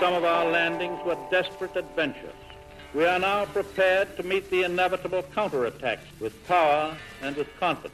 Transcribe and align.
some 0.00 0.14
of 0.14 0.24
our 0.24 0.50
landings 0.50 0.98
were 1.04 1.16
desperate 1.30 1.76
adventures. 1.76 2.34
We 2.94 3.04
are 3.06 3.18
now 3.18 3.44
prepared 3.46 4.16
to 4.16 4.22
meet 4.22 4.50
the 4.50 4.62
inevitable 4.64 5.22
counterattacks 5.34 6.06
with 6.20 6.46
power 6.46 6.96
and 7.22 7.36
with 7.36 7.48
confidence. 7.58 7.92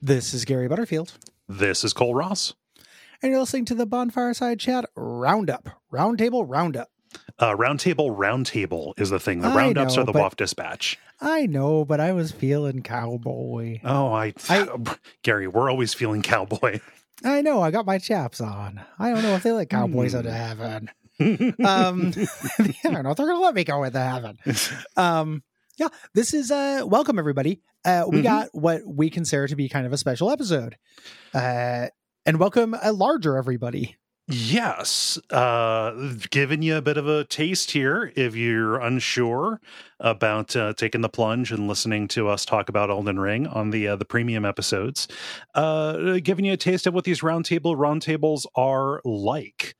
This 0.00 0.32
is 0.32 0.44
Gary 0.44 0.68
Butterfield, 0.68 1.18
This 1.48 1.84
is 1.84 1.92
Cole 1.92 2.14
Ross. 2.14 2.54
and 3.20 3.30
you're 3.32 3.40
listening 3.40 3.64
to 3.66 3.74
the 3.74 3.86
Bonfire 3.86 4.32
Side 4.32 4.60
Chat 4.60 4.84
Roundup, 4.94 5.68
Roundtable 5.92 6.44
Roundup. 6.46 6.88
Uh, 7.38 7.54
roundtable, 7.56 8.16
roundtable 8.16 8.98
is 9.00 9.10
the 9.10 9.20
thing. 9.20 9.40
The 9.40 9.48
I 9.48 9.54
roundups 9.56 9.94
know, 9.96 10.02
are 10.02 10.06
the 10.06 10.12
but- 10.12 10.32
WAF 10.32 10.36
dispatch. 10.36 10.98
I 11.20 11.46
know, 11.46 11.84
but 11.84 11.98
I 12.00 12.12
was 12.12 12.30
feeling 12.32 12.82
cowboy. 12.82 13.80
Oh, 13.84 14.12
I, 14.12 14.34
I- 14.48 14.68
Gary, 15.22 15.46
we're 15.48 15.70
always 15.70 15.94
feeling 15.94 16.22
cowboy. 16.22 16.80
I 17.24 17.42
know, 17.42 17.60
I 17.60 17.70
got 17.72 17.86
my 17.86 17.98
chaps 17.98 18.40
on. 18.40 18.80
I 18.98 19.10
don't 19.10 19.22
know 19.22 19.34
if 19.34 19.42
they 19.42 19.50
let 19.52 19.68
cowboys 19.70 20.12
Hmm. 20.12 20.18
into 20.18 20.32
heaven. 20.32 20.90
Um, 21.20 21.26
I 21.64 22.74
don't 22.84 23.02
know 23.02 23.10
if 23.10 23.16
they're 23.16 23.26
going 23.26 23.38
to 23.38 23.40
let 23.40 23.54
me 23.56 23.64
go 23.64 23.82
into 23.82 23.98
heaven. 23.98 24.38
Um, 24.96 25.42
yeah, 25.76 25.88
this 26.14 26.32
is 26.32 26.52
uh, 26.52 26.82
welcome 26.86 27.18
everybody. 27.18 27.60
Uh, 27.84 28.04
we 28.08 28.18
Mhm. 28.18 28.22
got 28.22 28.48
what 28.52 28.82
we 28.86 29.10
consider 29.10 29.48
to 29.48 29.56
be 29.56 29.68
kind 29.68 29.84
of 29.84 29.92
a 29.92 29.96
special 29.96 30.30
episode, 30.30 30.76
uh, 31.34 31.88
and 32.24 32.38
welcome 32.38 32.76
a 32.80 32.92
larger 32.92 33.36
everybody. 33.36 33.96
Yes, 34.30 35.18
uh, 35.30 35.92
giving 36.30 36.60
you 36.60 36.76
a 36.76 36.82
bit 36.82 36.98
of 36.98 37.08
a 37.08 37.24
taste 37.24 37.70
here 37.70 38.12
if 38.14 38.36
you're 38.36 38.78
unsure 38.78 39.58
about 40.00 40.54
uh, 40.54 40.74
taking 40.74 41.00
the 41.00 41.08
plunge 41.08 41.50
and 41.50 41.66
listening 41.66 42.08
to 42.08 42.28
us 42.28 42.44
talk 42.44 42.68
about 42.68 42.90
Elden 42.90 43.18
Ring 43.18 43.46
on 43.46 43.70
the 43.70 43.88
uh, 43.88 43.96
the 43.96 44.04
premium 44.04 44.44
episodes. 44.44 45.08
Uh, 45.54 46.18
giving 46.22 46.44
you 46.44 46.52
a 46.52 46.56
taste 46.58 46.86
of 46.86 46.92
what 46.92 47.04
these 47.04 47.20
roundtable 47.22 47.74
roundtables 47.76 48.44
are 48.54 49.00
like. 49.04 49.74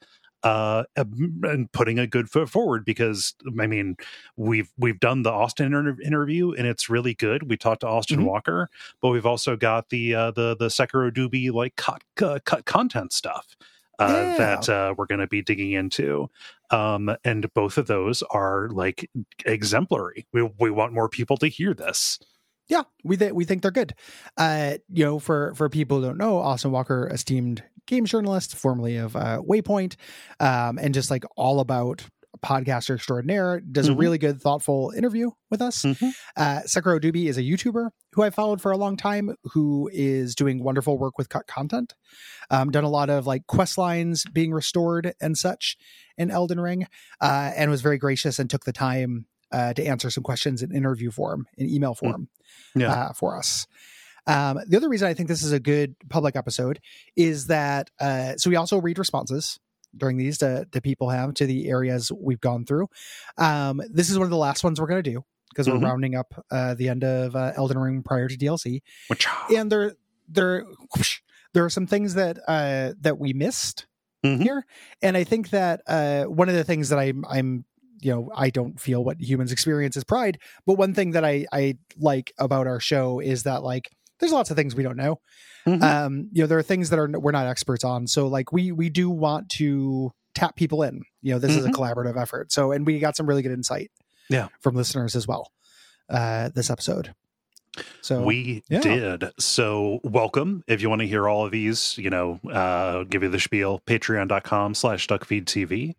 Uh, 0.44 0.84
and 0.96 1.70
putting 1.72 1.98
a 1.98 2.06
good 2.06 2.30
foot 2.30 2.48
forward 2.48 2.84
because 2.84 3.34
I 3.60 3.66
mean 3.66 3.96
we've 4.36 4.70
we've 4.78 5.00
done 5.00 5.24
the 5.24 5.32
Austin 5.32 5.66
inter- 5.74 5.96
interview 6.02 6.52
and 6.52 6.64
it's 6.66 6.88
really 6.88 7.12
good. 7.12 7.50
We 7.50 7.56
talked 7.56 7.80
to 7.80 7.88
Austin 7.88 8.20
Mhm. 8.20 8.24
Walker, 8.24 8.70
but 9.02 9.08
we've 9.10 9.26
also 9.26 9.56
got 9.56 9.90
the 9.90 10.14
uh, 10.14 10.30
the 10.30 10.56
the 10.56 10.68
SekiroDubi 10.68 11.52
like 11.52 11.74
cut, 11.76 12.02
cut 12.16 12.44
cut 12.44 12.64
content 12.66 13.12
stuff 13.12 13.56
uh, 13.98 14.06
Yeah. 14.08 14.36
that 14.36 14.68
uh, 14.68 14.94
we're 14.96 15.06
going 15.06 15.20
to 15.20 15.26
be 15.26 15.42
digging 15.42 15.72
into. 15.72 16.28
Um, 16.70 17.14
and 17.24 17.52
both 17.54 17.78
of 17.78 17.86
those 17.86 18.22
are 18.30 18.68
like 18.70 19.10
exemplary. 19.44 20.26
We 20.32 20.48
we 20.58 20.70
want 20.70 20.92
more 20.92 21.08
people 21.08 21.36
to 21.38 21.48
hear 21.48 21.74
this. 21.74 22.18
Yeah, 22.68 22.82
we 23.02 23.16
th- 23.16 23.32
we 23.32 23.44
think 23.44 23.62
they're 23.62 23.70
good. 23.70 23.94
Uh, 24.36 24.74
you 24.92 25.04
know, 25.04 25.18
for 25.18 25.54
for 25.54 25.68
people 25.70 26.00
who 26.00 26.06
don't 26.06 26.18
know, 26.18 26.38
Austin 26.38 26.70
Walker, 26.70 27.08
esteemed 27.08 27.62
games 27.86 28.10
journalist, 28.10 28.54
formerly 28.54 28.96
of 28.98 29.16
uh, 29.16 29.40
Waypoint, 29.48 29.96
um, 30.40 30.78
and 30.78 30.92
just 30.92 31.10
like 31.10 31.24
all 31.36 31.60
about 31.60 32.04
podcaster 32.44 32.94
extraordinaire, 32.94 33.60
does 33.60 33.88
a 33.88 33.92
Mhm. 33.92 33.98
really 33.98 34.18
good, 34.18 34.40
thoughtful 34.40 34.92
interview 34.96 35.30
with 35.50 35.60
us. 35.60 35.82
Mhm. 35.82 36.12
Uh, 36.36 36.60
SekiroDubi 36.66 37.26
is 37.26 37.36
a 37.36 37.42
YouTuber 37.42 37.90
who 38.12 38.22
I 38.22 38.30
followed 38.30 38.60
for 38.60 38.70
a 38.70 38.76
long 38.76 38.96
time, 38.96 39.34
who 39.52 39.90
is 39.92 40.34
doing 40.34 40.62
wonderful 40.62 40.98
work 40.98 41.18
with 41.18 41.28
cut 41.28 41.46
content. 41.46 41.94
Um, 42.50 42.70
done 42.70 42.84
a 42.84 42.88
lot 42.88 43.10
of 43.10 43.26
like 43.26 43.46
quest 43.46 43.76
lines 43.78 44.24
being 44.32 44.52
restored 44.52 45.14
and 45.20 45.36
such 45.36 45.76
in 46.16 46.30
Elden 46.30 46.60
Ring, 46.60 46.86
uh, 47.20 47.52
and 47.56 47.70
was 47.70 47.80
very 47.82 47.98
gracious 47.98 48.38
and 48.38 48.48
took 48.48 48.64
the 48.64 48.72
time 48.72 49.26
uh, 49.50 49.72
to 49.72 49.82
answer 49.82 50.10
some 50.10 50.22
questions 50.22 50.62
in 50.62 50.70
interview 50.76 51.10
form, 51.10 51.46
in 51.56 51.70
email 51.70 51.94
form 51.94 52.28
Yeah. 52.74 52.92
uh, 52.92 53.12
for 53.14 53.34
us. 53.38 53.66
Um, 54.26 54.60
the 54.68 54.76
other 54.76 54.90
reason 54.90 55.08
I 55.08 55.14
think 55.14 55.26
this 55.30 55.42
is 55.42 55.52
a 55.52 55.58
good 55.60 55.96
public 56.10 56.36
episode 56.36 56.80
is 57.16 57.46
that 57.46 57.90
uh, 57.98 58.34
so 58.36 58.50
we 58.50 58.56
also 58.56 58.78
read 58.78 58.98
responses 58.98 59.58
during 59.96 60.16
these 60.16 60.38
to, 60.38 60.66
to 60.72 60.80
people 60.80 61.08
have 61.10 61.34
to 61.34 61.46
the 61.46 61.68
areas 61.68 62.10
we've 62.12 62.40
gone 62.40 62.64
through. 62.64 62.88
Um, 63.36 63.80
this 63.90 64.10
is 64.10 64.18
one 64.18 64.24
of 64.26 64.30
the 64.30 64.36
last 64.36 64.64
ones 64.64 64.80
we're 64.80 64.86
going 64.86 65.02
to 65.02 65.10
do 65.10 65.24
because 65.50 65.66
Mhm. 65.66 65.80
we're 65.80 65.88
rounding 65.88 66.14
up 66.14 66.34
uh, 66.50 66.74
the 66.74 66.88
end 66.88 67.04
of 67.04 67.34
uh, 67.34 67.52
Elden 67.56 67.78
Ring 67.78 68.02
prior 68.02 68.28
to 68.28 68.36
DLC, 68.36 68.80
Which 69.08 69.26
and 69.54 69.70
there 69.72 69.94
there 70.28 70.64
there 71.54 71.64
are 71.64 71.70
some 71.70 71.86
things 71.86 72.14
that 72.14 72.38
uh, 72.46 72.92
that 73.00 73.18
we 73.18 73.32
missed 73.32 73.86
Mhm. 74.24 74.42
here, 74.42 74.66
and 75.00 75.16
I 75.16 75.24
think 75.24 75.50
that 75.50 75.80
uh, 75.86 76.24
one 76.24 76.48
of 76.48 76.54
the 76.54 76.64
things 76.64 76.90
that 76.90 76.98
I'm 76.98 77.24
I'm 77.26 77.64
you 78.00 78.12
know 78.12 78.30
I 78.34 78.50
don't 78.50 78.78
feel 78.78 79.02
what 79.02 79.20
humans 79.20 79.50
experience 79.52 79.96
is 79.96 80.04
pride, 80.04 80.38
but 80.66 80.74
one 80.74 80.92
thing 80.94 81.12
that 81.12 81.24
I 81.24 81.46
I 81.52 81.78
like 81.96 82.32
about 82.38 82.66
our 82.66 82.78
show 82.80 83.18
is 83.20 83.44
that 83.44 83.62
like 83.62 83.90
there's 84.20 84.32
lots 84.32 84.50
of 84.50 84.56
things 84.56 84.74
we 84.74 84.82
don't 84.82 84.96
know. 84.96 85.20
Mhm. 85.66 85.82
Um, 85.82 86.28
you 86.32 86.42
know, 86.42 86.46
there 86.46 86.58
are 86.58 86.62
things 86.62 86.90
that 86.90 86.98
are 86.98 87.08
we're 87.18 87.32
not 87.32 87.46
experts 87.46 87.84
on. 87.84 88.06
So 88.06 88.26
like 88.28 88.52
we 88.52 88.72
we 88.72 88.88
do 88.90 89.10
want 89.10 89.48
to 89.50 90.12
tap 90.34 90.56
people 90.56 90.82
in. 90.82 91.02
You 91.22 91.32
know, 91.34 91.38
this 91.38 91.56
is 91.56 91.64
a 91.64 91.68
Mhm. 91.68 91.74
collaborative 91.74 92.20
effort. 92.20 92.52
So 92.52 92.72
and 92.72 92.86
we 92.86 92.98
got 92.98 93.16
some 93.16 93.26
really 93.26 93.42
good 93.42 93.52
insight. 93.52 93.90
Yeah. 94.30 94.48
from 94.60 94.74
listeners 94.76 95.16
as 95.16 95.26
well. 95.26 95.50
Uh, 96.10 96.50
this 96.54 96.68
episode. 96.68 97.14
So 98.02 98.22
we 98.22 98.62
yeah. 98.68 98.80
did. 98.80 99.24
So 99.38 100.00
welcome. 100.04 100.64
If 100.66 100.82
you 100.82 100.90
want 100.90 101.00
to 101.00 101.06
hear 101.06 101.28
all 101.28 101.46
of 101.46 101.52
these, 101.52 101.96
you 101.96 102.10
know, 102.10 102.40
uh, 102.50 103.04
give 103.04 103.22
you 103.22 103.28
the 103.30 103.40
spiel, 103.40 103.80
patreon.com 103.86 104.74
slash 104.74 105.06
duckfeedtv. 105.06 105.94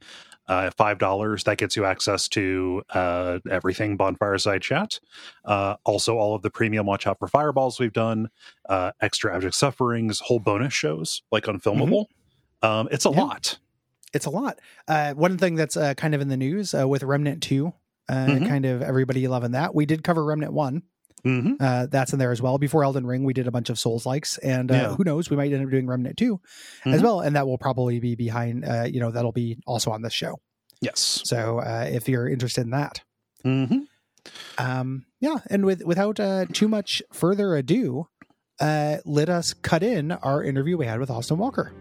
Uh, 0.49 0.71
$5, 0.71 1.43
that 1.43 1.57
gets 1.57 1.75
you 1.75 1.85
access 1.85 2.27
to 2.27 2.81
uh, 2.89 3.37
everything 3.49 3.97
Bonfireside 3.97 4.61
Chat. 4.61 4.99
Uh, 5.45 5.75
also, 5.85 6.17
all 6.17 6.33
of 6.33 6.41
the 6.41 6.49
premium 6.49 6.87
Watch 6.87 7.05
Out 7.05 7.19
for 7.19 7.27
Fireballs 7.27 7.79
we've 7.79 7.93
done, 7.93 8.29
uh, 8.67 8.91
extra 8.99 9.35
Abject 9.35 9.53
Sufferings, 9.53 10.19
whole 10.19 10.39
bonus 10.39 10.73
shows 10.73 11.21
like 11.31 11.43
mm-hmm. 11.43 11.57
Unfilmable. 11.57 12.05
Mm-hmm. 12.63 12.67
Um, 12.67 12.89
it's 12.91 13.05
a 13.05 13.11
yeah. 13.11 13.21
lot. 13.21 13.59
It's 14.11 14.25
a 14.25 14.31
lot. 14.31 14.59
Uh, 14.87 15.13
one 15.13 15.37
thing 15.37 15.53
that's 15.53 15.77
uh, 15.77 15.93
kind 15.93 16.15
of 16.15 16.21
in 16.21 16.29
the 16.29 16.37
news 16.37 16.73
uh, 16.73 16.87
with 16.87 17.03
Remnant 17.03 17.43
2, 17.43 17.71
uh, 18.09 18.13
mm-hmm. 18.13 18.45
kind 18.47 18.65
of 18.65 18.81
everybody 18.81 19.27
loving 19.27 19.51
that. 19.51 19.75
We 19.75 19.85
did 19.85 20.03
cover 20.03 20.25
Remnant 20.25 20.51
1 20.51 20.81
Mm-hmm. 21.25 21.53
Uh, 21.59 21.87
that's 21.87 22.13
in 22.13 22.19
there 22.19 22.31
as 22.31 22.41
well. 22.41 22.57
Before 22.57 22.83
Elden 22.83 23.05
Ring, 23.05 23.23
we 23.23 23.33
did 23.33 23.47
a 23.47 23.51
bunch 23.51 23.69
of 23.69 23.79
Souls 23.79 24.05
likes, 24.05 24.37
and 24.37 24.71
uh, 24.71 24.75
yeah. 24.75 24.95
who 24.95 25.03
knows, 25.03 25.29
we 25.29 25.37
might 25.37 25.51
end 25.51 25.63
up 25.63 25.71
doing 25.71 25.87
Remnant 25.87 26.17
too, 26.17 26.37
mm-hmm. 26.37 26.93
as 26.93 27.01
well, 27.01 27.21
and 27.21 27.35
that 27.35 27.47
will 27.47 27.57
probably 27.57 27.99
be 27.99 28.15
behind. 28.15 28.65
Uh, 28.65 28.83
you 28.83 28.99
know, 28.99 29.11
that'll 29.11 29.31
be 29.31 29.57
also 29.65 29.91
on 29.91 30.01
this 30.01 30.13
show. 30.13 30.39
Yes. 30.81 31.21
So 31.25 31.59
uh, 31.59 31.87
if 31.91 32.07
you're 32.07 32.29
interested 32.29 32.61
in 32.61 32.71
that, 32.71 33.01
mm-hmm. 33.45 33.79
um, 34.57 35.05
yeah, 35.19 35.37
and 35.49 35.65
with 35.65 35.83
without 35.83 36.19
uh, 36.19 36.45
too 36.51 36.67
much 36.67 37.01
further 37.11 37.55
ado, 37.55 38.07
uh, 38.59 38.97
let 39.05 39.29
us 39.29 39.53
cut 39.53 39.83
in 39.83 40.11
our 40.11 40.43
interview 40.43 40.77
we 40.77 40.85
had 40.85 40.99
with 40.99 41.09
Austin 41.09 41.37
Walker. 41.37 41.73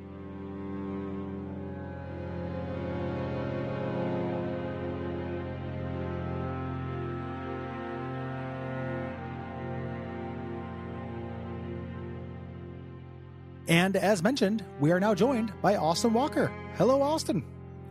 And 13.68 13.96
as 13.96 14.22
mentioned, 14.22 14.64
we 14.80 14.90
are 14.92 15.00
now 15.00 15.14
joined 15.14 15.52
by 15.60 15.76
Austin 15.76 16.12
Walker. 16.12 16.50
Hello, 16.76 17.02
Austin. 17.02 17.44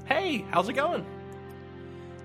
Hey, 0.05 0.43
how's 0.51 0.69
it 0.69 0.73
going? 0.73 1.05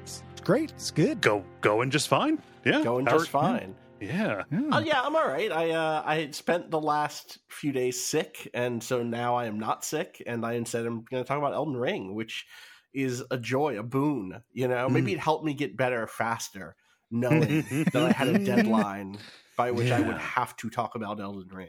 It's 0.02 0.22
great. 0.42 0.70
It's 0.72 0.90
good. 0.90 1.20
go 1.20 1.44
going 1.60 1.90
just 1.90 2.08
fine 2.08 2.42
yeah 2.64 2.82
Going 2.82 3.04
just 3.06 3.24
are- 3.24 3.26
fine. 3.26 3.74
yeah 4.00 4.42
Yeah. 4.50 4.68
Uh, 4.72 4.80
yeah, 4.80 5.00
I'm 5.02 5.14
all 5.16 5.26
right. 5.26 5.50
I 5.52 5.70
uh, 5.70 6.02
I 6.04 6.16
had 6.20 6.34
spent 6.34 6.70
the 6.70 6.80
last 6.80 7.38
few 7.48 7.72
days 7.72 8.02
sick, 8.04 8.48
and 8.54 8.82
so 8.82 9.02
now 9.02 9.36
I 9.36 9.46
am 9.46 9.58
not 9.58 9.84
sick, 9.84 10.22
and 10.26 10.44
I 10.46 10.54
instead 10.54 10.86
am 10.86 11.04
going 11.10 11.22
to 11.22 11.28
talk 11.28 11.38
about 11.38 11.52
Elden 11.54 11.76
Ring, 11.76 12.14
which 12.14 12.46
is 12.94 13.22
a 13.31 13.38
joy, 13.38 13.78
a 13.78 13.82
boon. 13.82 14.43
You 14.52 14.69
know, 14.69 14.88
maybe 14.88 15.12
it 15.12 15.19
helped 15.19 15.44
me 15.44 15.54
get 15.54 15.76
better 15.76 16.06
faster, 16.06 16.75
knowing 17.10 17.62
that 17.93 17.96
I 18.02 18.12
had 18.12 18.28
a 18.28 18.38
deadline 18.38 19.19
by 19.56 19.70
which 19.70 19.90
I 19.90 20.00
would 20.00 20.19
have 20.19 20.56
to 20.58 20.70
talk 20.70 20.94
about 20.94 21.20
Elden 21.20 21.49
Ring. 21.52 21.69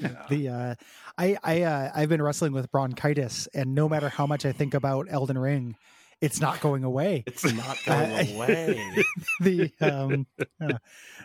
Yeah 0.00 0.24
the 0.28 0.48
uh 0.48 0.74
i 1.16 1.36
i 1.42 1.62
uh, 1.62 1.90
i've 1.94 2.08
been 2.08 2.22
wrestling 2.22 2.52
with 2.52 2.70
bronchitis 2.70 3.48
and 3.54 3.74
no 3.74 3.88
matter 3.88 4.08
how 4.08 4.26
much 4.26 4.44
i 4.46 4.52
think 4.52 4.74
about 4.74 5.06
elden 5.10 5.38
ring 5.38 5.76
it's 6.20 6.40
not 6.40 6.60
going 6.60 6.82
away 6.84 7.22
It's 7.26 7.44
not 7.52 7.78
going 7.86 8.34
away. 8.36 9.04
the 9.40 9.72
um 9.80 10.26
uh, 10.60 10.78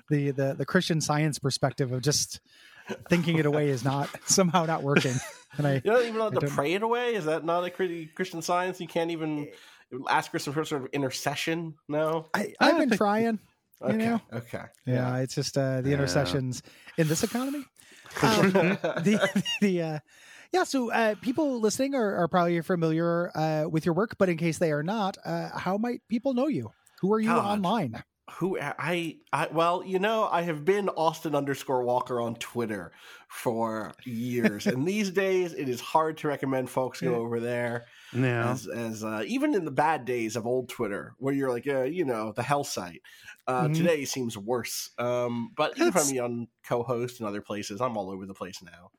the 0.10 0.32
the 0.32 0.54
the 0.56 0.66
christian 0.66 1.02
science 1.02 1.40
perspective 1.40 1.92
of 1.92 2.02
just 2.02 2.40
thinking 3.10 3.38
it 3.40 3.46
away 3.46 3.70
is 3.70 3.84
not 3.84 4.10
somehow 4.26 4.66
not 4.66 4.84
working 4.84 5.16
and 5.58 5.66
i 5.68 5.82
You're 5.84 5.94
not 5.96 6.04
even 6.04 6.16
allowed 6.18 6.34
to 6.36 6.40
don't- 6.42 6.50
pray 6.52 6.74
it 6.74 6.84
away. 6.84 7.16
Is 7.16 7.26
that 7.26 7.44
not 7.46 7.66
a 7.66 7.72
pretty 7.72 8.08
Christian 8.08 8.42
science? 8.42 8.82
You 8.82 8.88
can't 8.88 9.12
even 9.12 9.48
ask 10.10 10.32
for 10.32 10.40
some 10.40 10.54
sort 10.54 10.72
of 10.74 10.86
intercession. 10.92 11.76
No. 11.88 12.28
I, 12.34 12.54
I've 12.60 12.78
been 12.80 12.90
trying. 12.98 13.40
You 13.82 13.88
Okay. 13.88 13.98
know? 13.98 14.22
Okay. 14.34 14.64
Yeah, 14.86 15.18
it's 15.20 15.36
just 15.36 15.58
uh, 15.58 15.82
the 15.82 15.90
Yeah. 15.90 15.96
intercessions 15.96 16.62
in 16.98 17.08
this 17.08 17.24
economy. 17.24 17.64
Um, 18.22 18.52
the 18.52 19.44
the 19.62 19.82
uh, 19.82 20.00
Yeah, 20.52 20.64
so 20.64 20.92
uh, 20.92 21.16
people 21.22 21.60
listening 21.60 21.96
are, 21.96 22.16
are 22.16 22.28
probably 22.28 22.62
familiar 22.62 23.32
uh, 23.36 23.68
with 23.68 23.86
your 23.86 23.96
work, 23.96 24.18
but 24.20 24.30
in 24.30 24.38
case 24.38 24.60
they 24.60 24.72
are 24.72 24.84
not, 24.84 25.18
uh, 25.26 25.50
how 25.58 25.78
might 25.78 26.02
people 26.10 26.34
know 26.36 26.48
you? 26.48 26.72
Who 27.02 27.12
are 27.14 27.20
you 27.20 27.30
God. 27.30 27.46
online? 27.46 28.04
Who 28.38 28.60
I 28.60 29.18
I 29.32 29.48
well, 29.52 29.84
you 29.86 30.00
know, 30.00 30.28
I 30.32 30.42
have 30.44 30.66
been 30.66 30.90
Austin 30.90 31.36
underscore 31.36 31.84
Walker 31.84 32.20
on 32.20 32.36
Twitter 32.36 32.92
for 33.30 33.94
years, 34.06 34.66
and 34.68 34.88
these 34.88 35.10
days 35.26 35.54
it 35.54 35.70
is 35.70 35.80
hard 35.82 36.18
to 36.18 36.28
recommend 36.28 36.70
folks 36.70 37.02
go 37.02 37.16
over 37.16 37.40
there. 37.40 37.86
Yeah. 38.12 38.52
As, 38.52 38.68
as 38.68 39.04
uh, 39.04 39.24
even 39.26 39.54
in 39.56 39.66
the 39.66 39.72
bad 39.72 40.06
days 40.06 40.36
of 40.36 40.46
old 40.46 40.70
Twitter, 40.70 41.14
where 41.18 41.34
you're 41.34 41.52
like, 41.52 41.68
uh, 41.68 41.84
you 41.84 42.06
know, 42.06 42.32
the 42.32 42.44
hell 42.44 42.64
site. 42.64 43.02
Uh, 43.46 43.68
Mhm. 43.68 43.76
Today 43.76 44.06
seems 44.06 44.38
worse. 44.38 44.92
Um, 44.98 45.52
but 45.58 45.78
you 45.78 45.84
can 45.86 45.92
find 45.94 46.10
me 46.10 46.20
on 46.20 46.48
Cohost 46.66 47.20
and 47.20 47.28
other 47.28 47.42
places. 47.42 47.82
I'm 47.82 47.98
all 47.98 48.10
over 48.10 48.26
the 48.26 48.34
place 48.34 48.62
now. 48.64 48.90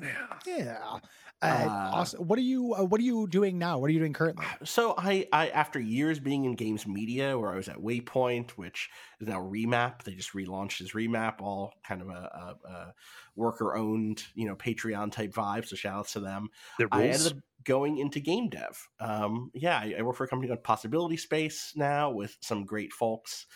Yeah. 0.00 0.38
Yeah. 0.46 0.98
Uh, 1.44 1.68
Uh, 1.68 1.90
awesome. 1.92 2.26
What 2.26 2.38
are 2.38 2.42
you? 2.42 2.74
Uh, 2.74 2.84
what 2.84 3.00
are 3.00 3.04
you 3.04 3.26
doing 3.26 3.58
now? 3.58 3.78
What 3.78 3.88
are 3.88 3.92
you 3.92 3.98
doing 3.98 4.12
currently? 4.12 4.44
So 4.64 4.94
I, 4.96 5.26
I 5.32 5.48
after 5.48 5.80
years 5.80 6.18
being 6.18 6.44
in 6.44 6.54
games 6.54 6.86
media, 6.86 7.38
where 7.38 7.52
I 7.52 7.56
was 7.56 7.68
at 7.68 7.76
Waypoint, 7.76 8.52
which 8.52 8.90
is 9.20 9.28
now 9.28 9.40
Remap, 9.40 10.02
they 10.02 10.14
just 10.14 10.32
relaunched 10.32 10.80
as 10.80 10.92
Remap, 10.92 11.40
all 11.40 11.74
kind 11.86 12.02
of 12.02 12.08
a, 12.08 12.12
a, 12.64 12.68
a 12.68 12.94
worker 13.36 13.76
owned, 13.76 14.24
you 14.34 14.46
know, 14.46 14.56
Patreon 14.56 15.12
type 15.12 15.32
vibe. 15.32 15.66
So 15.66 15.76
shout 15.76 15.94
outs 15.98 16.12
to 16.14 16.20
them. 16.20 16.48
The 16.78 16.88
I 16.90 17.04
ended 17.04 17.32
up 17.32 17.38
going 17.64 17.98
into 17.98 18.20
game 18.20 18.48
dev. 18.48 18.88
Um, 19.00 19.50
yeah, 19.54 19.78
I, 19.78 19.94
I 19.98 20.02
work 20.02 20.16
for 20.16 20.24
a 20.24 20.28
company 20.28 20.48
called 20.48 20.62
Possibility 20.64 21.16
Space 21.16 21.72
now 21.76 22.10
with 22.10 22.36
some 22.40 22.64
great 22.64 22.92
folks. 22.92 23.46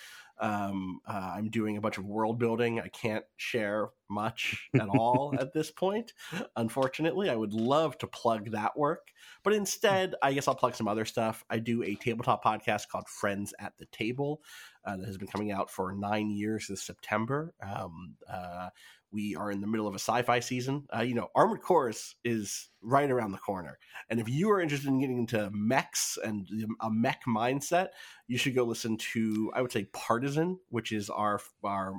Um, 0.40 1.00
uh, 1.06 1.32
I'm 1.36 1.50
doing 1.50 1.76
a 1.76 1.80
bunch 1.80 1.98
of 1.98 2.04
world 2.04 2.38
building. 2.38 2.80
I 2.80 2.88
can't 2.88 3.24
share 3.36 3.90
much 4.08 4.68
at 4.80 4.88
all 4.88 5.34
at 5.38 5.52
this 5.52 5.70
point. 5.70 6.12
Unfortunately, 6.56 7.28
I 7.28 7.36
would 7.36 7.52
love 7.52 7.98
to 7.98 8.06
plug 8.06 8.52
that 8.52 8.76
work, 8.76 9.08
but 9.42 9.52
instead, 9.52 10.14
I 10.22 10.32
guess 10.32 10.48
I'll 10.48 10.54
plug 10.54 10.74
some 10.74 10.88
other 10.88 11.04
stuff. 11.04 11.44
I 11.50 11.58
do 11.58 11.82
a 11.82 11.94
tabletop 11.94 12.44
podcast 12.44 12.88
called 12.88 13.08
Friends 13.08 13.52
at 13.58 13.76
the 13.78 13.86
Table 13.86 14.42
uh, 14.84 14.96
that 14.96 15.06
has 15.06 15.18
been 15.18 15.28
coming 15.28 15.52
out 15.52 15.70
for 15.70 15.92
nine 15.92 16.30
years 16.30 16.66
this 16.68 16.82
September. 16.82 17.54
Um, 17.62 18.14
uh, 18.30 18.70
we 19.10 19.34
are 19.36 19.50
in 19.50 19.60
the 19.60 19.66
middle 19.66 19.86
of 19.88 19.94
a 19.94 19.98
sci-fi 19.98 20.40
season. 20.40 20.86
Uh, 20.94 21.00
you 21.00 21.14
know, 21.14 21.28
Armored 21.34 21.62
Core 21.62 21.88
is, 21.88 22.14
is 22.24 22.68
right 22.82 23.10
around 23.10 23.32
the 23.32 23.38
corner, 23.38 23.78
and 24.10 24.20
if 24.20 24.28
you 24.28 24.50
are 24.50 24.60
interested 24.60 24.88
in 24.88 25.00
getting 25.00 25.18
into 25.18 25.50
mechs 25.52 26.18
and 26.22 26.46
a 26.80 26.90
mech 26.90 27.22
mindset, 27.26 27.88
you 28.26 28.38
should 28.38 28.54
go 28.54 28.64
listen 28.64 28.96
to 29.14 29.50
I 29.54 29.62
would 29.62 29.72
say 29.72 29.84
Partisan, 29.92 30.58
which 30.68 30.92
is 30.92 31.10
our 31.10 31.40
our 31.64 31.94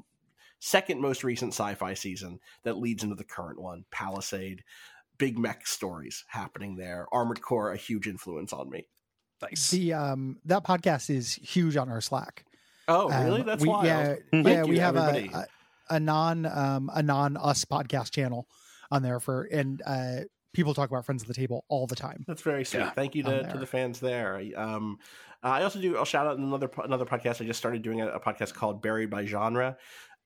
second 0.59 1.01
most 1.01 1.23
recent 1.23 1.53
sci-fi 1.53 1.93
season 1.93 2.39
that 2.63 2.77
leads 2.77 3.03
into 3.03 3.15
the 3.15 3.23
current 3.23 3.59
one, 3.61 3.85
Palisade. 3.91 4.63
Big 5.17 5.37
mech 5.37 5.67
stories 5.67 6.23
happening 6.27 6.77
there. 6.77 7.05
Armored 7.11 7.41
Core, 7.41 7.71
a 7.73 7.77
huge 7.77 8.07
influence 8.07 8.53
on 8.53 8.69
me. 8.69 8.87
nice. 9.41 9.69
The 9.71 9.93
um 9.93 10.37
that 10.45 10.63
podcast 10.63 11.09
is 11.09 11.33
huge 11.33 11.75
on 11.75 11.89
our 11.89 11.99
Slack. 12.01 12.45
Oh, 12.87 13.09
really? 13.09 13.41
Um, 13.41 13.45
That's 13.45 13.61
we, 13.61 13.69
wild. 13.69 13.85
Yeah, 13.85 14.15
Thank 14.31 14.47
yeah. 14.47 14.63
you, 14.63 14.69
We 14.69 14.79
have 14.79 14.95
a, 14.95 14.99
everybody. 14.99 15.31
a 15.33 15.45
a 15.89 15.99
non 15.99 16.45
um 16.45 16.89
a 16.93 17.03
non 17.03 17.37
us 17.37 17.65
podcast 17.65 18.11
channel 18.11 18.47
on 18.91 19.03
there 19.03 19.19
for 19.19 19.43
and 19.45 19.81
uh 19.85 20.19
people 20.53 20.73
talk 20.73 20.89
about 20.89 21.05
friends 21.05 21.21
at 21.21 21.27
the 21.27 21.33
table 21.33 21.63
all 21.69 21.87
the 21.87 21.95
time. 21.95 22.23
That's 22.27 22.41
very 22.41 22.65
sweet. 22.65 22.79
Yeah. 22.79 22.89
Thank 22.91 23.15
you 23.15 23.23
to, 23.23 23.51
to 23.51 23.57
the 23.57 23.65
fans 23.65 23.99
there. 23.99 24.41
Um, 24.55 24.97
I 25.41 25.63
also 25.63 25.79
do. 25.79 25.95
I'll 25.95 26.05
shout 26.05 26.27
out 26.27 26.37
another 26.37 26.69
another 26.83 27.05
podcast. 27.05 27.41
I 27.41 27.45
just 27.45 27.59
started 27.59 27.81
doing 27.81 28.01
a, 28.01 28.07
a 28.09 28.19
podcast 28.19 28.53
called 28.53 28.81
Buried 28.81 29.09
by 29.09 29.25
Genre 29.25 29.77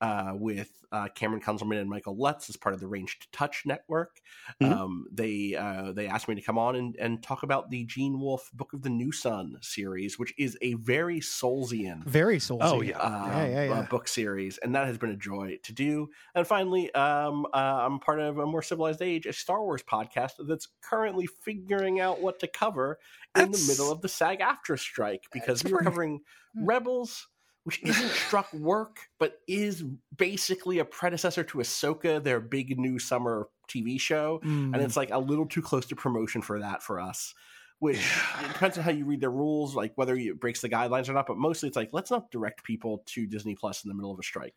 uh, 0.04 0.32
with 0.34 0.70
uh, 0.92 1.08
Cameron 1.14 1.40
Kunzelman 1.42 1.80
and 1.80 1.90
Michael 1.90 2.16
Lutz 2.16 2.48
as 2.48 2.56
part 2.56 2.74
of 2.74 2.80
the 2.80 2.86
Ranged 2.86 3.26
Touch 3.32 3.62
Network. 3.66 4.20
Mhm. 4.62 4.72
Um, 4.72 5.06
they 5.10 5.54
uh, 5.54 5.92
they 5.92 6.06
asked 6.06 6.28
me 6.28 6.34
to 6.34 6.40
come 6.40 6.58
on 6.58 6.76
and, 6.76 6.94
and 6.96 7.22
talk 7.22 7.42
about 7.42 7.70
the 7.70 7.84
Gene 7.84 8.20
Wolfe 8.20 8.50
Book 8.52 8.72
of 8.74 8.82
the 8.82 8.90
New 8.90 9.10
Sun 9.10 9.56
series, 9.62 10.18
which 10.18 10.32
is 10.38 10.56
a 10.62 10.74
very 10.74 11.20
Soulsian 11.20 12.04
Very 12.04 12.38
soulsy. 12.38 12.58
Oh, 12.60 12.80
yeah. 12.82 12.98
um, 12.98 13.28
Yeah, 13.30 13.46
yeah, 13.46 13.64
yeah. 13.64 13.72
Uh, 13.80 13.82
book 13.86 14.06
series, 14.06 14.58
and 14.58 14.74
that 14.74 14.86
has 14.86 14.98
been 14.98 15.10
a 15.10 15.16
joy 15.16 15.58
to 15.64 15.72
do. 15.72 16.10
And 16.34 16.46
finally, 16.46 16.92
um, 16.94 17.46
uh, 17.54 17.56
I'm 17.86 17.98
part 17.98 18.20
of 18.20 18.38
a 18.38 18.46
more 18.46 18.62
civilized 18.62 19.02
age, 19.02 19.26
a 19.26 19.32
Star 19.32 19.62
Wars 19.62 19.82
podcast 19.82 20.32
that's 20.46 20.68
currently 20.82 21.26
figuring 21.26 21.98
out 22.00 22.20
what 22.20 22.38
to 22.40 22.46
cover 22.46 22.98
in 23.36 23.46
That's- 23.46 23.66
the 23.66 23.72
middle 23.72 23.90
of 23.90 24.00
the 24.02 24.08
SAG-AFTRA 24.08 24.78
strike 24.78 25.24
because 25.32 25.60
That's 25.60 25.64
we 25.64 25.72
were 25.72 25.78
pretty- 25.78 25.90
covering 25.90 26.20
Hmm. 26.54 26.66
Rebels. 26.66 27.26
Which 27.64 27.82
isn't 27.82 28.10
struck 28.10 28.52
work, 28.52 29.08
but 29.18 29.40
is 29.48 29.82
basically 30.16 30.78
a 30.78 30.84
predecessor 30.84 31.42
to 31.44 31.58
Ahsoka, 31.58 32.22
their 32.22 32.38
big 32.38 32.78
new 32.78 32.98
summer 32.98 33.48
TV 33.68 33.98
show 33.98 34.40
Mm. 34.44 34.74
and 34.74 34.82
it's 34.82 34.96
like 34.96 35.10
a 35.10 35.18
little 35.18 35.46
too 35.46 35.62
close 35.62 35.86
to 35.86 35.96
promotion 35.96 36.42
for 36.42 36.58
that 36.60 36.82
for 36.82 37.00
us 37.00 37.34
which 37.80 37.98
it 38.42 38.48
depends 38.48 38.78
on 38.78 38.84
how 38.84 38.90
you 38.90 39.04
read 39.04 39.20
their 39.20 39.30
rules 39.30 39.74
like 39.74 39.92
whether 39.96 40.14
it 40.14 40.40
breaks 40.40 40.60
the 40.60 40.68
guidelines 40.68 41.08
or 41.08 41.12
not 41.12 41.26
but 41.26 41.36
mostly 41.36 41.66
it's 41.68 41.76
like 41.76 41.90
let's 41.92 42.10
not 42.10 42.30
direct 42.30 42.62
people 42.64 43.02
to 43.06 43.26
disney 43.26 43.54
plus 43.54 43.84
in 43.84 43.88
the 43.88 43.94
middle 43.94 44.12
of 44.12 44.18
a 44.18 44.22
strike. 44.22 44.54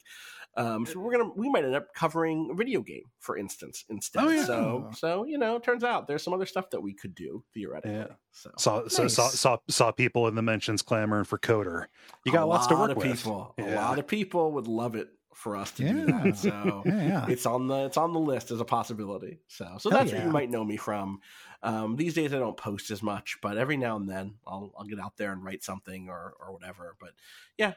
Um, 0.56 0.88
so 0.88 1.00
we're 1.00 1.12
gonna 1.12 1.30
we 1.36 1.50
might 1.50 1.66
end 1.66 1.75
up 1.75 1.94
covering 1.94 2.50
a 2.52 2.56
video 2.56 2.81
game 2.81 3.04
for 3.19 3.38
instance 3.38 3.86
instead. 3.90 4.24
Oh, 4.24 4.30
yeah. 4.30 4.44
so 4.46 4.90
so 4.96 5.24
you 5.25 5.38
know 5.38 5.56
it 5.58 5.64
turns 5.64 5.84
out 5.84 6.08
there's 6.08 6.24
some 6.24 6.34
other 6.34 6.48
stuff 6.48 6.69
that 6.72 6.81
we 6.81 6.94
could 6.94 7.14
do 7.14 7.44
theoretically 7.54 7.94
Yeah. 7.98 8.08
so. 8.31 8.50
Saw, 8.58 8.88
so 8.88 9.08
saw, 9.08 9.28
saw 9.30 9.58
saw 9.69 9.92
people 9.92 10.28
in 10.28 10.34
the 10.36 10.42
mentions 10.42 10.81
clamoring 10.81 11.25
for 11.25 11.38
KOTOR. 11.38 11.86
You 12.25 12.31
got 12.31 12.44
a 12.44 12.46
lots 12.46 12.66
to 12.68 12.75
work 12.75 12.92
of 12.92 12.98
with. 12.98 13.06
people. 13.18 13.54
A 13.60 13.75
lot 13.75 14.00
of 14.00 14.08
people 14.08 14.52
would 14.54 14.68
love 14.68 14.96
it 14.96 15.10
for 15.38 15.56
us 15.56 15.69
to 15.69 15.84
do 15.88 16.06
that 16.07 16.36
so 16.36 16.81
yeah, 16.84 17.07
yeah. 17.07 17.25
it's 17.30 17.45
on 17.45 17.68
the 17.68 17.86
it's 17.86 17.95
on 17.95 18.12
the 18.12 18.19
list 18.19 18.50
as 18.50 18.60
a 18.60 18.66
possibility. 18.66 19.39
So 19.48 19.78
so 19.80 19.92
Hell 19.92 20.00
that's 20.00 20.12
where 20.12 20.24
you 20.25 20.31
might 20.31 20.50
know 20.50 20.63
me 20.63 20.78
from. 20.78 21.19
Um, 21.62 21.95
these 21.95 22.16
days 22.16 22.34
I 22.34 22.39
don't 22.39 22.57
post 22.57 22.89
as 22.89 23.04
much, 23.04 23.38
but 23.39 23.56
every 23.56 23.78
now 23.78 23.98
and 23.98 24.10
then 24.10 24.34
I'll 24.48 24.74
I'll 24.75 24.86
get 24.86 25.00
out 25.00 25.16
there 25.16 25.31
and 25.31 25.44
write 25.45 25.63
something 25.63 26.10
or 26.10 26.34
or 26.39 26.51
whatever. 26.51 26.95
But 27.00 27.12
yeah, 27.56 27.74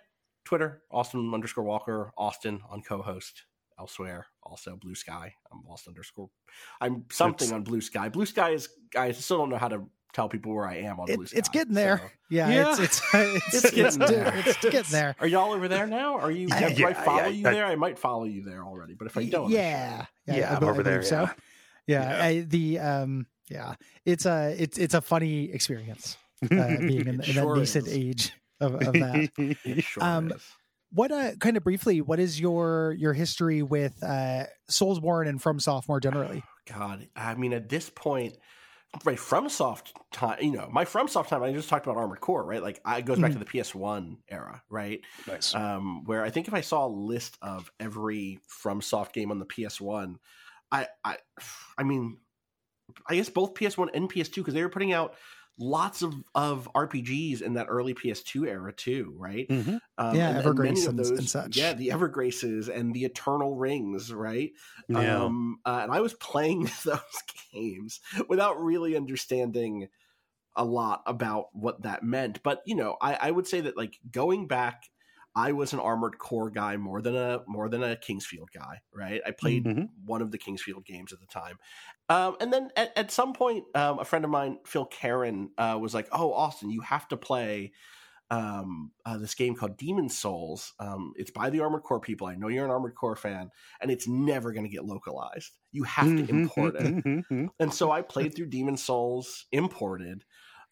Twitter 0.47 0.83
Austin 0.91 1.35
underscore 1.35 1.65
Walker 1.65 2.13
Austin 2.17 2.63
on 2.71 2.81
Cohost 2.81 3.45
elsewhere. 3.79 4.27
Also 4.43 4.77
Blue 4.77 4.95
Sky. 4.95 5.35
I'm 5.53 5.61
Austin 5.69 5.91
underscore. 5.91 6.31
I'm 6.81 7.05
something 7.13 7.49
It's- 7.49 7.55
on 7.55 7.63
Blue 7.65 7.83
Sky. 7.83 8.09
Blue 8.09 8.25
Sky 8.27 8.51
is 8.51 8.71
I 8.97 9.13
still 9.13 9.37
don't 9.37 9.51
know 9.51 9.59
how 9.59 9.69
to 9.69 9.83
tell 10.13 10.29
people 10.29 10.53
where 10.55 10.67
I 10.67 10.77
am 10.79 10.99
on 11.01 11.11
It- 11.11 11.17
Blue 11.17 11.27
Sky. 11.27 11.39
it's 11.39 11.49
getting 11.49 11.75
there. 11.75 11.99
so- 11.99 12.05
Yeah, 12.31 12.49
Yeah. 12.51 12.71
it's 12.71 12.79
it's 12.81 13.03
it's, 13.15 13.55
It's 13.55 13.65
it's, 13.65 13.71
getting 13.75 13.99
there. 14.01 14.43
it's 14.47 14.61
getting 14.61 14.93
there. 14.93 15.17
Are 15.21 15.27
y'all 15.27 15.53
over 15.53 15.69
there 15.69 15.87
now? 15.87 16.17
Are 16.19 16.31
you? 16.31 16.49
Yeah, 16.51 16.69
do 16.73 16.87
I 16.87 16.93
follow 16.95 17.19
yeah, 17.23 17.27
you 17.29 17.49
I- 17.49 17.53
there? 17.53 17.67
I 17.67 17.77
might 17.77 17.99
follow 17.99 18.25
you 18.25 18.43
there 18.45 18.65
already, 18.65 18.95
but 18.95 19.07
if 19.07 19.17
I 19.17 19.25
don't, 19.27 19.47
I'm 19.47 19.51
yeah, 19.53 20.07
Yeah, 20.27 20.53
I 20.53 20.57
I'm 20.57 20.65
over 20.65 20.83
there. 20.83 21.03
So. 21.03 21.23
Yeah. 21.23 22.19
Yeah, 22.19 22.25
I, 22.25 22.41
the 22.41 22.79
um, 22.79 23.27
yeah, 23.49 23.75
it's 24.05 24.25
a 24.25 24.55
it's 24.57 24.79
it's 24.79 24.95
a 24.95 25.01
funny 25.01 25.51
experience 25.51 26.17
uh, 26.45 26.47
being 26.79 27.01
in, 27.09 27.09
It 27.21 27.29
in 27.29 27.35
sure 27.35 27.55
that 27.55 27.61
nascent 27.61 27.87
is. 27.89 27.93
age 27.93 28.33
of, 28.61 28.75
of 28.75 28.93
that. 28.93 29.57
Sure 29.81 30.05
Um, 30.05 30.31
is. 30.31 30.43
What 30.93 31.11
uh, 31.11 31.33
kind 31.41 31.57
of 31.57 31.65
briefly, 31.65 32.01
what 32.01 32.21
is 32.21 32.39
your 32.41 32.95
your 32.99 33.13
history 33.13 33.63
with 33.63 34.01
uh, 34.05 34.45
Soulsborne 34.71 35.29
and 35.29 35.41
FromSoftware 35.43 36.01
generally? 36.03 36.45
God, 36.69 37.09
I 37.17 37.35
mean, 37.35 37.53
at 37.53 37.69
this 37.69 37.91
point, 37.91 38.35
right, 39.05 39.19
FromSoft 39.19 39.93
time, 40.13 40.39
you 40.41 40.53
know, 40.53 40.69
my 40.71 40.85
FromSoft 40.85 41.29
time, 41.29 41.43
I 41.43 41.53
just 41.53 41.69
talked 41.69 41.87
about 41.87 41.97
Armored 41.97 42.21
Core, 42.21 42.45
right? 42.45 42.63
Like, 42.63 42.81
I, 42.85 42.99
it 42.99 43.05
goes 43.05 43.19
back 43.19 43.33
to 43.33 43.39
the 43.39 43.45
PS1 43.45 44.17
era, 44.29 44.63
right? 44.69 45.01
nice. 45.27 45.55
Um, 45.55 46.05
where 46.05 46.25
I 46.25 46.31
think 46.31 46.49
if 46.49 46.55
I 46.55 46.61
saw 46.61 46.87
a 46.87 46.89
list 46.89 47.39
of 47.43 47.71
every 47.79 48.41
FromSoft 48.63 49.13
game 49.13 49.31
on 49.31 49.39
the 49.39 49.47
PS1, 49.47 50.17
I, 50.73 50.87
I, 51.05 51.17
I 51.79 51.83
mean, 51.83 52.19
I 53.09 53.17
guess 53.17 53.29
both 53.29 53.55
PS1 53.55 53.89
and 53.95 54.11
PS2 54.11 54.37
because 54.37 54.55
they 54.55 54.63
were 54.63 54.69
putting 54.69 54.93
out 54.93 55.15
lots 55.63 56.01
of 56.03 56.15
of 56.35 56.69
RPGs 56.75 57.43
in 57.43 57.55
that 57.55 57.67
early 57.69 57.95
PS2 57.95 58.49
era 58.49 58.73
too, 58.73 59.15
right? 59.17 59.47
Mhm. 59.49 59.79
Um, 59.99 60.17
Yeah, 60.17 60.31
and- 60.31 60.39
and 60.39 60.47
Evergrace 60.59 60.89
and- 60.89 60.99
those, 60.99 61.11
and 61.11 61.29
such. 61.29 61.57
Yeah, 61.57 61.75
the 61.75 61.89
Evergraces 61.89 62.69
and 62.75 62.95
the 62.95 63.05
Eternal 63.05 63.55
Rings, 63.57 64.13
right? 64.13 64.53
Yeah. 64.89 65.23
Um, 65.25 65.61
uh, 65.65 65.81
and 65.83 65.93
I 65.93 66.01
was 66.01 66.15
playing 66.15 66.63
those 66.85 67.01
games 67.53 68.01
without 68.29 68.61
really 68.61 68.97
understanding 68.97 69.89
a 70.57 70.65
lot 70.65 71.03
about 71.07 71.55
what 71.55 71.83
that 71.83 72.03
meant. 72.03 72.43
But 72.43 72.63
you 72.67 72.75
know, 72.75 72.97
I, 73.01 73.15
I 73.15 73.31
would 73.31 73.47
say 73.47 73.61
that 73.61 73.77
like 73.77 73.99
going 74.11 74.49
back, 74.49 74.83
I 75.35 75.53
was 75.53 75.73
an 75.73 75.81
Armored 75.81 76.19
Core 76.19 76.51
guy 76.51 76.77
more 76.77 77.01
than 77.03 77.15
a 77.17 77.43
more 77.47 77.69
than 77.69 77.83
a 77.83 77.97
King's 77.97 78.27
Field 78.27 78.51
guy, 78.53 78.81
right? 78.93 79.21
I 79.27 79.31
played 79.31 79.65
Mhm. 79.65 79.89
one 80.05 80.23
of 80.23 80.31
the 80.33 80.39
King's 80.39 80.63
Field 80.63 80.85
games 80.85 81.13
at 81.13 81.21
the 81.21 81.27
time, 81.27 81.59
um, 82.09 82.37
and 82.41 82.53
then 82.53 82.71
at, 82.77 82.97
at 82.97 83.11
some 83.11 83.33
point, 83.33 83.65
um, 83.77 83.99
a 84.01 84.05
friend 84.05 84.25
of 84.25 84.31
mine, 84.31 84.59
Phil 84.67 84.87
Karen, 84.87 85.51
uh, 85.59 85.79
was 85.81 85.95
like, 85.95 86.09
"Oh, 86.13 86.33
Austin, 86.33 86.71
you 86.71 86.81
have 86.83 87.09
to 87.09 87.17
play." 87.17 87.73
um, 88.31 88.93
uh, 89.05 89.19
this 89.19 89.35
game 89.35 89.57
called 89.57 89.77
Demon 89.77 90.09
Souls. 90.09 90.73
Um, 90.79 91.13
it's 91.17 91.33
by 91.33 91.51
the 91.51 91.61
Armored 91.61 91.83
Core 91.83 92.01
people. 92.01 92.29
I 92.29 92.37
know 92.37 92.49
you're 92.49 92.65
an 92.65 92.71
Armored 92.71 92.95
Core 92.95 93.17
fan, 93.17 93.51
and 93.81 93.91
it's 93.91 94.07
never 94.07 94.53
going 94.53 94.65
to 94.65 94.71
get 94.71 94.85
localized. 94.85 95.59
You 95.73 95.83
have 95.85 96.15
to 96.15 96.25
import 96.29 96.77
it. 96.77 96.95
Mhm. 97.05 97.49
And 97.59 97.75
so 97.75 97.91
I 97.91 98.03
played 98.03 98.35
through 98.35 98.47
Demon 98.47 98.77
Souls 98.77 99.47
imported 99.53 100.25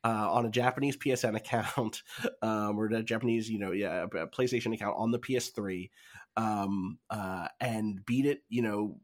uh, 0.04 0.30
on 0.30 0.46
a 0.46 0.50
Japanese 0.50 0.96
PSN 0.96 1.36
account 1.36 2.02
um, 2.42 2.78
or 2.78 2.86
a 2.86 3.02
Japanese, 3.02 3.50
you 3.50 3.58
know, 3.58 3.72
yeah, 3.72 4.06
PlayStation 4.06 4.74
account 4.74 4.96
on 4.98 5.10
the 5.10 5.18
PS3, 5.18 5.90
um, 6.36 6.98
uh, 7.10 7.48
and 7.60 8.04
beat 8.06 8.26
it. 8.26 8.42
You 8.48 8.62
know, 8.62 8.96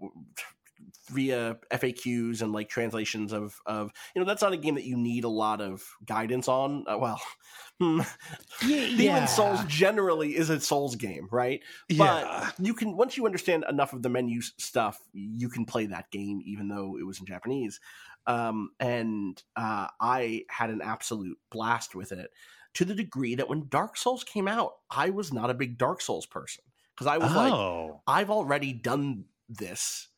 via 1.10 1.56
FAQs 1.70 2.42
and 2.42 2.52
like 2.52 2.68
translations 2.68 3.32
of 3.32 3.60
of 3.66 3.90
you 4.14 4.20
know 4.20 4.26
that's 4.26 4.42
not 4.42 4.52
a 4.52 4.56
game 4.56 4.74
that 4.74 4.84
you 4.84 4.96
need 4.96 5.24
a 5.24 5.28
lot 5.28 5.60
of 5.60 5.82
guidance 6.06 6.48
on. 6.48 6.84
Uh, 6.86 6.98
well, 6.98 7.20
hmm. 7.80 8.00
Yeah, 8.66 8.96
Demon 8.96 9.28
Souls 9.28 9.60
generally 9.66 10.36
is 10.36 10.50
a 10.50 10.60
Souls 10.60 10.96
game, 10.96 11.28
right? 11.30 11.60
Yeah. 11.88 12.50
But 12.56 12.64
you 12.64 12.74
can 12.74 12.96
once 12.96 13.16
you 13.16 13.26
understand 13.26 13.64
enough 13.68 13.92
of 13.92 14.02
the 14.02 14.08
menu 14.08 14.40
stuff, 14.40 14.98
you 15.12 15.48
can 15.48 15.64
play 15.64 15.86
that 15.86 16.10
game 16.10 16.40
even 16.44 16.68
though 16.68 16.96
it 16.98 17.04
was 17.04 17.20
in 17.20 17.26
Japanese. 17.26 17.80
Um, 18.26 18.70
and 18.80 19.42
uh, 19.56 19.88
I 20.00 20.44
had 20.48 20.70
an 20.70 20.80
absolute 20.82 21.38
blast 21.50 21.94
with 21.94 22.12
it 22.12 22.30
to 22.74 22.84
the 22.84 22.94
degree 22.94 23.34
that 23.34 23.48
when 23.48 23.68
Dark 23.68 23.96
Souls 23.96 24.24
came 24.24 24.48
out, 24.48 24.74
I 24.90 25.10
was 25.10 25.32
not 25.32 25.50
a 25.50 25.54
big 25.54 25.78
Dark 25.78 26.00
Souls 26.00 26.26
person 26.26 26.64
because 26.94 27.06
I 27.06 27.18
was 27.18 27.34
like, 27.34 27.56
oh. 27.56 28.02
I've 28.06 28.30
already 28.30 28.72
done 28.72 29.26
this 29.48 30.08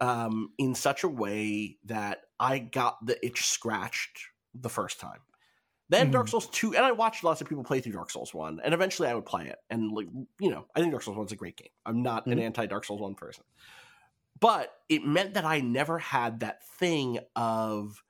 um, 0.00 0.52
in 0.58 0.74
such 0.74 1.04
a 1.04 1.08
way 1.08 1.78
that 1.84 2.22
I 2.38 2.58
got 2.58 3.04
the 3.04 3.24
itch 3.24 3.46
scratched 3.46 4.28
the 4.54 4.68
first 4.68 5.00
time. 5.00 5.20
Then 5.90 6.10
Dark 6.10 6.28
Mhm. 6.28 6.30
Souls 6.30 6.48
2, 6.48 6.74
and 6.74 6.84
I 6.84 6.92
watched 6.92 7.24
lots 7.24 7.40
of 7.42 7.48
people 7.48 7.62
play 7.62 7.80
through 7.80 7.92
Dark 7.92 8.10
Souls 8.10 8.32
1, 8.32 8.60
and 8.60 8.72
eventually 8.72 9.08
I 9.08 9.14
would 9.14 9.26
play 9.26 9.48
it. 9.48 9.58
And, 9.68 9.92
like, 9.92 10.08
you 10.40 10.50
know, 10.50 10.66
I 10.74 10.80
think 10.80 10.92
Dark 10.92 11.02
Souls 11.02 11.16
1 11.16 11.26
is 11.26 11.32
a 11.32 11.36
great 11.36 11.56
game. 11.58 11.68
I'm 11.84 12.02
not 12.02 12.30
an 12.30 12.38
Mhm. 12.38 12.40
anti 12.40 12.66
Dark 12.66 12.84
Souls 12.84 13.00
1 13.02 13.14
person. 13.14 13.44
But 14.44 14.74
it 14.90 15.06
meant 15.06 15.32
that 15.34 15.46
I 15.46 15.62
never 15.62 15.98
had 15.98 16.40
that 16.40 16.62
thing 16.78 17.18
of, 17.34 18.02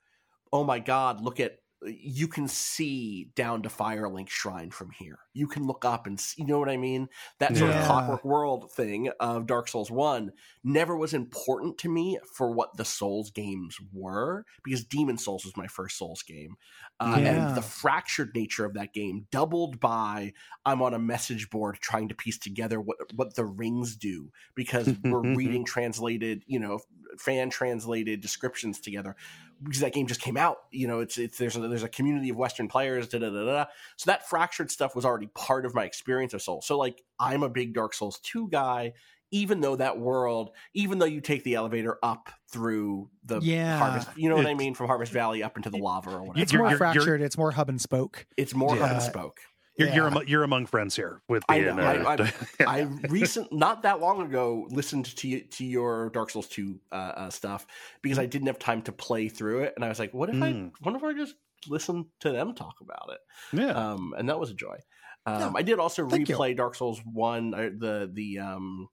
oh 0.51 0.65
my 0.65 0.79
God, 0.79 1.21
look 1.21 1.39
at, 1.39 1.59
you 1.87 2.27
can 2.27 2.49
see 2.49 3.31
down 3.37 3.61
to 3.61 3.69
Firelink 3.69 4.27
Shrine 4.27 4.69
from 4.69 4.91
here. 4.91 5.19
You 5.35 5.47
can 5.47 5.67
look 5.67 5.85
up 5.85 6.07
and 6.07 6.19
see, 6.19 6.41
you 6.41 6.47
know 6.47 6.57
what 6.57 6.69
I 6.69 6.77
mean? 6.77 7.09
That 7.39 7.55
sort 7.55 7.69
Yeah. 7.71 7.81
of 7.81 7.85
clockwork 7.85 8.25
world 8.25 8.71
thing 8.71 9.09
of 9.19 9.45
Dark 9.45 9.67
Souls 9.67 9.91
1 9.91 10.31
never 10.63 10.97
was 10.97 11.13
important 11.13 11.77
to 11.79 11.89
me 11.89 12.17
for 12.33 12.49
what 12.51 12.77
the 12.77 12.85
Souls 12.85 13.29
games 13.29 13.77
were 13.93 14.45
because 14.63 14.83
Demon 14.83 15.17
Souls 15.17 15.45
was 15.45 15.55
my 15.55 15.67
first 15.67 15.97
Souls 15.97 16.23
game. 16.23 16.55
Uh, 16.99 17.17
Yeah. 17.19 17.27
And 17.49 17.55
the 17.57 17.61
fractured 17.61 18.33
nature 18.33 18.65
of 18.65 18.73
that 18.75 18.93
game, 18.93 19.27
doubled 19.29 19.79
by 19.79 20.33
I'm 20.65 20.81
on 20.81 20.93
a 20.93 20.99
message 20.99 21.49
board 21.49 21.77
trying 21.81 22.07
to 22.07 22.15
piece 22.15 22.37
together 22.39 22.79
what, 22.81 22.97
what 23.13 23.35
the 23.35 23.45
rings 23.45 23.95
do 23.95 24.31
because 24.55 24.89
we're 25.03 25.35
reading 25.35 25.65
translated, 25.65 26.43
you 26.47 26.59
know, 26.59 26.79
fan 27.19 27.49
translated 27.49 28.19
descriptions 28.21 28.79
together 28.79 29.15
because 29.63 29.79
that 29.79 29.93
game 29.93 30.05
just 30.05 30.19
came 30.19 30.35
out. 30.35 30.57
You 30.71 30.87
know, 30.87 30.99
it's 30.99 31.17
it's 31.17 31.37
there's 31.37 31.55
a, 31.55 31.61
there's 31.67 31.83
a 31.83 31.87
community 31.89 32.29
of 32.29 32.35
Western 32.35 32.67
players. 32.67 33.07
Da, 33.07 33.19
da, 33.19 33.29
da, 33.29 33.45
da. 33.45 33.65
So 33.95 34.09
that 34.11 34.27
fractured 34.27 34.69
stuff 34.71 34.95
was 34.95 35.05
already 35.05 35.24
part 35.33 35.65
of 35.65 35.73
my 35.73 35.85
experience 35.85 36.33
of 36.33 36.41
Souls. 36.41 36.65
So 36.67 36.77
like 36.77 37.01
I'm 37.19 37.43
a 37.43 37.49
big 37.49 37.73
Dark 37.73 37.93
Souls 37.93 38.19
two 38.23 38.47
guy. 38.49 38.93
Even 39.31 39.59
though 39.59 39.75
that 39.75 39.97
world, 39.99 40.51
even 40.75 40.99
though 40.99 41.05
you 41.05 41.19
take 41.19 41.43
the 41.43 41.55
elevator 41.55 41.97
up 42.03 42.29
through 42.51 43.09
the 43.25 43.41
Yeah. 43.41 43.77
harvest, 43.79 44.07
you 44.15 44.29
know 44.29 44.35
what 44.35 44.45
I 44.45 44.53
mean, 44.53 44.75
from 44.75 44.87
Harvest 44.87 45.11
Valley 45.11 45.43
up 45.43 45.57
into 45.57 45.69
the 45.69 45.77
lava 45.77 46.11
or 46.11 46.21
whatever. 46.21 46.39
It's 46.41 46.53
more 46.53 46.61
you're- 46.61 46.69
you're- 46.69 46.77
fractured. 46.77 47.21
It's 47.21 47.37
more 47.37 47.51
hub 47.51 47.67
and 47.67 47.81
spoke. 47.81 48.27
it's 48.37 48.53
more 48.53 48.75
Yeah. 48.75 48.83
hub 48.83 48.91
and 48.91 49.01
spoke. 49.01 49.39
You're, 49.77 49.89
you're, 49.89 50.09
Yeah. 50.09 50.21
you're 50.25 50.43
among 50.43 50.67
friends 50.67 50.95
here 50.95 51.21
with 51.27 51.43
I 51.49 51.59
being. 51.59 51.75
know, 51.75 51.83
I- 51.83 52.15
uh, 52.15 52.27
I 52.67 52.81
recent 53.09 53.51
not 53.51 53.81
that 53.81 53.99
long 53.99 54.21
ago 54.21 54.67
listened 54.69 55.05
to 55.17 55.29
y- 55.29 55.43
to 55.51 55.65
your 55.65 56.11
Dark 56.11 56.29
Souls 56.29 56.47
two 56.47 56.79
uh, 56.93 56.95
uh, 56.95 57.29
stuff 57.29 57.65
because 58.03 58.19
I 58.19 58.27
didn't 58.27 58.47
have 58.47 58.59
time 58.59 58.83
to 58.83 58.93
play 58.93 59.27
through 59.27 59.63
it, 59.63 59.73
and 59.75 59.83
I 59.83 59.89
was 59.89 59.99
like, 59.99 60.13
what 60.13 60.29
if 60.29 60.35
Mm. 60.35 60.67
I 60.67 60.71
what 60.81 60.95
if 60.95 61.03
I 61.03 61.13
just 61.13 61.35
listen 61.67 62.05
to 62.21 62.31
them 62.31 62.53
talk 62.53 62.75
about 62.79 63.09
it? 63.11 63.19
yeah. 63.59 63.71
Um, 63.71 64.13
and 64.17 64.29
that 64.29 64.39
was 64.39 64.49
a 64.51 64.53
joy. 64.53 64.77
Um, 65.25 65.39
Yeah. 65.39 65.51
I 65.55 65.61
did 65.63 65.79
also 65.79 66.07
Thank 66.07 66.29
you. 66.29 66.35
replay 66.37 66.55
Dark 66.55 66.75
Souls 66.75 67.01
one, 67.03 67.53
uh, 67.53 67.69
the 67.77 68.09
the 68.13 68.39
um 68.39 68.87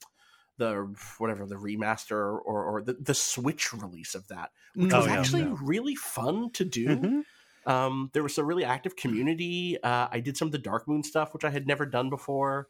the 0.59 0.95
whatever 1.19 1.47
the 1.47 1.57
remaster 1.57 2.13
or 2.45 2.65
or 2.65 2.83
the, 2.83 2.95
the 2.95 3.15
Switch 3.15 3.73
release 3.73 4.15
of 4.15 4.27
that, 4.29 4.51
which 4.75 4.93
Oh, 4.93 4.99
was 4.99 5.07
yeah. 5.07 5.19
actually 5.19 5.45
No. 5.45 5.59
really 5.63 5.95
fun 5.95 6.51
to 6.53 6.65
do. 6.65 6.87
Mhm. 6.89 7.23
Um, 7.65 8.11
there 8.13 8.23
was 8.23 8.39
a 8.39 8.45
really 8.45 8.65
active 8.65 8.97
community. 8.97 9.81
Uh, 9.83 10.09
I 10.11 10.21
did 10.21 10.37
some 10.37 10.47
of 10.49 10.53
the 10.53 10.59
Dark 10.59 10.89
Moon 10.89 11.03
stuff, 11.05 11.33
which 11.33 11.45
I 11.45 11.51
had 11.51 11.67
never 11.67 11.87
done 11.87 12.11
before. 12.11 12.67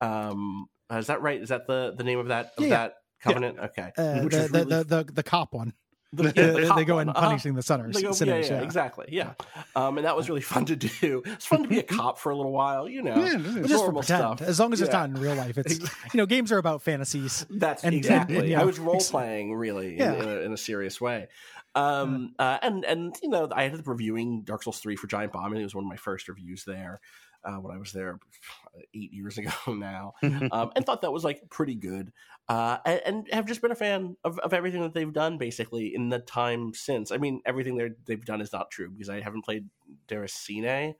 Um, 0.00 0.66
uh, 0.90 0.96
is 0.96 1.06
that 1.06 1.22
right? 1.22 1.40
Is 1.40 1.50
that 1.50 1.66
the 1.66 1.94
the 1.96 2.04
name 2.04 2.18
of 2.18 2.28
that 2.28 2.52
of 2.58 2.64
Yeah. 2.64 2.70
that 2.70 2.94
covenant? 3.20 3.58
Okay, 3.58 3.92
Uh, 3.96 4.20
Which 4.22 4.32
the, 4.34 4.40
is 4.44 4.50
the, 4.50 4.58
really- 4.58 4.82
the, 4.84 5.04
the 5.04 5.12
the 5.12 5.22
cop 5.22 5.54
one. 5.54 5.74
The- 6.14 6.24
yeah, 6.24 6.30
the 6.68 6.72
they 6.76 6.84
go 6.84 6.96
one. 6.96 7.08
in 7.08 7.08
Uh-huh. 7.10 7.26
punishing 7.28 7.54
the 7.54 7.62
sinners. 7.62 7.94
Go, 7.96 8.08
yeah, 8.08 8.12
sinners, 8.12 8.50
yeah, 8.50 8.60
exactly. 8.60 9.06
Yeah. 9.10 9.32
Um, 9.74 9.96
and 9.96 10.06
that 10.06 10.14
was 10.14 10.28
really 10.28 10.42
fun 10.42 10.66
to 10.66 10.76
do. 10.76 11.22
It's 11.24 11.46
fun 11.46 11.62
to 11.62 11.68
be 11.68 11.78
a 11.78 11.82
cop 11.82 12.18
for 12.18 12.30
a 12.30 12.36
little 12.36 12.52
while, 12.52 12.86
you 12.88 13.00
know. 13.02 13.16
Yeah, 13.16 13.38
just 13.66 13.84
for 13.84 13.92
pretend, 13.92 14.04
stuff. 14.38 14.42
as 14.42 14.60
long 14.60 14.72
as 14.74 14.80
it's 14.82 14.90
Yeah. 14.92 15.06
not 15.06 15.08
in 15.10 15.14
real 15.14 15.34
life. 15.34 15.56
It's 15.56 15.78
you 15.80 15.88
know, 16.18 16.26
games 16.26 16.52
are 16.52 16.58
about 16.58 16.82
fantasies. 16.82 17.46
That's 17.50 17.82
And- 17.82 17.94
and- 17.94 18.04
exactly. 18.04 18.36
and, 18.38 18.48
you 18.48 18.56
I 18.56 18.64
was 18.64 18.78
role 18.78 19.00
playing 19.00 19.54
really 19.54 19.96
Yeah. 19.96 20.12
in, 20.12 20.20
in, 20.22 20.28
a, 20.28 20.36
in 20.42 20.52
a 20.52 20.56
serious 20.58 21.00
way. 21.00 21.28
Um, 21.74 22.34
uh, 22.38 22.58
and 22.60 22.84
and 22.84 23.16
you 23.22 23.30
know, 23.30 23.48
I 23.50 23.64
ended 23.64 23.80
up 23.80 23.88
reviewing 23.88 24.42
Dark 24.42 24.62
Souls 24.62 24.78
three 24.80 24.96
for 24.96 25.06
Giant 25.06 25.32
Bomb, 25.32 25.52
and 25.52 25.60
it 25.60 25.64
was 25.64 25.74
one 25.74 25.84
of 25.84 25.88
my 25.88 25.96
first 25.96 26.28
reviews 26.28 26.64
there 26.64 27.00
uh, 27.44 27.54
when 27.54 27.74
I 27.74 27.78
was 27.78 27.92
there 27.92 28.18
eight 28.94 29.12
years 29.14 29.38
ago 29.38 29.50
now, 29.68 30.12
um, 30.52 30.72
and 30.76 30.84
thought 30.84 31.00
that 31.02 31.12
was 31.12 31.24
like 31.24 31.48
pretty 31.48 31.74
good. 31.74 32.12
Uh, 32.48 32.78
and, 32.84 33.00
and 33.06 33.28
have 33.32 33.46
just 33.46 33.62
been 33.62 33.70
a 33.70 33.76
fan 33.76 34.16
of, 34.24 34.38
of 34.40 34.52
everything 34.52 34.82
that 34.82 34.92
they've 34.92 35.12
done 35.12 35.38
basically 35.38 35.94
in 35.94 36.08
the 36.08 36.18
time 36.18 36.74
since. 36.74 37.12
I 37.12 37.16
mean, 37.16 37.40
everything 37.46 37.76
they're, 37.76 37.94
they've 38.04 38.24
done 38.24 38.40
is 38.40 38.52
not 38.52 38.70
true 38.70 38.90
because 38.90 39.08
I 39.08 39.20
haven't 39.20 39.44
played 39.44 39.68
Deracine, 40.08 40.94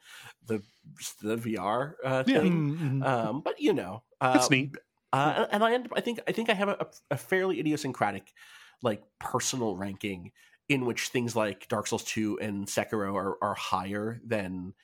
the 0.47 0.63
the 1.21 1.37
VR 1.37 1.95
uh, 2.05 2.23
thing. 2.23 2.77
Mm, 2.77 3.01
mm. 3.01 3.07
Um, 3.07 3.41
but 3.45 3.61
you 3.61 3.73
know, 3.73 4.03
uh, 4.21 4.35
That's 4.35 4.51
neat. 4.51 4.77
uh, 5.13 5.47
and 5.51 5.65
I 5.65 5.75
end 5.75 5.87
up, 5.87 5.93
I 5.97 6.01
think 6.01 6.21
I 6.27 6.33
think 6.33 6.49
I 6.49 6.55
have 6.55 6.69
a, 6.69 6.87
a 7.11 7.17
fairly 7.17 7.59
idiosyncratic, 7.59 8.33
like 8.83 9.03
personal 9.19 9.77
ranking 9.77 10.31
in 10.69 10.87
which 10.87 11.09
things 11.09 11.35
like 11.37 11.69
Dark 11.69 11.87
Souls 11.87 12.05
two 12.05 12.39
and 12.41 12.67
Sekiro 12.67 13.15
are, 13.15 13.37
are 13.43 13.55
higher 13.55 14.21
than 14.25 14.75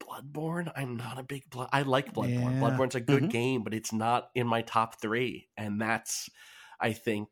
Bloodborne. 0.00 0.72
I'm 0.76 0.96
not 0.96 1.18
a 1.18 1.22
big 1.22 1.48
blood. 1.50 1.68
I 1.72 1.82
like 1.82 2.12
Bloodborne. 2.14 2.54
Yeah. 2.54 2.60
Bloodborne's 2.60 2.94
a 2.94 3.00
good 3.00 3.24
Mhm. 3.24 3.30
game, 3.30 3.62
but 3.62 3.74
it's 3.74 3.92
not 3.92 4.30
in 4.34 4.46
my 4.46 4.62
top 4.62 5.00
three, 5.00 5.48
and 5.56 5.80
that's 5.80 6.28
I 6.80 6.92
think 6.92 7.28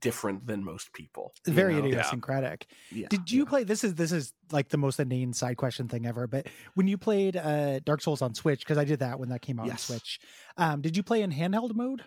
different 0.00 0.46
than 0.46 0.64
most 0.64 0.92
people. 0.92 1.32
you 1.46 1.52
Very 1.52 1.74
know? 1.74 1.84
idiosyncratic. 1.84 2.66
Yeah, 2.90 3.06
Did 3.08 3.30
you 3.30 3.44
yeah. 3.44 3.48
play 3.48 3.64
this 3.64 3.84
is 3.84 3.94
this 3.94 4.10
is 4.10 4.32
like 4.50 4.68
the 4.68 4.78
most 4.78 4.98
inane 4.98 5.32
side 5.32 5.56
question 5.56 5.86
thing 5.88 6.06
ever, 6.06 6.26
but 6.26 6.46
when 6.74 6.88
you 6.88 6.98
played 6.98 7.36
uh 7.36 7.78
Dark 7.80 8.00
Souls 8.00 8.22
on 8.22 8.34
Switch, 8.34 8.60
because 8.60 8.78
I 8.78 8.84
did 8.84 8.98
that 9.00 9.18
when 9.20 9.28
that 9.28 9.42
came 9.42 9.60
out 9.60 9.66
Yes. 9.66 9.88
on 9.90 9.96
Switch, 9.96 10.18
um, 10.56 10.80
did 10.80 10.96
you 10.96 11.02
play 11.02 11.22
in 11.22 11.30
handheld 11.32 11.74
mode? 11.74 12.04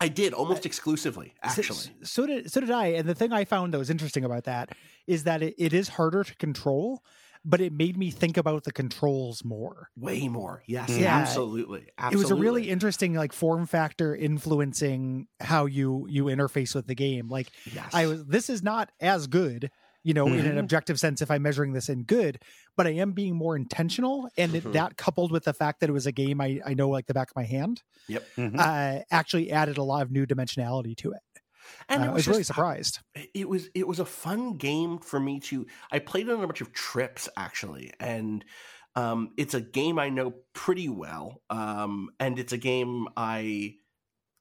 I 0.00 0.08
did 0.08 0.32
almost 0.34 0.66
exclusively, 0.66 1.34
So- 1.44 1.60
actually. 1.60 1.94
So, 2.04 2.26
did 2.26 2.50
so 2.50 2.60
did 2.60 2.70
I. 2.72 2.86
And 2.88 3.08
the 3.08 3.14
thing 3.14 3.32
I 3.32 3.44
found 3.44 3.72
that 3.72 3.78
was 3.78 3.88
interesting 3.90 4.24
about 4.24 4.44
that 4.44 4.70
is 5.06 5.22
that 5.24 5.42
it, 5.42 5.54
it 5.58 5.72
is 5.72 5.90
harder 5.90 6.24
to 6.24 6.34
control, 6.36 7.04
but 7.44 7.60
it 7.60 7.72
made 7.72 7.96
me 7.96 8.10
think 8.10 8.36
about 8.36 8.64
the 8.64 8.72
controls 8.72 9.44
more. 9.44 9.88
Way 9.96 10.28
more, 10.28 10.62
yes, 10.66 10.90
Yeah. 10.90 11.16
absolutely, 11.18 11.88
absolutely. 11.98 12.12
It 12.14 12.16
was 12.16 12.30
a 12.30 12.34
really 12.34 12.68
interesting 12.70 13.14
like 13.14 13.32
form 13.32 13.66
factor 13.66 14.14
influencing 14.14 15.26
how 15.40 15.66
you 15.66 16.06
you 16.08 16.24
interface 16.24 16.74
with 16.74 16.86
the 16.86 16.94
game. 16.94 17.28
Like 17.28 17.50
yes. 17.64 17.90
I 17.94 18.06
was 18.06 18.24
this 18.26 18.48
is 18.50 18.62
not 18.62 18.90
as 19.00 19.26
good, 19.26 19.70
you 20.04 20.14
know, 20.14 20.34
in 20.34 20.46
an 20.46 20.56
Mhm. 20.56 20.58
objective 20.58 20.98
sense 21.00 21.20
if 21.22 21.30
I'm 21.30 21.42
measuring 21.42 21.72
this 21.72 21.88
in 21.88 22.04
good, 22.04 22.38
but 22.76 22.86
I 22.86 22.90
am 22.90 23.12
being 23.12 23.34
more 23.36 23.56
intentional 23.56 24.28
and 24.36 24.54
it, 24.54 24.64
Mhm. 24.64 24.72
that 24.72 24.96
coupled 24.96 25.32
with 25.32 25.44
the 25.44 25.52
fact 25.54 25.80
that 25.80 25.88
it 25.90 25.92
was 25.92 26.06
a 26.06 26.12
game 26.12 26.40
I 26.40 26.60
I 26.64 26.74
know 26.74 26.88
like 26.90 27.06
the 27.06 27.14
back 27.14 27.30
of 27.30 27.36
my 27.36 27.44
hand, 27.44 27.82
Yep. 28.08 28.32
Mhm. 28.36 28.68
uh 28.68 29.02
actually 29.10 29.50
added 29.52 29.78
a 29.78 29.82
lot 29.84 30.02
of 30.02 30.10
new 30.12 30.26
dimensionality 30.26 30.96
to 30.98 31.12
it. 31.12 31.41
And 31.88 32.02
Uh, 32.02 32.06
it 32.06 32.08
I 32.08 32.12
was 32.12 32.18
was 32.20 32.28
really 32.28 32.40
just- 32.40 32.46
surprised. 32.48 32.98
it 33.34 33.48
was 33.48 33.68
it 33.74 33.86
was 33.86 33.98
a 34.00 34.04
fun 34.04 34.56
game 34.56 34.98
for 34.98 35.18
me 35.20 35.40
to 35.40 35.66
i 35.90 35.98
played 35.98 36.28
it 36.28 36.32
on 36.32 36.42
a 36.42 36.46
bunch 36.46 36.60
of 36.60 36.72
trips 36.72 37.28
actually 37.36 37.92
and 38.00 38.44
um, 38.94 39.32
it's 39.38 39.54
a 39.54 39.60
game 39.60 39.98
i 39.98 40.08
know 40.10 40.34
pretty 40.52 40.88
well 40.88 41.40
um, 41.50 42.10
and 42.20 42.38
it's 42.38 42.52
a 42.52 42.58
game 42.58 43.08
i 43.16 43.74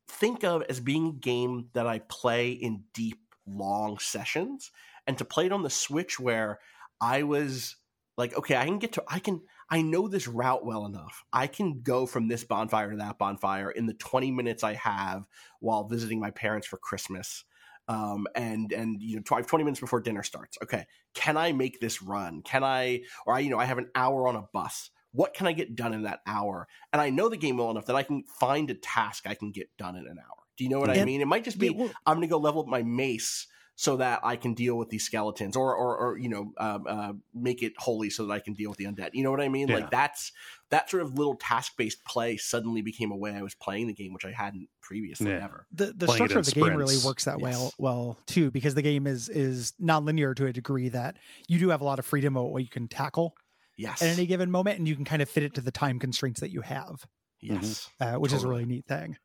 think 0.09 0.43
of 0.43 0.61
as 0.63 0.79
being 0.79 1.07
a 1.07 1.13
game 1.13 1.69
that 1.73 1.88
i 1.88 2.00
play 2.00 2.51
in 2.51 2.83
deep 2.93 3.19
long 3.47 3.97
sessions 4.00 4.71
and 5.07 5.17
to 5.17 5.25
play 5.25 5.45
it 5.45 5.51
on 5.51 5.63
the 5.63 5.69
switch 5.69 6.19
where 6.19 6.59
i 7.00 7.23
was 7.23 7.75
like 8.17 8.35
okay 8.38 8.55
i 8.57 8.65
can 8.65 8.77
get 8.77 8.91
to 8.93 9.03
i 9.07 9.19
can 9.19 9.41
i 9.71 9.81
know 9.81 10.07
this 10.07 10.27
route 10.27 10.65
well 10.65 10.85
enough. 10.85 11.23
I 11.33 11.47
can 11.47 11.81
go 11.81 12.05
from 12.05 12.27
this 12.27 12.43
bonfire 12.43 12.91
to 12.91 12.97
that 12.97 13.17
bonfire 13.17 13.71
in 13.71 13.87
the 13.87 13.93
20 13.95 14.31
minutes 14.31 14.63
i 14.63 14.73
have 14.73 15.25
while 15.59 15.85
visiting 15.85 16.19
my 16.19 16.29
parents 16.29 16.67
for 16.67 16.77
christmas 16.77 17.45
um, 17.87 18.27
and 18.35 18.71
and 18.71 19.01
you 19.01 19.17
know 19.17 19.21
tw- 19.21 19.47
20 19.47 19.63
minutes 19.63 19.79
before 19.79 20.01
dinner 20.01 20.23
starts. 20.23 20.57
Okay 20.63 20.85
can 21.13 21.35
i 21.37 21.51
make 21.51 21.79
this 21.79 22.01
run? 22.01 22.41
Can 22.41 22.63
i 22.63 23.01
or 23.25 23.33
i 23.33 23.39
you 23.39 23.49
know 23.49 23.59
i 23.59 23.65
have 23.65 23.77
an 23.77 23.89
hour 23.95 24.27
on 24.27 24.35
a 24.35 24.43
bus. 24.53 24.91
What 25.13 25.33
can 25.33 25.47
i 25.47 25.51
get 25.51 25.75
done 25.75 25.93
in 25.93 26.03
that 26.03 26.19
hour? 26.25 26.67
And 26.93 27.01
i 27.01 27.09
know 27.09 27.29
the 27.29 27.37
game 27.37 27.57
well 27.57 27.71
enough 27.71 27.87
that 27.87 27.95
i 27.95 28.03
can 28.03 28.23
find 28.39 28.69
a 28.69 28.75
task 28.75 29.27
i 29.27 29.33
can 29.33 29.51
get 29.51 29.69
done 29.77 29.95
in 29.95 30.07
an 30.07 30.17
hour. 30.19 30.37
Do 30.57 30.63
you 30.63 30.69
know 30.69 30.79
what 30.79 30.89
i 30.89 31.03
mean? 31.03 31.21
It 31.21 31.27
might 31.27 31.43
just 31.43 31.57
be 31.57 31.67
Yeah, 31.67 31.77
well, 31.77 31.91
i'm 32.05 32.17
gonna 32.17 32.27
go 32.27 32.37
level 32.37 32.61
up 32.61 32.67
my 32.67 32.83
mace 32.83 33.47
so 33.81 33.97
that 33.97 34.19
I 34.23 34.35
can 34.35 34.53
deal 34.53 34.77
with 34.77 34.89
these 34.89 35.03
skeletons, 35.03 35.55
or 35.55 35.75
or, 35.75 35.97
or 35.97 36.17
you 36.17 36.29
know, 36.29 36.53
uh, 36.57 36.79
uh, 36.88 37.13
make 37.33 37.63
it 37.63 37.73
holy 37.79 38.11
so 38.11 38.27
that 38.27 38.33
I 38.33 38.39
can 38.39 38.53
deal 38.53 38.69
with 38.69 38.77
the 38.77 38.85
undead. 38.85 39.09
You 39.13 39.23
know 39.23 39.31
what 39.31 39.41
I 39.41 39.50
mean? 39.50 39.69
Yeah. 39.69 39.75
Like 39.75 39.89
that's 39.89 40.31
that 40.69 40.88
sort 40.89 41.01
of 41.01 41.17
little 41.17 41.35
task 41.35 41.73
based 41.77 42.05
play 42.05 42.38
suddenly 42.38 42.81
became 42.83 43.11
a 43.11 43.17
way 43.17 43.31
I 43.33 43.41
was 43.41 43.55
playing 43.55 43.88
the 43.88 43.93
game, 43.93 44.13
which 44.13 44.23
I 44.25 44.31
hadn't 44.31 44.69
previously 44.81 45.31
Yeah. 45.31 45.43
ever. 45.45 45.65
the 45.71 45.93
the 45.93 46.07
structure 46.07 46.38
of 46.38 46.45
the 46.45 46.51
game 46.51 46.75
really 46.75 46.97
works 46.97 47.25
that 47.25 47.39
Yes. 47.39 47.41
well 47.41 47.73
well 47.79 48.17
too 48.27 48.51
because 48.51 48.75
the 48.75 48.81
game 48.83 49.07
is 49.07 49.29
is 49.29 49.73
non-linear 49.79 50.35
to 50.35 50.45
a 50.45 50.53
degree 50.53 50.89
that 50.89 51.17
you 51.47 51.57
do 51.57 51.69
have 51.69 51.81
a 51.81 51.85
lot 51.85 51.97
of 51.97 52.05
freedom 52.05 52.38
of 52.38 52.45
what 52.51 52.61
you 52.61 52.69
can 52.69 52.88
tackle 52.88 53.33
Yes, 53.77 54.01
at 54.01 54.09
any 54.09 54.27
given 54.27 54.51
moment 54.51 54.77
and 54.77 54.88
you 54.88 54.95
can 54.95 55.05
kind 55.05 55.21
of 55.23 55.29
fit 55.29 55.43
it 55.43 55.55
to 55.55 55.61
the 55.61 55.71
time 55.71 55.97
constraints 55.97 56.39
that 56.41 56.51
you 56.51 56.61
have 56.61 57.07
yes, 57.41 57.89
uh, 58.00 58.15
which 58.15 58.31
is 58.33 58.43
a 58.43 58.47
really 58.47 58.65
neat 58.65 58.85
thing 58.85 59.17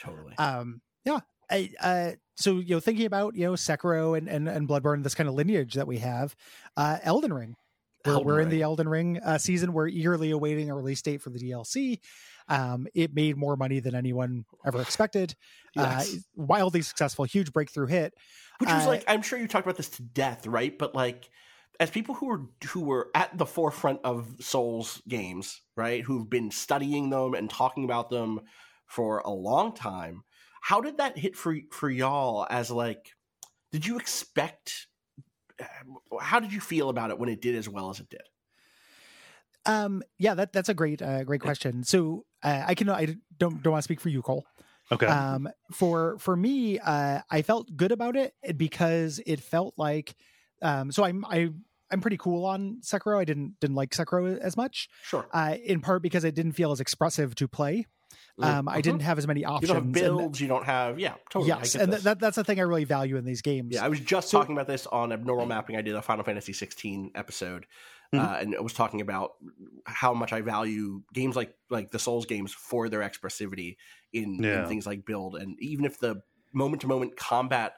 totally. 0.00 0.34
um 0.38 0.80
yeah 1.04 1.20
I, 1.50 1.70
uh 1.80 2.10
so 2.36 2.58
you 2.58 2.74
know 2.74 2.80
thinking 2.80 3.06
about 3.06 3.34
you 3.34 3.44
know 3.46 3.52
sekiro 3.52 4.16
and 4.16 4.28
and, 4.28 4.48
and 4.48 4.68
bloodborne 4.68 5.02
this 5.02 5.14
kind 5.14 5.28
of 5.28 5.34
lineage 5.34 5.74
that 5.74 5.86
we 5.86 5.98
have 5.98 6.34
uh 6.76 6.98
elden 7.02 7.32
ring. 7.32 7.56
We're, 8.04 8.14
Elden 8.14 8.26
we're 8.26 8.40
in 8.40 8.48
the 8.48 8.62
elden 8.62 8.88
ring 8.88 9.20
uh, 9.24 9.38
season. 9.38 9.72
We're 9.72 9.86
eagerly 9.86 10.32
awaiting 10.32 10.70
a 10.70 10.74
release 10.74 11.00
date 11.02 11.22
for 11.22 11.30
the 11.30 11.38
dlc 11.38 12.00
um 12.48 12.88
it 12.94 13.14
made 13.14 13.36
more 13.36 13.56
money 13.56 13.80
than 13.80 13.94
anyone 13.94 14.44
ever 14.66 14.80
expected. 14.82 15.34
Yes. 15.74 16.14
uh 16.14 16.18
wildly 16.34 16.82
successful 16.82 17.24
huge 17.24 17.52
breakthrough 17.52 17.86
hit. 17.86 18.14
Which 18.58 18.70
was 18.70 18.86
uh, 18.86 18.88
like 18.88 19.04
I'm 19.06 19.22
sure 19.22 19.38
you 19.38 19.48
talked 19.48 19.66
about 19.66 19.76
this 19.76 19.90
to 19.90 20.02
death, 20.02 20.46
right? 20.46 20.76
But 20.76 20.94
like 20.94 21.28
as 21.82 21.90
people 21.90 22.14
who 22.14 22.26
were 22.26 22.42
who 22.68 22.80
were 22.80 23.10
at 23.14 23.36
the 23.36 23.46
forefront 23.46 24.00
of 24.04 24.36
Souls 24.40 25.02
games, 25.08 25.60
right, 25.76 26.02
who've 26.02 26.28
been 26.28 26.50
studying 26.50 27.10
them 27.10 27.34
and 27.34 27.50
talking 27.50 27.84
about 27.84 28.10
them 28.10 28.40
for 28.86 29.18
a 29.18 29.30
long 29.30 29.74
time, 29.74 30.22
how 30.62 30.80
did 30.80 30.98
that 30.98 31.18
hit 31.18 31.36
for 31.36 31.56
for 31.72 31.90
y'all? 31.90 32.46
As 32.48 32.70
like, 32.70 33.10
did 33.72 33.84
you 33.84 33.98
expect? 33.98 34.86
How 36.20 36.40
did 36.40 36.52
you 36.52 36.60
feel 36.60 36.88
about 36.88 37.10
it 37.10 37.18
when 37.18 37.28
it 37.28 37.42
did 37.42 37.54
as 37.56 37.68
well 37.68 37.90
as 37.90 38.00
it 38.00 38.08
did? 38.08 38.22
Um, 39.66 40.02
yeah, 40.18 40.34
that 40.34 40.52
that's 40.52 40.68
a 40.68 40.74
great 40.74 41.02
uh, 41.02 41.24
great 41.24 41.40
question. 41.40 41.84
So 41.84 42.24
uh, 42.42 42.64
I 42.66 42.74
can 42.74 42.88
I 42.88 43.16
don't 43.38 43.62
don't 43.62 43.72
want 43.72 43.82
to 43.82 43.84
speak 43.84 44.00
for 44.00 44.08
you, 44.08 44.22
Cole. 44.22 44.44
Okay. 44.90 45.06
Um, 45.06 45.48
for 45.72 46.16
for 46.18 46.36
me, 46.36 46.78
uh, 46.78 47.20
I 47.30 47.42
felt 47.42 47.76
good 47.76 47.92
about 47.92 48.16
it 48.16 48.34
because 48.56 49.20
it 49.26 49.40
felt 49.40 49.74
like, 49.76 50.14
um, 50.62 50.90
so 50.92 51.04
I'm 51.04 51.24
I 51.24 51.50
I'm 51.90 52.00
pretty 52.00 52.16
cool 52.18 52.44
on 52.44 52.78
Sekiro. 52.82 53.18
I 53.20 53.24
didn't 53.24 53.58
didn't 53.60 53.76
like 53.76 53.90
Sekiro 53.90 54.38
as 54.38 54.56
much, 54.56 54.88
Sure. 55.04 55.26
uh, 55.32 55.56
in 55.64 55.80
part 55.80 56.02
because 56.02 56.24
it 56.24 56.34
didn't 56.34 56.52
feel 56.52 56.72
as 56.72 56.80
expressive 56.80 57.34
to 57.36 57.46
play. 57.48 57.86
Um, 58.40 58.68
I 58.68 58.78
Mhm. 58.78 58.82
didn't 58.82 59.02
have 59.02 59.18
as 59.18 59.26
many 59.26 59.40
You 59.40 59.46
options. 59.46 59.68
don't 59.68 59.76
have 59.76 59.84
and- 59.84 59.92
builds. 59.94 60.40
you 60.40 60.48
don't 60.48 60.64
have 60.64 60.98
yeah. 60.98 61.14
Totally. 61.30 61.52
I 61.52 61.58
yes, 61.58 61.74
and 61.74 61.92
th- 61.92 62.02
that 62.04 62.18
that's 62.20 62.36
the 62.36 62.44
thing 62.44 62.58
I 62.58 62.62
really 62.62 62.84
value 62.84 63.16
in 63.16 63.24
these 63.24 63.42
games. 63.42 63.74
Yeah, 63.74 63.84
I 63.84 63.88
was 63.88 64.00
just 64.00 64.28
So- 64.30 64.38
talking 64.38 64.54
about 64.54 64.66
this 64.68 64.86
on 64.86 65.12
abnormal 65.12 65.46
mapping. 65.46 65.76
I 65.76 65.82
did 65.82 65.94
a 65.94 66.02
Final 66.02 66.24
Fantasy 66.24 66.52
16 66.52 67.10
episode, 67.14 67.66
Mm-hmm. 68.14 68.24
Mhm. 68.24 68.28
uh, 68.32 68.36
and 68.40 68.56
I 68.56 68.60
was 68.60 68.72
talking 68.72 69.00
about 69.00 69.32
how 69.86 70.12
much 70.14 70.32
I 70.32 70.40
value 70.40 71.02
games 71.12 71.36
like 71.36 71.54
like 71.70 71.90
the 71.90 71.98
Souls 71.98 72.26
games 72.26 72.52
for 72.52 72.88
their 72.88 73.00
expressivity 73.00 73.76
in, 74.12 74.44
in 74.44 74.66
things 74.68 74.86
like 74.86 75.04
build, 75.06 75.36
and 75.36 75.56
even 75.60 75.84
if 75.84 75.98
the 75.98 76.22
moment 76.52 76.82
to 76.82 76.86
moment 76.88 77.16
combat. 77.16 77.74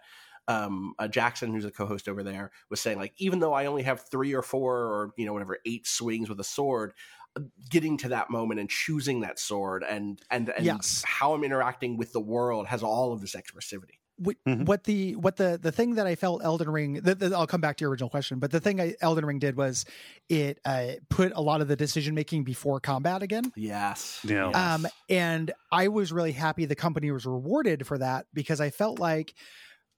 Um, 0.46 0.92
uh, 0.98 1.08
Jackson, 1.08 1.54
who's 1.54 1.64
a 1.64 1.70
co-host 1.70 2.06
over 2.06 2.22
there, 2.22 2.52
was 2.68 2.78
saying 2.78 2.98
like, 2.98 3.14
even 3.16 3.38
though 3.38 3.54
I 3.54 3.64
only 3.64 3.82
have 3.84 4.02
three 4.10 4.34
or 4.34 4.42
four 4.42 4.76
or 4.76 5.14
you 5.16 5.24
know 5.24 5.32
whatever 5.32 5.56
eight 5.64 5.86
swings 5.86 6.28
with 6.28 6.38
a 6.38 6.44
sword, 6.44 6.92
uh, 6.92 7.23
getting 7.70 7.96
to 7.98 8.08
that 8.10 8.30
moment 8.30 8.60
and 8.60 8.70
choosing 8.70 9.20
that 9.20 9.38
sword 9.38 9.82
and 9.82 10.20
and 10.30 10.48
and 10.50 10.64
Yes. 10.64 11.02
how 11.06 11.34
I'm 11.34 11.42
interacting 11.44 11.96
with 11.96 12.12
the 12.12 12.20
world 12.20 12.66
has 12.68 12.82
all 12.82 13.12
of 13.12 13.20
this 13.20 13.34
expressivity. 13.34 13.98
what, 14.16 14.36
Mhm. 14.46 14.64
what 14.66 14.84
the 14.84 15.16
what 15.16 15.34
the 15.38 15.58
the 15.60 15.72
thing 15.72 15.96
that 15.96 16.06
I 16.06 16.14
felt 16.14 16.44
Elden 16.44 16.70
Ring. 16.70 16.94
The, 17.02 17.16
the, 17.16 17.36
I'll 17.36 17.48
come 17.48 17.60
back 17.60 17.76
to 17.78 17.82
your 17.82 17.90
original 17.90 18.08
question, 18.08 18.38
but 18.38 18.52
the 18.52 18.60
thing 18.60 18.80
I, 18.80 18.94
Elden 19.00 19.26
Ring 19.26 19.40
did 19.40 19.56
was 19.56 19.84
it 20.28 20.60
uh, 20.64 20.92
put 21.10 21.32
a 21.34 21.40
lot 21.40 21.60
of 21.60 21.66
the 21.66 21.74
decision 21.74 22.14
making 22.14 22.44
before 22.44 22.78
combat 22.78 23.24
again. 23.24 23.50
Yes. 23.56 24.20
Yeah. 24.22 24.50
Um, 24.50 24.86
and 25.08 25.50
I 25.72 25.88
was 25.88 26.12
really 26.12 26.30
happy 26.30 26.64
the 26.64 26.76
company 26.76 27.10
was 27.10 27.26
rewarded 27.26 27.88
for 27.88 27.98
that 27.98 28.26
because 28.32 28.60
I 28.60 28.70
felt 28.70 29.00
like 29.00 29.34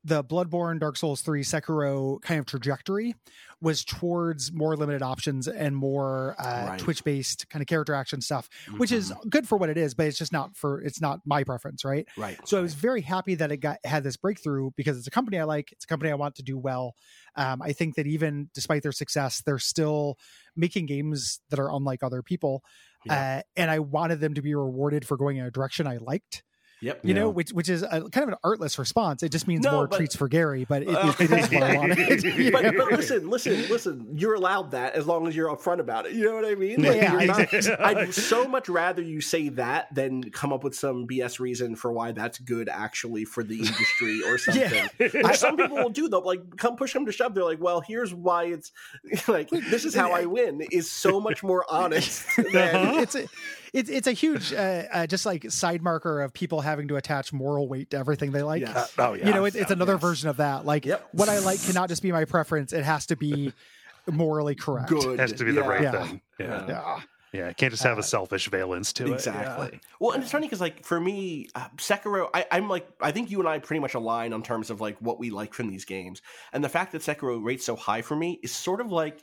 the 0.06 0.22
Bloodborne, 0.22 0.78
Dark 0.78 0.96
Souls 0.96 1.20
3, 1.20 1.42
Sekiro 1.42 2.22
kind 2.22 2.38
of 2.38 2.46
trajectory 2.46 3.16
was 3.60 3.84
towards 3.84 4.52
more 4.52 4.76
limited 4.76 5.02
options 5.02 5.48
and 5.48 5.74
more 5.74 6.36
uh, 6.38 6.66
Right. 6.68 6.78
Twitch 6.78 7.02
based 7.02 7.48
kind 7.50 7.60
of 7.60 7.66
character 7.66 7.92
action 7.92 8.20
stuff, 8.20 8.48
which 8.76 8.92
is 8.92 9.10
Mhm. 9.10 9.30
good 9.30 9.48
for 9.48 9.58
what 9.58 9.68
it 9.68 9.76
is, 9.76 9.94
but 9.94 10.06
it's 10.06 10.16
just 10.16 10.30
not 10.32 10.56
for 10.56 10.80
it's 10.82 11.00
not 11.00 11.20
my 11.24 11.42
preference, 11.42 11.84
right? 11.84 12.06
right. 12.16 12.38
So 12.46 12.56
I 12.56 12.60
was 12.60 12.74
very 12.74 13.00
happy 13.00 13.34
that 13.34 13.50
it 13.50 13.56
got 13.56 13.78
had 13.84 14.04
this 14.04 14.16
breakthrough 14.16 14.70
because 14.76 14.96
it's 14.96 15.08
a 15.08 15.10
company 15.10 15.38
I 15.40 15.44
like. 15.44 15.72
It's 15.72 15.84
a 15.84 15.88
company 15.88 16.12
I 16.12 16.14
want 16.14 16.36
to 16.36 16.42
do 16.44 16.56
well. 16.56 16.94
Um, 17.34 17.60
I 17.60 17.72
think 17.72 17.96
that 17.96 18.06
even 18.06 18.48
despite 18.54 18.84
their 18.84 18.92
success, 18.92 19.42
they're 19.44 19.58
still 19.58 20.18
making 20.54 20.86
games 20.86 21.40
that 21.50 21.58
are 21.58 21.70
unlike 21.74 22.04
other 22.04 22.22
people, 22.22 22.62
Yeah. 23.06 23.38
uh, 23.38 23.42
and 23.56 23.70
I 23.72 23.80
wanted 23.80 24.20
them 24.20 24.34
to 24.34 24.42
be 24.42 24.54
rewarded 24.54 25.04
for 25.04 25.16
going 25.16 25.38
in 25.38 25.46
a 25.46 25.50
direction 25.50 25.88
I 25.88 25.96
liked. 25.96 26.44
Yep. 26.82 27.00
You 27.04 27.14
know, 27.14 27.30
which 27.30 27.50
which 27.52 27.68
is 27.70 27.82
a, 27.82 27.88
kind 27.88 28.18
of 28.24 28.28
an 28.28 28.34
artless 28.44 28.78
response. 28.78 29.22
It 29.22 29.30
just 29.32 29.48
means 29.48 29.64
No, 29.64 29.72
more 29.72 29.86
but- 29.88 29.96
treats 29.96 30.14
for 30.14 30.28
Gary, 30.28 30.66
but 30.68 30.82
it, 30.82 30.88
Uh, 30.88 31.12
it, 31.18 31.30
it 31.30 31.38
is 31.38 31.50
what 31.50 31.62
I 31.62 31.76
wanted. 31.78 32.52
but, 32.52 32.62
but 32.76 32.92
listen, 32.92 33.30
listen, 33.30 33.68
listen. 33.68 34.06
You're 34.14 34.34
allowed 34.34 34.72
that 34.72 34.94
as 34.94 35.06
long 35.06 35.26
as 35.26 35.34
you're 35.34 35.48
upfront 35.48 35.80
about 35.80 36.04
it. 36.06 36.12
You 36.12 36.24
know 36.26 36.34
what 36.34 36.44
I 36.44 36.54
mean? 36.54 36.82
Yeah, 36.82 36.90
Like, 36.90 37.00
yeah, 37.00 37.12
you're 37.12 37.20
I- 37.22 37.24
not- 37.24 37.80
I'd 37.98 38.14
so 38.14 38.46
much 38.46 38.68
rather 38.68 39.00
you 39.00 39.20
say 39.20 39.48
that 39.50 39.94
than 39.94 40.30
come 40.30 40.52
up 40.52 40.64
with 40.64 40.74
some 40.74 41.06
BS 41.06 41.40
reason 41.40 41.76
for 41.76 41.90
why 41.92 42.12
that's 42.12 42.38
good 42.38 42.68
actually 42.68 43.24
for 43.24 43.42
the 43.42 43.58
industry 43.58 44.20
or 44.26 44.36
something. 44.36 44.88
Which 44.98 45.36
some 45.38 45.56
people 45.56 45.76
will 45.76 45.88
do 45.90 46.08
though. 46.08 46.18
Like, 46.20 46.56
come 46.58 46.76
push 46.76 46.92
them 46.92 47.06
to 47.06 47.12
shove. 47.12 47.34
They're 47.34 47.44
like, 47.44 47.60
well, 47.60 47.80
here's 47.80 48.12
why 48.12 48.44
it's 48.44 48.72
like 49.28 49.48
this 49.48 49.84
is 49.86 49.94
how 49.94 50.12
I 50.12 50.26
win. 50.26 50.60
Is 50.70 50.90
so 50.90 51.20
much 51.20 51.42
more 51.42 51.64
honest 51.70 52.26
than 52.36 52.74
Uh-huh. 52.76 53.00
it's 53.00 53.14
a 53.14 53.26
it's 53.76 53.90
it's 53.90 54.06
a 54.06 54.12
huge 54.12 54.52
uh, 54.52 54.84
uh, 54.92 55.06
just 55.06 55.26
like 55.26 55.50
side 55.50 55.82
marker 55.82 56.20
of 56.22 56.32
people 56.32 56.60
having 56.60 56.88
to 56.88 56.96
attach 56.96 57.32
moral 57.32 57.68
weight 57.68 57.90
to 57.90 57.98
everything 57.98 58.32
they 58.32 58.42
like. 58.42 58.62
Yes. 58.62 58.92
oh 58.98 59.12
yeah. 59.14 59.26
you 59.26 59.34
know, 59.34 59.44
it, 59.44 59.54
it's 59.54 59.70
another 59.70 59.92
yes. 59.94 60.00
version 60.02 60.28
of 60.28 60.38
that. 60.38 60.64
Like 60.64 60.84
Yep. 60.86 61.08
what 61.12 61.28
I 61.28 61.38
like 61.40 61.62
cannot 61.62 61.88
just 61.88 62.02
be 62.02 62.10
my 62.12 62.24
preference; 62.24 62.72
it 62.72 62.84
has 62.84 63.06
to 63.06 63.16
be 63.16 63.52
morally 64.10 64.54
correct. 64.54 64.88
good. 64.88 65.14
It 65.14 65.20
has 65.20 65.32
to 65.34 65.44
be 65.44 65.52
the 65.52 65.62
right 65.62 65.82
Yeah. 65.82 66.06
thing. 66.06 66.20
Yeah. 66.38 66.66
Yeah, 66.68 67.00
Yeah. 67.32 67.48
It 67.48 67.56
can't 67.56 67.72
just 67.72 67.82
have 67.82 67.98
Uh, 67.98 68.00
a 68.00 68.04
selfish 68.04 68.48
valence 68.48 68.92
to 68.94 69.12
exactly. 69.12 69.68
it. 69.68 69.80
Well, 70.00 70.12
and 70.12 70.22
it's 70.22 70.32
funny 70.32 70.46
because 70.46 70.60
like 70.60 70.84
for 70.84 70.98
me, 71.00 71.48
uh, 71.54 71.68
Sekiro, 71.76 72.28
I, 72.32 72.46
I'm 72.50 72.68
like 72.68 72.88
I 73.00 73.10
think 73.12 73.30
you 73.30 73.40
and 73.40 73.48
I 73.48 73.58
pretty 73.58 73.80
much 73.80 73.94
align 73.94 74.32
on 74.32 74.42
terms 74.42 74.70
of 74.70 74.80
like 74.80 74.96
what 75.00 75.18
we 75.18 75.30
like 75.30 75.52
from 75.54 75.68
these 75.68 75.84
games, 75.84 76.22
and 76.52 76.62
the 76.64 76.68
fact 76.68 76.92
that 76.92 77.02
Sekiro 77.02 77.42
rates 77.44 77.64
so 77.66 77.76
high 77.76 78.02
for 78.02 78.16
me 78.16 78.38
is 78.42 78.52
sort 78.52 78.80
of 78.80 78.90
like 78.92 79.22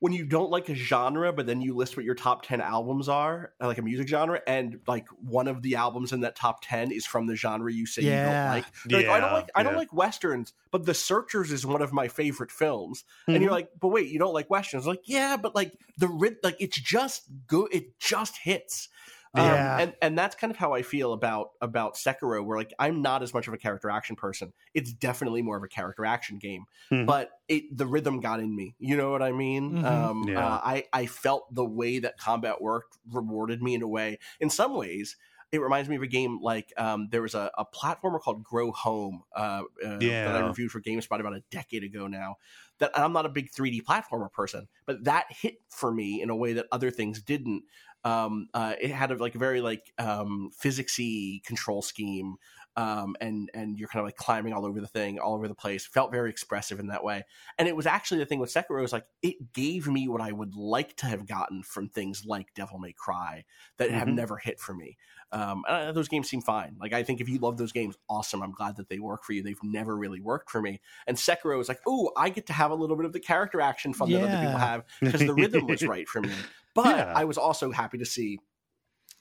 when 0.00 0.12
you 0.12 0.24
don't 0.24 0.50
like 0.50 0.68
a 0.68 0.74
genre, 0.74 1.32
but 1.32 1.46
then 1.46 1.60
you 1.60 1.74
list 1.74 1.96
what 1.96 2.04
your 2.04 2.14
top 2.14 2.42
ten 2.46 2.60
albums 2.60 3.08
are, 3.08 3.52
uh, 3.60 3.66
like 3.66 3.78
a 3.78 3.82
music 3.82 4.06
genre, 4.08 4.40
and 4.46 4.78
like 4.86 5.08
one 5.08 5.48
of 5.48 5.62
the 5.62 5.74
albums 5.74 6.12
in 6.12 6.20
that 6.20 6.36
top 6.36 6.60
ten 6.62 6.92
is 6.92 7.04
from 7.04 7.26
the 7.26 7.34
genre 7.34 7.72
you 7.72 7.84
say 7.86 8.02
you 8.02 8.10
Yeah. 8.10 8.24
don't 8.24 8.50
like. 8.56 8.64
You're 8.88 9.00
like, 9.00 9.08
"Oh, 9.08 9.12
I 9.12 9.20
don't 9.20 9.32
like 9.32 9.50
I 9.56 9.62
don't 9.64 9.76
like 9.76 9.92
westerns, 9.92 10.52
but 10.70 10.86
The 10.86 10.94
Searchers 10.94 11.50
is 11.50 11.66
one 11.66 11.82
of 11.82 11.92
my 11.92 12.06
favorite 12.08 12.52
films. 12.52 13.04
And 13.26 13.36
Mhm. 13.38 13.42
you're 13.42 13.50
like, 13.50 13.70
but 13.80 13.88
wait, 13.88 14.08
you 14.08 14.18
don't 14.18 14.34
like 14.34 14.48
westerns? 14.50 14.86
Like, 14.86 15.02
yeah, 15.08 15.36
but 15.36 15.54
like 15.54 15.72
the 15.96 16.08
rit- 16.08 16.38
like 16.44 16.56
it's 16.60 16.78
just 16.80 17.24
good. 17.46 17.68
It 17.72 17.98
just 17.98 18.36
hits. 18.38 18.88
Um, 19.34 19.70
Yeah. 19.72 19.78
and 19.78 19.94
and 20.02 20.18
that's 20.18 20.34
kind 20.34 20.50
of 20.50 20.56
how 20.56 20.72
I 20.72 20.82
feel 20.82 21.12
about 21.12 21.50
about 21.60 21.94
Sekiro, 21.94 22.44
where 22.44 22.58
like 22.58 22.72
I'm 22.78 23.02
not 23.02 23.22
as 23.22 23.32
much 23.34 23.46
of 23.48 23.54
a 23.54 23.58
character 23.58 23.90
action 23.90 24.16
person. 24.16 24.52
It's 24.74 24.92
definitely 24.92 25.42
more 25.42 25.56
of 25.56 25.62
a 25.62 25.68
character 25.68 26.04
action 26.04 26.38
game, 26.38 26.64
Mhm. 26.90 27.06
but 27.06 27.30
it 27.48 27.64
the 27.76 27.86
rhythm 27.86 28.20
got 28.20 28.40
in 28.40 28.54
me. 28.54 28.74
You 28.78 28.96
know 28.96 29.10
what 29.10 29.22
I 29.22 29.32
mean? 29.32 29.76
Mhm. 29.76 29.82
Um, 29.82 30.26
Yeah. 30.26 30.34
uh, 30.34 30.60
I 30.62 30.84
I 30.92 31.06
felt 31.06 31.54
the 31.54 31.64
way 31.64 31.98
that 32.00 32.18
combat 32.18 32.60
worked 32.60 32.98
rewarded 33.10 33.62
me 33.62 33.74
in 33.74 33.82
a 33.82 33.88
way. 33.88 34.18
In 34.40 34.50
some 34.50 34.74
ways, 34.74 35.16
it 35.50 35.60
reminds 35.60 35.88
me 35.88 35.96
of 35.96 36.02
a 36.02 36.06
game 36.06 36.40
like 36.42 36.72
um, 36.76 37.08
there 37.10 37.22
was 37.22 37.34
a, 37.34 37.50
a 37.56 37.64
platformer 37.64 38.20
called 38.20 38.44
Grow 38.44 38.70
Home 38.72 39.22
uh, 39.34 39.62
uh, 39.84 40.12
that 40.24 40.34
I 40.36 40.40
reviewed 40.40 40.70
for 40.70 40.80
GameSpot 40.82 41.20
about 41.20 41.34
a 41.34 41.42
decade 41.50 41.84
ago 41.84 42.06
now. 42.06 42.36
That 42.78 42.96
I'm 42.96 43.12
not 43.12 43.26
a 43.26 43.30
big 43.30 43.50
3D 43.50 43.80
platformer 43.80 44.30
person, 44.30 44.68
but 44.86 45.04
that 45.04 45.26
hit 45.30 45.62
for 45.70 45.92
me 45.92 46.20
in 46.22 46.30
a 46.30 46.36
way 46.36 46.52
that 46.52 46.66
other 46.70 46.90
things 46.90 47.20
didn't. 47.22 47.64
Um, 48.04 48.48
uh, 48.54 48.74
it 48.80 48.90
had 48.90 49.10
a 49.10 49.16
like 49.16 49.34
a 49.34 49.38
very 49.38 49.60
like 49.60 49.92
um, 49.98 50.50
physicsy 50.58 51.42
control 51.44 51.82
scheme, 51.82 52.36
um, 52.76 53.16
and 53.20 53.50
and 53.54 53.76
you're 53.78 53.88
kind 53.88 54.00
of 54.00 54.06
like 54.06 54.16
climbing 54.16 54.52
all 54.52 54.64
over 54.64 54.80
the 54.80 54.86
thing, 54.86 55.18
all 55.18 55.34
over 55.34 55.48
the 55.48 55.54
place. 55.54 55.84
Felt 55.86 56.12
very 56.12 56.30
expressive 56.30 56.78
in 56.78 56.86
that 56.88 57.02
way, 57.02 57.24
and 57.58 57.66
it 57.66 57.74
was 57.74 57.86
actually 57.86 58.18
the 58.18 58.26
thing 58.26 58.38
with 58.38 58.50
Sekiro 58.52 58.84
is 58.84 58.92
like 58.92 59.06
it 59.22 59.52
gave 59.52 59.88
me 59.88 60.06
what 60.08 60.20
I 60.20 60.30
would 60.30 60.54
like 60.54 60.96
to 60.98 61.06
have 61.06 61.26
gotten 61.26 61.62
from 61.64 61.88
things 61.88 62.24
like 62.24 62.54
Devil 62.54 62.78
May 62.78 62.92
Cry 62.92 63.44
that 63.78 63.90
have 63.90 64.08
Mhm. 64.08 64.12
never 64.12 64.36
hit 64.36 64.60
for 64.60 64.74
me. 64.74 64.96
Um, 65.32 65.64
and, 65.68 65.88
uh, 65.88 65.92
those 65.92 66.08
games 66.08 66.28
seem 66.28 66.40
fine. 66.40 66.76
Like 66.80 66.92
I 66.92 67.02
think 67.02 67.20
if 67.20 67.28
you 67.28 67.38
love 67.38 67.56
those 67.58 67.72
games, 67.72 67.96
awesome. 68.08 68.42
I'm 68.42 68.52
glad 68.52 68.76
that 68.76 68.88
they 68.88 68.98
work 68.98 69.24
for 69.24 69.32
you. 69.32 69.42
They've 69.42 69.62
never 69.62 69.96
really 69.96 70.20
worked 70.20 70.50
for 70.50 70.62
me. 70.62 70.80
And 71.06 71.16
Sekiro 71.16 71.60
is 71.60 71.68
like, 71.68 71.80
oh, 71.86 72.12
I 72.16 72.30
get 72.30 72.46
to 72.46 72.52
have 72.52 72.70
a 72.70 72.74
little 72.74 72.96
bit 72.96 73.06
of 73.06 73.12
the 73.12 73.20
character 73.20 73.60
action 73.60 73.92
fun 73.92 74.12
that 74.12 74.22
other 74.22 74.38
people 74.38 74.58
have 74.58 74.84
because 75.04 75.24
the 75.24 75.34
rhythm 75.34 75.66
was 75.66 75.84
right 75.86 76.08
for 76.08 76.22
me. 76.22 76.46
But 76.78 76.96
Yeah. 76.96 77.12
I 77.12 77.24
was 77.24 77.36
also 77.36 77.72
happy 77.72 77.98
to 77.98 78.06
see 78.06 78.38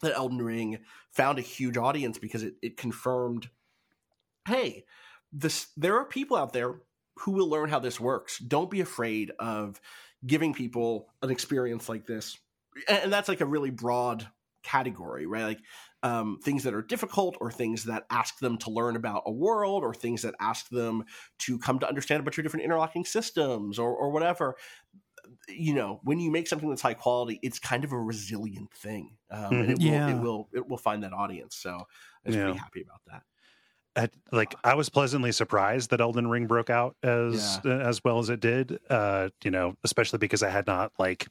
that 0.03 0.15
Elden 0.15 0.43
Ring 0.43 0.77
found 1.09 1.39
a 1.39 1.41
huge 1.41 1.75
audience 1.75 2.19
because 2.19 2.43
it, 2.43 2.53
it 2.61 2.77
confirmed, 2.77 3.49
hey, 4.47 4.85
this 5.33 5.69
there 5.75 5.97
are 5.97 6.05
people 6.05 6.37
out 6.37 6.53
there 6.53 6.75
who 7.21 7.31
will 7.31 7.49
learn 7.49 7.69
how 7.69 7.79
this 7.79 7.99
works. 7.99 8.37
Don't 8.37 8.69
be 8.69 8.81
afraid 8.81 9.31
of 9.39 9.81
giving 10.23 10.53
people 10.53 11.07
an 11.23 11.31
experience 11.31 11.89
like 11.89 12.05
this. 12.05 12.37
And 12.87 13.11
that's 13.11 13.27
like 13.27 13.41
a 13.41 13.45
really 13.47 13.71
broad 13.71 14.27
category, 14.61 15.25
right? 15.25 15.45
Like 15.45 15.59
um, 16.03 16.37
things 16.43 16.63
that 16.63 16.75
are 16.75 16.83
difficult 16.83 17.37
or 17.41 17.49
things 17.49 17.85
that 17.85 18.05
ask 18.11 18.37
them 18.37 18.59
to 18.59 18.69
learn 18.69 18.95
about 18.95 19.23
a 19.25 19.31
world 19.31 19.83
or 19.83 19.95
things 19.95 20.21
that 20.21 20.35
ask 20.39 20.69
them 20.69 21.05
to 21.39 21.57
come 21.57 21.79
to 21.79 21.87
understand 21.87 22.19
a 22.19 22.23
bunch 22.23 22.37
of 22.37 22.43
different 22.43 22.65
interlocking 22.65 23.03
systems 23.03 23.79
or, 23.79 23.89
or 23.89 24.11
whatever 24.11 24.55
you 25.47 25.73
know 25.73 25.99
when 26.03 26.19
you 26.19 26.31
make 26.31 26.47
something 26.47 26.69
that's 26.69 26.81
high 26.81 26.93
quality 26.93 27.39
it's 27.41 27.59
kind 27.59 27.83
of 27.83 27.91
a 27.91 27.99
resilient 27.99 28.71
thing 28.73 29.17
um, 29.31 29.61
and 29.61 29.71
it 29.71 29.79
will, 29.79 29.85
Yeah. 29.85 30.09
it 30.09 30.13
will 30.21 30.49
it 30.53 30.67
will 30.67 30.77
find 30.77 31.03
that 31.03 31.13
audience 31.13 31.55
so 31.55 31.71
i 31.71 31.83
was 32.25 32.35
Yeah. 32.35 32.43
pretty 32.43 32.57
happy 32.57 32.81
about 32.81 33.01
that 33.07 33.23
I, 33.97 34.09
like 34.31 34.53
I 34.63 34.75
was 34.75 34.89
pleasantly 34.89 35.31
surprised 35.31 35.89
that 35.89 35.99
Elden 36.01 36.27
Ring 36.27 36.45
broke 36.45 36.69
out 36.69 36.95
as 37.01 37.59
as 37.65 38.03
well 38.03 38.19
as 38.19 38.29
it 38.29 38.39
did. 38.39 38.79
Uh, 38.89 39.29
you 39.43 39.49
know, 39.49 39.75
especially 39.83 40.19
because 40.19 40.43
I 40.43 40.49
had 40.49 40.67
not 40.67 40.91
like 40.99 41.27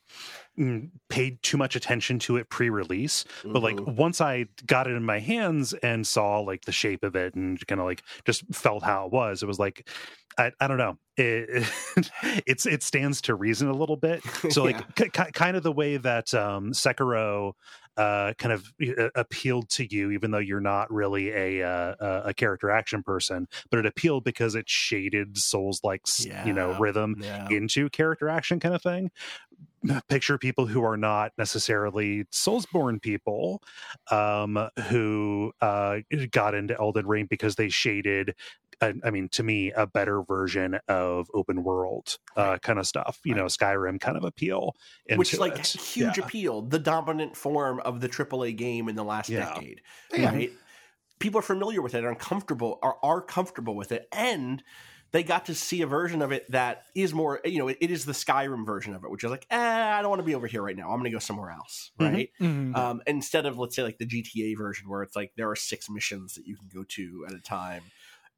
mm, 0.58 0.90
paid 1.08 1.40
too 1.42 1.56
much 1.56 1.76
attention 1.76 2.18
to 2.20 2.36
it 2.38 2.48
pre-release. 2.50 3.24
But 3.44 3.62
like 3.62 3.76
Mhm. 3.76 3.94
once 3.94 4.20
I 4.20 4.46
got 4.66 4.86
it 4.88 4.94
in 4.96 5.04
my 5.04 5.20
hands 5.20 5.74
and 5.74 6.04
saw 6.06 6.40
like 6.40 6.64
the 6.64 6.72
shape 6.72 7.04
of 7.04 7.14
it 7.14 7.34
and 7.36 7.64
kind 7.68 7.80
of 7.80 7.86
like 7.86 8.02
just 8.24 8.42
felt 8.52 8.82
how 8.82 9.06
it 9.06 9.12
was, 9.12 9.42
it 9.42 9.46
was 9.46 9.58
like 9.60 9.88
I, 10.38 10.52
I 10.60 10.66
don't 10.68 10.76
know. 10.76 10.98
It, 11.16 11.66
it's 12.46 12.66
it 12.66 12.82
stands 12.82 13.22
to 13.22 13.34
reason 13.34 13.68
a 13.68 13.72
little 13.74 13.96
bit. 13.96 14.22
So 14.50 14.64
like 14.64 14.76
Yeah. 14.76 14.82
k- 14.96 15.10
ki- 15.10 15.32
kind 15.32 15.56
of 15.56 15.62
the 15.62 15.72
way 15.72 15.96
that 15.98 16.34
um 16.34 16.72
Sekiro 16.72 17.52
uh, 17.96 18.34
kind 18.38 18.52
of 18.52 18.72
uh, 18.98 19.08
appealed 19.14 19.68
to 19.70 19.86
you, 19.92 20.10
even 20.10 20.30
though 20.30 20.38
you're 20.38 20.60
not 20.60 20.90
really 20.92 21.30
a 21.30 21.66
uh, 21.66 21.94
a- 22.00 22.22
a 22.30 22.34
character 22.34 22.70
action 22.70 23.02
person, 23.02 23.48
but 23.70 23.78
it 23.78 23.86
appealed 23.86 24.24
because 24.24 24.54
it 24.54 24.68
shaded 24.68 25.36
Souls 25.38 25.80
like 25.84 26.02
you 26.44 26.52
know 26.52 26.72
rhythm 26.78 27.16
yeah 27.20 27.48
into 27.50 27.88
character 27.90 28.28
action 28.28 28.60
kind 28.60 28.74
of 28.74 28.82
thing. 28.82 29.10
Picture 30.08 30.36
people 30.36 30.66
who 30.66 30.82
are 30.82 30.96
not 30.96 31.30
necessarily 31.38 32.24
Soulsborne 32.32 33.00
people, 33.00 33.62
um, 34.10 34.68
who 34.88 35.52
uh, 35.60 35.98
got 36.32 36.54
into 36.56 36.76
Elden 36.78 37.06
Ring 37.06 37.26
because 37.30 37.54
they 37.54 37.68
shaded. 37.68 38.34
I 38.80 38.94
I 39.04 39.10
mean, 39.10 39.28
to 39.30 39.42
me, 39.42 39.72
a 39.72 39.86
better 39.86 40.22
version 40.22 40.78
of 40.88 41.28
open 41.34 41.62
world 41.64 42.18
uh, 42.36 42.58
kind 42.58 42.78
of 42.78 42.86
stuff. 42.86 43.20
You 43.24 43.34
know, 43.34 43.46
Skyrim 43.46 44.00
kind 44.00 44.16
of 44.16 44.24
appeal, 44.24 44.74
which 45.08 45.32
is 45.32 45.40
like 45.40 45.58
it. 45.58 45.66
huge 45.66 46.18
Yeah. 46.18 46.24
appeal 46.24 46.62
the 46.62 46.78
dominant 46.78 47.36
form 47.36 47.80
of 47.80 48.00
the 48.00 48.08
AAA 48.08 48.52
game 48.56 48.88
in 48.88 48.96
the 48.96 49.04
last 49.04 49.30
Yeah. 49.30 49.54
decade 49.54 49.82
Yeah. 50.14 50.32
right 50.32 50.50
people 51.18 51.38
are 51.38 51.42
familiar 51.42 51.80
with 51.80 51.94
it 51.94 52.04
are 52.04 52.14
comfortable 52.14 52.78
are, 52.82 52.98
are 53.02 53.22
comfortable 53.22 53.74
with 53.76 53.92
it 53.92 54.06
and 54.12 54.62
they 55.12 55.22
got 55.22 55.46
to 55.46 55.54
see 55.54 55.80
a 55.82 55.86
version 55.86 56.20
of 56.20 56.32
it 56.32 56.50
that 56.50 56.84
is 56.94 57.14
more 57.14 57.40
you 57.44 57.58
know 57.58 57.68
it, 57.68 57.78
it 57.80 57.90
is 57.90 58.04
the 58.04 58.12
skyrim 58.12 58.66
version 58.66 58.94
of 58.94 59.04
it 59.04 59.10
which 59.10 59.24
is 59.24 59.30
like 59.30 59.46
eh, 59.50 59.56
i 59.58 60.02
don't 60.02 60.10
want 60.10 60.20
to 60.20 60.24
be 60.26 60.34
over 60.34 60.46
here 60.46 60.62
right 60.62 60.76
now 60.76 60.90
i'm 60.90 60.98
gonna 60.98 61.10
go 61.10 61.18
somewhere 61.18 61.50
else 61.50 61.92
Mhm. 61.98 62.04
right 62.04 62.30
Mhm. 62.40 62.74
um, 62.76 63.02
instead 63.06 63.46
of 63.46 63.56
let's 63.58 63.74
say 63.74 63.82
like 63.82 63.98
the 63.98 64.06
gta 64.06 64.56
version 64.56 64.88
where 64.88 65.02
it's 65.02 65.16
like 65.16 65.32
there 65.36 65.48
are 65.50 65.56
six 65.56 65.88
missions 65.88 66.34
that 66.34 66.46
you 66.46 66.56
can 66.56 66.68
go 66.68 66.84
to 66.84 67.24
at 67.26 67.34
a 67.34 67.40
time 67.40 67.82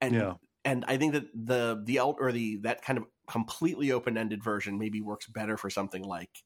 and 0.01 0.25
Yeah. 0.25 0.37
and 0.65 0.85
i 0.87 0.97
think 0.97 1.13
that 1.13 1.27
the 1.35 1.83
the 1.85 1.99
el- 1.99 2.17
or 2.21 2.33
the 2.33 2.57
that 2.59 2.83
kind 2.83 2.99
of 2.99 3.05
completely 3.31 3.93
open-ended 3.93 4.43
version 4.43 4.79
maybe 4.79 5.01
works 5.03 5.27
better 5.27 5.57
for 5.59 5.69
something 5.71 6.03
like 6.03 6.45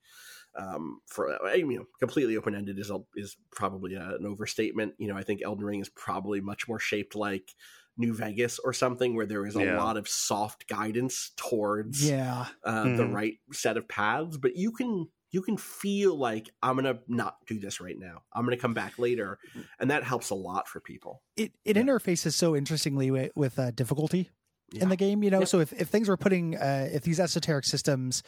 um 0.56 1.00
for 1.08 1.32
I 1.46 1.56
mean, 1.58 1.70
you 1.72 1.78
know 1.80 1.86
completely 1.98 2.36
open-ended 2.36 2.78
is 2.78 2.90
a, 2.90 3.00
is 3.16 3.36
probably 3.50 3.94
a, 3.94 4.16
an 4.16 4.26
overstatement 4.26 4.94
you 4.98 5.08
know 5.08 5.16
i 5.16 5.22
think 5.22 5.42
elden 5.42 5.64
ring 5.64 5.80
is 5.80 5.88
probably 5.90 6.40
much 6.40 6.68
more 6.68 6.78
shaped 6.78 7.14
like 7.14 7.54
new 7.96 8.14
vegas 8.14 8.58
or 8.58 8.72
something 8.72 9.14
where 9.14 9.26
there 9.26 9.46
is 9.46 9.54
a 9.54 9.60
Yeah. 9.60 9.62
lot 9.62 9.96
of 9.96 10.08
soft 10.08 10.66
guidance 10.68 11.32
towards 11.36 12.14
yeah. 12.14 12.48
uh, 12.64 12.88
the 12.90 13.06
Mhm. 13.06 13.06
right 13.06 13.38
set 13.52 13.76
of 13.76 13.88
paths 13.88 14.36
but 14.38 14.56
you 14.56 14.72
can 14.72 15.08
you 15.32 15.42
can 15.42 15.56
feel 15.56 16.14
like 16.16 16.48
i'm 16.62 16.76
gonna 16.76 16.98
not 17.08 17.36
do 17.46 17.58
this 17.58 17.80
right 17.80 17.98
now 17.98 18.22
i'm 18.32 18.44
gonna 18.44 18.56
come 18.56 18.74
back 18.74 18.98
later 18.98 19.38
and 19.80 19.90
that 19.90 20.04
helps 20.04 20.30
a 20.30 20.34
lot 20.34 20.68
for 20.68 20.78
people 20.80 21.22
It 21.36 21.52
it 21.64 21.76
Yeah. 21.76 21.82
interfaces 21.82 22.34
so 22.34 22.54
interestingly 22.54 23.10
with, 23.10 23.32
with 23.34 23.58
uh, 23.58 23.70
difficulty 23.72 24.30
Yeah. 24.72 24.84
in 24.84 24.88
the 24.88 24.96
game. 24.96 25.22
You 25.22 25.30
know, 25.30 25.40
Yeah. 25.40 25.44
so 25.46 25.60
if 25.60 25.72
if 25.72 25.88
things 25.88 26.08
were 26.08 26.16
putting 26.16 26.56
uh, 26.56 26.88
if 26.92 27.02
these 27.02 27.18
esoteric 27.20 27.64
systems 27.64 28.22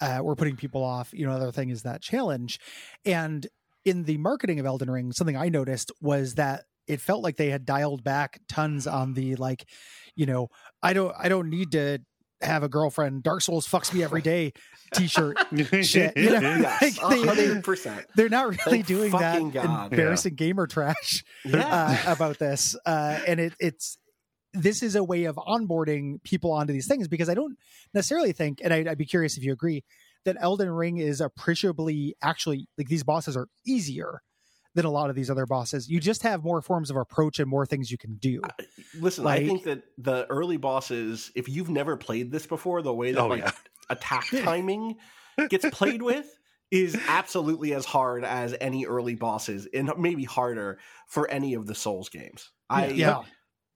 uh, 0.00 0.20
were 0.22 0.36
putting 0.36 0.56
people 0.56 0.84
off, 0.84 1.12
you 1.12 1.24
know, 1.26 1.32
another 1.34 1.50
thing 1.52 1.70
is 1.70 1.82
that 1.82 2.00
challenge. 2.02 2.60
And 3.04 3.46
in 3.84 4.04
the 4.04 4.16
marketing 4.18 4.60
of 4.60 4.66
Elden 4.66 4.90
Ring, 4.90 5.12
something 5.12 5.36
I 5.36 5.48
noticed 5.48 5.90
was 6.00 6.34
that 6.34 6.64
it 6.86 7.00
felt 7.00 7.22
like 7.24 7.36
they 7.36 7.50
had 7.50 7.64
dialed 7.64 8.02
back 8.04 8.40
tons 8.48 8.86
on 8.86 9.14
the 9.14 9.34
like, 9.36 9.68
you 10.14 10.24
know, 10.26 10.48
I 10.82 10.92
don't 10.92 11.14
I 11.18 11.28
don't 11.28 11.50
need 11.50 11.72
to 11.72 11.98
have 12.40 12.62
a 12.62 12.68
girlfriend. 12.68 13.22
Dark 13.22 13.42
Souls 13.42 13.66
fucks 13.66 13.92
me 13.92 14.02
every 14.02 14.22
day. 14.22 14.52
T-shirt. 14.94 15.36
Shit, 15.84 16.16
you 16.16 16.30
know? 16.30 16.40
yes 16.40 16.98
Like, 17.02 17.10
they- 17.26 17.34
they- 17.44 17.60
100% 17.60 18.04
They're 18.16 18.28
not 18.28 18.46
really 18.48 18.56
Thank 18.82 18.86
doing 18.86 19.10
that 19.12 19.52
God. 19.52 19.92
embarrassing 19.92 20.34
gamer 20.34 20.66
trash 20.66 21.24
yeah 21.44 21.98
uh, 22.06 22.12
about 22.12 22.38
this, 22.38 22.74
uh, 22.86 23.18
and 23.26 23.38
it, 23.40 23.52
it's 23.60 23.98
this 24.54 24.82
is 24.82 24.94
a 24.96 25.04
way 25.04 25.24
of 25.24 25.36
onboarding 25.36 26.22
people 26.24 26.52
onto 26.52 26.72
these 26.72 26.86
things 26.88 27.06
because 27.06 27.28
I 27.28 27.34
don't 27.34 27.56
necessarily 27.92 28.32
think, 28.32 28.60
and 28.64 28.72
I'd, 28.72 28.88
I'd 28.88 28.98
be 28.98 29.04
curious 29.04 29.36
if 29.36 29.44
you 29.44 29.52
agree 29.52 29.84
that 30.24 30.36
Elden 30.40 30.70
Ring 30.70 30.96
is 30.96 31.20
appreciably 31.20 32.14
actually 32.22 32.66
like 32.78 32.88
these 32.88 33.04
bosses 33.04 33.36
are 33.36 33.48
easier 33.66 34.22
than 34.74 34.84
a 34.84 34.90
lot 34.90 35.10
of 35.10 35.16
these 35.16 35.30
other 35.30 35.46
bosses. 35.46 35.88
You 35.88 35.98
just 35.98 36.22
have 36.22 36.44
more 36.44 36.60
forms 36.62 36.90
of 36.90 36.96
approach 36.96 37.40
and 37.40 37.48
more 37.48 37.66
things 37.66 37.90
you 37.90 37.98
can 37.98 38.16
do. 38.16 38.40
Listen, 39.00 39.24
Like- 39.24 39.42
I 39.42 39.46
think 39.46 39.64
that 39.64 39.82
the 39.96 40.26
early 40.30 40.56
bosses, 40.56 41.32
if 41.34 41.48
you've 41.48 41.70
never 41.70 41.96
played 41.96 42.30
this 42.30 42.46
before, 42.46 42.82
the 42.82 42.92
way 42.94 43.12
that 43.12 43.20
Oh, 43.20 43.26
like 43.28 43.40
yeah. 43.40 43.50
attack 43.90 44.26
timing 44.42 44.96
gets 45.48 45.64
played 45.70 46.02
with 46.02 46.38
is 46.70 47.00
absolutely 47.08 47.72
as 47.72 47.86
hard 47.86 48.24
as 48.24 48.54
any 48.60 48.84
early 48.84 49.14
bosses, 49.14 49.66
and 49.72 49.90
maybe 49.96 50.24
harder 50.24 50.78
for 51.06 51.26
any 51.30 51.54
of 51.54 51.66
the 51.66 51.74
Souls 51.74 52.10
games. 52.10 52.50
I 52.68 52.88
yeah, 52.88 53.22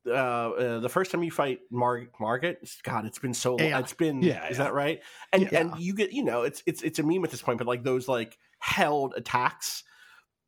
uh, 0.07 0.11
uh, 0.11 0.78
the 0.81 0.90
first 0.90 1.11
time 1.11 1.22
you 1.22 1.31
fight 1.31 1.61
Mar- 1.70 2.09
Margit, 2.20 2.59
God, 2.83 3.07
it's 3.07 3.18
been 3.18 3.33
so 3.33 3.57
long. 3.57 3.66
Yeah. 3.66 3.78
It's 3.78 3.94
been, 3.94 4.20
Yeah, 4.20 4.46
is 4.48 4.59
yeah. 4.59 4.64
that 4.64 4.74
right? 4.74 5.00
And 5.33 5.48
Yeah. 5.50 5.61
and 5.61 5.78
you 5.78 5.94
get, 5.94 6.12
you 6.12 6.22
know, 6.22 6.42
it's 6.42 6.62
it's 6.66 6.83
it's 6.83 6.98
a 6.98 7.02
meme 7.02 7.24
at 7.24 7.31
this 7.31 7.40
point, 7.40 7.57
but 7.59 7.66
like 7.66 7.83
those 7.83 8.09
like 8.09 8.37
held 8.59 9.14
attacks 9.16 9.85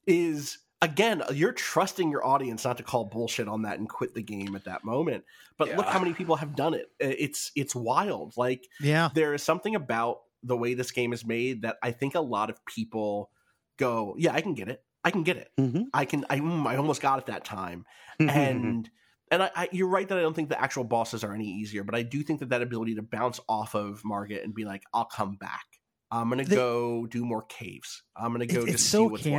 is 0.07 0.59
again, 0.83 1.23
you're 1.33 1.53
trusting 1.53 2.11
your 2.11 2.27
audience 2.27 2.65
not 2.65 2.77
to 2.77 2.83
call 2.83 3.05
bullshit 3.07 3.49
on 3.49 3.63
that 3.63 3.79
and 3.79 3.89
quit 3.89 4.15
the 4.15 4.23
game 4.23 4.55
at 4.55 4.65
that 4.65 4.85
moment. 4.85 5.25
But 5.57 5.69
look 5.77 5.87
how 5.87 5.99
many 5.99 6.13
people 6.15 6.37
have 6.37 6.55
done 6.57 6.75
it. 6.75 6.91
Uh, 7.03 7.15
It's 7.19 7.53
it's 7.57 7.75
wild. 7.75 8.35
Like 8.37 8.67
yeah, 8.81 9.09
there 9.15 9.35
is 9.35 9.43
something 9.43 9.75
about 9.75 10.21
the 10.43 10.57
way 10.57 10.75
this 10.75 10.91
game 10.91 11.13
is 11.15 11.25
made 11.25 11.63
that 11.63 11.77
I 11.83 11.91
think 11.93 12.15
a 12.15 12.21
lot 12.21 12.51
of 12.51 12.65
people 12.67 13.31
go, 13.79 14.15
yeah, 14.19 14.33
I 14.35 14.41
can 14.43 14.55
get 14.55 14.69
it. 14.69 14.83
I 15.03 15.11
can 15.11 15.23
get 15.23 15.37
it. 15.37 15.51
Mhm. 15.59 15.85
I 15.93 16.05
can. 16.05 16.25
I, 16.31 16.39
mm, 16.41 16.67
I 16.67 16.77
almost 16.77 17.01
got 17.03 17.19
it 17.19 17.27
that 17.27 17.45
time 17.45 17.85
and 18.19 18.91
and 19.31 19.43
I, 19.43 19.51
I, 19.57 19.69
you're 19.73 19.89
right 19.89 20.07
that 20.09 20.19
I 20.19 20.21
don't 20.21 20.35
think 20.35 20.49
the 20.51 20.61
actual 20.61 20.85
bosses 20.85 21.25
are 21.25 21.33
any 21.35 21.47
easier, 21.47 21.83
but 21.83 21.95
I 21.95 22.03
do 22.03 22.23
think 22.23 22.41
that 22.41 22.51
that 22.51 22.63
ability 22.63 22.95
to 22.97 23.03
bounce 23.03 23.41
off 23.49 23.75
of 23.75 24.03
Margit 24.05 24.45
and 24.45 24.55
be 24.55 24.65
like, 24.65 24.83
"I'll 24.93 25.07
come 25.07 25.37
back. 25.37 25.65
I'm 26.11 26.29
gonna 26.29 26.45
go 26.45 27.07
do 27.07 27.25
more 27.25 27.43
caves. 27.43 28.03
I'm 28.15 28.33
gonna 28.33 28.47
go 28.47 28.63
It- 28.63 28.75
it's 28.75 28.83
see 28.83 28.89
so 28.91 29.05
what's 29.05 29.25
what." 29.25 29.31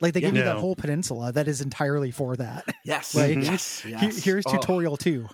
Canny. 0.00 0.06
Like 0.06 0.14
they 0.14 0.20
give 0.20 0.36
you 0.36 0.44
that 0.44 0.56
whole 0.56 0.76
peninsula 0.76 1.32
that 1.32 1.48
is 1.48 1.60
entirely 1.60 2.10
for 2.10 2.36
that. 2.36 2.64
Yes, 2.84 3.14
Like, 3.14 3.36
yes, 3.36 3.80
Here- 3.80 3.98
yes. 4.00 4.22
Here's 4.24 4.44
Oh, 4.46 4.52
tutorial 4.52 4.96
two. 4.96 5.28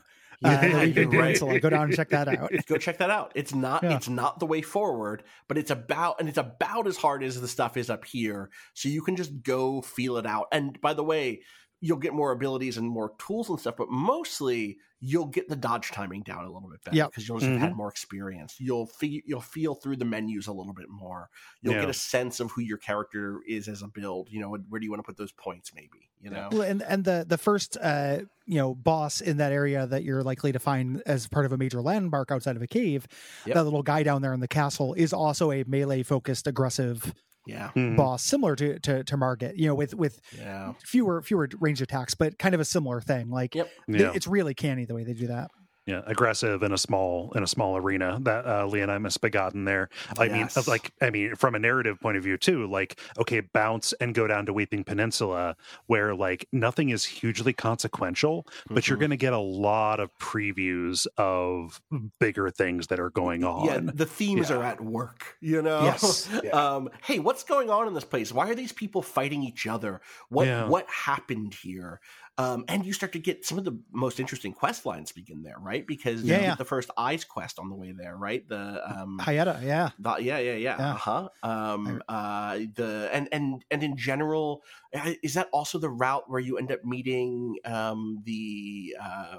Uh, 0.45 0.61
the 0.61 0.69
you're 0.69 0.81
Leaving 0.81 1.05
right. 1.11 1.21
Peninsula. 1.21 1.61
Go 1.61 1.71
down 1.71 1.85
and 1.85 1.95
check 1.95 2.11
that 2.11 2.29
out. 2.29 2.51
Go 2.67 2.77
check 2.77 2.99
that 2.99 3.09
out. 3.09 3.33
It's 3.35 3.55
not. 3.55 3.83
Yeah. 3.83 3.97
It's 3.97 4.09
not 4.09 4.41
the 4.41 4.47
way 4.47 4.61
forward, 4.63 5.23
but 5.49 5.57
it's 5.57 5.71
about 5.71 6.17
and 6.21 6.29
it's 6.29 6.37
about 6.39 6.87
as 6.87 6.97
hard 6.97 7.23
as 7.23 7.41
the 7.41 7.49
stuff 7.49 7.77
is 7.77 7.89
up 7.89 8.05
here. 8.05 8.51
So 8.75 8.89
you 8.89 9.01
can 9.03 9.17
just 9.17 9.43
go 9.43 9.81
feel 9.81 10.17
it 10.19 10.27
out. 10.27 10.49
And 10.53 10.79
by 10.81 10.93
the 10.93 11.05
way, 11.05 11.43
you'll 11.87 11.99
get 11.99 12.15
more 12.15 12.33
abilities 12.33 12.79
and 12.79 12.89
more 12.89 13.13
tools 13.19 13.51
and 13.51 13.61
stuff, 13.61 13.75
but 13.77 13.91
mostly 13.91 14.79
you'll 15.01 15.27
get 15.27 15.47
the 15.51 15.57
dodge 15.57 15.91
timing 15.91 16.23
down 16.23 16.45
a 16.47 16.51
little 16.51 16.71
bit 16.71 16.83
better 16.83 16.97
Yep. 16.97 17.11
because 17.11 17.29
you'll 17.29 17.39
just 17.39 17.51
have 17.51 17.61
had 17.61 17.77
more 17.77 17.91
experience. 17.91 18.57
You'll 18.59 18.87
feel 18.87 19.21
you'll 19.27 19.43
feel 19.43 19.75
through 19.75 19.97
the 19.97 20.05
menus 20.07 20.47
a 20.47 20.53
little 20.53 20.73
bit 20.73 20.89
more. 20.89 21.29
You'll 21.61 21.75
Yeah. 21.75 21.81
get 21.83 21.91
a 21.91 21.95
sense 21.95 22.41
of 22.41 22.51
who 22.53 22.63
your 22.63 22.79
character 22.79 23.41
is 23.47 23.69
as 23.69 23.83
a 23.83 23.89
build. 23.89 24.29
You 24.31 24.41
know, 24.41 24.57
where 24.71 24.81
do 24.81 24.85
you 24.87 24.91
want 24.91 25.01
to 25.01 25.07
put 25.07 25.19
those 25.19 25.33
points? 25.33 25.73
Maybe 25.75 26.09
you 26.23 26.31
know. 26.31 26.49
Well, 26.51 26.63
and 26.63 26.81
and 26.83 27.05
the 27.05 27.27
the 27.29 27.37
first 27.37 27.77
uh 27.77 28.21
you 28.47 28.57
know 28.57 28.75
boss 28.75 29.21
in 29.21 29.37
that 29.37 29.53
area 29.53 29.87
that 29.87 30.05
you're 30.05 30.23
likely 30.23 30.53
to 30.53 30.59
find 30.59 31.03
as 31.05 31.27
part 31.29 31.45
of 31.45 31.53
a 31.53 31.59
major 31.59 31.83
landmark 31.83 32.31
outside 32.31 32.57
of 32.57 32.63
a 32.63 32.67
cave, 32.67 33.07
Yep. 33.45 33.55
that 33.57 33.65
little 33.65 33.83
guy 33.83 34.05
down 34.05 34.23
there 34.23 34.33
in 34.33 34.41
the 34.41 34.49
castle 34.49 34.95
is 34.95 35.13
also 35.13 35.53
a 35.53 35.65
melee 35.67 36.03
focused 36.03 36.47
aggressive 36.47 37.13
Yeah, 37.47 37.71
Mhm. 37.77 37.97
boss, 37.97 38.23
similar 38.25 38.57
to, 38.57 38.79
to 38.81 39.05
to 39.05 39.17
Margit. 39.17 39.57
You 39.57 39.67
know, 39.69 39.75
with 39.75 39.95
with 39.95 40.21
yeah. 40.39 40.73
fewer 40.83 41.21
fewer 41.23 41.49
range 41.61 41.83
attacks, 41.83 42.15
but 42.15 42.39
kind 42.39 42.55
of 42.55 42.61
a 42.61 42.65
similar 42.65 43.01
thing. 43.01 43.31
Like 43.31 43.55
Yep. 43.55 43.69
th- 43.87 44.01
Yeah. 44.01 44.13
it's 44.15 44.27
really 44.27 44.55
canny 44.55 44.85
the 44.87 44.95
way 44.95 45.05
they 45.05 45.13
do 45.15 45.27
that. 45.27 45.51
Yeah, 45.87 46.01
aggressive 46.07 46.63
in 46.63 46.73
a 46.73 46.79
small 46.79 47.31
in 47.35 47.43
a 47.43 47.47
small 47.47 47.77
arena. 47.77 48.19
That 48.23 48.47
uh, 48.47 48.67
Leonine 48.67 49.03
Misbegotten 49.03 49.67
there. 49.67 49.91
I 50.19 50.25
Yes. 50.25 50.57
mean, 50.57 50.65
like 50.67 50.93
I 51.03 51.11
mean, 51.11 51.35
from 51.35 51.55
a 51.55 51.59
narrative 51.59 52.01
point 52.01 52.17
of 52.17 52.23
view 52.23 52.39
too. 52.39 52.67
Like, 52.67 52.99
okay, 53.19 53.41
bounce 53.41 53.93
and 54.01 54.15
go 54.15 54.27
down 54.27 54.47
to 54.47 54.55
Weeping 54.55 54.85
Peninsula, 54.85 55.57
where 55.87 56.15
like 56.15 56.47
nothing 56.53 56.89
is 56.89 57.05
hugely 57.05 57.53
consequential, 57.53 58.47
but 58.71 58.89
you're 58.89 58.97
Mhm. 58.97 59.01
going 59.01 59.11
to 59.11 59.17
get 59.19 59.35
a 59.35 59.39
lot 59.39 60.01
of 60.01 60.11
previews 60.19 61.07
of 61.19 61.83
bigger 62.19 62.49
things 62.49 62.87
that 62.87 62.99
are 62.99 63.11
going 63.11 63.45
on. 63.45 63.67
Yeah, 63.67 63.81
the 63.93 64.07
themes 64.07 64.49
Yeah. 64.49 64.57
are 64.57 64.63
at 64.65 64.81
work, 64.81 65.37
you 65.43 65.61
know. 65.61 65.83
Yes. 65.83 66.31
Um, 66.55 66.89
hey, 67.05 67.19
what's 67.19 67.43
going 67.45 67.69
on 67.69 67.89
in 67.89 67.95
this 67.95 68.05
place? 68.05 68.33
Why 68.33 68.49
are 68.49 68.55
these 68.55 68.73
people 68.73 69.03
fighting 69.03 69.43
each 69.43 69.67
other? 69.67 70.01
What 70.31 70.47
Yeah. 70.47 70.67
what 70.69 70.89
happened 70.89 71.53
here? 71.63 72.01
Um, 72.37 72.65
and 72.67 72.85
you 72.85 72.93
start 72.93 73.13
to 73.13 73.21
get 73.21 73.45
some 73.47 73.59
of 73.59 73.65
the 73.65 73.79
most 73.93 74.19
interesting 74.19 74.53
quest 74.53 74.85
lines 74.85 75.13
begin 75.13 75.43
there, 75.45 75.57
right? 75.61 75.87
Because 75.87 76.23
Yeah, 76.25 76.37
you 76.39 76.43
yeah. 76.43 76.55
the 76.57 76.65
first 76.65 76.91
eyes 76.97 77.25
quest 77.25 77.61
on 77.61 77.69
the 77.69 77.77
way 77.77 77.93
there, 77.93 78.17
right? 78.17 78.47
The 78.49 78.83
um, 78.85 79.19
Hyetta, 79.21 79.63
yeah. 79.63 79.91
the- 80.01 80.17
yeah, 80.21 80.39
yeah, 80.39 80.55
yeah, 80.55 80.77
Yeah. 80.77 80.91
uh 80.91 80.95
huh. 80.95 81.29
Um, 81.45 82.03
uh, 82.09 82.59
the 82.75 83.09
and 83.13 83.29
and 83.31 83.65
and 83.71 83.83
in 83.85 83.97
general, 83.97 84.63
uh, 84.93 85.13
is 85.23 85.35
that 85.35 85.49
also 85.53 85.79
the 85.79 85.91
route 85.91 86.25
where 86.29 86.41
you 86.41 86.59
end 86.59 86.73
up 86.73 86.85
meeting 86.85 87.57
um 87.65 88.21
the 88.25 88.97
uh 89.01 89.37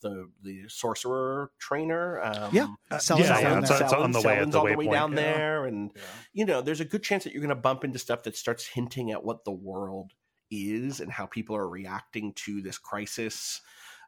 the 0.00 0.30
the 0.42 0.62
sorcerer 0.68 1.50
trainer? 1.58 2.20
Um, 2.22 2.50
Yeah. 2.54 2.68
Sellen 3.00 3.22
yeah, 3.22 3.28
down 3.28 3.42
yeah, 3.42 3.50
there. 3.50 3.60
it's, 3.60 3.70
it's 3.82 3.92
on 3.92 4.12
the 4.12 4.20
way 4.22 4.38
at 4.38 4.50
the 4.50 4.58
on 4.58 4.64
the 4.66 4.70
waypoint. 4.72 4.76
way 4.78 4.86
down 4.88 5.10
yeah. 5.12 5.16
there, 5.16 5.66
and 5.66 5.90
you 6.32 6.46
know, 6.46 6.62
there's 6.62 6.80
a 6.80 6.86
good 6.86 7.02
chance 7.02 7.24
that 7.24 7.34
you're 7.34 7.42
going 7.42 7.50
to 7.50 7.54
bump 7.54 7.84
into 7.84 7.98
stuff 7.98 8.22
that 8.22 8.34
starts 8.34 8.66
hinting 8.66 9.10
at 9.10 9.22
what 9.24 9.44
the 9.44 9.52
world 9.52 10.12
is 10.50 11.00
and 11.00 11.12
how 11.12 11.26
people 11.26 11.56
are 11.56 11.68
reacting 11.68 12.32
to 12.34 12.62
this 12.62 12.78
crisis. 12.78 13.60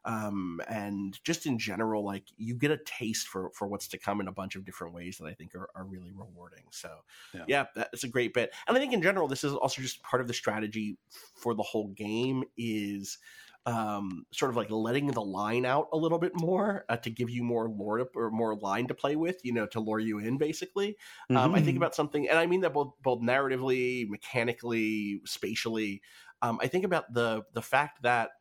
Um, 0.04 0.60
and 0.68 1.22
just 1.22 1.46
in 1.46 1.58
general, 1.60 2.04
like 2.04 2.26
you 2.36 2.56
get 2.56 2.72
a 2.72 2.78
taste 2.78 3.28
for 3.28 3.50
for 3.54 3.68
what's 3.68 3.86
to 3.88 3.98
come 3.98 4.20
in 4.20 4.26
a 4.26 4.32
bunch 4.32 4.56
of 4.56 4.64
different 4.64 4.94
ways 4.94 5.18
that 5.18 5.26
I 5.26 5.34
think 5.34 5.54
are, 5.54 5.68
are 5.76 5.84
really 5.84 6.10
rewarding. 6.10 6.64
So, 6.72 7.02
Yeah. 7.32 7.46
yeah. 7.46 7.66
that's 7.74 8.02
a 8.04 8.08
great 8.08 8.34
bit. 8.34 8.52
And 8.66 8.76
I 8.76 8.80
think 8.80 8.92
in 8.92 9.02
general, 9.02 9.28
this 9.28 9.44
is 9.44 9.52
also 9.52 9.80
just 9.80 10.02
part 10.02 10.20
of 10.20 10.26
the 10.26 10.34
strategy 10.34 10.98
for 11.36 11.54
the 11.54 11.62
whole 11.62 11.88
game 11.88 12.42
is 12.56 13.18
um, 13.64 14.26
sort 14.32 14.50
of 14.50 14.56
like 14.56 14.70
letting 14.70 15.06
the 15.12 15.22
line 15.22 15.64
out 15.64 15.88
a 15.92 15.96
little 15.96 16.18
bit 16.18 16.32
more 16.34 16.84
uh, 16.88 16.96
to 16.96 17.10
give 17.10 17.30
you 17.30 17.44
more 17.44 17.68
lore 17.68 17.98
to, 17.98 18.08
or 18.16 18.28
more 18.30 18.56
line 18.56 18.88
to 18.88 18.94
play 18.94 19.14
with, 19.14 19.40
you 19.44 19.52
know, 19.52 19.66
to 19.66 19.78
lure 19.78 20.00
you 20.00 20.18
in 20.18 20.36
basically. 20.36 20.96
Um, 21.34 21.54
I 21.54 21.62
think 21.62 21.76
Mhm. 21.76 21.76
about 21.76 21.94
something, 21.94 22.28
and 22.28 22.38
I 22.38 22.46
mean 22.46 22.62
that 22.62 22.72
both 22.72 22.94
both 23.02 23.20
narratively, 23.20 24.08
mechanically, 24.08 25.20
spatially. 25.24 26.02
Um, 26.42 26.58
I 26.62 26.68
think 26.68 26.84
about 26.84 27.12
the 27.14 27.44
the 27.54 27.62
fact 27.62 28.02
that 28.02 28.32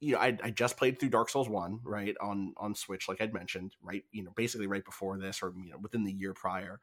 you 0.00 0.12
know 0.12 0.18
I, 0.20 0.38
I 0.42 0.50
just 0.50 0.76
played 0.76 0.98
through 0.98 1.10
Dark 1.10 1.28
Souls 1.28 1.48
one 1.48 1.80
right 1.84 2.16
on 2.20 2.54
on 2.56 2.74
Switch, 2.74 3.08
like 3.08 3.20
I'd 3.20 3.34
mentioned, 3.34 3.76
right, 3.82 4.04
you 4.12 4.22
know, 4.24 4.32
basically 4.32 4.66
right 4.66 4.84
before 4.84 5.18
this, 5.18 5.42
or 5.42 5.52
you 5.56 5.70
know, 5.70 5.78
within 5.78 6.04
the 6.04 6.12
year 6.12 6.34
prior, 6.34 6.80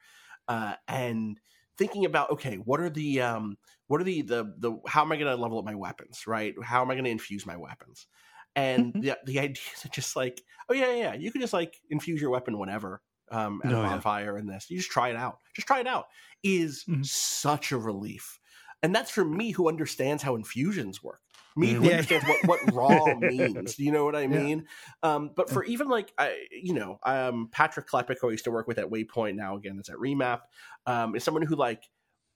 uh, 0.47 0.75
and 0.87 1.39
thinking 1.77 2.05
about 2.05 2.29
okay, 2.31 2.57
what 2.57 2.79
are 2.79 2.89
the 2.89 3.21
um, 3.21 3.57
what 3.87 4.01
are 4.01 4.05
the 4.05 4.21
the 4.21 4.53
the 4.57 4.77
how 4.87 5.01
am 5.03 5.11
I 5.11 5.17
going 5.17 5.27
to 5.35 5.41
level 5.41 5.59
up 5.59 5.65
my 5.65 5.75
weapons, 5.75 6.27
right? 6.27 6.53
How 6.63 6.81
am 6.81 6.91
I 6.91 6.95
going 6.95 7.05
to 7.05 7.11
infuse 7.11 7.45
my 7.45 7.57
weapons? 7.57 8.07
And 8.55 8.95
Mhm. 8.95 9.01
the 9.01 9.17
the 9.25 9.39
idea 9.39 9.63
is 9.73 9.89
just 9.91 10.15
like, 10.15 10.43
oh 10.69 10.73
yeah, 10.73 10.87
yeah, 10.91 10.95
yeah, 10.95 11.13
you 11.13 11.31
can 11.31 11.41
just 11.41 11.53
like 11.53 11.81
infuse 11.89 12.21
your 12.21 12.29
weapon 12.31 12.57
whenever 12.57 13.01
um, 13.31 13.61
at 13.65 13.71
Oh, 13.71 13.73
a 13.73 13.77
yeah. 13.83 14.01
bonfire 14.01 14.37
and 14.37 14.49
this. 14.49 14.69
You 14.69 14.77
just 14.77 14.91
try 14.91 15.09
it 15.09 15.15
out. 15.15 15.39
Just 15.55 15.67
try 15.67 15.79
it 15.79 15.87
out. 15.87 16.05
Is 16.43 16.85
Mhm. 16.87 17.05
such 17.07 17.71
a 17.71 17.77
relief, 17.77 18.39
and 18.85 18.93
that's 18.93 19.09
for 19.09 19.25
me 19.25 19.49
who 19.49 19.67
understands 19.67 20.21
how 20.21 20.35
infusions 20.35 21.01
work. 21.01 21.21
Me 21.55 21.73
who 21.73 21.89
Yeah. 21.89 21.89
understands 21.89 22.23
what 22.23 22.45
what 22.45 22.59
raw 22.61 23.15
means. 23.19 23.73
Do 23.75 23.83
you 23.83 23.91
know 23.91 24.05
what 24.05 24.15
I 24.15 24.27
Yeah. 24.27 24.27
mean? 24.27 24.67
Um, 25.01 25.31
but 25.35 25.49
for 25.49 25.63
even 25.63 25.87
like 25.89 26.13
I, 26.19 26.45
you 26.51 26.75
know, 26.75 26.99
um, 27.03 27.49
Patrick 27.51 27.87
Klepek, 27.87 28.17
who 28.21 28.27
I 28.27 28.31
used 28.33 28.43
to 28.43 28.51
work 28.51 28.67
with 28.67 28.77
at 28.77 28.85
Waypoint, 28.91 29.33
now 29.35 29.55
again 29.55 29.79
is 29.79 29.89
at 29.89 29.95
Remap, 29.95 30.41
um, 30.85 31.15
is 31.15 31.23
someone 31.23 31.41
who 31.43 31.55
like 31.55 31.89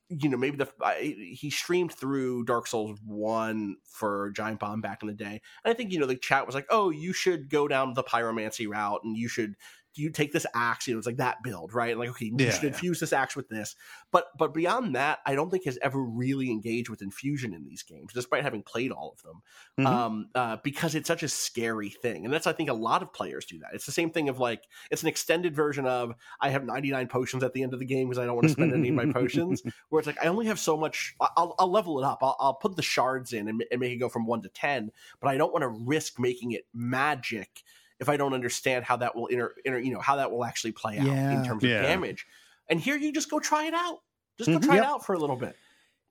you 0.09 0.27
know 0.27 0.37
maybe 0.37 0.57
the 0.57 0.67
I, 0.81 1.15
he 1.35 1.51
streamed 1.51 1.93
through 1.93 2.45
Dark 2.45 2.65
Souls 2.65 2.97
one 3.05 3.75
for 3.83 4.31
Giant 4.31 4.59
Bomb 4.59 4.81
back 4.81 5.03
in 5.03 5.07
the 5.07 5.13
day, 5.13 5.41
and 5.63 5.71
I 5.71 5.73
think 5.75 5.91
you 5.91 5.99
know 5.99 6.07
the 6.07 6.15
chat 6.15 6.47
was 6.47 6.55
like, 6.55 6.65
oh, 6.71 6.89
you 6.89 7.13
should 7.13 7.47
go 7.51 7.67
down 7.67 7.93
the 7.93 8.03
pyromancy 8.03 8.67
route, 8.67 9.01
and 9.03 9.15
you 9.15 9.27
should 9.27 9.53
you 9.99 10.09
take 10.09 10.31
this 10.31 10.45
axe, 10.53 10.87
you 10.87 10.93
know, 10.93 10.97
it's 10.97 11.07
like 11.07 11.17
that 11.17 11.43
build, 11.43 11.73
right? 11.73 11.97
Like, 11.97 12.09
okay, 12.09 12.25
you 12.25 12.35
Yeah, 12.39 12.51
should 12.51 12.63
yeah. 12.63 12.69
infuse 12.69 12.99
this 12.99 13.13
axe 13.13 13.35
with 13.35 13.49
this, 13.49 13.75
but 14.11 14.27
but 14.37 14.53
beyond 14.53 14.95
that, 14.95 15.19
I 15.25 15.35
don't 15.35 15.49
think 15.49 15.65
has 15.65 15.77
ever 15.81 16.01
really 16.01 16.49
engaged 16.49 16.89
with 16.89 17.01
infusion 17.01 17.53
in 17.53 17.65
these 17.65 17.83
games, 17.83 18.13
despite 18.13 18.43
having 18.43 18.63
played 18.63 18.91
all 18.91 19.11
of 19.11 19.21
them, 19.23 19.41
Mhm. 19.79 19.85
um, 19.85 20.29
uh, 20.35 20.57
because 20.63 20.95
it's 20.95 21.07
such 21.07 21.23
a 21.23 21.27
scary 21.29 21.89
thing, 21.89 22.25
and 22.25 22.33
that's 22.33 22.47
I 22.47 22.53
think 22.53 22.69
a 22.69 22.73
lot 22.73 23.01
of 23.01 23.13
players 23.13 23.45
do 23.45 23.59
that. 23.59 23.69
It's 23.73 23.85
the 23.85 23.91
same 23.91 24.09
thing 24.11 24.29
of 24.29 24.39
like 24.39 24.63
it's 24.89 25.01
an 25.03 25.09
extended 25.09 25.55
version 25.55 25.85
of 25.85 26.13
I 26.39 26.49
have 26.49 26.63
99 26.63 27.07
potions 27.07 27.43
at 27.43 27.53
the 27.53 27.63
end 27.63 27.73
of 27.73 27.79
the 27.79 27.85
game 27.85 28.07
because 28.07 28.19
I 28.19 28.25
don't 28.25 28.35
want 28.35 28.47
to 28.47 28.53
spend 28.53 28.73
any 28.73 28.89
of 28.89 28.95
my 28.95 29.05
potions. 29.13 29.61
Where 29.89 29.99
it's 29.99 30.07
like 30.07 30.23
I 30.23 30.27
only 30.27 30.45
have 30.47 30.59
so 30.59 30.77
much. 30.77 31.15
I'll, 31.19 31.55
I'll 31.59 31.71
level 31.71 31.99
it 31.99 32.05
up. 32.05 32.19
I'll, 32.21 32.35
I'll 32.39 32.53
put 32.53 32.75
the 32.75 32.81
shards 32.81 33.33
in 33.33 33.47
and, 33.47 33.63
and 33.71 33.79
make 33.79 33.91
it 33.91 33.97
go 33.97 34.09
from 34.09 34.25
one 34.25 34.41
to 34.43 34.49
ten, 34.49 34.91
but 35.19 35.27
I 35.29 35.37
don't 35.37 35.51
want 35.51 35.63
to 35.63 35.69
risk 35.69 36.19
making 36.19 36.51
it 36.51 36.65
magic 36.73 37.63
if 37.99 38.09
I 38.09 38.17
don't 38.17 38.33
understand 38.33 38.85
how 38.85 38.97
that 38.97 39.15
will 39.15 39.27
inter, 39.27 39.53
inter 39.65 39.79
you 39.79 39.91
know 39.93 39.99
how 39.99 40.15
that 40.17 40.31
will 40.31 40.45
actually 40.45 40.71
play 40.71 40.97
out 40.97 41.05
Yeah. 41.07 41.39
in 41.39 41.45
terms 41.45 41.63
of 41.63 41.69
Yeah. 41.69 41.81
damage. 41.81 42.25
And 42.69 42.79
here 42.79 42.95
you 42.95 43.11
just 43.11 43.29
go 43.29 43.39
try 43.39 43.65
it 43.65 43.73
out. 43.73 43.99
Just 44.37 44.49
go 44.49 44.57
Mhm. 44.59 44.63
try 44.63 44.75
Yep. 44.75 44.83
it 44.83 44.87
out 44.87 45.05
for 45.05 45.13
a 45.13 45.19
little 45.19 45.35
bit. 45.35 45.55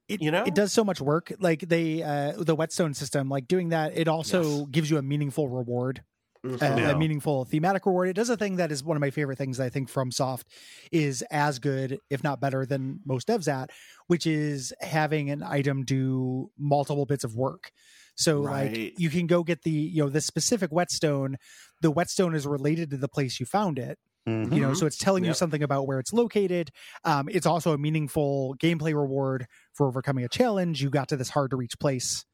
It, 0.08 0.22
You 0.22 0.30
know? 0.30 0.42
it 0.44 0.54
does 0.54 0.72
so 0.72 0.84
much 0.84 1.00
work. 1.00 1.32
Like 1.38 1.60
they, 1.60 2.02
uh, 2.02 2.32
the 2.38 2.54
whetstone 2.54 2.94
system, 2.94 3.28
like 3.28 3.46
doing 3.46 3.68
that, 3.70 3.96
it 3.96 4.08
also 4.08 4.42
Yes. 4.42 4.66
gives 4.70 4.90
you 4.90 4.98
a 4.98 5.02
meaningful 5.02 5.48
reward. 5.48 6.02
Mhm. 6.44 6.62
a, 6.62 6.80
Yeah. 6.80 6.90
a 6.92 6.96
meaningful 6.96 7.44
thematic 7.44 7.84
reward. 7.84 8.08
It 8.08 8.12
does 8.12 8.30
a 8.30 8.36
thing 8.36 8.56
that 8.56 8.70
is 8.70 8.84
one 8.84 8.96
of 8.96 9.00
my 9.00 9.10
favorite 9.10 9.36
things 9.36 9.56
that 9.56 9.64
I 9.64 9.70
think 9.70 9.90
FromSoft 9.90 10.44
is 10.92 11.22
as 11.32 11.58
good, 11.58 11.98
if 12.10 12.22
not 12.22 12.40
better, 12.40 12.64
than 12.64 13.00
most 13.04 13.26
devs 13.26 13.48
at, 13.52 13.70
which 14.06 14.24
is 14.24 14.72
having 14.80 15.30
an 15.30 15.42
item 15.42 15.84
do 15.84 16.52
multiple 16.56 17.06
bits 17.06 17.24
of 17.24 17.34
work. 17.34 17.72
So 18.18 18.42
Right. 18.42 18.70
like 18.72 18.98
you 18.98 19.10
can 19.10 19.26
go 19.26 19.44
get 19.44 19.62
the 19.62 19.70
you 19.70 20.02
know 20.02 20.10
the 20.10 20.20
specific 20.20 20.70
whetstone. 20.70 21.36
The 21.82 21.90
whetstone 21.90 22.34
is 22.34 22.46
related 22.46 22.90
to 22.90 22.96
the 22.98 23.08
place 23.08 23.40
you 23.40 23.46
found 23.46 23.78
it. 23.78 23.98
Mhm. 24.28 24.52
You 24.54 24.60
know, 24.60 24.74
so 24.74 24.84
it's 24.86 24.98
telling 24.98 25.24
you 25.24 25.32
something 25.34 25.62
about 25.62 25.86
where 25.86 25.98
it's 26.00 26.12
located. 26.12 26.70
Um, 27.04 27.28
it's 27.30 27.46
also 27.46 27.72
a 27.72 27.78
meaningful 27.78 28.56
gameplay 28.62 28.94
reward 28.94 29.46
for 29.72 29.86
overcoming 29.86 30.24
a 30.24 30.28
challenge. 30.28 30.82
You 30.82 30.90
got 30.90 31.08
to 31.08 31.16
this 31.16 31.30
hard 31.30 31.50
to 31.52 31.56
reach 31.56 31.78
place 31.78 32.26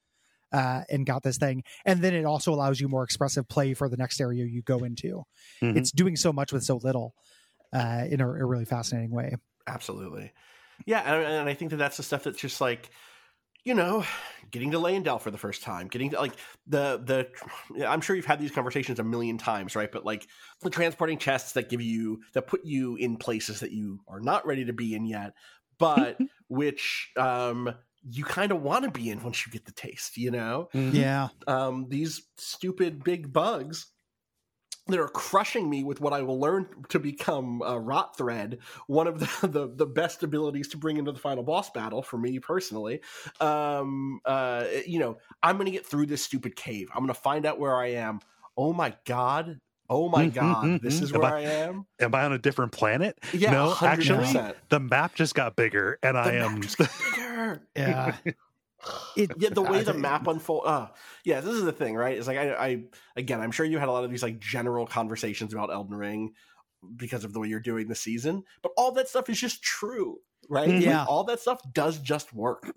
uh, 0.52 0.82
and 0.90 1.06
got 1.06 1.22
this 1.22 1.38
thing. 1.38 1.64
And 1.84 2.02
then 2.02 2.14
it 2.14 2.24
also 2.24 2.52
allows 2.52 2.80
you 2.80 2.88
more 2.88 3.04
expressive 3.04 3.48
play 3.48 3.74
for 3.74 3.88
the 3.88 3.96
next 3.96 4.20
area 4.20 4.44
you 4.44 4.62
go 4.62 4.78
into. 4.84 5.24
Mhm. 5.62 5.76
It's 5.76 5.92
doing 5.92 6.16
so 6.16 6.32
much 6.32 6.52
with 6.52 6.64
so 6.64 6.76
little 6.76 7.14
uh, 7.72 8.06
in 8.10 8.20
a, 8.20 8.28
a 8.28 8.44
really 8.46 8.64
fascinating 8.66 9.10
way. 9.12 9.36
Absolutely. 9.66 10.32
Yeah, 10.86 11.00
and, 11.00 11.24
and 11.24 11.48
I 11.48 11.54
think 11.54 11.70
that 11.70 11.76
that's 11.78 11.96
the 11.96 12.02
stuff 12.02 12.24
that's 12.24 12.38
just 12.40 12.60
like, 12.60 12.90
you 13.64 13.74
know, 13.74 14.04
getting 14.50 14.70
to 14.72 14.78
Leyndell 14.78 15.20
for 15.20 15.30
the 15.30 15.38
first 15.38 15.62
time, 15.62 15.88
getting 15.88 16.10
to 16.10 16.18
like 16.20 16.36
the 16.66 16.98
the 17.72 17.86
I'm 17.86 18.00
sure 18.00 18.14
you've 18.16 18.26
had 18.26 18.40
these 18.40 18.50
conversations 18.52 18.98
a 18.98 19.04
million 19.04 19.38
times, 19.38 19.74
right? 19.76 19.90
But 19.90 20.04
like 20.04 20.28
the 20.60 20.70
transporting 20.70 21.18
chests 21.18 21.52
that 21.52 21.68
give 21.70 21.80
you 21.80 22.22
that 22.34 22.46
put 22.46 22.64
you 22.64 22.96
in 22.96 23.16
places 23.16 23.60
that 23.60 23.72
you 23.72 24.00
are 24.08 24.20
not 24.20 24.46
ready 24.46 24.64
to 24.66 24.72
be 24.72 24.94
in 24.94 25.06
yet, 25.06 25.34
but 25.78 26.18
which 26.48 27.10
um 27.16 27.74
you 28.06 28.24
kind 28.24 28.52
of 28.52 28.60
want 28.62 28.84
to 28.84 28.90
be 28.90 29.08
in 29.10 29.22
once 29.22 29.46
you 29.46 29.52
get 29.52 29.64
the 29.64 29.72
taste, 29.72 30.16
you 30.18 30.30
know 30.30 30.68
Mhm. 30.74 30.90
Yeah. 30.92 31.28
um, 31.46 31.88
these 31.88 32.28
stupid 32.36 33.04
big 33.04 33.32
bugs 33.32 33.93
that 34.86 35.00
are 35.00 35.08
crushing 35.08 35.70
me 35.70 35.82
with 35.82 36.00
what 36.00 36.12
I 36.12 36.22
will 36.22 36.38
learn 36.38 36.66
to 36.90 36.98
become 36.98 37.62
uh, 37.62 37.76
rot 37.78 38.16
thread. 38.18 38.58
One 38.86 39.06
of 39.06 39.18
the, 39.18 39.46
the 39.48 39.72
the 39.74 39.86
best 39.86 40.22
abilities 40.22 40.68
to 40.68 40.76
bring 40.76 40.96
into 40.98 41.12
the 41.12 41.18
final 41.18 41.42
boss 41.42 41.70
battle 41.70 42.02
for 42.02 42.18
me 42.18 42.38
personally. 42.38 43.00
Um, 43.40 44.20
uh, 44.24 44.66
you 44.86 44.98
know, 44.98 45.18
I'm 45.42 45.56
going 45.56 45.66
to 45.66 45.72
get 45.72 45.86
through 45.86 46.06
this 46.06 46.22
stupid 46.22 46.56
cave. 46.56 46.88
I'm 46.94 47.00
going 47.00 47.14
to 47.14 47.20
find 47.20 47.46
out 47.46 47.58
where 47.58 47.76
I 47.76 47.92
am. 47.92 48.20
Oh 48.56 48.72
my 48.72 48.94
god. 49.04 49.60
Oh 49.90 50.08
my 50.08 50.26
god, 50.28 50.80
this 50.82 51.02
is 51.02 51.12
Am 51.12 51.20
where 51.20 51.34
I- 51.34 51.38
I 51.40 51.42
am. 51.42 51.86
Am 52.00 52.14
I 52.14 52.24
on 52.24 52.32
a 52.32 52.38
different 52.38 52.72
planet? 52.72 53.18
Yeah, 53.34 53.52
no, 53.52 53.70
100%. 53.70 53.86
actually, 53.86 54.54
the 54.70 54.80
map 54.80 55.14
just 55.14 55.34
got 55.34 55.56
bigger, 55.56 55.98
and 56.02 56.16
The 56.16 56.20
I 56.20 56.32
map 56.38 56.50
am. 56.52 56.62
just 56.62 56.78
got 56.78 56.90
bigger. 57.14 57.62
Yeah. 57.76 58.16
It, 59.16 59.30
yeah 59.38 59.50
the 59.50 59.62
way 59.72 59.82
the 59.82 59.94
map 59.94 60.26
unfold 60.26 60.62
uh 60.66 60.88
yeah 61.24 61.40
this 61.40 61.54
is 61.54 61.64
the 61.64 61.72
thing 61.72 61.94
right 61.94 62.16
it's 62.18 62.26
like 62.26 62.38
I, 62.38 62.52
I 62.54 62.82
again 63.16 63.40
i'm 63.40 63.50
sure 63.52 63.64
you 63.66 63.78
had 63.78 63.88
a 63.88 63.92
lot 63.92 64.04
of 64.04 64.10
these 64.10 64.22
like 64.22 64.38
general 64.40 64.86
conversations 64.86 65.52
about 65.54 65.72
elden 65.72 65.94
ring 65.96 66.32
because 66.96 67.24
of 67.24 67.32
the 67.32 67.40
way 67.40 67.48
you're 67.48 67.60
doing 67.60 67.88
the 67.88 67.94
season 67.94 68.42
but 68.62 68.72
all 68.76 68.92
that 68.92 69.08
stuff 69.08 69.30
is 69.30 69.40
just 69.40 69.62
true 69.62 70.18
right 70.48 70.68
Like, 70.68 70.82
Yeah. 70.82 71.04
all 71.04 71.24
that 71.24 71.40
stuff 71.40 71.60
does 71.72 71.98
just 71.98 72.32
work 72.34 72.74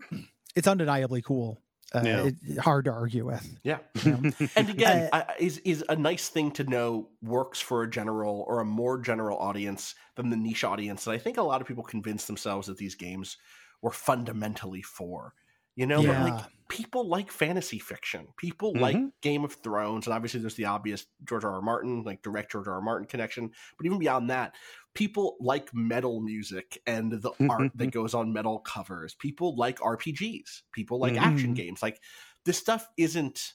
it's 0.55 0.67
undeniably 0.67 1.21
cool. 1.21 1.61
Uh, 1.93 2.01
Yeah. 2.03 2.25
it, 2.43 2.57
hard 2.59 2.85
to 2.85 2.91
argue 2.91 3.25
with. 3.25 3.59
yeah 3.63 3.77
you 4.03 4.11
know? 4.11 4.31
and 4.55 4.69
again 4.69 5.09
Uh, 5.11 5.23
I, 5.29 5.33
is 5.39 5.57
is 5.59 5.83
a 5.89 5.95
nice 5.95 6.29
thing 6.29 6.51
to 6.51 6.63
know 6.63 7.09
works 7.21 7.59
for 7.61 7.83
a 7.83 7.89
general 7.89 8.43
or 8.47 8.59
a 8.59 8.65
more 8.65 8.97
general 8.99 9.37
audience 9.37 9.95
than 10.15 10.29
the 10.29 10.35
niche 10.37 10.63
audience 10.63 11.03
that 11.05 11.11
i 11.11 11.17
think 11.17 11.37
a 11.37 11.41
lot 11.41 11.61
of 11.61 11.67
people 11.67 11.83
convince 11.83 12.25
themselves 12.25 12.67
that 12.67 12.77
these 12.77 12.95
games 12.95 13.37
were 13.81 13.91
fundamentally 13.91 14.81
for 14.81 15.33
You 15.77 15.85
know, 15.85 16.01
Yeah. 16.01 16.23
but 16.23 16.31
like 16.33 16.45
people 16.69 17.07
like 17.07 17.31
fantasy 17.31 17.79
fiction. 17.79 18.27
People 18.35 18.73
Mhm. 18.73 18.79
like 18.81 18.97
Game 19.21 19.45
of 19.45 19.53
Thrones, 19.53 20.05
and 20.05 20.13
obviously 20.13 20.41
there's 20.41 20.55
the 20.55 20.65
obvious 20.65 21.05
George 21.23 21.45
R. 21.45 21.53
R. 21.53 21.61
Martin, 21.61 22.03
like 22.03 22.21
direct 22.23 22.51
George 22.51 22.67
R. 22.67 22.73
R. 22.73 22.81
Martin 22.81 23.07
connection. 23.07 23.51
But 23.77 23.85
even 23.85 23.99
beyond 23.99 24.29
that, 24.31 24.55
people 24.93 25.37
like 25.39 25.73
metal 25.73 26.19
music 26.19 26.81
and 26.85 27.11
the 27.11 27.31
art 27.49 27.71
that 27.75 27.91
goes 27.91 28.13
on 28.13 28.33
metal 28.33 28.59
covers. 28.59 29.15
People 29.15 29.55
like 29.55 29.79
RPGs. 29.79 30.63
People 30.73 30.99
like 30.99 31.13
Mhm. 31.13 31.21
action 31.21 31.53
games. 31.53 31.81
Like 31.81 32.01
this 32.43 32.57
stuff 32.57 32.89
isn't. 32.97 33.53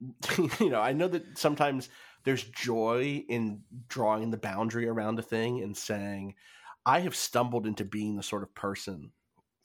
You 0.60 0.70
know, 0.70 0.80
I 0.80 0.92
know 0.92 1.08
that 1.08 1.38
sometimes 1.38 1.88
there's 2.24 2.44
joy 2.44 3.24
in 3.28 3.64
drawing 3.88 4.30
the 4.30 4.36
boundary 4.36 4.88
around 4.88 5.18
a 5.18 5.22
thing 5.22 5.60
and 5.62 5.76
saying, 5.76 6.34
"I 6.86 7.00
have 7.00 7.14
stumbled 7.16 7.66
into 7.66 7.84
being 7.84 8.16
the 8.16 8.22
sort 8.22 8.42
of 8.42 8.54
person." 8.54 9.12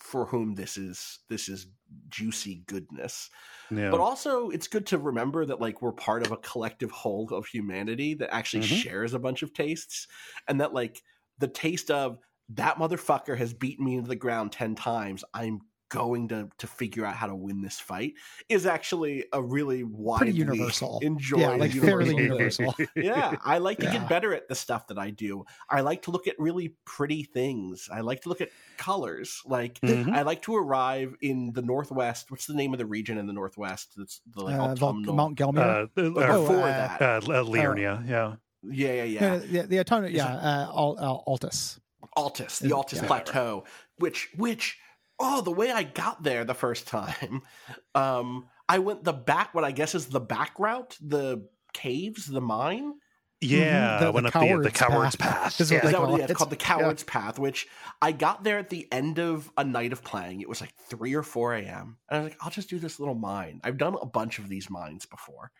For 0.03 0.25
whom 0.27 0.55
this 0.55 0.77
is 0.77 1.19
this 1.29 1.49
is 1.49 1.67
juicy 2.09 2.63
goodness 2.67 3.29
Yeah. 3.71 3.91
but 3.91 4.01
also 4.01 4.49
it's 4.49 4.67
good 4.67 4.85
to 4.87 4.97
remember 4.97 5.45
that 5.45 5.61
like 5.61 5.81
we're 5.81 5.93
part 5.93 6.23
of 6.23 6.31
a 6.31 6.37
collective 6.37 6.91
whole 6.91 7.29
of 7.33 7.47
humanity 7.47 8.13
that 8.15 8.33
actually 8.33 8.61
Mhm. 8.61 8.67
shares 8.83 9.13
a 9.13 9.19
bunch 9.19 9.43
of 9.43 9.53
tastes 9.53 10.07
and 10.47 10.61
that 10.61 10.73
like 10.73 11.03
the 11.39 11.47
taste 11.47 11.91
of 11.91 12.19
that 12.49 12.77
motherfucker 12.77 13.37
has 13.37 13.53
beaten 13.53 13.85
me 13.85 13.95
into 13.95 14.09
the 14.09 14.15
ground 14.15 14.51
10 14.51 14.75
times 14.75 15.23
i'm 15.33 15.61
going 15.93 16.27
to 16.27 16.49
to 16.57 16.65
figure 16.65 17.05
out 17.05 17.15
how 17.15 17.27
to 17.27 17.35
win 17.35 17.61
this 17.61 17.79
fight 17.79 18.13
is 18.49 18.65
actually 18.65 19.25
a 19.31 19.39
really 19.41 19.83
widely 19.83 20.27
Pretty 20.33 20.37
universal. 20.39 20.99
enjoyed 21.11 21.41
Yeah, 21.41 21.49
like 21.63 21.71
fairly 21.71 22.15
universal 22.15 22.71
thing. 22.71 22.87
universal. 22.95 23.35
yeah 23.35 23.35
i 23.45 23.59
like 23.59 23.77
to 23.77 23.85
Yeah. 23.85 23.93
get 23.99 24.09
better 24.09 24.33
at 24.33 24.47
the 24.47 24.55
stuff 24.55 24.87
that 24.87 24.97
i 24.97 25.09
do 25.11 25.45
i 25.69 25.81
like 25.81 26.01
to 26.03 26.11
look 26.11 26.25
at 26.27 26.35
really 26.39 26.67
pretty 26.85 27.21
things 27.23 27.89
i 27.93 27.99
like 28.01 28.21
to 28.23 28.29
look 28.29 28.41
at 28.41 28.49
colors 28.77 29.41
like 29.45 29.79
Mhm. 29.81 30.11
i 30.13 30.23
like 30.23 30.41
to 30.43 30.55
arrive 30.55 31.13
in 31.21 31.53
the 31.53 31.61
northwest 31.61 32.31
what's 32.31 32.47
the 32.47 32.55
name 32.55 32.73
of 32.73 32.79
the 32.79 32.85
region 32.97 33.17
in 33.19 33.27
the 33.27 33.33
northwest 33.33 33.93
that's 33.95 34.21
the 34.35 34.43
like 34.43 34.55
Uh, 34.55 34.73
Vol- 34.75 34.89
autumnal 34.89 35.15
Mount 35.15 35.37
Gelmir. 35.37 35.83
uh, 35.83 35.87
But 35.93 36.05
uh, 36.29 36.39
before 36.39 36.63
uh, 36.63 36.71
that 36.81 37.01
uh, 37.01 37.21
Liurnia, 37.53 37.93
yeah. 38.07 38.35
yeah 38.63 38.93
yeah 38.93 39.03
yeah 39.03 39.19
No, 39.21 39.29
no, 39.29 39.39
the, 39.39 39.61
the 39.71 39.79
autonomous, 39.79 40.11
Is 40.11 40.17
yeah, 40.17 40.35
uh, 40.35 40.65
Al, 40.81 40.97
Al, 40.99 41.23
Altus. 41.27 41.79
Altus, 42.17 42.59
the 42.59 42.69
Yeah. 42.69 42.75
Altus 42.75 42.95
Yeah. 43.01 43.07
Plateau, 43.07 43.63
which 43.97 44.29
which 44.35 44.77
oh 45.23 45.41
the 45.41 45.51
way 45.51 45.71
I 45.71 45.83
got 45.83 46.21
there 46.23 46.43
the 46.45 46.53
first 46.53 46.87
time, 46.87 47.41
um, 47.95 48.47
I 48.69 48.79
went 48.79 49.03
the 49.03 49.13
back 49.13 49.55
what 49.55 49.63
I 49.63 49.71
guess 49.71 49.95
is 49.95 50.07
the 50.07 50.19
back 50.19 50.59
route, 50.59 50.97
the 51.01 51.47
caves, 51.73 52.27
the 52.27 52.41
mine. 52.41 52.93
Yeah, 53.41 53.97
The- 53.99 54.05
I 54.05 54.09
went 54.09 54.31
the 54.31 54.37
up 54.37 54.41
the, 54.41 54.47
the 54.47 54.71
coward's 54.71 54.77
coward's 54.77 55.15
path. 55.17 55.41
path. 55.43 55.61
Is 55.61 55.69
Yeah. 55.71 55.85
Is 55.85 55.91
that 55.91 55.99
what 55.99 56.05
call 56.07 56.15
it 56.15 56.19
is? 56.19 56.23
it. 56.25 56.29
It's 56.31 56.37
called 56.37 56.49
the 56.49 56.55
Coward's 56.55 57.03
Path, 57.03 57.39
which 57.39 57.67
I 58.01 58.13
got 58.13 58.43
there 58.45 58.57
at 58.57 58.69
the 58.69 58.87
end 58.89 59.19
of 59.19 59.51
a 59.57 59.65
night 59.65 59.91
of 59.91 60.01
playing. 60.01 60.39
It 60.39 60.47
was 60.47 60.61
like 60.61 60.73
3 60.87 61.13
or 61.13 61.23
4 61.23 61.55
a.m. 61.55 61.97
And 62.09 62.19
I 62.19 62.23
was 62.23 62.31
like, 62.31 62.37
I'll 62.41 62.51
just 62.51 62.69
do 62.69 62.79
this 62.79 62.99
little 63.01 63.15
mine. 63.15 63.59
I've 63.65 63.77
done 63.77 63.97
a 64.01 64.05
bunch 64.05 64.39
of 64.39 64.47
these 64.47 64.69
mines 64.69 65.05
before. 65.05 65.51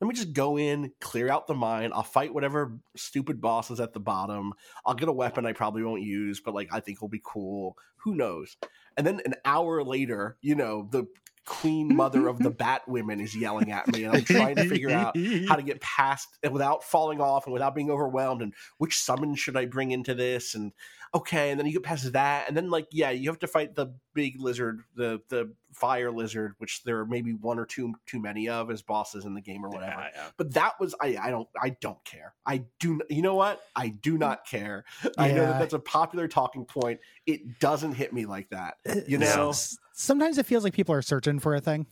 Let 0.00 0.08
me 0.08 0.14
just 0.14 0.32
go 0.32 0.56
in, 0.58 0.92
clear 1.00 1.28
out 1.28 1.46
the 1.46 1.54
mine. 1.54 1.90
I'll 1.92 2.02
fight 2.02 2.32
whatever 2.32 2.78
stupid 2.96 3.40
boss 3.40 3.70
is 3.70 3.80
at 3.80 3.92
the 3.92 4.00
bottom. 4.00 4.54
I'll 4.86 4.94
get 4.94 5.08
a 5.08 5.12
weapon 5.12 5.44
I 5.44 5.52
probably 5.52 5.82
won't 5.82 6.02
use, 6.02 6.40
but 6.40 6.54
like 6.54 6.68
I 6.72 6.80
think 6.80 7.00
will 7.00 7.08
be 7.08 7.22
cool. 7.24 7.76
Who 8.04 8.14
knows? 8.14 8.56
And 8.96 9.06
then 9.06 9.20
an 9.24 9.34
hour 9.44 9.82
later, 9.82 10.36
you 10.40 10.54
know, 10.54 10.88
the 10.90 11.06
queen 11.48 11.96
mother 11.96 12.28
of 12.28 12.38
the 12.38 12.50
bat 12.64 12.82
women 12.86 13.20
is 13.20 13.34
yelling 13.34 13.72
at 13.72 13.88
me, 13.88 14.04
and 14.04 14.14
I'm 14.14 14.24
trying 14.24 14.56
to 14.56 14.68
figure 14.68 14.90
out 14.90 15.16
how 15.48 15.56
to 15.56 15.62
get 15.62 15.80
past 15.80 16.28
it 16.42 16.52
without 16.52 16.84
falling 16.84 17.20
off 17.20 17.46
and 17.46 17.52
without 17.52 17.74
being 17.74 17.90
overwhelmed 17.90 18.42
and 18.42 18.54
which 18.76 18.98
summon 18.98 19.34
should 19.34 19.56
I 19.56 19.64
bring 19.64 19.90
into 19.90 20.14
this 20.14 20.54
and 20.54 20.72
okay 21.14 21.50
and 21.50 21.58
then 21.58 21.66
you 21.66 21.72
get 21.72 21.82
past 21.82 22.12
that 22.12 22.46
and 22.48 22.56
then 22.56 22.70
like 22.70 22.86
yeah 22.90 23.10
you 23.10 23.28
have 23.28 23.38
to 23.38 23.46
fight 23.46 23.74
the 23.74 23.86
big 24.14 24.40
lizard 24.40 24.80
the 24.94 25.20
the 25.28 25.50
fire 25.72 26.10
lizard 26.10 26.54
which 26.58 26.82
there 26.82 26.98
are 26.98 27.06
maybe 27.06 27.32
one 27.32 27.58
or 27.58 27.64
two 27.64 27.94
too 28.06 28.18
many 28.20 28.48
of 28.48 28.70
as 28.70 28.82
bosses 28.82 29.24
in 29.24 29.34
the 29.34 29.40
game 29.40 29.64
or 29.64 29.68
whatever. 29.68 30.00
Yeah, 30.00 30.08
yeah. 30.14 30.28
but 30.36 30.52
that 30.54 30.78
was 30.80 30.94
I 31.00 31.16
I 31.20 31.30
don't 31.30 31.48
I 31.60 31.70
don't 31.80 32.02
care. 32.04 32.34
I 32.46 32.64
do 32.80 33.00
you 33.08 33.22
know 33.22 33.34
what? 33.34 33.62
I 33.76 33.88
do 33.88 34.18
not 34.18 34.46
care. 34.46 34.84
I 35.16 35.28
know 35.32 35.46
that 35.46 35.58
that's 35.58 35.74
a 35.74 35.78
popular 35.78 36.26
talking 36.26 36.64
point. 36.64 37.00
It 37.26 37.58
doesn't 37.60 37.92
hit 37.92 38.12
me 38.12 38.26
like 38.26 38.48
that 38.50 38.76
you 39.06 39.18
Uh, 39.18 39.20
know 39.20 39.52
sometimes 39.92 40.38
it 40.38 40.46
feels 40.46 40.64
like 40.64 40.72
people 40.72 40.94
are 40.94 41.02
searching 41.02 41.38
for 41.38 41.54
a 41.54 41.60
thing. 41.60 41.86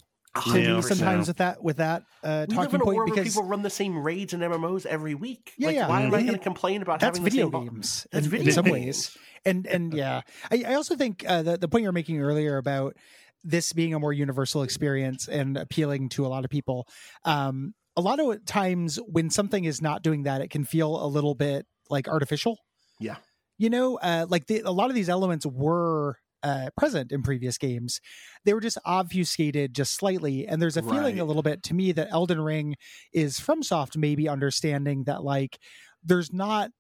To 0.45 0.51
100%. 0.51 0.85
sometimes 0.85 1.29
with 1.29 1.37
that 1.39 1.63
with 1.63 1.77
that 1.79 2.03
uh, 2.23 2.47
we 2.49 2.57
live 2.57 2.65
talking 2.71 2.75
in 2.77 2.81
a 2.81 2.85
point 2.85 2.97
world 2.97 3.11
where 3.11 3.17
because 3.17 3.35
people 3.35 3.49
run 3.49 3.63
the 3.63 3.71
same 3.71 3.99
raids 3.99 4.33
and 4.35 4.43
MMOs 4.43 4.87
every 4.87 5.15
week. 5.15 5.53
Yeah, 5.57 5.67
like, 5.69 5.77
yeah. 5.77 5.89
why 5.89 6.03
am 6.03 6.15
I 6.15 6.23
going 6.23 6.33
to 6.35 6.39
complain 6.39 6.83
about 6.83 7.01
that's 7.01 7.19
having 7.19 7.25
the 7.25 7.31
video 7.31 7.45
same 7.47 7.51
bo- 7.51 7.71
games 7.71 8.07
That's 8.13 8.27
in, 8.27 8.31
video 8.31 8.47
in 8.49 8.53
some 8.53 8.65
ways 8.67 9.17
and 9.45 9.67
and 9.67 9.95
yeah 9.95 10.23
I, 10.51 10.65
I 10.69 10.75
also 10.75 10.97
think 10.97 11.25
uh, 11.27 11.43
the, 11.43 11.57
the 11.57 11.69
point 11.69 11.85
you're 11.85 11.93
making 11.93 12.21
earlier 12.21 12.57
about 12.59 12.97
this 13.45 13.73
being 13.73 13.95
a 13.95 13.99
more 14.01 14.13
universal 14.13 14.63
experience 14.63 15.29
and 15.29 15.57
appealing 15.57 16.09
to 16.11 16.27
a 16.27 16.29
lot 16.29 16.45
of 16.45 16.51
people 16.51 16.87
um 17.25 17.75
a 17.97 18.01
lot 18.01 18.21
of 18.21 18.45
times 18.45 18.97
when 19.07 19.31
something 19.31 19.65
is 19.65 19.81
not 19.81 20.03
doing 20.03 20.25
that 20.25 20.41
it 20.41 20.51
can 20.51 20.65
feel 20.65 21.03
a 21.03 21.07
little 21.07 21.35
bit 21.35 21.67
like 21.89 22.09
artificial 22.09 22.59
Yeah. 23.01 23.17
you 23.59 23.71
know 23.71 23.97
uh 23.99 24.27
like 24.29 24.47
the, 24.47 24.61
a 24.65 24.73
lot 24.73 24.91
of 24.91 24.95
these 24.97 25.09
elements 25.09 25.47
were 25.47 26.19
uh, 26.43 26.71
present 26.77 27.13
in 27.13 27.23
previous 27.23 27.59
games. 27.59 28.01
They 28.45 28.55
were 28.55 28.61
just 28.61 28.79
obfuscated 28.85 29.75
just 29.75 29.95
slightly, 29.95 30.47
and 30.47 30.61
there's 30.63 30.77
a 30.77 30.83
feeling 30.83 31.17
Right. 31.17 31.19
a 31.21 31.25
little 31.25 31.43
bit 31.43 31.63
to 31.65 31.75
me 31.75 31.93
that 31.93 32.09
Elden 32.11 32.41
Ring 32.41 32.77
is 33.13 33.39
FromSoft 33.41 33.97
maybe 33.97 34.29
understanding 34.29 35.05
that 35.05 35.25
like 35.25 35.59
there's 36.05 36.33
not 36.33 36.71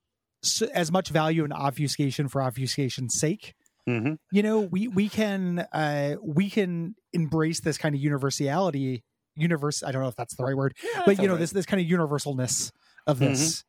s- 0.44 0.62
as 0.62 0.92
much 0.92 1.08
value 1.08 1.44
in 1.44 1.52
obfuscation 1.52 2.28
for 2.28 2.40
obfuscation's 2.42 3.18
sake. 3.18 3.54
hmm 3.86 4.14
You 4.32 4.42
know, 4.42 4.60
we 4.60 4.88
we 4.88 5.08
can 5.08 5.60
uh, 5.72 6.16
we 6.22 6.50
can 6.50 6.94
embrace 7.12 7.60
this 7.60 7.78
kind 7.78 7.94
of 7.94 8.00
universality. 8.00 9.02
Universe, 9.38 9.82
I 9.82 9.92
don't 9.92 10.00
know 10.02 10.08
if 10.08 10.16
that's 10.16 10.34
the 10.36 10.44
right 10.44 10.56
word, 10.56 10.74
Yeah, 10.82 11.02
but 11.04 11.18
you 11.18 11.28
know 11.28 11.34
sounds 11.34 11.40
this 11.40 11.50
this 11.52 11.66
kind 11.66 11.80
of 11.82 11.86
universalness 11.86 12.72
of 13.06 13.18
this. 13.18 13.64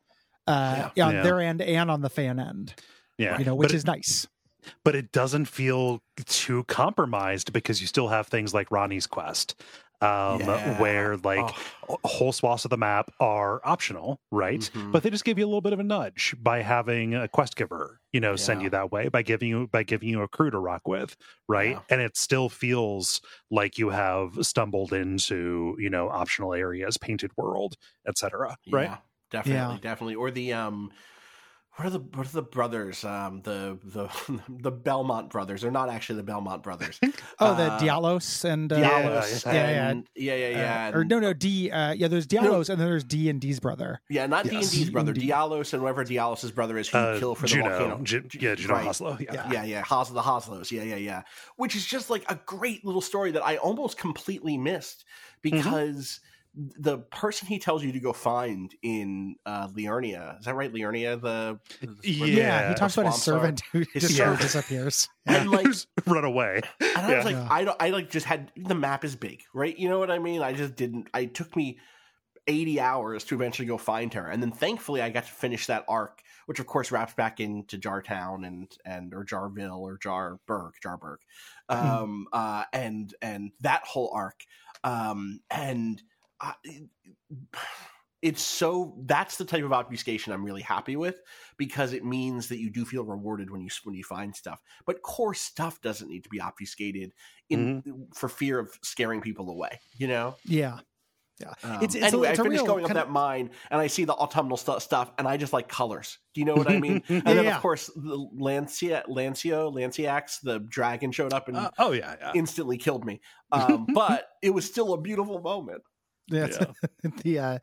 Uh, 0.46 0.88
yeah, 0.96 1.06
on 1.06 1.14
Yeah. 1.16 1.22
their 1.22 1.40
end 1.40 1.60
and 1.60 1.90
on 1.90 2.00
the 2.00 2.08
fan 2.08 2.40
end, 2.40 2.74
Yeah, 3.18 3.38
you 3.38 3.44
know, 3.44 3.54
which 3.54 3.68
but 3.68 3.74
is 3.76 3.84
nice. 3.84 4.26
It, 4.68 4.74
but 4.84 4.94
it 4.94 5.12
doesn't 5.12 5.46
feel 5.46 6.02
too 6.26 6.64
compromised 6.64 7.52
because 7.52 7.80
you 7.80 7.86
still 7.86 8.08
have 8.08 8.26
things 8.26 8.54
like 8.54 8.68
Ranni's 8.70 9.06
quest, 9.06 9.60
um, 10.00 10.40
Yeah. 10.40 10.78
where 10.78 11.16
like 11.16 11.56
Oh. 11.88 11.98
whole 12.04 12.32
swaths 12.32 12.64
of 12.64 12.70
the 12.70 12.76
map 12.76 13.10
are 13.20 13.60
optional, 13.64 14.20
right? 14.30 14.70
Mhm. 14.74 14.92
But 14.92 15.02
they 15.02 15.10
just 15.10 15.24
give 15.24 15.38
you 15.38 15.44
a 15.44 15.48
little 15.48 15.60
bit 15.60 15.72
of 15.72 15.80
a 15.80 15.84
nudge 15.84 16.34
by 16.38 16.62
having 16.62 17.14
a 17.14 17.28
quest 17.28 17.56
giver, 17.56 18.00
you 18.12 18.20
know, 18.20 18.36
send 18.36 18.62
you 18.62 18.70
that 18.70 18.92
way 18.92 19.08
by 19.08 19.22
giving 19.22 19.48
you 19.48 19.66
by 19.68 19.82
giving 19.82 20.08
you 20.08 20.22
a 20.22 20.28
crew 20.28 20.50
to 20.50 20.58
rock 20.58 20.86
with, 20.86 21.16
right? 21.48 21.78
Yeah. 21.78 21.82
And 21.90 22.00
it 22.00 22.16
still 22.16 22.48
feels 22.48 23.20
like 23.50 23.78
you 23.78 23.90
have 23.90 24.46
stumbled 24.46 24.92
into, 24.92 25.76
you 25.78 25.90
know, 25.90 26.08
optional 26.08 26.54
areas, 26.54 26.96
painted 26.98 27.32
world, 27.36 27.76
etc. 28.06 28.56
Right? 28.70 28.90
Yeah, 28.90 28.98
definitely, 29.30 29.76
Yeah. 29.76 29.78
definitely. 29.80 30.14
Or 30.14 30.30
the 30.30 30.52
um, 30.52 30.92
what 31.78 31.86
are 31.86 31.90
the 31.90 32.00
what 32.00 32.26
are 32.26 32.30
the 32.30 32.42
brothers? 32.42 33.04
Um, 33.04 33.40
the 33.42 33.78
the 33.84 34.08
the 34.48 34.70
Belmont 34.72 35.30
brothers. 35.30 35.62
They're 35.62 35.70
not 35.70 35.88
actually 35.88 36.16
the 36.16 36.22
Belmont 36.24 36.62
brothers. 36.62 36.98
Oh, 37.40 37.54
the 37.54 37.70
Uh, 37.72 37.78
Dialos 37.80 38.44
and 38.44 38.72
uh, 38.72 38.76
Dialos. 38.76 39.44
yeah, 39.46 39.52
yeah. 39.52 39.88
and- 39.90 40.08
yeah, 40.16 40.34
yeah, 40.34 40.48
yeah. 40.48 40.90
uh, 40.92 40.98
or 40.98 41.04
no, 41.04 41.20
no, 41.20 41.32
D. 41.32 41.70
Uh, 41.70 41.92
yeah, 41.92 42.08
there's 42.08 42.26
Dialos, 42.26 42.68
and 42.68 42.80
then 42.80 42.88
there's 42.88 43.04
D 43.04 43.30
and 43.30 43.40
D's 43.40 43.60
brother. 43.60 44.00
Yeah, 44.10 44.26
not 44.26 44.42
D 44.44 44.56
and 44.56 44.68
D's 44.68 44.90
brother, 44.90 45.12
D&D. 45.12 45.28
Dialos, 45.30 45.72
and 45.72 45.80
whoever 45.80 46.04
Dialos' 46.04 46.52
brother 46.52 46.76
is, 46.78 46.88
who 46.88 46.98
you 46.98 47.04
Uh, 47.04 47.18
kill 47.20 47.34
for 47.36 47.42
the 47.42 47.48
Juno, 47.48 47.68
volcano. 47.78 48.02
Ju- 48.02 48.28
yeah, 48.40 48.56
Juno 48.56 48.74
Right. 48.74 48.86
Hoslow, 48.88 49.20
yeah. 49.20 49.32
Yeah. 49.34 49.52
Yeah, 49.52 49.64
yeah, 49.64 49.82
Hos- 49.82 50.10
the 50.10 50.20
Hoslows. 50.20 50.72
Yeah, 50.72 50.82
yeah, 50.82 50.96
yeah. 50.96 51.22
Which 51.56 51.76
is 51.76 51.86
just 51.86 52.10
like 52.10 52.24
a 52.28 52.34
great 52.44 52.84
little 52.84 53.00
story 53.02 53.30
that 53.30 53.44
I 53.44 53.56
almost 53.58 53.98
completely 53.98 54.58
missed 54.58 55.04
because 55.42 56.18
the 56.60 56.98
person 56.98 57.46
he 57.46 57.58
tells 57.60 57.84
you 57.84 57.92
to 57.92 58.00
go 58.00 58.12
find 58.12 58.74
in 58.82 59.36
uh, 59.46 59.68
Liurnia 59.68 60.38
is 60.40 60.44
that 60.46 60.54
right? 60.56 60.72
Liurnia, 60.72 61.20
the 61.20 61.60
Yeah. 62.02 62.26
Yeah, 62.26 62.68
he 62.70 62.74
talks 62.74 62.96
about 62.96 63.12
his 63.12 63.22
swamps 63.22 63.28
are. 63.28 63.32
servant 63.32 63.62
who 63.72 63.78
His 63.94 64.02
just 64.02 64.16
servant. 64.16 64.40
disappears. 64.40 65.08
And 65.26 65.50
like, 65.50 65.66
run 66.06 66.24
away. 66.24 66.62
and 66.80 66.96
I 66.98 67.16
was 67.16 67.24
like, 67.26 67.34
Yeah. 67.36 67.48
I 67.50 67.64
don't, 67.64 67.76
I 67.82 67.90
like 67.90 68.10
just 68.10 68.24
had 68.26 68.50
the 68.56 68.74
map 68.74 69.04
is 69.04 69.14
big, 69.14 69.42
right? 69.54 69.76
You 69.78 69.88
know 69.90 69.98
what 69.98 70.10
I 70.10 70.18
mean? 70.18 70.42
I 70.42 70.52
just 70.54 70.74
didn't. 70.74 71.08
I 71.12 71.26
took 71.26 71.54
me 71.54 71.78
eighty 72.46 72.80
hours 72.80 73.24
to 73.24 73.34
eventually 73.34 73.68
go 73.68 73.76
find 73.76 74.14
her, 74.14 74.26
and 74.26 74.42
then 74.42 74.50
thankfully 74.52 75.02
I 75.02 75.10
got 75.10 75.26
to 75.26 75.32
finish 75.32 75.66
that 75.66 75.84
arc, 75.86 76.22
which 76.46 76.58
of 76.60 76.66
course 76.66 76.90
wraps 76.90 77.12
back 77.12 77.40
into 77.40 77.76
Jartown 77.76 78.46
and 78.46 78.72
and 78.86 79.12
or 79.12 79.22
Jarville 79.24 79.78
or 79.80 79.98
Jarburg, 79.98 80.72
Jarburg, 80.82 81.18
um, 81.68 82.26
uh, 82.32 82.64
and 82.72 83.14
and 83.20 83.50
that 83.60 83.84
whole 83.84 84.10
arc, 84.14 84.40
um, 84.82 85.40
and. 85.50 86.02
I, 86.40 86.54
it's 88.20 88.42
so 88.42 88.96
that's 89.06 89.36
the 89.36 89.44
type 89.44 89.62
of 89.62 89.72
obfuscation 89.72 90.32
I'm 90.32 90.44
really 90.44 90.62
happy 90.62 90.96
with 90.96 91.20
because 91.56 91.92
it 91.92 92.04
means 92.04 92.48
that 92.48 92.58
you 92.58 92.68
do 92.68 92.84
feel 92.84 93.04
rewarded 93.04 93.48
when 93.50 93.60
you 93.60 93.68
when 93.84 93.94
you 93.94 94.02
find 94.02 94.34
stuff. 94.34 94.60
But 94.86 95.02
core 95.02 95.34
stuff 95.34 95.80
doesn't 95.80 96.08
need 96.08 96.24
to 96.24 96.28
be 96.28 96.40
obfuscated 96.40 97.12
in 97.48 98.08
for 98.14 98.28
fear 98.28 98.58
of 98.58 98.70
scaring 98.82 99.20
people 99.20 99.48
away. 99.50 99.80
You 99.96 100.08
know? 100.08 100.34
Yeah, 100.44 100.80
Yeah. 101.40 101.52
Um, 101.62 101.74
It's- 101.84 101.94
it's 101.94 102.12
a- 102.12 102.22
it's 102.24 102.40
I 102.40 102.42
finished 102.42 102.66
going 102.66 102.84
up 102.84 102.90
of- 102.90 102.96
that 102.96 103.10
mine, 103.10 103.50
and 103.70 103.80
I 103.80 103.86
see 103.86 104.02
the 104.04 104.14
autumnal 104.14 104.56
stu- 104.56 104.80
stuff, 104.80 105.12
and 105.18 105.28
I 105.28 105.36
just 105.36 105.52
like 105.52 105.68
colors. 105.68 106.18
Do 106.34 106.40
you 106.40 106.44
know 106.44 106.56
what 106.56 106.68
I 106.68 106.80
mean? 106.80 107.04
and 107.08 107.22
then, 107.22 107.44
yeah. 107.44 107.54
of 107.54 107.62
course, 107.62 107.86
the 107.94 108.28
Lancia, 108.34 109.04
Lancio, 109.08 109.72
Lansseax, 109.72 110.40
the 110.42 110.58
dragon 110.58 111.12
showed 111.12 111.32
up 111.32 111.46
and 111.46 111.56
Uh, 111.56 111.70
oh 111.78 111.92
yeah, 111.92 112.16
yeah. 112.20 112.32
instantly 112.34 112.76
killed 112.76 113.04
me. 113.04 113.20
Um, 113.52 113.86
but 113.94 114.28
it 114.42 114.50
was 114.50 114.66
still 114.66 114.92
a 114.94 115.00
beautiful 115.00 115.40
moment. 115.40 115.84
That's 116.28 116.58
the 117.22 117.38
uh 117.38 117.58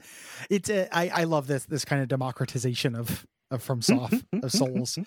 it's 0.49 0.69
uh, 0.69 0.87
I 0.91 1.09
I 1.09 1.23
love 1.23 1.47
this 1.47 1.65
this 1.65 1.85
kind 1.85 2.01
of 2.01 2.07
democratization 2.07 2.95
of 2.95 3.25
of 3.51 3.65
FromSoft 3.65 4.23
of 4.43 4.51
souls 4.51 4.97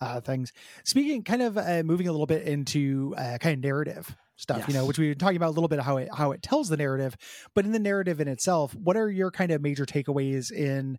uh 0.00 0.20
things. 0.20 0.52
Speaking 0.84 1.22
kind 1.22 1.42
of 1.42 1.58
uh, 1.58 1.82
moving 1.84 2.08
a 2.08 2.12
little 2.12 2.26
bit 2.26 2.42
into 2.42 3.14
uh 3.16 3.38
kind 3.38 3.54
of 3.54 3.64
narrative 3.64 4.14
stuff, 4.36 4.68
you 4.68 4.74
know, 4.74 4.86
which 4.86 4.98
we 4.98 5.08
were 5.08 5.14
talking 5.14 5.36
about 5.36 5.48
a 5.48 5.56
little 5.56 5.68
bit 5.68 5.80
how 5.80 5.96
it 5.96 6.08
how 6.14 6.32
it 6.32 6.42
tells 6.42 6.68
the 6.68 6.76
narrative, 6.76 7.16
but 7.54 7.64
in 7.64 7.72
the 7.72 7.78
narrative 7.78 8.20
in 8.20 8.28
itself, 8.28 8.74
what 8.74 8.96
are 8.96 9.10
your 9.10 9.30
kind 9.30 9.50
of 9.50 9.60
major 9.60 9.84
takeaways 9.84 10.52
in 10.52 10.98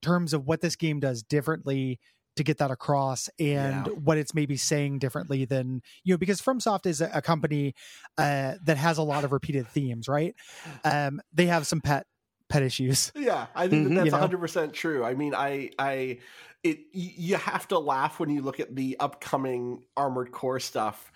terms 0.00 0.32
of 0.32 0.46
what 0.46 0.60
this 0.60 0.76
game 0.76 1.00
does 1.00 1.22
differently 1.22 1.98
to 2.38 2.44
get 2.44 2.58
that 2.58 2.70
across 2.70 3.28
and 3.38 3.48
Yeah. 3.48 3.82
what 3.84 4.16
it's 4.18 4.34
maybe 4.34 4.56
saying 4.56 4.98
differently 4.98 5.44
than 5.44 5.82
you 6.04 6.14
know 6.14 6.18
because 6.18 6.40
FromSoft 6.40 6.86
is 6.86 7.00
a, 7.00 7.10
a 7.12 7.22
company 7.22 7.74
uh, 8.16 8.54
that 8.64 8.76
has 8.78 8.98
a 8.98 9.02
lot 9.02 9.24
of 9.24 9.32
repeated 9.32 9.66
themes, 9.68 10.08
right? 10.08 10.34
Um, 10.84 11.20
they 11.32 11.46
have 11.46 11.66
some 11.66 11.80
pet 11.80 12.06
pet 12.48 12.62
issues. 12.62 13.12
Yeah, 13.14 13.46
I 13.54 13.68
think 13.68 13.88
Mhm. 13.88 13.94
that 13.96 14.04
that's 14.10 14.14
hundred 14.14 14.38
percent 14.38 14.72
true. 14.72 15.04
I 15.04 15.14
mean, 15.14 15.34
I, 15.34 15.70
I, 15.78 16.18
it, 16.62 16.78
you 16.92 17.36
have 17.36 17.68
to 17.68 17.78
laugh 17.78 18.18
when 18.18 18.30
you 18.30 18.42
look 18.42 18.58
at 18.60 18.74
the 18.74 18.96
upcoming 18.98 19.82
Armored 19.96 20.32
Core 20.32 20.60
stuff, 20.60 21.12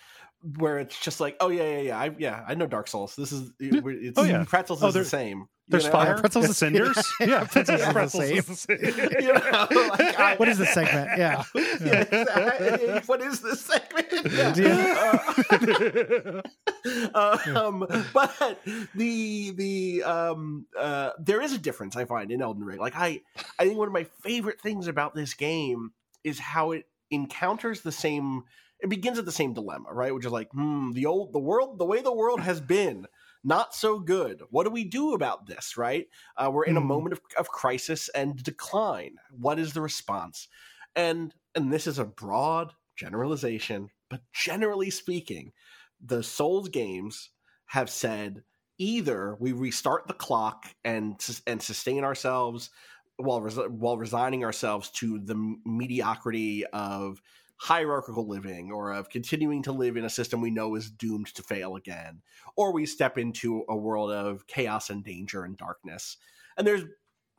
where 0.59 0.79
it's 0.79 0.99
just 1.01 1.21
like, 1.21 1.37
oh 1.41 1.49
yeah, 1.49 1.63
yeah, 1.63 1.81
yeah, 1.81 1.99
I, 1.99 2.15
yeah, 2.19 2.45
I 2.47 2.55
know 2.55 2.67
Dark 2.67 2.89
Souls. 2.89 3.17
This 3.17 3.33
is, 3.33 3.51
it's, 3.59 4.19
Oh, 4.19 4.25
yeah. 4.25 4.45
Pretzels 4.45 4.83
Oh, 4.83 4.89
is 4.89 4.95
the 4.95 5.05
same. 5.05 5.47
You 5.69 5.73
There's 5.73 5.85
know? 5.87 5.91
fire. 5.93 6.19
Pretzels 6.19 6.45
and 6.47 6.57
cinders. 6.63 7.13
Yeah, 7.21 7.45
Pretzels 7.45 7.81
is 7.81 7.87
the 7.87 7.93
Pretzels 7.93 8.25
same. 8.25 8.37
is 8.39 8.67
the. 8.67 9.19
You 9.23 9.33
know, 9.33 9.89
like, 9.91 10.19
I- 10.21 10.37
What 10.37 10.49
is 10.49 10.59
the 10.59 10.67
segment? 10.67 11.11
Yeah. 11.17 11.45
Yeah, 11.55 12.01
exactly. 12.03 13.01
what 13.07 13.21
is 13.23 13.41
this 13.41 13.61
segment? 13.61 14.09
Uh, 17.15 17.39
um, 17.55 17.87
but 18.13 18.61
the 18.95 19.51
the 19.53 20.03
um 20.03 20.67
uh 20.79 21.11
there 21.19 21.41
is 21.41 21.53
a 21.53 21.59
difference 21.59 21.97
I 21.97 22.05
find 22.05 22.31
in 22.33 22.43
Elden 22.43 22.65
Ring. 22.65 22.79
Like 22.79 22.95
I 22.97 23.21
I 23.59 23.65
think 23.67 23.79
one 23.79 23.87
of 23.89 23.93
my 23.95 24.05
favorite 24.23 24.61
things 24.61 24.87
about 24.89 25.15
this 25.15 25.35
game 25.35 25.93
is 26.25 26.39
how 26.39 26.73
it 26.73 26.87
encounters 27.11 27.83
the 27.83 27.93
same 27.93 28.43
it 28.81 28.89
begins 28.91 29.17
at 29.19 29.25
the 29.25 29.33
same 29.33 29.55
dilemma, 29.55 29.93
right? 29.93 30.13
Which 30.13 30.27
is 30.27 30.33
like, 30.33 30.51
hmm, 30.51 30.91
the 30.93 31.07
old 31.07 31.33
the 31.33 31.39
world 31.39 31.79
the 31.79 31.85
way 31.85 32.01
the 32.03 32.13
world 32.13 32.41
has 32.41 32.61
been 32.61 33.07
not 33.45 33.75
so 33.75 33.99
good. 33.99 34.43
What 34.51 34.65
do 34.65 34.71
we 34.71 34.85
do 34.85 35.15
about 35.15 35.47
this, 35.47 35.77
right? 35.77 36.09
Uh, 36.37 36.51
we're 36.53 36.65
in 36.65 36.77
a 36.77 36.81
Mhm. 36.81 36.87
moment 36.87 37.13
of, 37.15 37.21
of 37.37 37.49
crisis 37.49 38.09
and 38.11 38.43
decline. 38.43 39.17
What 39.31 39.59
is 39.59 39.73
the 39.73 39.81
response? 39.81 40.49
And 40.95 41.35
and 41.55 41.73
this 41.73 41.87
is 41.87 41.99
a 41.99 42.05
broad 42.05 42.75
generalization, 42.97 43.91
but 44.09 44.23
generally 44.33 44.91
speaking, 44.91 45.53
the 46.01 46.23
Souls 46.23 46.69
games 46.69 47.31
have 47.67 47.91
said 47.91 48.45
either 48.79 49.37
we 49.37 49.53
restart 49.53 50.07
the 50.07 50.15
clock 50.15 50.75
and 50.85 51.21
and 51.47 51.63
sustain 51.63 52.05
ourselves 52.05 52.71
while 53.17 53.41
res- 53.41 53.57
while 53.69 53.97
resigning 53.99 54.45
ourselves 54.45 54.91
to 54.91 55.19
the 55.19 55.35
mediocrity 55.65 56.65
of 56.67 57.21
hierarchical 57.63 58.27
living 58.27 58.73
or 58.73 58.93
of 58.93 59.09
continuing 59.09 59.63
to 59.63 59.73
live 59.73 59.97
in 59.97 60.05
a 60.05 60.11
system 60.11 60.41
we 60.41 60.51
know 60.51 60.75
is 60.75 60.91
doomed 60.91 61.29
to 61.35 61.43
fail 61.43 61.77
again 61.77 62.21
or 62.57 62.73
we 62.73 62.85
step 62.85 63.17
into 63.17 63.65
a 63.69 63.77
world 63.77 64.11
of 64.11 64.47
chaos 64.49 64.91
and 64.91 65.05
danger 65.05 65.45
and 65.45 65.57
darkness 65.57 66.17
and 66.57 66.67
there's 66.67 66.83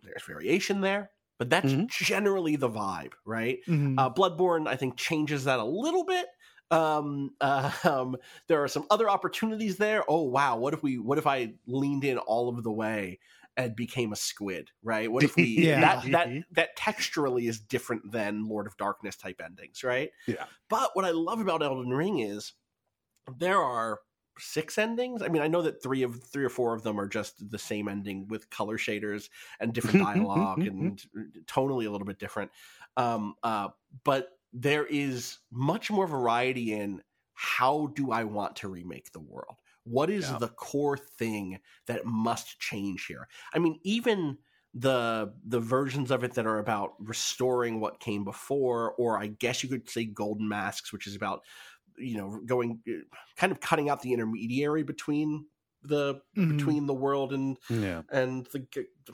there's 0.01 0.23
variation 0.23 0.81
there 0.81 1.11
but 1.39 1.49
that's 1.49 1.73
Mhm. 1.73 1.87
generally 1.89 2.55
the 2.55 2.69
vibe 2.69 3.13
right 3.25 3.59
Mhm. 3.67 3.97
uh, 3.97 4.09
Bloodborne, 4.11 4.67
I 4.67 4.75
think, 4.75 4.97
changes 4.97 5.43
that 5.43 5.59
a 5.59 5.63
little 5.63 6.03
bit. 6.03 6.25
Um, 6.71 7.35
uh, 7.39 7.71
um, 7.83 8.17
there 8.47 8.63
are 8.63 8.67
some 8.67 8.87
other 8.89 9.07
opportunities 9.07 9.77
there. 9.77 10.03
Oh 10.07 10.23
wow, 10.23 10.57
what 10.57 10.73
if 10.73 10.81
we? 10.81 10.97
What 10.97 11.19
if 11.19 11.27
I 11.27 11.53
leaned 11.67 12.03
in 12.03 12.17
all 12.17 12.49
of 12.49 12.63
the 12.63 12.71
way 12.71 13.19
and 13.57 13.75
became 13.75 14.11
a 14.11 14.15
squid? 14.15 14.69
Right? 14.83 15.11
What 15.11 15.23
if 15.23 15.35
we? 15.35 15.43
Yeah. 15.63 15.81
That 15.81 16.11
that 16.11 16.29
that 16.51 16.77
texturally 16.77 17.47
is 17.47 17.59
different 17.59 18.11
than 18.11 18.47
Lord 18.47 18.67
of 18.67 18.77
Darkness 18.77 19.15
type 19.15 19.41
endings, 19.43 19.83
right? 19.83 20.09
Yeah. 20.27 20.45
But 20.69 20.91
what 20.93 21.05
I 21.05 21.11
love 21.11 21.39
about 21.39 21.63
Elden 21.63 21.89
Ring 21.89 22.19
is 22.19 22.53
there 23.37 23.59
are 23.59 23.99
six 24.39 24.77
endings. 24.77 25.21
I 25.21 25.27
mean, 25.27 25.41
I 25.41 25.47
know 25.47 25.61
that 25.61 25.81
three 25.81 26.03
of 26.03 26.23
three 26.23 26.43
or 26.43 26.49
four 26.49 26.73
of 26.73 26.83
them 26.83 26.99
are 26.99 27.07
just 27.07 27.49
the 27.49 27.59
same 27.59 27.87
ending 27.87 28.27
with 28.27 28.49
color 28.49 28.77
shaders 28.77 29.29
and 29.59 29.73
different 29.73 29.99
dialogue 30.05 30.59
and 30.59 31.01
tonally 31.45 31.87
a 31.87 31.91
little 31.91 32.07
bit 32.07 32.19
different. 32.19 32.51
Um, 32.97 33.35
uh, 33.43 33.69
but 34.03 34.29
there 34.51 34.85
is 34.85 35.39
much 35.51 35.91
more 35.91 36.07
variety 36.07 36.73
in 36.73 37.01
how 37.33 37.91
do 37.95 38.11
I 38.11 38.23
want 38.23 38.57
to 38.57 38.69
remake 38.69 39.11
the 39.11 39.19
world? 39.19 39.55
What 39.85 40.09
is 40.09 40.29
Yeah. 40.29 40.37
the 40.39 40.47
core 40.49 40.97
thing 40.97 41.59
that 41.87 42.05
must 42.05 42.59
change 42.59 43.05
here? 43.07 43.27
I 43.53 43.59
mean, 43.59 43.79
even 43.83 44.37
the 44.73 45.33
the 45.45 45.59
versions 45.59 46.09
of 46.09 46.23
it 46.23 46.33
that 46.33 46.45
are 46.47 46.57
about 46.59 46.93
restoring 46.99 47.79
what 47.79 47.99
came 47.99 48.23
before, 48.23 48.93
or 48.93 49.19
I 49.19 49.27
guess 49.27 49.61
you 49.63 49.69
could 49.69 49.89
say 49.89 50.05
golden 50.05 50.47
masks, 50.47 50.91
which 50.91 51.05
is 51.07 51.15
about 51.15 51.41
you 51.97 52.17
know 52.17 52.41
going 52.45 52.81
kind 53.37 53.51
of 53.51 53.59
cutting 53.59 53.89
out 53.89 54.01
the 54.01 54.13
intermediary 54.13 54.81
between 54.83 55.45
the 55.83 56.21
Mhm. 56.35 56.57
between 56.57 56.85
the 56.87 56.93
world 56.93 57.33
and 57.33 57.57
Yeah. 57.69 58.01
and 58.09 58.45
the 58.47 58.65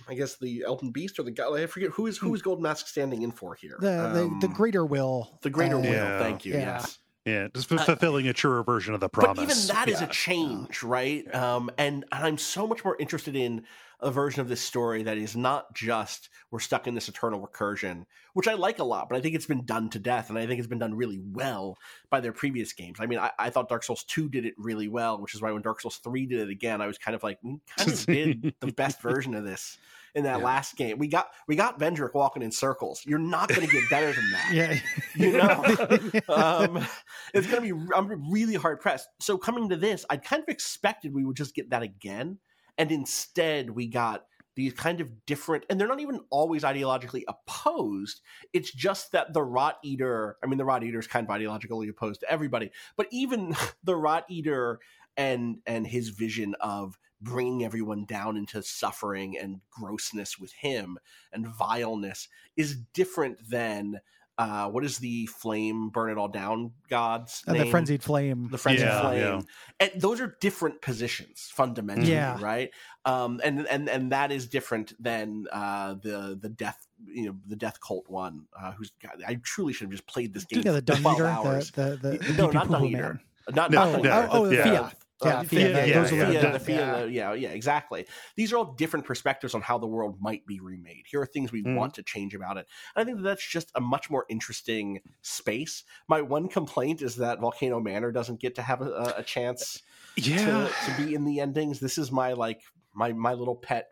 I 0.07 0.13
guess 0.13 0.37
the 0.37 0.63
Elden 0.65 0.91
Beast 0.91 1.17
or 1.19 1.23
the 1.23 1.31
guy 1.31 1.47
I 1.51 1.65
forget 1.65 1.89
who 1.89 2.05
is 2.05 2.17
who 2.19 2.33
is 2.35 2.41
Golden 2.43 2.61
Mask 2.63 2.87
standing 2.87 3.23
in 3.23 3.31
for 3.31 3.55
here. 3.55 3.77
the, 3.81 3.87
the 4.13 4.37
the 4.41 4.47
Um, 4.47 4.53
greater 4.53 4.85
will. 4.85 5.39
the 5.41 5.49
greater 5.49 5.75
uh, 5.77 5.81
will. 5.81 5.87
Yeah. 5.91 6.19
Thank 6.19 6.45
you. 6.45 6.53
Yeah. 6.53 6.59
Yes, 6.79 6.99
Yeah. 7.25 7.47
Just 7.53 7.71
f- 7.71 7.85
fulfilling 7.85 8.27
a 8.27 8.33
truer 8.33 8.63
version 8.63 8.93
of 8.93 8.99
the 8.99 9.09
promise. 9.09 9.37
but 9.37 9.43
even 9.43 9.75
that 9.75 9.89
is 9.89 10.01
yeah. 10.01 10.07
a 10.07 10.09
change, 10.09 10.83
right? 10.83 11.33
Um, 11.33 11.69
and 11.77 12.05
I'm 12.11 12.37
so 12.37 12.67
much 12.67 12.83
more 12.83 12.95
interested 12.99 13.35
in 13.35 13.65
a 14.01 14.09
version 14.09 14.39
of 14.39 14.47
this 14.47 14.61
story 14.61 15.03
that 15.03 15.17
is 15.17 15.35
not 15.35 15.73
just 15.75 16.29
we're 16.51 16.59
stuck 16.59 16.87
in 16.87 16.95
this 16.95 17.09
eternal 17.09 17.45
recursion, 17.45 18.05
which 18.33 18.47
I 18.47 18.53
like 18.53 18.79
a 18.79 18.83
lot, 18.83 19.09
but 19.09 19.17
I 19.17 19.21
think 19.21 19.35
it's 19.35 19.45
been 19.45 19.65
done 19.65 19.89
to 19.89 19.99
death, 19.99 20.29
and 20.29 20.39
I 20.39 20.47
think 20.47 20.59
it's 20.59 20.69
been 20.69 20.79
done 20.79 20.95
really 20.95 21.19
well 21.19 21.77
by 22.09 22.21
their 22.21 22.31
previous 22.31 22.71
games. 22.71 22.99
I 23.01 23.05
mean, 23.05 23.19
I, 23.19 23.31
I 23.37 23.49
thought 23.49 23.67
Dark 23.67 23.83
Souls 23.83 24.03
2 24.05 24.29
did 24.29 24.45
it 24.45 24.53
really 24.57 24.87
well, 24.87 25.19
which 25.19 25.35
is 25.35 25.41
why 25.41 25.51
when 25.51 25.61
Dark 25.61 25.81
Souls 25.81 25.97
3 25.97 26.25
did 26.27 26.39
it 26.39 26.49
again, 26.49 26.81
I 26.81 26.87
was 26.87 26.97
kind 26.97 27.13
of 27.13 27.23
like, 27.23 27.39
we 27.43 27.59
kind 27.77 27.91
of 27.91 28.05
did 28.05 28.53
the 28.61 28.71
best 28.75 29.01
version 29.01 29.35
of 29.35 29.43
this 29.43 29.77
in 30.15 30.23
that 30.23 30.39
Yeah. 30.39 30.45
last 30.45 30.75
game. 30.75 30.97
We 30.97 31.07
got 31.07 31.29
we 31.47 31.55
got 31.55 31.79
Vendrick 31.79 32.13
walking 32.13 32.41
in 32.41 32.51
circles. 32.51 33.01
You're 33.05 33.19
not 33.19 33.49
going 33.49 33.67
to 33.67 33.71
get 33.71 33.89
better 33.89 34.11
than 34.13 34.31
that 34.31 34.53
Yeah. 34.53 34.79
you 35.15 35.31
know 35.37 36.33
um, 36.33 36.85
it's 37.33 37.47
going 37.47 37.67
to 37.67 37.73
be 37.75 37.93
i'm 37.95 38.31
really 38.31 38.55
hard 38.55 38.79
pressed 38.79 39.07
so 39.19 39.37
coming 39.37 39.69
to 39.69 39.75
this 39.75 40.05
i 40.09 40.17
kind 40.17 40.41
of 40.41 40.49
expected 40.49 41.13
we 41.13 41.25
would 41.25 41.35
just 41.35 41.55
get 41.55 41.69
that 41.71 41.81
again 41.81 42.37
and 42.77 42.91
instead 42.91 43.69
we 43.69 43.87
got 43.87 44.25
these 44.55 44.73
kind 44.73 44.99
of 45.01 45.09
different 45.25 45.63
and 45.69 45.79
they're 45.79 45.87
not 45.87 45.99
even 45.99 46.19
always 46.29 46.63
ideologically 46.63 47.23
opposed 47.27 48.21
it's 48.53 48.71
just 48.71 49.11
that 49.11 49.33
the 49.33 49.41
rot 49.41 49.77
eater 49.83 50.37
i 50.43 50.47
mean 50.47 50.57
the 50.57 50.65
rot 50.65 50.83
eater 50.83 50.99
is 50.99 51.07
kind 51.07 51.27
of 51.27 51.35
ideologically 51.35 51.89
opposed 51.89 52.19
to 52.19 52.31
everybody 52.31 52.69
but 52.97 53.07
even 53.11 53.55
the 53.83 53.95
rot 53.95 54.25
eater 54.29 54.79
and 55.17 55.57
and 55.65 55.87
his 55.87 56.09
vision 56.09 56.55
of 56.61 56.97
bringing 57.21 57.63
everyone 57.65 58.05
down 58.05 58.37
into 58.37 58.61
suffering 58.63 59.37
and 59.37 59.59
grossness 59.69 60.39
with 60.39 60.53
him 60.53 60.97
and 61.33 61.47
vileness 61.47 62.27
is 62.55 62.75
different 62.93 63.37
than 63.49 63.99
uh, 64.37 64.69
what 64.69 64.85
is 64.85 64.99
the 64.99 65.25
flame 65.25 65.89
burn 65.89 66.09
it 66.09 66.17
all 66.17 66.29
down 66.29 66.71
god's 66.89 67.43
Uh, 67.45 67.53
the 67.55 67.65
frenzied 67.65 68.01
flame. 68.01 68.47
the 68.49 68.57
frenzied 68.57 68.85
Yeah, 68.87 69.01
flame 69.01 69.19
yeah. 69.19 69.41
and 69.81 70.01
those 70.01 70.21
are 70.21 70.37
different 70.39 70.81
positions 70.81 71.49
fundamentally 71.53 72.09
Yeah. 72.09 72.37
right 72.39 72.71
um 73.03 73.41
and 73.43 73.67
and 73.67 73.89
and 73.89 74.11
that 74.13 74.31
is 74.31 74.47
different 74.47 74.93
than 75.01 75.45
uh 75.51 75.95
the 75.95 76.37
the 76.41 76.47
death 76.49 76.87
you 77.05 77.25
know 77.25 77.35
the 77.47 77.55
death 77.57 77.79
cult 77.81 78.07
one 78.09 78.45
uh 78.57 78.71
who's 78.71 78.91
God, 79.03 79.21
i 79.27 79.35
truly 79.43 79.73
should 79.73 79.85
have 79.85 79.91
just 79.91 80.07
played 80.07 80.33
this 80.33 80.45
game 80.45 80.63
yeah, 80.63 80.71
the 80.71 80.81
for 80.87 80.95
dung 80.95 81.01
12 81.01 81.15
eater, 81.15 81.25
hours. 81.27 81.71
the 81.71 81.97
the 82.01 82.09
the, 82.11 82.17
the 82.17 82.33
No, 82.33 82.51
not 82.51 82.67
dung 82.69 82.79
poo 82.79 82.85
eater. 82.85 83.21
Not 83.53 83.71
No, 83.71 83.99
no, 84.01 84.27
Oh, 84.31 84.43
oh, 84.43 84.47
the 84.47 84.55
yeah. 84.55 84.63
Fia. 84.63 84.91
Yeah, 85.21 85.29
Uh, 85.39 85.43
Fia, 85.43 85.49
Fia, 85.49 85.85
yeah, 85.85 85.99
those 86.01 86.11
are 86.13 86.15
yeah, 86.15 86.29
yeah. 86.29 86.51
the 86.51 86.59
Fia, 86.59 87.07
yeah. 87.07 87.33
yeah, 87.33 87.49
exactly. 87.49 88.05
These 88.37 88.53
are 88.53 88.57
all 88.57 88.73
different 88.75 89.05
perspectives 89.05 89.53
on 89.53 89.61
how 89.61 89.77
the 89.77 89.85
world 89.85 90.15
might 90.21 90.45
be 90.45 90.61
remade. 90.61 91.03
Here 91.11 91.19
are 91.19 91.25
things 91.25 91.51
we 91.51 91.61
Mhm. 91.61 91.75
want 91.75 91.93
to 91.95 92.03
change 92.03 92.33
about 92.33 92.55
it. 92.55 92.67
And 92.95 93.01
I 93.01 93.05
think 93.05 93.17
that 93.17 93.23
that's 93.23 93.45
just 93.45 93.69
a 93.75 93.81
much 93.81 94.09
more 94.09 94.25
interesting 94.29 95.01
space. 95.21 95.83
My 96.07 96.21
one 96.21 96.47
complaint 96.47 97.01
is 97.01 97.17
that 97.17 97.41
Volcano 97.41 97.81
Manor 97.81 98.13
doesn't 98.13 98.39
get 98.39 98.55
to 98.55 98.61
have 98.61 98.81
a, 98.81 99.15
a 99.17 99.23
chance 99.23 99.83
Yeah. 100.15 100.37
to, 100.37 100.71
to 100.91 101.03
be 101.03 101.13
in 101.13 101.25
the 101.25 101.41
endings. 101.41 101.81
This 101.81 101.97
is 101.97 102.13
my 102.13 102.31
like 102.31 102.61
my 102.93 103.11
my 103.11 103.33
little 103.33 103.55
pet 103.57 103.89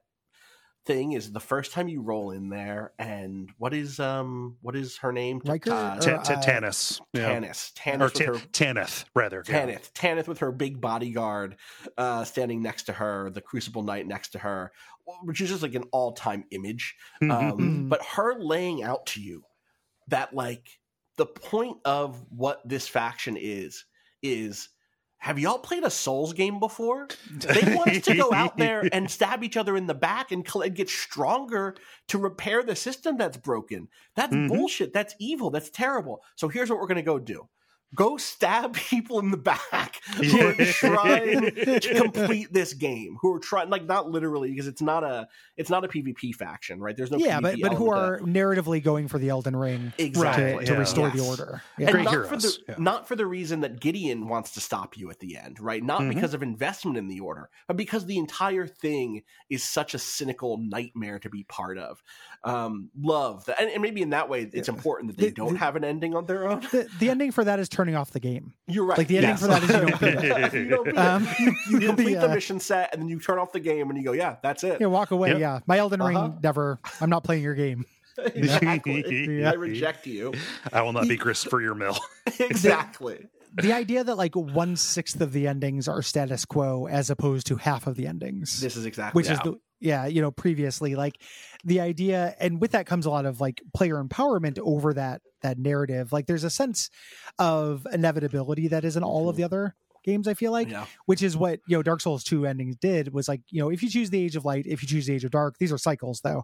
thing 0.88 1.12
is 1.12 1.32
the 1.32 1.40
first 1.40 1.72
time 1.74 1.88
you 1.88 2.02
roll 2.02 2.32
in 2.32 2.50
there, 2.50 2.94
and 2.98 3.52
what 3.58 3.74
is 3.74 4.00
um 4.00 4.58
what 4.62 4.76
is 4.76 4.98
her 4.98 5.12
name? 5.12 5.40
Rykard? 5.42 5.68
Uh, 5.68 5.98
Or, 5.98 6.24
Ta- 6.24 6.34
uh, 6.34 6.42
Tannis. 6.42 7.00
Yeah. 7.14 7.28
Tannis. 7.28 7.72
Tannis 7.76 8.02
Or 8.20 8.26
with 8.34 8.42
her 8.42 8.48
Tanith, 8.54 9.06
rather. 9.14 9.44
yeah. 9.48 9.60
Tanith. 9.60 9.94
Tanith 9.94 10.28
with 10.28 10.40
her 10.40 10.52
big 10.52 10.82
bodyguard 10.82 11.58
uh, 11.98 12.24
standing 12.24 12.62
next 12.64 12.84
to 12.84 12.94
her, 12.94 13.30
the 13.30 13.42
Crucible 13.42 13.84
Knight 13.84 14.08
next 14.08 14.30
to 14.30 14.40
her, 14.40 14.72
which 15.24 15.42
is 15.42 15.50
just 15.50 15.62
like 15.62 15.76
an 15.76 15.84
all 15.92 16.14
time 16.14 16.46
image. 16.52 16.96
Mhm. 17.22 17.32
Um, 17.32 17.58
Mhm. 17.60 17.90
But 17.90 18.04
her 18.04 18.40
laying 18.40 18.82
out 18.84 19.06
to 19.08 19.22
you 19.22 19.44
that, 20.08 20.34
like, 20.34 20.80
the 21.18 21.26
point 21.26 21.78
of 21.84 22.24
what 22.30 22.62
this 22.68 22.88
faction 22.88 23.36
is, 23.38 23.84
is 24.24 24.70
have 25.20 25.40
y'all 25.40 25.58
played 25.60 25.84
a 25.84 25.90
Souls 25.90 26.34
game 26.34 26.60
before? 26.60 27.08
They 27.32 27.76
want 27.76 27.90
us 27.90 28.04
to 28.04 28.16
go 28.16 28.32
out 28.34 28.58
there 28.58 28.88
and 28.92 29.10
stab 29.12 29.44
each 29.44 29.58
other 29.58 29.76
in 29.76 29.88
the 29.88 29.94
back 29.96 30.32
and, 30.32 30.48
cl- 30.48 30.64
and 30.64 30.76
get 30.76 30.90
stronger 30.90 31.76
to 32.10 32.18
repair 32.18 32.64
the 32.64 32.76
system 32.76 33.18
that's 33.18 33.38
broken. 33.38 33.88
That's 34.16 34.34
Mhm. 34.34 34.48
bullshit. 34.48 34.94
That's 34.94 35.16
evil. 35.20 35.50
That's 35.50 35.70
terrible. 35.70 36.22
So 36.36 36.48
here's 36.48 36.70
what 36.70 36.80
we're 36.80 36.88
going 36.88 36.98
to 36.98 37.02
go 37.02 37.20
do. 37.20 37.48
Go 37.96 38.18
stab 38.18 38.74
people 38.90 39.20
in 39.20 39.32
the 39.32 39.38
back 39.38 40.02
who 40.16 40.40
are 40.48 40.54
trying 40.54 41.52
to 41.56 41.80
complete 41.96 42.52
this 42.52 42.74
game. 42.74 43.18
Who 43.22 43.34
are 43.36 43.40
trying, 43.40 43.70
like 43.70 43.86
not 43.86 44.10
literally, 44.10 44.50
because 44.50 44.68
it's 44.68 44.82
not 44.82 45.04
a 45.04 45.28
it's 45.56 45.70
not 45.70 45.86
a 45.86 45.88
PvP 45.88 46.36
faction, 46.36 46.80
right? 46.80 46.96
There's 46.98 47.12
no 47.12 47.18
yeah, 47.18 47.40
PvP 47.40 47.42
but 47.42 47.60
but 47.62 47.74
who 47.74 47.94
element 47.94 48.24
to 48.24 48.24
are 48.24 48.28
narratively 48.28 48.84
going 48.84 49.08
for 49.08 49.20
the 49.20 49.30
Elden 49.30 49.56
Ring 49.56 49.94
exactly 49.98 50.60
to, 50.60 50.66
to 50.66 50.74
yeah. 50.74 50.80
restore 50.80 51.10
the 51.10 51.18
Yes. 51.18 51.28
order. 51.30 51.62
And 51.78 51.86
Yeah. 51.88 51.92
Great 51.92 52.04
not 52.06 52.12
heroes, 52.12 52.30
for 52.30 52.36
the 52.38 52.58
yeah. 52.68 52.76
not 52.78 53.08
for 53.08 53.16
the 53.16 53.26
reason 53.26 53.62
that 53.62 53.80
Gideon 53.80 54.28
wants 54.28 54.52
to 54.56 54.60
stop 54.60 54.98
you 54.98 55.10
at 55.10 55.20
the 55.20 55.38
end, 55.38 55.60
right? 55.60 55.82
Not 55.84 56.02
Mhm. 56.02 56.14
because 56.14 56.34
of 56.34 56.44
investment 56.44 56.98
in 56.98 57.08
the 57.08 57.22
order, 57.22 57.50
but 57.68 57.78
because 57.78 58.06
the 58.06 58.18
entire 58.18 58.68
thing 58.68 59.24
is 59.50 59.64
such 59.64 59.94
a 59.94 60.00
cynical 60.00 60.58
nightmare 60.58 61.20
to 61.20 61.30
be 61.30 61.44
part 61.44 61.78
of. 61.78 62.04
Um, 62.44 62.90
love 63.00 63.46
that, 63.46 63.60
and, 63.62 63.70
and 63.72 63.82
maybe 63.82 64.02
in 64.02 64.10
that 64.12 64.28
way, 64.30 64.42
it's 64.54 64.68
Yeah. 64.68 64.76
important 64.76 65.10
that 65.12 65.18
they 65.22 65.30
The- 65.30 65.36
don't 65.36 65.54
the- 65.54 65.60
have 65.60 65.76
an 65.78 65.84
ending 65.86 66.16
on 66.16 66.26
their 66.26 66.48
own. 66.50 66.60
The, 66.72 66.88
the 67.00 67.10
ending 67.10 67.32
for 67.32 67.44
that 67.46 67.60
is 67.60 67.70
turning 67.78 67.96
off 67.96 68.12
the 68.12 68.20
game. 68.20 68.54
You're 68.68 68.86
right. 68.86 68.98
Like, 68.98 69.08
the 69.08 69.18
ending 69.18 69.30
yes. 69.32 69.42
for 69.42 69.48
that 69.48 69.64
is 69.64 69.70
you 69.70 69.76
don't 69.78 70.00
beat 70.00 70.14
it. 70.14 70.54
You 70.54 70.70
don't 70.70 70.86
beat 70.86 70.92
it. 70.94 70.98
Um, 70.98 71.28
you, 71.40 71.56
you 71.70 71.80
complete 71.88 72.14
the, 72.16 72.20
the 72.22 72.32
uh, 72.32 72.34
mission 72.34 72.60
set, 72.60 72.92
and 72.94 73.02
then 73.02 73.08
you 73.10 73.20
turn 73.20 73.38
off 73.38 73.52
the 73.52 73.60
game, 73.60 73.90
and 73.90 73.98
you 73.98 74.04
go, 74.04 74.12
"Yeah, 74.14 74.38
that's 74.42 74.64
it." 74.64 74.82
Yeah, 74.82 74.88
walk 74.88 75.12
away. 75.12 75.30
Yep. 75.30 75.40
Yeah, 75.40 75.60
my 75.68 75.78
Elden 75.78 76.02
Uh-huh. 76.02 76.22
Ring 76.24 76.40
never. 76.42 76.80
I'm 77.00 77.10
not 77.10 77.24
playing 77.24 77.44
your 77.44 77.56
game. 77.56 77.86
exactly. 78.18 79.40
Yeah. 79.40 79.52
I 79.52 79.54
reject 79.54 80.08
you. 80.08 80.34
I 80.74 80.82
will 80.82 80.94
not 80.94 81.08
be 81.08 81.18
grist 81.18 81.50
for 81.50 81.62
your 81.62 81.76
mill. 81.76 81.98
exactly. 82.40 83.28
The 83.54 83.74
idea 83.74 84.04
that 84.04 84.16
like 84.18 84.36
one 84.36 84.76
sixth 84.76 85.22
of 85.22 85.32
the 85.34 85.48
endings 85.48 85.88
are 85.88 86.02
status 86.02 86.46
quo 86.46 86.88
as 86.88 87.10
opposed 87.10 87.48
to 87.48 87.56
half 87.56 87.88
of 87.88 87.96
the 87.96 88.08
endings, 88.08 88.60
This 88.60 88.76
is 88.76 88.86
exactly 88.86 89.20
which 89.20 89.30
is 89.30 89.40
the 89.40 89.60
yeah 89.80 90.06
you 90.06 90.22
know 90.22 90.32
previously 90.32 90.96
like 90.96 91.22
the 91.64 91.82
idea, 91.82 92.36
and 92.40 92.62
with 92.62 92.72
that 92.72 92.86
comes 92.86 93.06
a 93.06 93.10
lot 93.10 93.26
of 93.26 93.42
like 93.42 93.62
player 93.74 94.02
empowerment 94.02 94.58
over 94.60 94.94
that 94.94 95.22
that 95.42 95.58
narrative. 95.58 96.12
Like 96.12 96.26
there's 96.26 96.44
a 96.44 96.50
sense 96.50 96.90
of 97.40 97.86
inevitability 97.92 98.70
that 98.70 98.86
is 98.86 98.96
in 98.96 99.04
all 99.04 99.28
of 99.30 99.36
the 99.36 99.44
other 99.44 99.76
games. 100.04 100.28
I 100.28 100.34
feel 100.34 100.52
like 100.52 100.70
yeah. 100.70 100.86
which 101.06 101.22
is 101.22 101.36
what 101.36 101.60
you 101.68 101.76
know 101.76 101.84
dark 101.84 102.02
souls 102.02 102.24
2 102.24 102.46
endings 102.46 102.78
did 102.78 103.14
was 103.14 103.28
like 103.28 103.42
you 103.50 103.62
know 103.62 103.70
if 103.70 103.84
you 103.84 103.90
choose 103.90 104.10
the 104.10 104.24
age 104.24 104.36
of 104.36 104.46
light 104.46 104.66
if 104.66 104.82
you 104.82 104.88
choose 104.88 105.08
the 105.08 105.14
age 105.14 105.26
of 105.26 105.32
dark 105.32 105.58
these 105.60 105.72
are 105.72 105.78
cycles 105.78 106.22
though 106.22 106.44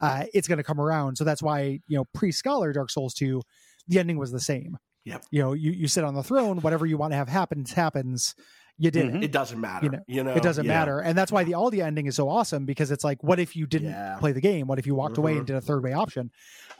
uh 0.00 0.24
it's 0.34 0.48
going 0.48 0.58
to 0.58 0.64
come 0.64 0.80
around 0.80 1.16
so 1.16 1.22
that's 1.22 1.42
why 1.42 1.78
you 1.86 1.96
know 1.96 2.04
pre-scholar 2.12 2.72
dark 2.72 2.90
souls 2.90 3.14
2 3.14 3.40
the 3.86 3.98
ending 3.98 4.18
was 4.18 4.32
the 4.32 4.40
same 4.40 4.76
Yep. 5.04 5.24
you 5.30 5.42
know 5.42 5.52
you, 5.52 5.70
you 5.70 5.86
sit 5.86 6.02
on 6.02 6.14
the 6.14 6.22
throne 6.24 6.60
whatever 6.60 6.86
you 6.86 6.96
want 6.96 7.12
to 7.12 7.16
have 7.16 7.28
happens 7.28 7.72
happens 7.72 8.34
you 8.78 8.90
did 8.90 9.06
Mhm. 9.06 9.16
it 9.18 9.24
It 9.24 9.32
doesn't 9.32 9.60
matter. 9.60 9.84
You 9.86 9.90
know, 9.92 9.98
you 10.06 10.24
know, 10.24 10.34
it 10.34 10.42
doesn't 10.42 10.64
Yeah. 10.64 10.72
matter 10.78 10.98
and 11.00 11.16
that's 11.16 11.30
why 11.30 11.44
the 11.44 11.52
aldia 11.52 11.84
ending 11.84 12.06
is 12.06 12.16
so 12.16 12.28
awesome 12.28 12.64
because 12.64 12.90
it's 12.90 13.04
like 13.04 13.22
what 13.22 13.38
if 13.38 13.54
you 13.54 13.66
didn't 13.66 13.90
Yeah. 13.90 14.16
play 14.18 14.32
the 14.32 14.40
game 14.40 14.66
what 14.66 14.78
if 14.78 14.86
you 14.86 14.94
walked 14.94 15.16
away 15.18 15.34
Mhm. 15.34 15.38
and 15.38 15.46
did 15.46 15.56
a 15.56 15.60
third 15.60 15.82
way 15.84 15.92
option 15.92 16.30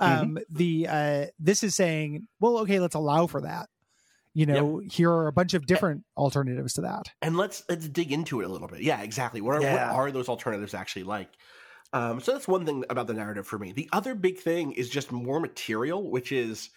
um 0.00 0.38
the 0.50 0.88
uh 0.88 1.26
this 1.38 1.62
is 1.62 1.74
saying 1.74 2.26
well 2.40 2.58
okay 2.58 2.80
let's 2.80 2.94
allow 2.96 3.26
for 3.28 3.40
that 3.42 3.68
you 4.32 4.44
know 4.46 4.78
here 4.78 5.10
are 5.10 5.28
a 5.28 5.32
bunch 5.32 5.54
of 5.54 5.66
different 5.66 6.02
alternatives 6.16 6.72
to 6.74 6.80
that 6.80 7.12
and 7.22 7.36
let's 7.36 7.62
let's 7.68 7.88
dig 7.88 8.10
into 8.10 8.40
it 8.40 8.44
a 8.44 8.48
little 8.48 8.66
bit. 8.66 8.80
Yeah, 8.82 9.00
exactly. 9.02 9.40
What 9.40 9.54
are, 9.56 9.62
Yeah. 9.62 9.92
what 9.92 10.00
are 10.00 10.10
those 10.10 10.28
alternatives 10.28 10.74
actually 10.74 11.04
like? 11.04 11.28
Um, 11.92 12.18
so 12.20 12.32
that's 12.32 12.48
one 12.48 12.66
thing 12.66 12.84
about 12.90 13.06
the 13.06 13.14
narrative 13.14 13.46
for 13.46 13.56
me. 13.56 13.70
The 13.70 13.88
other 13.92 14.16
big 14.16 14.38
thing 14.40 14.72
is 14.72 14.90
just 14.90 15.12
more 15.12 15.38
material, 15.38 16.10
which 16.10 16.32
is 16.32 16.70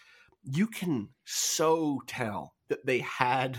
you 0.44 0.68
can 0.68 1.10
so 1.26 2.04
tell 2.06 2.54
that 2.68 2.86
they 2.86 3.00
had. 3.00 3.58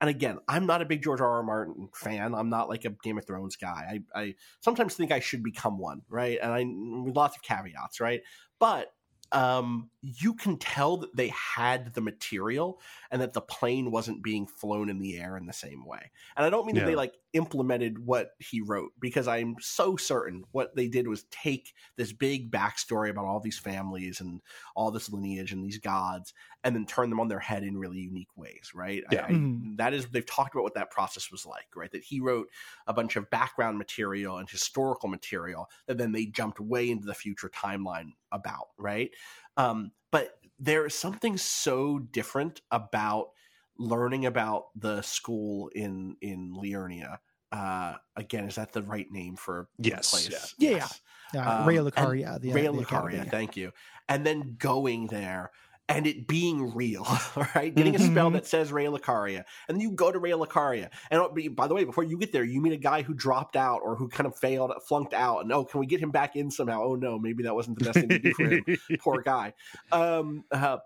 And 0.00 0.08
again, 0.08 0.38
I'm 0.46 0.66
not 0.66 0.82
a 0.82 0.86
big 0.86 1.02
George 1.02 1.20
R. 1.20 1.28
R. 1.28 1.42
Martin 1.42 1.88
fan. 1.94 2.34
I'm 2.34 2.50
not 2.50 2.68
like 2.68 2.84
a 2.84 2.90
Game 3.02 3.18
of 3.18 3.26
Thrones 3.26 3.56
guy. 3.56 4.00
I, 4.14 4.20
I 4.20 4.34
sometimes 4.60 4.94
think 4.94 5.10
I 5.10 5.20
should 5.20 5.42
become 5.42 5.78
one, 5.78 6.02
right? 6.08 6.38
And 6.40 6.52
I 6.52 6.64
with 7.04 7.16
lots 7.16 7.36
of 7.36 7.42
caveats, 7.42 8.00
right? 8.00 8.20
But 8.60 8.92
um, 9.32 9.90
you 10.00 10.34
can 10.34 10.56
tell 10.56 10.96
that 10.98 11.14
they 11.14 11.28
had 11.28 11.92
the 11.92 12.00
material 12.00 12.80
and 13.10 13.20
that 13.20 13.34
the 13.34 13.42
plane 13.42 13.90
wasn't 13.90 14.22
being 14.22 14.46
flown 14.46 14.88
in 14.88 15.00
the 15.00 15.18
air 15.18 15.36
in 15.36 15.46
the 15.46 15.52
same 15.52 15.84
way. 15.84 16.10
And 16.36 16.46
I 16.46 16.50
don't 16.50 16.66
mean 16.66 16.76
that 16.76 16.86
they 16.86 16.94
like 16.94 17.14
implemented 17.34 17.98
what 17.98 18.30
he 18.38 18.62
wrote 18.62 18.92
because 18.98 19.28
I'm 19.28 19.56
so 19.60 19.96
certain 19.96 20.44
what 20.52 20.74
they 20.74 20.88
did 20.88 21.08
was 21.08 21.24
take 21.24 21.74
this 21.96 22.12
big 22.12 22.50
backstory 22.50 23.10
about 23.10 23.26
all 23.26 23.40
these 23.40 23.58
families 23.58 24.20
and 24.20 24.40
all 24.74 24.90
this 24.90 25.10
lineage 25.10 25.52
and 25.52 25.62
these 25.62 25.78
gods 25.78 26.32
and 26.64 26.74
then 26.74 26.86
turn 26.86 27.08
them 27.10 27.20
on 27.20 27.28
their 27.28 27.38
head 27.38 27.62
in 27.62 27.78
really 27.78 27.98
unique 27.98 28.36
ways, 28.36 28.72
right? 28.74 29.04
Yeah. 29.10 29.24
I- 29.26 29.32
Mhm. 29.32 29.76
that 29.76 29.94
is 29.94 30.08
they've 30.08 30.26
talked 30.26 30.54
about 30.54 30.64
what 30.64 30.74
that 30.74 30.90
process 30.90 31.30
was 31.30 31.46
like, 31.46 31.68
right? 31.76 31.90
That 31.90 32.02
he 32.02 32.20
wrote 32.20 32.48
a 32.86 32.92
bunch 32.92 33.16
of 33.16 33.30
background 33.30 33.78
material 33.78 34.38
and 34.38 34.48
historical 34.50 35.08
material 35.08 35.70
that 35.86 35.98
then 35.98 36.12
they 36.12 36.26
jumped 36.26 36.58
way 36.60 36.90
into 36.90 37.06
the 37.06 37.14
future 37.14 37.48
timeline 37.48 38.12
about, 38.32 38.68
right? 38.76 39.10
Um, 39.56 39.92
but 40.10 40.40
there 40.58 40.84
is 40.86 40.94
something 40.94 41.36
so 41.36 41.98
different 42.00 42.62
about 42.70 43.30
learning 43.78 44.26
about 44.26 44.70
the 44.74 45.00
school 45.02 45.68
in 45.68 46.16
in 46.20 46.52
Liurnia. 46.54 47.18
Uh, 47.52 47.96
again, 48.16 48.44
is 48.46 48.56
that 48.56 48.72
the 48.72 48.82
right 48.82 49.10
name 49.10 49.36
for 49.36 49.68
the 49.78 49.84
Yes, 49.90 50.10
place? 50.10 50.56
yeah. 50.58 50.70
Yeah, 50.70 50.88
Yes. 50.88 51.00
uh, 51.44 51.58
Um, 51.62 51.64
Raya 51.64 51.88
Lucaria, 51.88 52.40
the, 52.40 52.52
uh, 52.52 52.66
the 52.68 52.80
Lucaria, 52.82 52.82
academy. 52.82 53.30
thank 53.30 53.56
you. 53.56 53.72
And 54.08 54.26
then 54.26 54.56
going 54.58 55.06
there 55.06 55.52
and 55.90 56.06
it 56.06 56.26
being 56.26 56.74
real, 56.74 57.06
right? 57.54 57.74
Getting 57.74 57.94
a 57.94 57.98
spell 57.98 58.30
Mhm. 58.30 58.34
that 58.34 58.46
says 58.46 58.70
Raya 58.70 58.96
Lucaria, 58.96 59.44
and 59.68 59.76
then 59.76 59.80
you 59.80 59.90
go 59.92 60.12
to 60.12 60.20
Raya 60.20 60.44
Lucaria. 60.46 60.90
And 61.10 61.22
be- 61.34 61.48
by 61.48 61.66
the 61.66 61.74
way, 61.74 61.84
before 61.84 62.04
you 62.04 62.18
get 62.18 62.30
there, 62.32 62.44
you 62.44 62.60
meet 62.60 62.72
a 62.74 62.76
guy 62.76 63.02
who 63.02 63.14
dropped 63.14 63.56
out 63.56 63.80
or 63.82 63.96
who 63.96 64.08
kind 64.08 64.26
of 64.26 64.36
failed, 64.36 64.72
flunked 64.86 65.14
out, 65.14 65.40
and 65.40 65.52
oh, 65.52 65.64
can 65.64 65.80
we 65.80 65.86
get 65.86 66.00
him 66.00 66.10
back 66.10 66.36
in 66.36 66.50
somehow? 66.50 66.82
Oh 66.82 66.94
no, 66.94 67.18
maybe 67.18 67.42
that 67.44 67.54
wasn't 67.54 67.78
the 67.78 67.84
best 67.86 67.98
thing 68.00 68.08
to 68.10 68.18
do 68.18 68.34
for 68.34 68.44
him. 68.44 68.64
Poor 69.00 69.22
guy. 69.22 69.54
Um, 69.90 70.44
uh, 70.50 70.78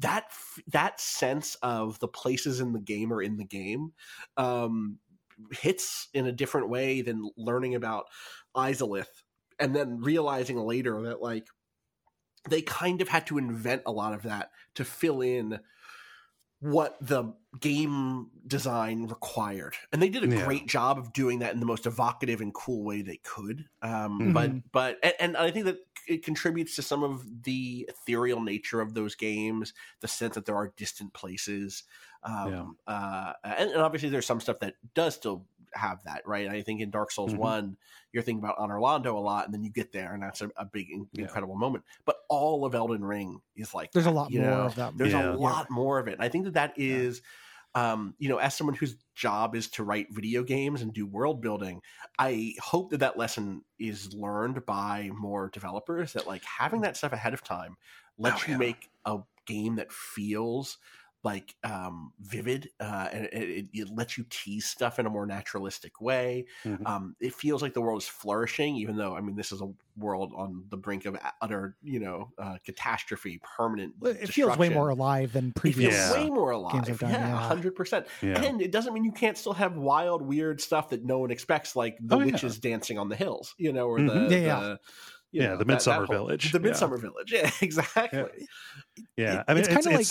that 0.00 0.24
that 0.68 1.00
sense 1.00 1.54
of 1.62 1.98
the 2.00 2.08
places 2.08 2.60
in 2.60 2.72
the 2.72 2.80
game 2.80 3.12
or 3.12 3.22
in 3.22 3.36
the 3.36 3.44
game. 3.44 3.92
Um, 4.36 4.98
hits 5.52 6.08
in 6.14 6.26
a 6.26 6.32
different 6.32 6.68
way 6.68 7.00
than 7.00 7.30
learning 7.36 7.76
about 7.76 8.06
Izalith 8.56 9.06
and 9.60 9.74
then 9.74 10.00
realizing 10.00 10.56
later 10.56 11.00
that 11.02 11.22
like 11.22 11.46
they 12.50 12.62
kind 12.62 13.00
of 13.02 13.08
had 13.08 13.26
to 13.28 13.38
invent 13.38 13.82
a 13.86 13.92
lot 13.92 14.14
of 14.14 14.22
that 14.22 14.50
to 14.74 14.84
fill 14.84 15.20
in 15.20 15.60
what 16.60 16.96
the 17.00 17.32
game 17.60 18.30
design 18.46 19.06
required 19.06 19.76
and 19.92 20.02
they 20.02 20.08
did 20.08 20.24
a 20.24 20.28
Yeah. 20.28 20.28
great 20.28 20.66
job 20.66 20.98
of 20.98 21.12
doing 21.12 21.38
that 21.38 21.54
in 21.54 21.60
the 21.60 21.66
most 21.66 21.86
evocative 21.86 22.40
and 22.40 22.52
cool 22.52 22.82
way 22.82 23.00
they 23.00 23.18
could 23.18 23.68
um, 23.82 24.24
Mhm. 24.26 24.32
but 24.32 24.70
but 24.72 24.98
and, 25.04 25.14
and 25.20 25.36
i 25.36 25.52
think 25.52 25.66
that 25.66 25.78
it 26.08 26.24
contributes 26.24 26.74
to 26.74 26.82
some 26.82 27.04
of 27.04 27.44
the 27.44 27.86
ethereal 27.88 28.40
nature 28.40 28.80
of 28.80 28.94
those 28.94 29.14
games 29.14 29.72
the 30.00 30.08
sense 30.08 30.34
that 30.34 30.46
there 30.46 30.56
are 30.56 30.72
distant 30.76 31.12
places 31.14 31.84
um, 32.24 32.76
uh, 32.88 33.34
and, 33.44 33.70
and 33.70 33.80
obviously 33.80 34.08
there's 34.08 34.26
some 34.26 34.40
stuff 34.40 34.58
that 34.58 34.74
does 34.94 35.14
still 35.14 35.46
have 35.78 36.02
that 36.04 36.22
right 36.26 36.48
i 36.48 36.60
think 36.62 36.80
in 36.80 36.90
dark 36.90 37.10
souls 37.10 37.32
Mhm. 37.32 37.38
1 37.38 37.76
you're 38.12 38.22
thinking 38.22 38.42
about 38.44 38.58
Anor 38.58 38.80
Londo 38.80 39.14
a 39.14 39.18
lot 39.18 39.44
and 39.44 39.54
then 39.54 39.62
you 39.64 39.70
get 39.70 39.92
there 39.92 40.12
and 40.14 40.22
that's 40.22 40.40
a, 40.42 40.50
a 40.56 40.64
big 40.64 40.90
in- 40.90 41.08
Yeah. 41.12 41.22
incredible 41.24 41.56
moment 41.56 41.84
but 42.04 42.16
all 42.28 42.64
of 42.64 42.74
elden 42.74 43.04
ring 43.04 43.40
is 43.56 43.74
like 43.74 43.92
There's 43.92 44.06
a 44.06 44.10
lot 44.10 44.32
more 44.32 44.42
know? 44.42 44.66
of 44.66 44.74
that. 44.76 44.96
there's 44.98 45.12
Yeah. 45.12 45.32
a 45.32 45.36
lot 45.36 45.70
more 45.70 45.98
of 45.98 46.08
it 46.08 46.14
and 46.14 46.22
i 46.22 46.28
think 46.28 46.44
that 46.44 46.54
that 46.54 46.74
is 46.76 47.22
um, 47.74 48.14
you 48.18 48.28
know 48.30 48.38
as 48.38 48.54
someone 48.56 48.74
whose 48.74 48.96
job 49.14 49.54
is 49.54 49.68
to 49.72 49.84
write 49.84 50.06
video 50.10 50.42
games 50.42 50.80
and 50.82 50.92
do 50.92 51.06
world 51.06 51.42
building 51.42 51.82
i 52.18 52.54
hope 52.60 52.90
that 52.90 52.98
that 52.98 53.18
lesson 53.18 53.62
is 53.78 54.12
learned 54.14 54.64
by 54.64 55.10
more 55.14 55.50
developers 55.50 56.14
that 56.14 56.26
like 56.26 56.42
having 56.44 56.80
that 56.80 56.96
stuff 56.96 57.12
ahead 57.12 57.34
of 57.34 57.44
time 57.44 57.76
lets 58.16 58.42
Oh, 58.42 58.46
you 58.48 58.52
yeah. 58.54 58.58
make 58.58 58.88
a 59.04 59.18
game 59.46 59.76
that 59.76 59.92
feels 59.92 60.78
like 61.24 61.54
um 61.64 62.12
vivid 62.20 62.70
uh 62.78 63.08
and 63.12 63.24
it, 63.26 63.32
it, 63.50 63.66
it 63.72 63.88
lets 63.92 64.16
you 64.16 64.24
tease 64.30 64.66
stuff 64.66 65.00
in 65.00 65.06
a 65.06 65.10
more 65.10 65.26
naturalistic 65.26 66.00
way 66.00 66.46
Mhm. 66.64 66.86
um 66.86 67.16
it 67.20 67.34
feels 67.34 67.60
like 67.60 67.74
the 67.74 67.80
world 67.80 68.00
is 68.00 68.08
flourishing 68.08 68.76
even 68.76 68.96
though 68.96 69.16
i 69.16 69.20
mean 69.20 69.34
this 69.34 69.50
is 69.50 69.60
a 69.60 69.68
world 69.96 70.32
on 70.36 70.62
the 70.70 70.76
brink 70.76 71.06
of 71.06 71.16
utter 71.42 71.76
you 71.82 71.98
know 71.98 72.30
uh 72.38 72.56
catastrophe 72.64 73.40
permanent 73.56 73.94
It 74.04 74.28
feels 74.28 74.56
way 74.56 74.68
more 74.68 74.90
alive 74.90 75.32
than 75.32 75.48
it 75.48 75.60
feels 75.60 75.74
previous. 75.74 75.94
Yeah. 75.94 76.12
way 76.14 76.30
more 76.30 76.52
alive 76.52 76.84
Games 76.86 76.98
done, 76.98 77.10
yeah 77.10 77.18
yeah. 77.30 77.36
hundred 77.48 77.74
percent 77.74 78.06
Yeah. 78.22 78.40
and 78.40 78.62
it 78.62 78.70
doesn't 78.70 78.94
mean 78.94 79.02
you 79.04 79.12
can't 79.12 79.36
still 79.36 79.54
have 79.54 79.76
wild 79.76 80.22
weird 80.22 80.60
stuff 80.60 80.90
that 80.90 81.04
no 81.04 81.18
one 81.18 81.32
expects 81.32 81.74
like 81.74 81.96
the 82.00 82.14
Oh, 82.14 82.20
yeah. 82.20 82.26
witches 82.26 82.58
dancing 82.60 82.96
on 82.96 83.08
the 83.08 83.16
hills 83.16 83.54
you 83.58 83.72
know 83.72 83.88
or 83.88 83.98
Mhm. 83.98 84.28
the, 84.28 84.34
Yeah, 84.36 84.40
yeah. 84.46 84.60
the 84.60 84.78
you 85.30 85.42
Yeah, 85.42 85.48
know, 85.48 85.56
the 85.58 85.64
Midsummer 85.66 86.00
that 86.02 86.06
whole- 86.06 86.16
Village. 86.26 86.52
the 86.52 86.58
Yeah. 86.58 86.62
midsummer 86.62 86.96
village 86.96 87.32
yeah 87.32 87.50
exactly 87.60 88.46
Yeah, 89.16 89.40
It- 89.40 89.44
I 89.48 89.54
mean, 89.54 89.64
it's 89.64 89.68
kind 89.68 89.86
of 89.86 89.92
like. 89.92 90.06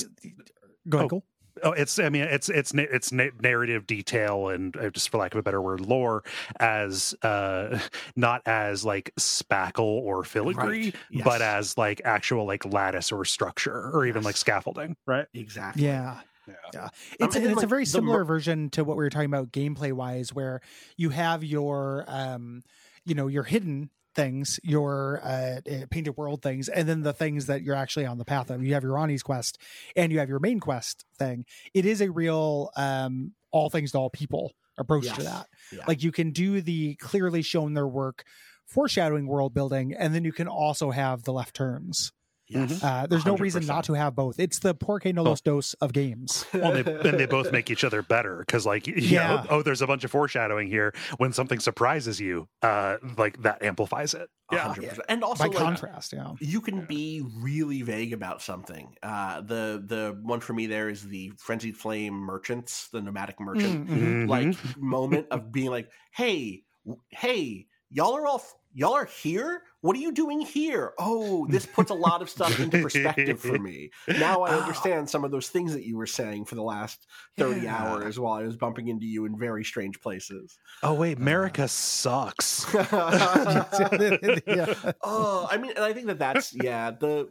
Go 0.89 0.97
ahead, 0.99 1.05
Oh, 1.05 1.09
Cole. 1.09 1.23
Oh, 1.63 1.71
it's 1.71 1.97
I 1.97 2.09
mean 2.09 2.21
it's 2.23 2.49
it's 2.49 2.71
it's 2.75 3.11
narrative 3.11 3.88
detail 3.88 4.49
and 4.49 4.77
uh, 4.77 4.91
just 4.91 5.09
for 5.09 5.17
lack 5.17 5.33
of 5.33 5.39
a 5.39 5.43
better 5.43 5.61
word, 5.61 5.81
lore 5.81 6.23
as 6.59 7.15
uh 7.23 7.79
not 8.15 8.43
as 8.45 8.85
like 8.85 9.11
spackle 9.19 9.79
or 9.79 10.23
filigree, 10.23 10.85
Right, 10.85 10.95
yes. 11.09 11.25
but 11.25 11.41
as 11.41 11.75
like 11.77 12.01
actual 12.05 12.45
like 12.45 12.63
lattice 12.65 13.11
or 13.11 13.25
structure 13.25 13.89
or 13.91 14.05
even 14.05 14.21
like 14.23 14.38
scaffolding, 14.38 14.95
right? 15.07 15.25
exactly 15.33 15.83
Yeah. 15.83 16.19
Yeah. 16.47 16.53
Yeah, 16.73 16.89
it's 17.19 17.35
and 17.35 17.35
and 17.35 17.45
then, 17.45 17.51
it's 17.53 17.63
a 17.63 17.67
very 17.67 17.85
similar 17.85 18.19
mer- 18.19 18.23
version 18.25 18.69
to 18.69 18.85
what 18.85 18.95
we 18.95 19.03
were 19.03 19.09
talking 19.09 19.25
about 19.25 19.51
gameplay 19.51 19.91
wise, 19.91 20.33
where 20.33 20.61
you 20.95 21.09
have 21.09 21.43
your 21.43 22.05
um, 22.07 22.61
you 23.03 23.15
know, 23.15 23.27
your 23.27 23.43
hidden 23.43 23.89
things, 24.18 24.59
your 24.63 25.22
uh, 25.24 25.61
uh, 25.72 25.86
painted 25.89 26.18
world 26.18 26.41
things, 26.41 26.68
and 26.68 26.89
then 26.89 27.03
the 27.03 27.13
things 27.13 27.45
that 27.45 27.61
you're 27.61 27.76
actually 27.76 28.05
on 28.05 28.18
the 28.18 28.26
path 28.26 28.49
of. 28.49 28.61
You 28.61 28.74
have 28.74 28.84
your 28.84 28.93
Ranni's 28.93 29.24
quest, 29.24 29.57
and 29.95 30.11
you 30.11 30.20
have 30.20 30.28
your 30.28 30.39
main 30.39 30.59
quest 30.59 31.05
thing. 31.18 31.45
It 31.74 31.86
is 31.86 32.01
a 32.01 32.11
real 32.11 32.72
um, 32.76 33.34
all 33.51 33.70
things 33.70 33.93
to 33.93 33.99
all 33.99 34.09
people 34.09 34.51
approach 34.78 35.11
to 35.13 35.24
that. 35.24 35.47
Yeah. 35.72 35.86
Like 35.88 36.03
you 36.03 36.11
can 36.11 36.32
do 36.32 36.59
the 36.59 36.95
clearly 36.95 37.43
shown 37.43 37.74
their 37.74 37.88
work, 37.88 38.26
foreshadowing 38.65 39.28
world 39.28 39.53
building, 39.53 39.93
and 39.93 40.13
then 40.13 40.26
you 40.26 40.34
can 40.34 40.47
also 40.47 40.91
have 40.91 41.24
the 41.24 41.32
left 41.32 41.55
turns. 41.55 42.11
Yes. 42.49 42.83
Uh, 42.83 43.07
there's 43.09 43.25
no 43.25 43.35
reason 43.37 43.65
not 43.65 43.83
to 43.85 43.93
have 43.93 44.15
both. 44.15 44.39
It's 44.39 44.59
the 44.59 44.73
porque 44.73 45.05
no 45.13 45.23
los 45.23 45.41
dos 45.41 45.73
of 45.81 45.93
games. 45.93 46.45
Well, 46.53 46.71
they, 46.71 47.09
and 47.09 47.19
they 47.19 47.25
both 47.25 47.51
make 47.51 47.69
each 47.69 47.83
other 47.83 48.01
better 48.01 48.39
because, 48.39 48.65
like, 48.65 48.87
you 48.87 48.93
Yeah. 48.95 49.27
know, 49.27 49.45
oh, 49.49 49.61
there's 49.63 49.81
a 49.81 49.87
bunch 49.87 50.03
of 50.03 50.11
foreshadowing 50.11 50.67
here. 50.67 50.93
When 51.17 51.31
something 51.33 51.59
surprises 51.59 52.19
you, 52.19 52.47
uh, 52.61 52.97
like 53.17 53.41
that 53.43 53.61
amplifies 53.63 54.13
it. 54.13 54.29
Yeah, 54.51 54.73
100%. 54.73 54.99
and 55.09 55.23
also 55.23 55.43
By 55.43 55.47
like, 55.49 55.57
contrast, 55.57 56.13
yeah. 56.13 56.31
you 56.39 56.61
can 56.61 56.85
be 56.85 57.21
really 57.35 57.81
vague 57.81 58.13
about 58.13 58.41
something. 58.41 58.95
Uh, 59.03 59.41
the 59.41 59.83
the 59.85 60.17
one 60.23 60.39
for 60.39 60.53
me 60.53 60.67
there 60.67 60.87
is 60.89 61.03
the 61.05 61.33
frenzied 61.37 61.75
flame 61.75 62.13
merchants, 62.13 62.87
the 62.93 63.01
nomadic 63.01 63.39
merchant 63.41 63.87
Mm, 63.89 63.97
mhm. 63.97 64.25
Mhm. 64.25 64.29
like 64.29 64.77
moment 64.77 65.27
of 65.31 65.51
being 65.51 65.69
like, 65.69 65.89
hey, 66.13 66.63
w- 66.85 67.01
hey, 67.09 67.67
y'all 67.89 68.15
are 68.15 68.25
all 68.25 68.37
f- 68.37 68.55
y'all 68.73 68.93
are 68.93 69.05
here. 69.05 69.63
What 69.88 69.95
are 69.95 69.99
you 69.99 70.11
doing 70.11 70.41
here? 70.41 70.91
Oh, 70.99 71.47
this 71.47 71.65
puts 71.73 71.91
a 71.91 71.93
lot 71.93 72.21
of 72.21 72.29
stuff 72.29 72.59
into 72.59 72.81
perspective 72.81 73.39
for 73.39 73.57
me. 73.57 73.89
Now 74.09 74.41
I 74.41 74.51
Oh. 74.51 74.59
understand 74.59 75.09
some 75.09 75.23
of 75.23 75.31
those 75.31 75.47
things 75.47 75.71
that 75.71 75.85
you 75.85 75.95
were 75.95 76.05
saying 76.05 76.43
for 76.43 76.55
the 76.55 76.61
last 76.61 77.07
thirty 77.38 77.61
Yeah. 77.61 77.77
hours 77.85 78.19
while 78.19 78.33
I 78.33 78.43
was 78.43 78.57
bumping 78.57 78.89
into 78.89 79.05
you 79.05 79.23
in 79.23 79.39
very 79.39 79.63
strange 79.63 80.01
places. 80.01 80.59
Oh 80.83 80.93
wait, 80.93 81.17
uh, 81.17 81.21
America 81.21 81.69
sucks. 81.69 82.65
yeah. 82.73 82.91
oh, 85.05 85.47
I 85.49 85.57
mean, 85.57 85.71
and 85.71 85.85
I 85.85 85.93
think 85.93 86.07
that 86.07 86.19
that's 86.19 86.53
yeah. 86.53 86.91
The 86.91 87.29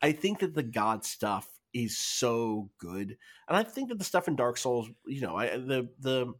I 0.00 0.12
think 0.12 0.38
that 0.38 0.54
the 0.54 0.62
God 0.62 1.04
stuff 1.04 1.48
is 1.74 1.98
so 1.98 2.70
good, 2.78 3.16
and 3.48 3.56
I 3.56 3.64
think 3.64 3.88
that 3.88 3.98
the 3.98 4.04
stuff 4.04 4.28
in 4.28 4.36
Dark 4.36 4.58
Souls, 4.58 4.88
you 5.08 5.22
know, 5.22 5.34
I, 5.34 5.48
the 5.56 5.88
the 5.98 6.34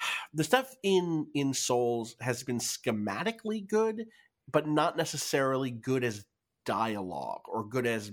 the 0.34 0.42
stuff 0.42 0.74
in 0.82 1.28
in 1.34 1.54
Souls 1.54 2.16
has 2.20 2.42
been 2.42 2.58
schematically 2.58 3.64
good, 3.64 4.06
but 4.50 4.66
not 4.66 4.96
necessarily 4.96 5.70
good 5.70 6.04
as 6.04 6.24
dialogue 6.64 7.42
or 7.46 7.64
good 7.64 7.86
as 7.86 8.12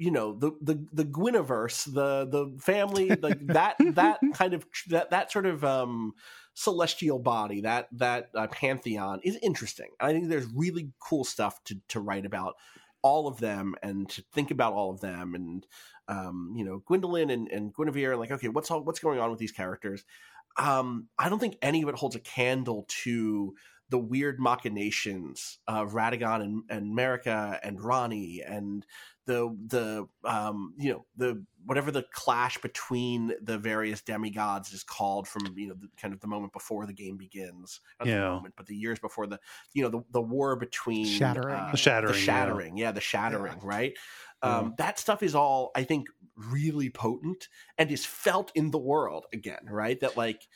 you 0.00 0.10
know 0.10 0.32
the 0.32 0.52
the 0.62 0.86
the 0.92 1.04
Gwynniverse, 1.04 1.84
the 1.84 2.26
the 2.26 2.58
family, 2.58 3.10
like 3.10 3.46
that 3.48 3.76
that 3.94 4.18
kind 4.34 4.54
of 4.54 4.64
that 4.88 5.10
that 5.10 5.30
sort 5.30 5.44
of 5.44 5.62
um 5.62 6.14
celestial 6.54 7.18
body, 7.18 7.60
that 7.60 7.88
that 7.92 8.30
uh, 8.34 8.46
pantheon 8.46 9.20
is 9.22 9.36
interesting. 9.42 9.90
I 10.00 10.12
think 10.12 10.28
there's 10.28 10.46
really 10.54 10.90
cool 11.00 11.24
stuff 11.24 11.62
to 11.64 11.76
to 11.88 12.00
write 12.00 12.24
about 12.24 12.54
all 13.02 13.28
of 13.28 13.38
them 13.40 13.74
and 13.82 14.08
to 14.10 14.22
think 14.32 14.50
about 14.50 14.72
all 14.72 14.90
of 14.90 15.00
them 15.00 15.34
and 15.34 15.66
um 16.08 16.52
you 16.56 16.64
know 16.64 16.82
Gwyndolin 16.88 17.30
and 17.30 17.48
and 17.48 17.74
Gwynevere 17.74 18.12
and 18.12 18.20
like 18.20 18.30
okay 18.30 18.48
what's 18.48 18.70
all 18.70 18.82
what's 18.82 19.00
going 19.00 19.18
on 19.20 19.30
with 19.30 19.38
these 19.38 19.52
characters. 19.52 20.04
Um 20.56 21.08
I 21.18 21.28
don't 21.28 21.38
think 21.38 21.58
any 21.60 21.82
of 21.82 21.90
it 21.90 21.94
holds 21.94 22.16
a 22.16 22.20
candle 22.20 22.86
to 23.02 23.54
the 23.90 23.98
weird 23.98 24.40
machinations 24.40 25.58
of 25.66 25.92
Radagon 25.92 26.42
and, 26.42 26.62
and 26.70 26.96
Marika 26.96 27.58
and 27.62 27.78
Ranni 27.78 28.40
and 28.46 28.86
the 29.26 29.54
the 29.66 30.06
um 30.28 30.74
you 30.78 30.90
know 30.92 31.06
the 31.16 31.44
whatever 31.66 31.90
the 31.90 32.04
clash 32.12 32.56
between 32.58 33.32
the 33.42 33.58
various 33.58 34.00
demigods 34.00 34.72
is 34.72 34.82
called 34.82 35.28
from 35.28 35.54
you 35.58 35.68
know 35.68 35.74
the, 35.74 35.88
kind 36.00 36.14
of 36.14 36.20
the 36.20 36.26
moment 36.26 36.52
before 36.52 36.86
the 36.86 36.92
game 36.92 37.16
begins 37.16 37.80
not 38.00 38.06
the 38.06 38.12
Yeah. 38.12 38.30
moment 38.30 38.54
but 38.56 38.66
the 38.66 38.74
years 38.74 38.98
before 38.98 39.26
the 39.26 39.38
you 39.74 39.82
know 39.82 39.90
the, 39.90 40.00
the 40.10 40.22
war 40.22 40.56
between 40.56 41.04
Shattering. 41.06 41.54
uh, 41.54 41.70
The 41.70 41.76
shattering, 41.76 42.12
the 42.12 42.18
yeah. 42.18 42.24
shattering 42.24 42.76
yeah, 42.78 42.92
the 42.92 43.00
shattering 43.00 43.60
right 43.60 43.92
Yeah. 44.42 44.58
um 44.58 44.74
that 44.78 44.98
stuff 44.98 45.22
is 45.22 45.34
all 45.34 45.70
i 45.76 45.84
think 45.84 46.06
really 46.34 46.88
potent 46.90 47.48
and 47.76 47.90
is 47.90 48.06
felt 48.06 48.50
in 48.54 48.70
the 48.70 48.78
world 48.78 49.26
again 49.34 49.66
right 49.68 50.00
that 50.00 50.16
like 50.16 50.48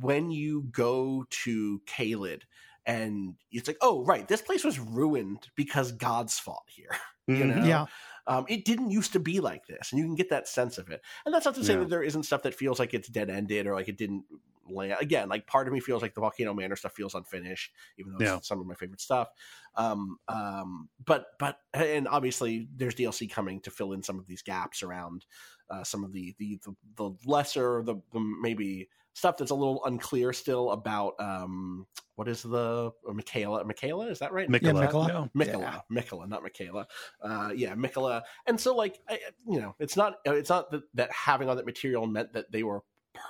when 0.00 0.30
you 0.30 0.62
go 0.72 1.24
to 1.30 1.80
Caelid 1.86 2.42
and 2.90 3.34
it's 3.52 3.68
like 3.68 3.78
oh 3.82 4.04
right 4.04 4.26
this 4.28 4.42
place 4.42 4.64
was 4.64 4.78
ruined 4.78 5.48
because 5.56 5.92
gods 5.92 6.38
fault 6.38 6.64
here 6.68 6.90
you 7.28 7.44
Mhm. 7.44 7.56
know 7.56 7.64
Yeah. 7.66 7.86
um, 8.26 8.44
it 8.48 8.64
didn't 8.64 8.90
used 8.90 9.12
to 9.12 9.20
be 9.20 9.40
like 9.40 9.66
this 9.66 9.92
and 9.92 9.98
you 10.00 10.04
can 10.06 10.14
get 10.16 10.30
that 10.30 10.48
sense 10.48 10.78
of 10.78 10.88
it 10.90 11.00
and 11.24 11.34
that's 11.34 11.44
not 11.46 11.54
to 11.56 11.64
say 11.64 11.74
Yeah. 11.74 11.80
that 11.80 11.90
there 11.90 12.02
isn't 12.02 12.24
stuff 12.24 12.42
that 12.42 12.54
feels 12.54 12.78
like 12.78 12.94
it's 12.94 13.08
dead 13.08 13.30
ended 13.30 13.66
or 13.66 13.74
like 13.74 13.88
it 13.88 13.98
didn't 13.98 14.24
lay 14.70 14.90
again 14.90 15.28
like 15.28 15.46
part 15.46 15.66
of 15.66 15.72
me 15.72 15.80
feels 15.80 16.02
like 16.02 16.14
the 16.14 16.20
volcano 16.20 16.54
manor 16.54 16.76
stuff 16.76 16.92
feels 16.92 17.14
unfinished 17.14 17.72
even 17.98 18.12
though 18.12 18.24
Yeah. 18.24 18.36
it's 18.36 18.48
some 18.48 18.60
of 18.60 18.66
my 18.66 18.74
favorite 18.74 19.00
stuff 19.00 19.28
um, 19.76 20.18
um, 20.28 20.88
but 21.04 21.26
but 21.38 21.58
and 21.74 22.08
obviously 22.08 22.68
there's 22.76 22.94
dlc 22.94 23.30
coming 23.30 23.60
to 23.60 23.70
fill 23.70 23.92
in 23.92 24.02
some 24.02 24.18
of 24.18 24.26
these 24.26 24.42
gaps 24.42 24.82
around 24.82 25.26
uh, 25.70 25.84
some 25.84 26.02
of 26.04 26.12
the 26.12 26.34
the 26.38 26.58
the, 26.64 26.74
the 26.96 27.10
lesser 27.26 27.82
the, 27.84 27.96
the 28.12 28.20
maybe 28.20 28.88
stuff 29.12 29.36
that's 29.36 29.50
a 29.50 29.54
little 29.54 29.84
unclear 29.84 30.32
still 30.32 30.70
about 30.70 31.14
um 31.20 31.86
what 32.16 32.28
is 32.28 32.42
the 32.42 32.92
uh, 33.08 33.12
Michaela 33.14 33.64
Michaela 33.64 34.08
is 34.08 34.18
that 34.18 34.30
right 34.32 34.48
Mikola. 34.48 34.86
Mikola. 34.86 35.08
Yeah. 35.08 35.26
Michaela, 35.32 35.62
Yeah. 35.90 36.02
Mikola, 36.02 36.28
not 36.28 36.42
Michaela. 36.42 36.86
Uh, 37.22 37.50
yeah, 37.56 37.74
Michaela 37.74 38.22
And 38.46 38.60
so, 38.60 38.76
like, 38.76 39.00
I, 39.08 39.18
you 39.48 39.58
know, 39.58 39.74
it's 39.78 39.96
not 39.96 40.16
it's 40.26 40.50
not 40.50 40.70
that, 40.72 40.82
that 40.94 41.10
having 41.12 41.48
all 41.48 41.56
that 41.56 41.64
material 41.64 42.06
meant 42.06 42.34
that 42.34 42.52
they 42.52 42.62
were 42.62 42.82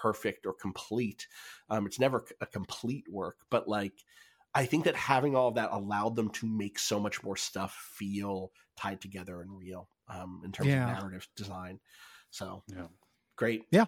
perfect 0.03 0.47
or 0.47 0.53
complete. 0.55 1.27
Um, 1.69 1.87
it's 1.87 1.99
never 1.99 2.25
a 2.41 2.47
complete 2.47 3.07
work, 3.11 3.39
but 3.51 3.69
like, 3.69 4.05
I 4.55 4.67
think 4.67 4.85
that 4.85 4.97
having 4.97 5.37
all 5.37 5.49
of 5.49 5.55
that 5.55 5.71
allowed 5.73 6.17
them 6.17 6.29
to 6.31 6.47
make 6.47 6.79
so 6.79 6.99
much 6.99 7.23
more 7.23 7.37
stuff 7.37 7.73
feel 7.95 8.53
tied 8.77 9.01
together 9.01 9.43
and 9.43 9.57
real 9.57 9.89
um, 10.09 10.43
in 10.45 10.51
terms 10.53 10.71
Yeah. 10.71 10.89
of 10.91 10.97
narrative 10.99 11.29
design. 11.37 11.79
So, 12.31 12.65
Yeah. 12.69 12.89
great. 13.37 13.67
Yeah. 13.71 13.87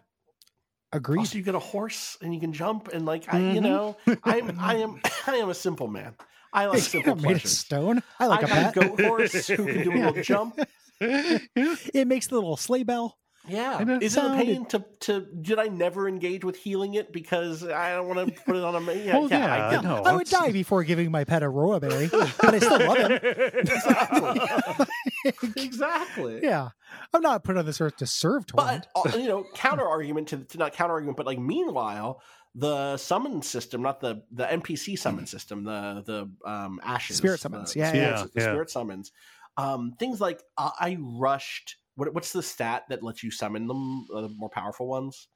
Agreed. 0.92 1.20
Also, 1.20 1.38
you 1.38 1.44
get 1.44 1.54
a 1.54 1.58
horse 1.58 2.18
and 2.20 2.34
you 2.34 2.40
can 2.40 2.52
jump 2.52 2.88
and 2.88 3.06
like 3.06 3.28
I, 3.32 3.38
you 3.38 3.60
Mhm. 3.60 3.62
know, 3.62 3.96
I'm 4.24 4.56
I 4.60 4.76
am 4.76 5.00
I 5.26 5.36
am 5.36 5.48
a 5.48 5.54
simple 5.54 5.88
man. 5.88 6.14
I 6.52 6.66
like 6.66 6.80
simple 6.80 7.16
made 7.16 7.30
of 7.32 7.42
pleasures. 7.42 7.58
stone. 7.58 8.02
I 8.20 8.26
like 8.26 8.40
I 8.40 8.44
a 8.44 8.48
got 8.48 8.58
pet. 8.58 8.76
a 8.76 8.80
goat 8.80 9.00
horse 9.00 9.48
who 9.48 9.66
can 9.68 9.82
do 9.82 9.92
a 9.92 9.96
little 9.96 10.12
jump. 10.22 10.60
it 11.00 12.06
makes 12.06 12.26
the 12.26 12.34
little 12.34 12.56
sleigh 12.56 12.82
bell. 12.82 13.18
Yeah. 13.48 13.76
I 13.80 13.84
know. 13.84 13.98
Is 14.00 14.16
it 14.16 14.24
a 14.24 14.28
pain 14.36 14.66
to 14.66 14.84
to 15.00 15.20
did 15.20 15.58
I 15.58 15.66
never 15.66 16.08
engage 16.08 16.44
with 16.44 16.56
healing 16.56 16.94
it 16.94 17.12
because 17.12 17.64
I 17.66 17.90
don't 17.94 18.06
want 18.06 18.28
to 18.34 18.42
put 18.44 18.54
it 18.54 18.62
on 18.62 18.76
a 18.76 18.80
ma- 18.80 18.92
yeah, 18.92 19.18
Well, 19.18 19.28
yeah, 19.28 19.52
I 19.52 19.66
I 19.68 19.70
get- 19.72 19.82
know. 19.84 19.96
I 20.04 20.14
would 20.14 20.28
die 20.28 20.52
before 20.52 20.84
giving 20.84 21.10
my 21.10 21.24
pet 21.24 21.42
a 21.42 21.48
roa 21.48 21.80
berry, 21.80 22.06
but 22.08 22.54
I 22.54 22.58
still 22.60 22.78
love 22.86 22.98
him. 22.98 23.12
exactly. 23.54 24.86
Exactly. 25.56 26.40
Yeah, 26.42 26.70
I'm 27.12 27.20
not 27.22 27.44
put 27.44 27.56
on 27.56 27.64
this 27.66 27.80
earth 27.80 27.96
to 27.98 28.06
serve 28.06 28.46
Torrent. 28.46 28.86
But 28.94 29.14
uh, 29.14 29.18
you 29.18 29.28
know, 29.28 29.44
counter 29.54 29.86
argument 29.86 30.28
to, 30.28 30.38
to 30.38 30.58
not 30.58 30.72
counter 30.72 30.94
argument, 30.94 31.16
but 31.16 31.26
like 31.26 31.38
meanwhile, 31.38 32.20
the 32.54 32.96
summon 32.96 33.42
system, 33.42 33.82
not 33.82 34.00
the 34.00 34.22
the 34.32 34.44
NPC 34.44 34.98
summon 34.98 35.26
system, 35.26 35.64
the 35.64 36.02
the 36.04 36.48
um 36.48 36.80
ashes, 36.82 37.16
Spirit 37.16 37.34
the 37.34 37.38
summons, 37.38 37.76
yeah, 37.76 37.88
spirit, 37.88 38.04
yeah. 38.10 38.22
the 38.22 38.30
Yeah. 38.34 38.42
spirit 38.42 38.70
summons, 38.70 39.12
um, 39.56 39.94
things 39.98 40.20
like 40.20 40.42
uh, 40.58 40.70
I 40.78 40.98
rushed. 41.00 41.76
What, 41.96 42.14
what's 42.14 42.32
the 42.32 42.42
stat 42.42 42.84
that 42.88 43.02
lets 43.02 43.22
you 43.22 43.30
summon 43.30 43.66
them? 43.66 44.06
Uh, 44.14 44.22
the 44.22 44.28
more 44.30 44.48
powerful 44.48 44.86
ones. 44.86 45.28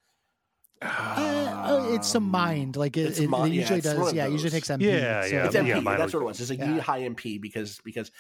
Uh, 0.83 1.65
oh, 1.69 1.95
it's 1.95 2.15
a 2.15 2.21
mind. 2.21 2.77
Like 2.77 2.97
it, 2.97 3.07
it's 3.09 3.19
it, 3.19 3.31
mi- 3.31 3.39
it 3.39 3.49
yeah, 3.49 3.61
usually 3.61 3.79
it's 3.79 3.93
does. 3.95 4.13
Yeah, 4.13 4.27
it 4.27 4.33
usually 4.33 4.51
takes 4.51 4.69
MP. 4.69 4.83
Yeah, 4.83 5.23
so 5.23 5.29
yeah, 5.29 5.47
It's 5.47 5.55
it's 5.55 5.65
MP. 5.65 5.85
yeah, 5.85 5.97
that's 5.97 6.13
what 6.15 6.21
it 6.21 6.25
was. 6.27 6.41
It's 6.41 6.51
like 6.51 6.59
you 6.59 6.65
Yeah. 6.67 6.73
need 6.73 6.81
high 6.83 7.01
MP 7.03 7.41
because 7.41 7.79
because 7.85 8.11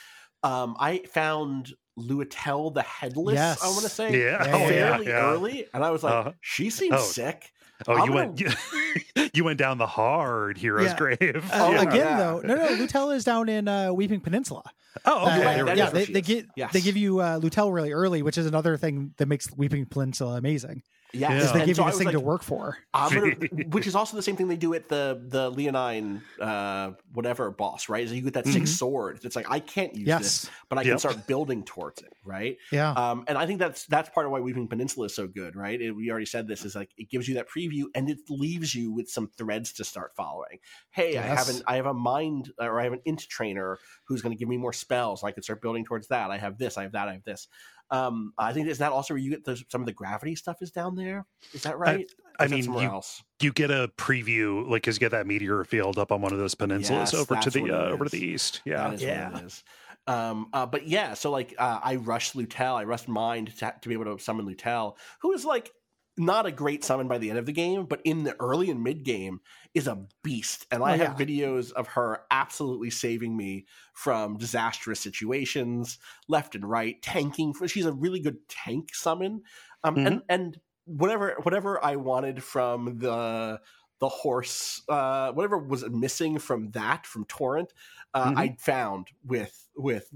um, 0.42 0.76
I 0.78 1.02
found 1.12 1.72
Lhutel 1.98 2.72
the 2.72 2.82
Headless. 2.82 3.34
Yes. 3.34 3.62
I 3.62 3.68
want 3.68 3.82
to 3.82 3.88
say 3.88 4.18
Yeah. 4.22 4.44
Yeah, 4.46 4.56
yeah, 4.58 4.68
fairly 4.68 5.06
yeah. 5.06 5.30
early, 5.32 5.66
and 5.74 5.84
I 5.84 5.90
was 5.90 6.02
like, 6.02 6.14
Uh-huh. 6.14 6.32
she 6.40 6.70
seems 6.70 6.94
Oh. 6.96 7.02
sick. 7.02 7.52
Oh, 7.86 7.94
I'm 7.94 8.08
you 8.08 8.12
went 8.14 8.40
you, 8.40 8.50
you 9.34 9.44
went 9.44 9.58
down 9.58 9.78
the 9.78 9.86
hard 9.86 10.56
hero's 10.58 10.86
Yeah. 10.86 10.96
grave. 10.96 11.50
Uh, 11.52 11.66
Oh, 11.66 11.70
Yeah. 11.72 11.82
Again, 11.82 11.96
yeah. 11.96 12.16
though, 12.16 12.40
no, 12.40 12.54
no, 12.54 12.66
Lhutel 12.68 13.14
is 13.14 13.24
down 13.24 13.48
in 13.48 13.68
uh, 13.68 13.92
Weeping 13.92 14.20
Peninsula. 14.20 14.62
Oh, 15.04 15.24
Uh, 15.24 15.26
okay. 15.26 15.36
You're 15.36 15.44
right, 15.44 15.54
there 15.56 15.64
we 15.64 15.70
that 15.72 15.76
go. 15.76 15.84
yeah, 15.84 15.90
they, 15.90 16.04
they 16.12 16.22
get 16.22 16.46
Yes. 16.56 16.72
they 16.72 16.80
give 16.80 16.96
you 16.96 17.20
uh, 17.20 17.38
Lhutel 17.38 17.72
really 17.74 17.92
early, 17.92 18.22
which 18.22 18.38
is 18.38 18.46
another 18.46 18.76
thing 18.78 19.12
that 19.18 19.26
makes 19.26 19.54
Weeping 19.56 19.84
Peninsula 19.86 20.36
amazing. 20.38 20.82
Yeah, 21.16 21.32
Yeah. 21.32 21.38
Is 21.44 21.52
they 21.52 21.58
And 21.60 21.66
give 21.66 21.76
so 21.76 21.82
you 21.82 21.86
I 21.86 21.90
this 21.90 21.98
was 21.98 22.04
thing 22.04 22.12
to 22.12 22.20
work 22.20 22.42
for. 22.42 22.78
I'm 22.94 23.12
gonna, 23.14 23.34
which 23.70 23.86
is 23.86 23.94
also 23.94 24.16
the 24.16 24.22
same 24.22 24.36
thing 24.36 24.48
they 24.48 24.56
do 24.56 24.74
at 24.74 24.88
the 24.88 25.22
the 25.28 25.50
Leonine 25.50 26.22
uh, 26.40 26.92
whatever 27.12 27.50
boss, 27.50 27.88
right? 27.88 28.06
So 28.08 28.14
you 28.14 28.22
get 28.22 28.34
that 28.34 28.46
6 28.46 28.70
Mhm. 28.70 28.74
sword. 28.76 29.20
It's 29.24 29.36
like 29.36 29.50
I 29.50 29.60
can't 29.60 29.94
use 29.94 30.06
Yes. 30.08 30.22
this, 30.22 30.50
but 30.68 30.78
I 30.78 30.82
Yep. 30.82 30.90
can 30.92 30.98
start 30.98 31.26
building 31.26 31.64
towards 31.64 32.02
it, 32.02 32.12
right? 32.24 32.56
Yeah. 32.70 32.92
Um, 32.92 33.24
and 33.28 33.36
I 33.38 33.46
think 33.46 33.58
that's 33.58 33.86
that's 33.86 34.08
part 34.10 34.26
of 34.26 34.32
why 34.32 34.40
Weeping 34.40 34.68
Peninsula 34.68 35.06
is 35.06 35.14
so 35.14 35.26
good, 35.26 35.56
right? 35.56 35.80
It, 35.80 35.92
we 35.92 36.10
already 36.10 36.26
said 36.26 36.46
this 36.46 36.64
is 36.64 36.74
like 36.74 36.90
it 36.96 37.08
gives 37.10 37.28
you 37.28 37.34
that 37.36 37.48
preview 37.48 37.84
and 37.94 38.08
it 38.10 38.18
leaves 38.28 38.74
you 38.74 38.92
with 38.92 39.08
some 39.08 39.28
threads 39.36 39.72
to 39.74 39.84
start 39.84 40.14
following. 40.16 40.58
Hey, 40.90 41.16
I 41.18 41.22
have 41.22 41.48
Yes. 41.48 41.56
an 41.58 41.62
I 41.66 41.76
have 41.76 41.86
a 41.86 41.94
mind 41.94 42.52
or 42.58 42.80
I 42.80 42.84
have 42.84 42.92
an 42.92 43.00
int 43.04 43.20
trainer 43.28 43.78
who's 44.04 44.22
going 44.22 44.34
to 44.34 44.38
give 44.38 44.48
me 44.48 44.56
more 44.56 44.72
spells. 44.72 45.24
I 45.24 45.32
can 45.32 45.42
start 45.42 45.62
building 45.62 45.84
towards 45.84 46.08
that. 46.08 46.30
I 46.30 46.38
have 46.38 46.58
this. 46.58 46.76
I 46.78 46.82
have 46.82 46.92
that. 46.92 47.08
I 47.08 47.12
have 47.14 47.24
this. 47.24 47.48
Um, 47.90 48.32
I 48.36 48.52
think 48.52 48.68
is 48.68 48.78
that 48.78 48.92
also 48.92 49.14
where 49.14 49.18
you 49.18 49.30
get 49.30 49.44
the, 49.44 49.56
some 49.68 49.80
of 49.80 49.86
the 49.86 49.92
gravity 49.92 50.34
stuff 50.34 50.56
is 50.60 50.70
down 50.70 50.96
there. 50.96 51.24
Is 51.52 51.62
that 51.62 51.78
right? 51.78 52.10
Or 52.38 52.44
I 52.44 52.48
mean, 52.48 52.64
you- 52.64 52.80
else. 52.80 53.22
You 53.40 53.52
get 53.52 53.70
a 53.70 53.90
preview, 53.98 54.62
like, 54.68 54.82
because 54.82 54.96
you 54.96 55.00
get 55.00 55.10
that 55.10 55.26
meteor 55.26 55.62
field 55.64 55.98
up 55.98 56.10
on 56.10 56.22
one 56.22 56.32
of 56.32 56.38
those 56.38 56.54
peninsulas 56.54 57.12
Yes, 57.12 57.14
over 57.14 57.36
to 57.36 57.50
the 57.50 57.70
uh, 57.70 57.90
over 57.90 58.04
to 58.04 58.10
the 58.10 58.24
east. 58.24 58.62
Yeah, 58.64 58.88
That 58.88 58.94
is 58.94 59.02
Yeah. 59.02 59.30
what 59.30 59.42
it 59.42 59.46
is. 59.46 59.64
Um, 60.06 60.48
uh, 60.52 60.64
but 60.66 60.86
yeah, 60.86 61.14
so 61.14 61.30
like 61.30 61.54
uh, 61.58 61.80
I 61.82 61.96
rushed 61.96 62.34
Lhutel, 62.34 62.76
I 62.76 62.84
rushed 62.84 63.08
Mind 63.08 63.54
to, 63.58 63.74
to 63.80 63.88
be 63.88 63.94
able 63.94 64.16
to 64.16 64.22
summon 64.22 64.46
Lhutel, 64.46 64.96
who 65.20 65.32
is 65.32 65.44
like 65.44 65.72
not 66.18 66.46
a 66.46 66.52
great 66.52 66.82
summon 66.84 67.08
by 67.08 67.18
the 67.18 67.30
end 67.30 67.38
of 67.38 67.46
the 67.46 67.52
game, 67.52 67.84
but 67.86 68.00
in 68.04 68.24
the 68.24 68.34
early 68.40 68.70
and 68.70 68.82
mid 68.82 69.04
game 69.04 69.40
is 69.74 69.86
a 69.86 70.06
beast. 70.22 70.66
And 70.70 70.82
I 70.82 70.92
Oh, 70.92 70.96
have 70.96 71.10
videos 71.10 71.72
of 71.72 71.88
her 71.88 72.22
absolutely 72.30 72.90
saving 72.90 73.36
me 73.36 73.66
from 73.92 74.36
disastrous 74.38 75.00
situations, 75.00 75.98
left 76.28 76.54
and 76.54 76.68
right, 76.68 77.00
tanking. 77.02 77.54
She's 77.66 77.86
a 77.86 77.92
really 77.92 78.20
good 78.20 78.48
tank 78.48 78.94
summon. 78.94 79.42
Um, 79.84 80.00
and 80.04 80.22
and 80.28 80.58
whatever 80.84 81.36
whatever 81.42 81.84
I 81.84 81.96
wanted 81.96 82.42
from 82.42 82.98
the 82.98 83.60
the 83.98 84.08
horse, 84.08 84.82
uh, 84.88 85.32
whatever 85.32 85.56
was 85.58 85.88
missing 85.88 86.38
from 86.38 86.70
that 86.72 87.06
from 87.06 87.24
Torrent, 87.24 87.72
uh, 88.14 88.30
Mhm. 88.30 88.36
I 88.38 88.56
found 88.58 89.08
with 89.24 89.62
with 89.76 90.08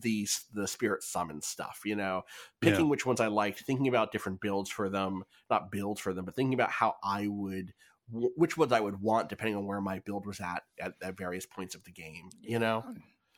these 0.00 0.44
the 0.54 0.66
spirit 0.66 1.02
summon 1.02 1.40
stuff. 1.42 1.80
You 1.84 1.96
know, 1.96 2.24
picking 2.60 2.88
which 2.88 3.06
ones 3.06 3.20
I 3.20 3.26
liked, 3.28 3.60
thinking 3.60 3.88
about 3.88 4.12
different 4.12 4.40
builds 4.40 4.70
for 4.70 4.88
them, 4.88 5.24
not 5.50 5.70
builds 5.70 6.00
for 6.00 6.12
them, 6.14 6.24
but 6.24 6.34
thinking 6.34 6.54
about 6.54 6.70
how 6.70 6.96
I 7.02 7.26
would. 7.28 7.74
Which 8.10 8.56
ones 8.56 8.72
I 8.72 8.80
would 8.80 9.02
want, 9.02 9.28
depending 9.28 9.54
on 9.56 9.66
where 9.66 9.82
my 9.82 9.98
build 9.98 10.24
was 10.26 10.40
at 10.40 10.62
at, 10.80 10.94
at 11.02 11.16
various 11.18 11.44
points 11.44 11.74
of 11.74 11.84
the 11.84 11.92
game, 11.92 12.30
you 12.40 12.58
know. 12.58 12.84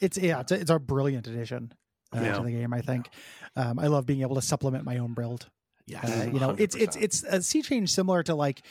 It's 0.01 0.16
yeah, 0.16 0.41
it's 0.41 0.53
a, 0.53 0.61
it's 0.61 0.71
a 0.71 0.79
brilliant 0.79 1.27
addition 1.27 1.75
uh, 2.12 2.21
Yeah. 2.23 2.37
to 2.37 2.43
the 2.45 2.53
game. 2.53 2.73
I 2.73 2.81
think 2.81 3.11
um, 3.57 3.81
I 3.81 3.89
love 3.89 4.07
being 4.07 4.21
able 4.23 4.37
to 4.37 4.43
supplement 4.43 4.85
my 4.85 4.99
own 4.99 5.14
build. 5.14 5.51
Yeah, 5.87 6.01
Uh, 6.07 6.31
you 6.33 6.39
know, 6.39 6.51
it's 6.51 6.77
it's 6.77 6.95
it's 6.95 7.25
a 7.25 7.43
sea 7.43 7.62
change 7.62 7.93
similar 7.93 8.23
to 8.23 8.37
like 8.37 8.62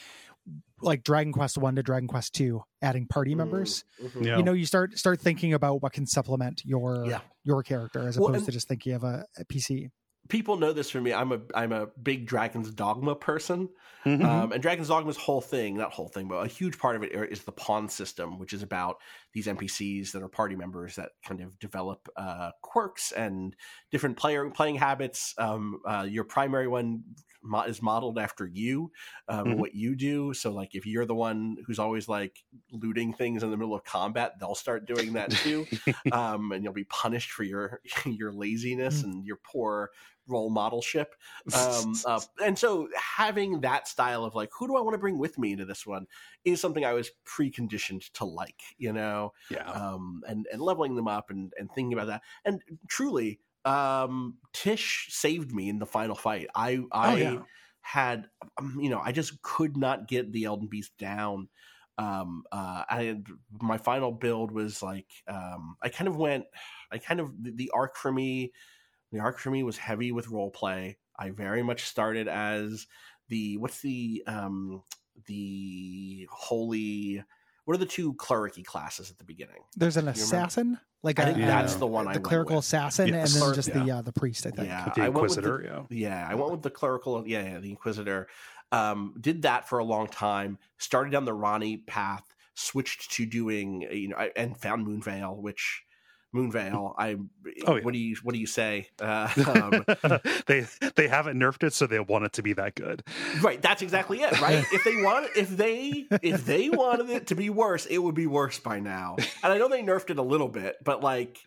like 0.82 1.04
Dragon 1.04 1.34
Quest 1.34 1.58
one 1.58 1.76
to 1.76 1.84
Dragon 1.84 2.08
Quest 2.08 2.34
two, 2.34 2.64
adding 2.82 3.06
party 3.08 3.36
members. 3.36 3.84
Mhm. 4.02 4.26
Yeah. 4.26 4.38
You 4.38 4.44
know, 4.44 4.54
you 4.54 4.66
start 4.66 4.98
start 4.98 5.20
thinking 5.20 5.54
about 5.54 5.82
what 5.82 5.94
can 5.94 6.06
supplement 6.06 6.64
your 6.66 7.06
Yeah. 7.06 7.22
your 7.44 7.64
character 7.64 8.08
as 8.08 8.18
Well, 8.18 8.30
opposed 8.30 8.40
and- 8.42 8.46
to 8.48 8.52
just 8.52 8.68
thinking 8.68 8.94
of 8.94 9.04
a, 9.04 9.26
a 9.38 9.46
PC. 9.46 9.90
people 10.28 10.58
know 10.58 10.72
this 10.72 10.92
from 10.92 11.02
me. 11.04 11.12
I'm 11.12 11.32
a 11.32 11.40
I'm 11.56 11.72
a 11.72 11.88
big 12.04 12.28
Dragon's 12.28 12.70
Dogma 12.72 13.16
person, 13.16 13.68
Mhm. 14.06 14.24
um, 14.24 14.52
and 14.52 14.62
Dragon's 14.62 14.90
Dogma's 14.90 15.18
whole 15.18 15.42
thing, 15.42 15.76
not 15.76 15.92
whole 15.92 16.08
thing, 16.08 16.28
but 16.28 16.46
a 16.46 16.48
huge 16.48 16.78
part 16.78 16.96
of 16.96 17.02
it 17.04 17.12
is 17.32 17.44
the 17.44 17.52
pawn 17.52 17.90
system, 17.90 18.38
which 18.38 18.54
is 18.54 18.62
about 18.62 18.98
these 19.34 19.48
NPCs 19.48 20.12
that 20.12 20.22
are 20.22 20.28
party 20.30 20.56
members 20.56 20.96
that 20.98 21.14
kind 21.26 21.42
of 21.42 21.58
develop 21.58 22.08
uh, 22.16 22.52
quirks 22.62 23.12
and 23.12 23.56
different 23.92 24.18
player 24.18 24.48
playing 24.52 24.76
habits. 24.76 25.34
Um, 25.40 25.80
uh, 25.88 26.06
your 26.08 26.26
primary 26.26 26.68
one 26.68 26.92
mo- 26.92 27.02
is 27.68 27.82
modeled 27.82 28.20
after 28.20 28.46
you, 28.46 28.92
um, 29.28 29.52
Mhm. 29.52 29.58
what 29.58 29.74
you 29.74 29.96
do. 29.96 30.34
So, 30.34 30.52
like, 30.52 30.76
if 30.76 30.86
you're 30.86 31.06
the 31.06 31.16
one 31.16 31.58
who's 31.66 31.80
always 31.80 32.08
like 32.08 32.44
looting 32.72 33.14
things 33.14 33.44
in 33.44 33.52
the 33.52 33.58
middle 33.58 33.76
of 33.76 33.84
combat, 33.84 34.34
they'll 34.40 34.56
start 34.56 34.86
doing 34.88 35.14
that 35.14 35.36
too 35.36 35.68
um, 36.12 36.52
and 36.52 36.64
you'll 36.64 36.74
be 36.74 36.86
punished 36.86 37.32
for 37.32 37.44
your 37.44 37.82
your 38.06 38.32
laziness 38.32 39.04
and 39.04 39.26
your 39.26 39.38
poor 39.38 39.92
role 40.28 40.54
modelship. 40.54 41.08
Um, 41.52 42.02
uh, 42.06 42.22
and 42.44 42.58
so 42.58 42.88
having 42.96 43.62
that 43.62 43.88
style 43.88 44.24
of 44.24 44.36
like, 44.36 44.50
who 44.58 44.68
do 44.68 44.76
I 44.76 44.82
want 44.82 44.94
to 44.94 45.00
bring 45.00 45.18
with 45.18 45.40
me 45.40 45.54
into 45.54 45.66
this 45.66 45.86
one 45.88 46.06
is 46.46 46.62
something 46.62 46.86
I 46.86 46.94
was 46.94 47.12
preconditioned 47.26 48.12
to 48.14 48.26
like, 48.26 48.62
you 48.78 48.94
know, 48.94 49.34
yeah. 49.50 49.74
um, 49.74 50.22
and 50.28 50.46
and 50.52 50.62
leveling 50.62 50.96
them 50.96 51.08
up 51.08 51.30
and 51.30 51.52
and 51.58 51.70
thinking 51.72 51.94
about 51.94 52.08
that. 52.08 52.22
And 52.46 52.62
truly, 52.88 53.40
um, 53.70 54.40
Tiche 54.54 55.08
saved 55.12 55.54
me 55.54 55.70
in 55.70 55.80
the 55.80 55.86
final 55.86 56.16
fight. 56.16 56.48
I 56.56 56.82
I 56.92 57.04
Oh, 57.04 57.16
yeah. 57.16 57.46
had 57.82 58.30
um, 58.58 58.78
you 58.82 58.90
know 58.90 59.00
I 59.00 59.12
just 59.12 59.42
could 59.42 59.78
not 59.78 60.08
get 60.08 60.32
the 60.32 60.46
Elden 60.46 60.68
Beast 60.68 60.98
down. 60.98 61.50
Um, 61.98 62.44
uh, 62.54 62.86
I 62.90 63.04
had, 63.04 63.28
my 63.62 63.78
final 63.78 64.14
build 64.14 64.52
was 64.52 64.82
like 64.82 65.12
um, 65.28 65.76
I 65.82 65.90
kind 65.90 66.08
of 66.08 66.18
went. 66.18 66.46
I 66.92 66.98
kind 66.98 67.20
of 67.20 67.42
the, 67.44 67.52
the 67.52 67.72
arc 67.74 67.96
for 67.98 68.12
me. 68.12 68.54
The 69.12 69.20
arc 69.20 69.40
for 69.40 69.52
me 69.52 69.64
was 69.64 69.78
heavy 69.78 70.12
with 70.12 70.30
role 70.30 70.52
play. 70.52 71.00
I 71.18 71.32
very 71.32 71.64
much 71.64 71.84
started 71.84 72.28
as 72.28 72.88
the 73.28 73.58
what's 73.58 73.82
the 73.82 74.24
um 74.28 74.84
the 75.26 76.28
holy 76.32 77.24
what 77.70 77.76
are 77.76 77.78
the 77.78 77.86
two 77.86 78.14
clericy 78.16 78.66
classes 78.66 79.12
at 79.12 79.20
the 79.20 79.24
beginning? 79.24 79.62
There's 79.78 79.96
an 79.96 80.06
remember? 80.06 80.20
assassin, 80.20 80.80
like 81.04 81.20
I 81.20 81.26
think 81.26 81.38
that's 81.38 81.76
the 81.76 81.86
one 81.86 82.08
I 82.08 82.14
the 82.14 82.18
went 82.18 82.24
clerical 82.26 82.56
with. 82.56 82.66
assassin, 82.66 83.10
Yes. 83.10 83.28
and 83.28 83.36
then 83.36 83.42
Cleric- 83.44 83.56
just 83.58 83.72
the 83.74 83.92
uh, 83.92 84.02
the 84.02 84.12
priest. 84.12 84.48
I 84.48 84.50
think. 84.50 84.70
Yeah, 84.70 84.92
the 84.96 85.04
I 85.04 85.10
went 85.10 85.22
with 85.22 85.36
the- 85.36 85.40
Inquisitor. 85.42 85.86
yeah. 85.92 86.10
Yeah, 86.10 86.28
I 86.28 86.34
went 86.34 86.52
with 86.52 86.64
the 86.64 86.72
clerical. 86.72 87.28
Yeah, 87.28 87.44
yeah, 87.44 87.60
the 87.60 87.70
Inquisitor. 87.70 88.28
Um, 88.72 89.14
did 89.22 89.44
that 89.44 89.70
for 89.70 89.78
a 89.78 89.84
long 89.84 90.08
time. 90.08 90.58
Started 90.80 91.12
down 91.12 91.26
the 91.26 91.36
Ranni 91.36 91.86
path. 91.86 92.24
Switched 92.56 93.12
to 93.12 93.26
doing 93.28 93.84
you 93.92 94.08
know, 94.08 94.16
I, 94.18 94.32
and 94.36 94.58
found 94.58 94.88
Moonveil, 94.88 95.38
which 95.40 95.84
Moonveil. 96.32 96.96
I. 96.98 97.18
Oh, 97.66 97.76
yeah. 97.76 97.84
What 97.84 97.94
do 97.94 98.00
you 98.00 98.16
What 98.24 98.34
do 98.34 98.40
you 98.40 98.48
say? 98.48 98.88
Uh, 99.02 99.30
um, 99.48 100.20
they 100.48 100.66
they 100.96 101.08
haven't 101.08 101.40
nerfed 101.40 101.64
it, 101.64 101.74
so 101.74 101.88
they 101.88 102.00
want 102.00 102.26
it 102.26 102.34
to 102.34 102.44
be 102.44 102.54
that 102.54 102.76
good. 102.76 103.04
right, 103.42 103.62
that's 103.62 103.82
exactly 103.82 104.22
it. 104.22 104.40
Right. 104.42 104.66
if 104.72 104.84
they 104.84 105.02
want, 105.02 105.28
if 105.36 105.50
they 105.50 106.08
if 106.22 106.46
they 106.46 106.70
wanted 106.70 107.10
it 107.10 107.28
to 107.28 107.36
be 107.36 107.50
worse, 107.50 107.86
it 107.86 107.98
would 107.98 108.16
be 108.16 108.28
worse 108.28 108.60
by 108.60 108.80
now. 108.80 109.16
And 109.44 109.54
I 109.54 109.58
know 109.58 109.68
they 109.68 109.82
nerfed 109.82 110.10
it 110.10 110.20
a 110.20 110.24
little 110.24 110.50
bit, 110.50 110.76
but 110.84 111.04
like 111.04 111.40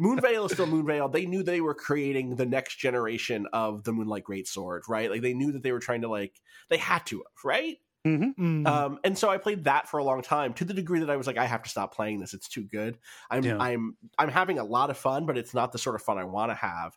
Moonveil 0.00 0.46
is 0.46 0.52
still 0.52 0.66
Moonveil. 0.66 1.08
They 1.08 1.26
knew 1.26 1.42
they 1.42 1.60
were 1.60 1.74
creating 1.74 2.36
the 2.36 2.46
next 2.46 2.76
generation 2.76 3.46
of 3.52 3.84
the 3.84 3.92
Moonlight 3.92 4.24
Greatsword, 4.24 4.82
right? 4.88 5.10
Like 5.10 5.22
they 5.22 5.34
knew 5.34 5.52
that 5.52 5.62
they 5.62 5.72
were 5.72 5.80
trying 5.80 6.02
to 6.02 6.08
like 6.08 6.34
they 6.68 6.76
had 6.78 7.06
to, 7.06 7.24
right? 7.44 7.78
Mm. 8.06 8.66
Um, 8.66 8.98
and 9.04 9.18
so 9.18 9.28
I 9.28 9.38
played 9.38 9.64
that 9.64 9.88
for 9.88 9.98
a 9.98 10.04
long 10.04 10.22
time 10.22 10.54
to 10.54 10.64
the 10.64 10.74
degree 10.74 11.00
that 11.00 11.10
I 11.10 11.16
was 11.16 11.26
like, 11.26 11.38
I 11.38 11.44
have 11.44 11.62
to 11.64 11.68
stop 11.68 11.94
playing 11.94 12.20
this. 12.20 12.34
It's 12.34 12.48
too 12.48 12.62
good. 12.62 12.98
I'm 13.30 13.44
Yeah. 13.44 13.58
I'm 13.58 13.96
I'm 14.18 14.28
having 14.28 14.58
a 14.58 14.64
lot 14.64 14.90
of 14.90 14.96
fun, 14.96 15.26
but 15.26 15.36
it's 15.36 15.54
not 15.54 15.72
the 15.72 15.78
sort 15.78 15.96
of 15.96 16.02
fun 16.02 16.18
I 16.18 16.24
want 16.24 16.50
to 16.50 16.54
have. 16.54 16.96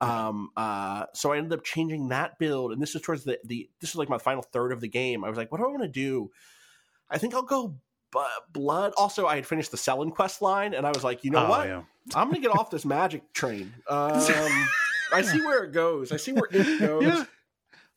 Um, 0.00 0.50
uh, 0.56 1.06
so 1.14 1.32
I 1.32 1.38
ended 1.38 1.52
up 1.58 1.64
changing 1.64 2.08
that 2.08 2.38
build, 2.38 2.72
and 2.72 2.80
this 2.80 2.94
is 2.94 3.02
towards 3.02 3.24
the 3.24 3.38
the 3.44 3.68
this 3.80 3.90
is 3.90 3.96
like 3.96 4.08
my 4.08 4.18
final 4.18 4.42
third 4.42 4.72
of 4.72 4.80
the 4.80 4.88
game. 4.88 5.24
I 5.24 5.28
was 5.28 5.36
like, 5.36 5.50
what 5.50 5.58
do 5.58 5.64
I 5.66 5.70
want 5.70 5.82
to 5.82 5.88
do? 5.88 6.30
I 7.10 7.18
think 7.18 7.34
I'll 7.34 7.42
go 7.42 7.76
bu- 8.12 8.20
blood. 8.52 8.92
Also, 8.96 9.26
I 9.26 9.36
had 9.36 9.46
finished 9.46 9.70
the 9.70 9.76
Sellen 9.76 10.10
quest 10.10 10.42
line, 10.42 10.74
and 10.74 10.86
I 10.86 10.90
was 10.90 11.02
like, 11.02 11.24
you 11.24 11.30
know 11.30 11.46
oh, 11.46 11.50
what? 11.50 11.66
Yeah. 11.66 11.82
I'm 12.14 12.28
gonna 12.28 12.40
get 12.40 12.52
off 12.52 12.70
this 12.70 12.84
magic 12.84 13.32
train. 13.32 13.72
Um, 13.88 14.68
I 15.10 15.22
see 15.22 15.40
where 15.40 15.64
it 15.64 15.72
goes. 15.72 16.12
I 16.12 16.18
see 16.18 16.32
where 16.32 16.48
it 16.50 16.78
goes. 16.80 17.02
Yeah. 17.02 17.24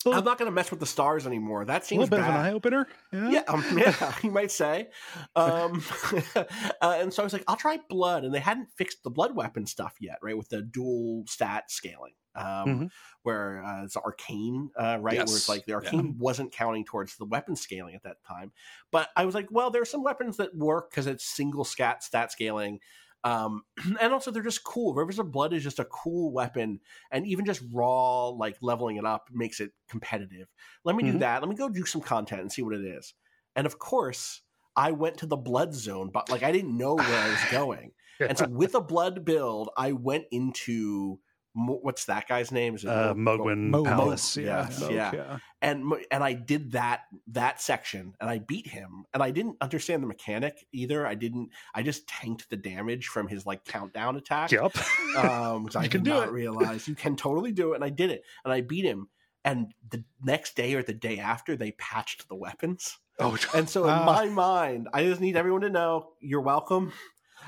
I'm 0.06 0.24
not 0.24 0.38
gonna 0.38 0.52
mess 0.52 0.72
with 0.72 0.80
the 0.80 0.86
stars 0.86 1.28
anymore. 1.28 1.66
That 1.66 1.86
seems 1.86 1.98
A 1.98 2.02
little 2.12 2.18
bit 2.18 2.30
of 2.30 2.36
an 2.36 2.42
eye 2.42 2.54
opener. 2.54 2.88
Yeah. 3.12 3.30
Yeah, 3.32 3.44
um, 3.48 3.64
yeah, 3.78 4.16
you 4.24 4.32
might 4.32 4.52
say. 4.52 4.90
Um, 5.36 5.84
uh, 6.36 6.44
and 6.82 7.14
so 7.14 7.22
I 7.22 7.26
was 7.26 7.34
like, 7.34 7.44
I'll 7.48 7.56
try 7.56 7.80
blood, 7.90 8.24
and 8.24 8.34
they 8.34 8.40
hadn't 8.40 8.70
fixed 8.78 9.04
the 9.04 9.10
blood 9.10 9.36
weapon 9.36 9.66
stuff 9.66 9.96
yet, 10.00 10.18
right? 10.22 10.38
With 10.38 10.50
the 10.50 10.62
dual 10.62 11.24
stat 11.28 11.70
scaling, 11.70 12.14
um, 12.36 12.44
Mhm. 12.46 12.92
where 13.24 13.64
uh, 13.64 13.84
it's 13.84 13.98
arcane, 13.98 14.72
uh, 14.78 14.98
right? 15.02 15.26
Where 15.26 15.38
it's 15.38 15.50
like 15.50 15.66
the 15.66 15.74
Yeah. 15.74 15.76
arcane 15.76 16.18
wasn't 16.18 16.52
counting 16.52 16.86
towards 16.86 17.18
the 17.18 17.26
weapon 17.26 17.56
scaling 17.56 17.96
at 17.96 18.04
that 18.04 18.24
time. 18.28 18.52
But 18.92 19.10
I 19.16 19.26
was 19.26 19.36
like, 19.36 19.48
well, 19.52 19.70
there 19.70 19.82
are 19.82 19.86
some 19.86 20.04
weapons 20.04 20.38
that 20.38 20.56
work 20.56 20.90
because 20.92 21.08
it's 21.08 21.26
single 21.26 21.64
scat 21.64 22.04
stat 22.04 22.32
scaling. 22.32 22.80
Um, 23.24 23.64
and 24.00 24.14
also 24.14 24.32
they're 24.32 24.44
just 24.44 24.64
cool. 24.64 24.94
Rivers 24.94 25.20
of 25.20 25.32
Blood 25.32 25.54
is 25.54 25.64
just 25.64 25.80
a 25.80 25.86
cool 25.86 26.32
weapon, 26.32 26.80
and 27.12 27.26
even 27.28 27.46
just 27.46 27.64
raw 27.72 28.28
like 28.30 28.58
leveling 28.62 28.98
it 28.98 29.06
up 29.06 29.30
makes 29.32 29.60
it 29.60 29.72
competitive. 29.88 30.48
Let 30.84 30.96
me 30.96 31.04
do 31.04 31.14
Mhm. 31.14 31.20
that. 31.20 31.42
Let 31.42 31.50
me 31.50 31.56
go 31.56 31.70
do 31.70 31.86
some 31.86 32.02
content 32.02 32.42
and 32.42 32.52
see 32.52 32.62
what 32.62 32.76
it 32.76 32.86
is. 32.86 33.14
And 33.56 33.66
of 33.68 33.80
course, 33.80 34.42
I 34.76 34.92
went 34.92 35.18
to 35.20 35.26
the 35.26 35.38
blood 35.38 35.74
zone, 35.74 36.10
but 36.12 36.30
like 36.30 36.44
I 36.44 36.52
didn't 36.52 36.78
know 36.78 36.96
where 36.98 37.22
I 37.22 37.28
was 37.28 37.44
going. 37.46 37.94
And 38.28 38.38
so 38.38 38.46
with 38.46 38.76
a 38.76 38.82
blood 38.82 39.26
build, 39.26 39.70
I 39.78 39.92
went 39.92 40.26
into 40.32 41.20
mo- 41.54 41.80
what's 41.82 42.06
that 42.06 42.28
guy's 42.28 42.52
name? 42.52 42.76
Is 42.76 42.84
it 42.84 42.90
Uh, 42.90 43.14
Mo- 43.14 43.38
Mohgwyn 43.38 43.70
Mo- 43.70 43.84
Palace. 43.84 44.38
Mo- 44.38 44.44
yeah. 44.44 44.66
yes, 44.70 44.80
Mohg, 44.84 44.92
yeah. 45.14 45.38
and 45.62 45.94
and 46.12 46.24
I 46.24 46.34
did 46.34 46.72
that 46.74 47.02
that 47.28 47.62
section 47.62 48.14
and 48.20 48.30
I 48.30 48.40
beat 48.40 48.68
him 48.68 49.06
and 49.14 49.22
I 49.24 49.32
didn't 49.32 49.58
understand 49.62 50.02
the 50.04 50.08
mechanic 50.08 50.66
either. 50.72 51.06
I 51.06 51.16
didn't. 51.16 51.50
I 51.76 51.84
just 51.84 52.08
tanked 52.08 52.50
the 52.50 52.58
damage 52.58 53.08
from 53.08 53.28
his 53.28 53.46
like 53.46 53.66
countdown 53.66 54.16
attack. 54.18 54.52
Yep. 54.52 54.76
Um, 55.18 55.66
'cause 55.66 55.76
I 55.76 55.84
You 55.84 55.90
did 55.90 56.04
do 56.04 56.10
not 56.12 56.28
it. 56.30 56.32
realize 56.32 56.88
you 56.88 56.96
can 56.96 57.16
totally 57.16 57.52
do 57.52 57.74
it, 57.74 57.76
and 57.76 57.84
I 57.84 57.90
did 57.90 58.10
it, 58.12 58.24
and 58.46 58.54
I 58.54 58.62
beat 58.62 58.86
him. 58.86 59.10
And 59.44 59.74
the 59.90 60.04
next 60.22 60.56
day 60.56 60.76
or 60.76 60.84
the 60.84 60.94
day 60.94 61.18
after, 61.18 61.56
they 61.56 61.72
patched 61.72 62.30
the 62.30 62.36
weapons. 62.36 63.00
Oh, 63.18 63.36
And 63.56 63.68
so, 63.68 63.86
in 63.86 63.90
Ah. 63.90 64.06
my 64.06 64.26
mind, 64.30 64.88
I 64.94 65.04
just 65.04 65.20
need 65.20 65.36
everyone 65.36 65.62
to 65.62 65.70
know 65.72 66.14
you're 66.20 66.42
welcome. 66.42 66.92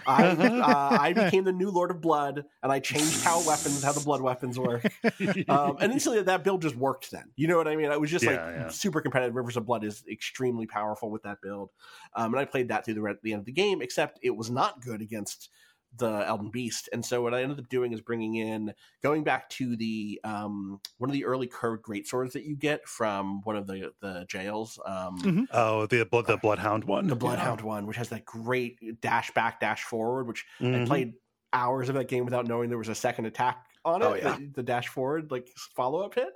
I 0.08 0.28
uh, 0.28 0.98
I 1.00 1.14
became 1.14 1.44
the 1.44 1.52
new 1.52 1.70
Lord 1.70 1.92
of 1.92 2.02
Blood, 2.02 2.46
and 2.62 2.72
I 2.72 2.80
changed 2.80 3.24
how 3.24 3.38
weapons, 3.46 3.84
how 3.84 3.92
the 3.92 4.02
blood 4.02 4.22
weapons 4.22 4.60
work. 4.60 4.84
Um, 5.50 5.78
and 5.80 5.92
instantly, 5.92 6.22
that 6.22 6.44
build 6.44 6.62
just 6.62 6.76
worked. 6.76 7.12
Then 7.12 7.32
you 7.36 7.48
know 7.48 7.58
what 7.58 7.68
I 7.68 7.76
mean? 7.76 7.92
I 7.92 7.98
was 7.98 8.10
just 8.10 8.26
like 8.26 8.36
Yeah, 8.36 8.52
yeah. 8.52 8.68
super 8.70 9.02
competitive. 9.02 9.36
Rivers 9.36 9.58
of 9.58 9.66
Blood 9.66 9.84
is 9.84 10.04
extremely 10.10 10.66
powerful 10.66 11.10
with 11.10 11.24
that 11.24 11.42
build, 11.42 11.70
um, 12.16 12.34
and 12.34 12.40
I 12.40 12.46
played 12.46 12.70
that 12.70 12.86
through 12.86 12.96
the, 12.96 13.02
re- 13.02 13.16
the 13.22 13.34
end 13.34 13.42
of 13.42 13.46
the 13.46 13.52
game. 13.52 13.82
Except 13.82 14.20
it 14.22 14.32
was 14.32 14.50
not 14.50 14.82
good 14.82 15.02
against 15.02 15.50
the 15.96 16.26
Elden 16.28 16.50
Beast. 16.50 16.90
And 16.92 17.06
so 17.06 17.22
what 17.22 17.34
I 17.34 17.44
ended 17.44 17.60
up 17.60 17.70
doing 17.70 17.94
is 17.94 18.02
bringing 18.02 18.36
in, 18.36 18.74
going 19.02 19.24
back 19.24 19.50
to 19.52 19.76
the 19.76 20.20
um, 20.24 20.82
one 20.98 21.10
of 21.10 21.14
the 21.14 21.26
early 21.26 21.48
curved 21.48 21.84
great 21.84 22.08
swords 22.08 22.34
that 22.34 22.44
you 22.46 22.56
get 22.56 22.88
from 22.88 23.42
one 23.44 23.56
of 23.56 23.68
the 23.68 23.94
the 24.02 24.26
jails. 24.28 24.80
Um, 24.86 25.18
Mhm. 25.18 25.48
oh, 25.52 25.86
the 25.88 26.04
blood, 26.06 26.28
the 26.28 26.38
bloodhound 26.38 26.84
one. 26.86 27.08
the 27.08 27.16
Bloodhound 27.16 27.62
one, 27.62 27.86
which 27.86 27.98
has 27.98 28.10
that 28.10 28.26
great 28.26 29.02
dash 29.02 29.32
back, 29.32 29.60
dash 29.60 29.84
forward, 29.84 30.28
which 30.28 30.46
I 30.62 30.66
Mhm. 30.66 30.88
played 30.88 31.14
hours 31.54 31.90
of 31.90 31.96
that 31.96 32.08
game 32.08 32.26
without 32.26 32.48
knowing 32.48 32.70
there 32.70 32.78
was 32.80 32.90
a 32.90 32.96
second 32.96 33.26
attack 33.26 33.68
on 33.86 34.02
it. 34.02 34.06
Oh, 34.06 34.14
yeah. 34.16 34.38
the, 34.38 34.48
the 34.56 34.64
dash 34.64 34.88
forward, 34.88 35.30
like 35.30 35.50
follow 35.76 36.02
up 36.02 36.16
hit. 36.16 36.34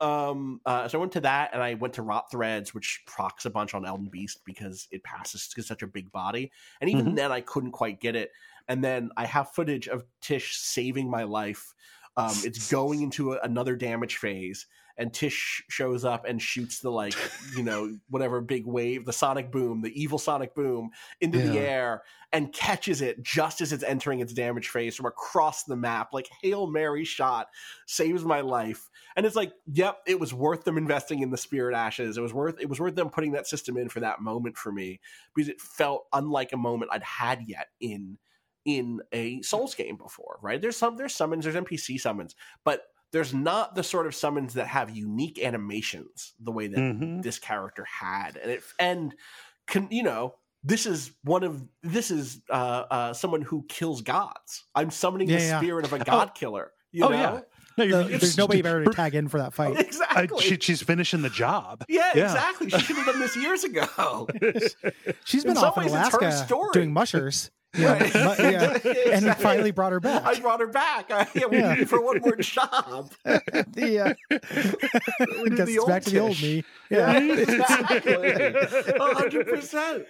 Um, 0.00 0.60
uh, 0.66 0.86
so 0.88 0.98
I 0.98 1.00
went 1.00 1.12
to 1.12 1.20
that, 1.22 1.50
and 1.52 1.62
I 1.62 1.74
went 1.74 1.94
to 1.94 2.02
Rot 2.02 2.30
Threads, 2.30 2.74
which 2.74 3.02
procs 3.06 3.44
a 3.46 3.50
bunch 3.50 3.74
on 3.74 3.84
Elden 3.86 4.08
Beast 4.08 4.42
because 4.44 4.86
it 4.90 5.02
passes 5.02 5.48
to 5.48 5.62
such 5.62 5.82
a 5.82 5.86
big 5.86 6.12
body. 6.12 6.52
And 6.80 6.88
even 6.90 7.06
Mhm. 7.06 7.16
then, 7.16 7.32
I 7.32 7.40
couldn't 7.40 7.72
quite 7.72 8.00
get 8.00 8.14
it. 8.16 8.30
And 8.70 8.84
then 8.84 9.10
I 9.16 9.26
have 9.26 9.50
footage 9.50 9.88
of 9.88 10.04
Tiche 10.22 10.56
saving 10.56 11.10
my 11.10 11.24
life. 11.24 11.74
Um, 12.16 12.34
it's 12.44 12.70
going 12.70 13.02
into 13.02 13.32
a, 13.32 13.40
another 13.42 13.74
damage 13.74 14.18
phase, 14.18 14.66
and 14.96 15.12
Tiche 15.12 15.64
shows 15.68 16.04
up 16.04 16.24
and 16.24 16.40
shoots 16.40 16.78
the 16.78 16.90
like, 16.90 17.16
you 17.56 17.64
know, 17.64 17.98
whatever 18.10 18.40
big 18.40 18.66
wave, 18.66 19.06
the 19.06 19.12
sonic 19.12 19.50
boom, 19.50 19.82
the 19.82 20.00
evil 20.00 20.18
sonic 20.18 20.54
boom 20.54 20.90
into 21.20 21.38
the 21.38 21.58
air, 21.58 22.04
and 22.32 22.52
catches 22.52 23.02
it 23.02 23.20
just 23.24 23.60
as 23.60 23.72
it's 23.72 23.82
entering 23.82 24.20
its 24.20 24.32
damage 24.32 24.68
phase 24.68 24.94
from 24.94 25.06
across 25.06 25.64
the 25.64 25.74
map, 25.74 26.10
like 26.12 26.28
hail 26.40 26.68
mary 26.68 27.04
shot, 27.04 27.48
saves 27.86 28.24
my 28.24 28.40
life. 28.40 28.88
And 29.16 29.26
it's 29.26 29.34
like, 29.34 29.52
yep, 29.66 29.98
it 30.06 30.20
was 30.20 30.32
worth 30.32 30.62
them 30.62 30.78
investing 30.78 31.22
in 31.22 31.30
the 31.30 31.36
spirit 31.36 31.74
ashes. 31.74 32.16
It 32.16 32.20
was 32.20 32.32
worth 32.32 32.60
it 32.60 32.68
was 32.68 32.78
worth 32.78 32.94
them 32.94 33.10
putting 33.10 33.32
that 33.32 33.48
system 33.48 33.76
in 33.76 33.88
for 33.88 33.98
that 33.98 34.20
moment 34.20 34.56
for 34.56 34.70
me 34.70 35.00
because 35.34 35.48
it 35.48 35.60
felt 35.60 36.06
unlike 36.12 36.52
a 36.52 36.56
moment 36.56 36.92
I'd 36.92 37.02
had 37.02 37.42
yet 37.48 37.66
in 37.80 38.16
in 38.64 39.00
a 39.12 39.40
Souls 39.42 39.74
game 39.74 39.96
before, 39.96 40.38
right? 40.42 40.60
There's 40.60 40.76
some 40.76 40.96
there's 40.96 41.14
summons, 41.14 41.44
there's 41.44 41.56
NPC 41.56 41.98
summons, 42.00 42.34
but 42.64 42.82
there's 43.12 43.34
not 43.34 43.74
the 43.74 43.82
sort 43.82 44.06
of 44.06 44.14
summons 44.14 44.54
that 44.54 44.66
have 44.68 44.90
unique 44.90 45.42
animations 45.42 46.34
the 46.40 46.52
way 46.52 46.66
that 46.68 46.78
Mhm. 46.78 47.22
this 47.22 47.38
character 47.38 47.84
had, 47.84 48.36
and 48.36 48.50
it 48.52 48.62
and 48.78 49.14
can 49.66 49.88
you 49.90 50.02
know 50.02 50.34
this 50.62 50.84
is 50.84 51.12
one 51.24 51.42
of 51.42 51.62
this 51.82 52.10
is 52.10 52.42
uh, 52.50 52.84
uh, 52.90 53.12
someone 53.14 53.40
who 53.42 53.64
kills 53.68 54.02
gods. 54.02 54.64
I'm 54.74 54.90
summoning 54.90 55.28
the 55.28 55.34
Yeah, 55.34 55.38
yeah. 55.40 55.58
spirit 55.60 55.84
of 55.86 55.92
a 55.94 55.98
god 56.04 56.34
killer. 56.34 56.70
You 56.92 57.04
Oh, 57.04 57.08
know 57.08 57.16
yeah. 57.16 57.30
No, 57.78 57.84
The- 57.84 57.86
you're- 57.86 58.16
there's 58.18 58.36
nobody 58.36 58.60
better 58.62 58.84
to 58.84 58.90
tag 58.94 59.14
in 59.14 59.28
for 59.28 59.38
that 59.38 59.54
fight. 59.54 59.76
uh, 59.76 59.80
exactly. 59.80 60.42
she, 60.42 60.58
she's 60.60 60.82
finishing 60.82 61.22
the 61.22 61.30
job. 61.30 61.84
yeah, 61.88 62.10
yeah. 62.14 62.24
exactly. 62.24 62.68
She 62.68 62.78
should 62.80 62.96
have 62.96 63.06
done 63.06 63.20
this 63.20 63.36
years 63.36 63.64
ago. 63.64 64.28
she's 65.24 65.44
been 65.44 65.54
some 65.56 65.64
off 65.64 65.76
in 65.78 65.84
ways, 65.84 65.94
it's 65.94 66.12
her 66.12 66.18
Alaska 66.18 66.68
doing 66.72 66.92
mushers. 66.92 67.50
Yeah, 67.72 67.98
mu- 67.98 68.50
yeah. 68.50 68.72
and 68.84 68.84
Exactly. 68.86 69.42
finally 69.44 69.70
brought 69.70 69.92
her 69.92 70.00
back. 70.00 70.24
I 70.24 70.40
brought 70.40 70.58
her 70.58 70.66
back. 70.66 71.10
I, 71.12 71.28
yeah, 71.34 71.46
we 71.46 71.58
Yeah. 71.58 71.76
you 71.76 71.86
for 71.86 72.00
one 72.04 72.18
more 72.20 72.34
job. 72.36 73.12
yeah, 73.76 74.14
We 74.28 75.50
did 75.50 75.66
the 75.66 75.78
old 75.78 75.88
back 75.88 76.02
to 76.02 76.10
the 76.10 76.18
old 76.18 76.42
me. 76.42 76.64
Yeah, 76.90 77.18
Yeah, 77.18 77.32
exactly. 77.38 78.52
hundred 78.98 79.46
percent. 79.46 80.06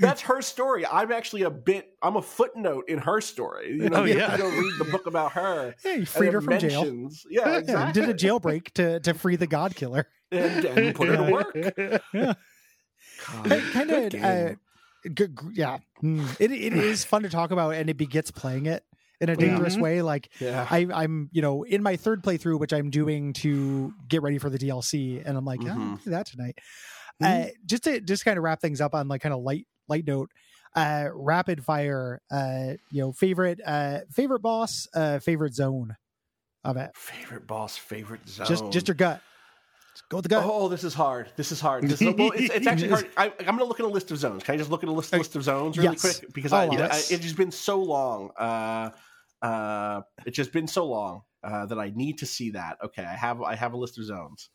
That's 0.00 0.22
her 0.22 0.42
story. 0.42 0.84
I'm 0.84 1.12
actually 1.12 1.42
a 1.42 1.50
bit. 1.50 1.94
I'm 2.02 2.16
a 2.16 2.22
footnote 2.22 2.86
in 2.88 2.98
her 2.98 3.20
story. 3.20 3.70
You 3.72 3.88
know, 3.88 3.98
Oh, 4.00 4.04
you 4.04 4.16
yeah. 4.18 4.30
have 4.30 4.36
to 4.40 4.42
go 4.42 4.48
read 4.50 4.72
the 4.78 4.84
book 4.90 5.06
about 5.06 5.32
her. 5.32 5.74
yeah, 5.84 5.92
you 5.94 6.06
freed 6.06 6.32
her 6.32 6.40
from 6.40 6.58
jail. 6.58 6.82
mentions- 6.82 7.24
Yeah, 7.30 7.48
Yeah, 7.50 7.58
exactly. 7.58 8.00
did 8.00 8.10
a 8.10 8.14
jailbreak 8.14 8.72
to 8.72 8.98
to 9.00 9.14
free 9.14 9.36
the 9.36 9.46
God 9.46 9.76
Killer. 9.76 10.08
and, 10.32 10.64
and 10.64 10.94
put 10.94 11.08
her 11.08 11.16
to 11.18 11.32
work. 11.32 11.54
Yeah. 12.12 12.34
God, 13.26 13.62
kind 13.72 13.90
of 13.90 14.14
uh, 14.24 14.54
yeah 15.52 15.78
Mm. 16.02 16.34
it, 16.40 16.50
it 16.50 16.72
is 16.74 17.04
fun 17.04 17.22
to 17.22 17.28
talk 17.28 17.50
about 17.50 17.74
and 17.74 17.90
it 17.90 17.96
begets 17.96 18.30
playing 18.30 18.66
it 18.66 18.84
in 19.20 19.28
a 19.28 19.36
dangerous 19.36 19.76
Mhm. 19.76 19.82
way 19.82 20.02
like 20.02 20.30
yeah. 20.40 20.66
I, 20.70 20.86
i'm 20.94 21.28
you 21.32 21.42
know 21.42 21.62
in 21.62 21.82
my 21.82 21.96
third 21.96 22.22
playthrough 22.22 22.58
which 22.58 22.72
i'm 22.72 22.88
doing 22.90 23.32
to 23.34 23.92
get 24.08 24.22
ready 24.22 24.38
for 24.38 24.48
the 24.48 24.58
dlc 24.58 25.22
and 25.26 25.36
i'm 25.36 25.44
like 25.44 25.62
yeah, 25.62 25.74
Mhm. 25.74 25.90
i'll 25.90 25.96
do 25.98 26.10
that 26.10 26.26
tonight 26.26 26.58
Mhm. 27.22 27.48
uh, 27.48 27.50
just 27.66 27.84
to 27.84 28.00
just 28.00 28.24
kind 28.24 28.38
of 28.38 28.44
wrap 28.44 28.60
things 28.62 28.80
up 28.80 28.94
on 28.94 29.08
like 29.08 29.20
kind 29.20 29.34
of 29.34 29.42
light 29.42 29.66
light 29.88 30.06
note 30.06 30.30
uh 30.74 31.08
rapid 31.12 31.62
fire 31.64 32.22
uh 32.30 32.74
you 32.90 33.02
know 33.02 33.12
favorite 33.12 33.60
uh 33.66 34.00
favorite 34.10 34.40
boss 34.40 34.88
uh 34.94 35.18
favorite 35.18 35.54
zone 35.54 35.96
of 36.64 36.76
it 36.76 36.90
favorite 36.94 37.46
boss, 37.46 37.76
favorite 37.76 38.26
zone. 38.28 38.46
just 38.46 38.70
just 38.70 38.88
your 38.88 38.94
gut 38.94 39.20
Just 39.94 40.08
go 40.08 40.18
with 40.18 40.24
the 40.24 40.28
gut 40.28 40.44
Oh, 40.46 40.68
this 40.68 40.84
is 40.84 40.94
hard. 40.94 41.30
This 41.36 41.50
is 41.52 41.60
hard. 41.60 41.84
This 41.84 42.00
is, 42.00 42.14
well, 42.14 42.30
it's, 42.32 42.54
it's 42.54 42.66
actually 42.66 42.90
hard. 42.90 43.08
I, 43.16 43.26
I'm 43.40 43.44
going 43.46 43.58
to 43.58 43.64
look 43.64 43.80
at 43.80 43.86
a 43.86 43.88
list 43.88 44.10
of 44.10 44.18
zones. 44.18 44.42
Can 44.44 44.54
I 44.54 44.58
just 44.58 44.70
look 44.70 44.82
at 44.82 44.88
a 44.88 44.92
list, 44.92 45.12
list 45.12 45.34
of 45.36 45.42
zones 45.42 45.76
really 45.76 45.90
Yes. 45.90 46.00
quick? 46.20 46.32
Because 46.32 46.52
I, 46.52 46.66
Oh, 46.68 46.72
I, 46.72 46.76
yes. 46.78 47.10
it's 47.10 47.22
just 47.22 47.36
been 47.36 47.50
so 47.50 47.82
long. 47.82 48.30
Uh, 48.38 48.90
uh, 49.42 50.02
it's 50.26 50.36
just 50.36 50.52
been 50.52 50.66
so 50.68 50.86
long 50.86 51.22
uh, 51.42 51.66
that 51.66 51.78
I 51.78 51.90
need 51.94 52.18
to 52.18 52.26
see 52.26 52.50
that. 52.50 52.78
Okay, 52.84 53.02
I 53.04 53.14
have 53.16 53.40
I 53.42 53.54
have 53.56 53.72
a 53.72 53.76
list 53.76 53.98
of 53.98 54.04
zones. 54.04 54.50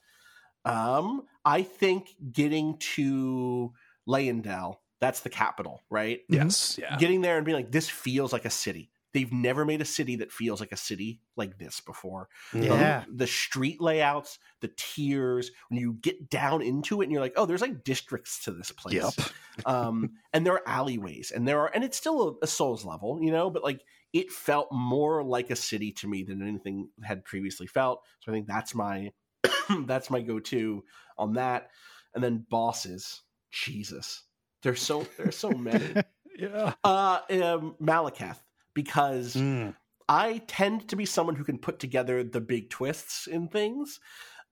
Um, 0.63 1.23
I 1.43 1.63
think 1.63 2.09
getting 2.31 2.77
to 2.95 3.73
Leyndell, 4.07 4.75
that's 5.01 5.19
the 5.21 5.29
capital, 5.29 5.81
right? 5.89 6.21
Yes. 6.29 6.77
Yeah. 6.81 6.95
Getting 6.97 7.21
there 7.21 7.37
and 7.37 7.45
being 7.45 7.55
like, 7.57 7.71
this 7.71 7.89
feels 7.89 8.31
like 8.33 8.45
a 8.45 8.49
city. 8.49 8.89
They've 9.15 9.31
never 9.31 9.63
made 9.63 9.79
a 9.81 9.85
city 9.85 10.17
that 10.17 10.31
feels 10.31 10.59
like 10.59 10.73
a 10.73 10.77
city 10.77 11.21
like 11.37 11.57
this 11.57 11.79
before 11.79 12.27
the- 12.51 12.65
Yeah. 12.65 13.05
the, 13.09 13.25
street 13.27 13.79
layouts, 13.79 14.39
the 14.59 14.69
tiers, 14.75 15.51
when 15.69 15.79
you 15.79 15.93
get 15.93 16.29
down 16.29 16.61
into 16.61 16.99
it 17.01 17.05
and 17.05 17.13
you're 17.13 17.21
like, 17.21 17.33
oh, 17.37 17.45
there's 17.45 17.61
like 17.61 17.85
districts 17.85 18.43
to 18.43 18.51
this 18.51 18.71
place. 18.73 18.95
Yep. 18.95 19.13
um, 19.65 20.11
and 20.33 20.45
there 20.45 20.53
are 20.53 20.67
alleyways 20.67 21.31
and 21.31 21.47
there 21.47 21.61
are, 21.61 21.71
and 21.73 21.83
it's 21.85 21.95
still 21.97 22.37
a, 22.41 22.45
a 22.45 22.47
Souls 22.47 22.83
level, 22.83 23.19
you 23.21 23.31
know, 23.31 23.49
but 23.49 23.63
like 23.63 23.81
it 24.11 24.29
felt 24.31 24.67
more 24.71 25.23
like 25.23 25.49
a 25.49 25.55
city 25.55 25.93
to 25.93 26.07
me 26.09 26.23
than 26.23 26.45
anything 26.45 26.89
had 27.01 27.23
previously 27.23 27.67
felt. 27.67 28.03
So 28.19 28.31
I 28.31 28.35
think 28.35 28.47
that's 28.47 28.75
my, 28.75 29.11
that's 29.85 30.09
my 30.09 30.19
go-to 30.19 30.83
on 31.17 31.33
that. 31.35 31.69
And 32.13 32.21
then 32.23 32.45
bosses, 32.49 33.21
Jesus, 33.51 34.23
there's 34.61 34.81
so, 34.81 35.07
there's 35.17 35.37
so 35.37 35.51
many. 35.51 35.95
Yeah. 36.37 36.73
uh, 36.83 37.19
um, 37.29 37.75
Maliketh, 37.81 38.35
because 38.75 39.33
Mm. 39.35 39.75
I 40.07 40.43
tend 40.45 40.87
to 40.89 40.95
be 40.95 41.05
someone 41.05 41.35
who 41.35 41.43
can 41.43 41.57
put 41.57 41.79
together 41.79 42.23
the 42.23 42.39
big 42.41 42.69
twists 42.69 43.25
in 43.25 43.47
things. 43.47 43.99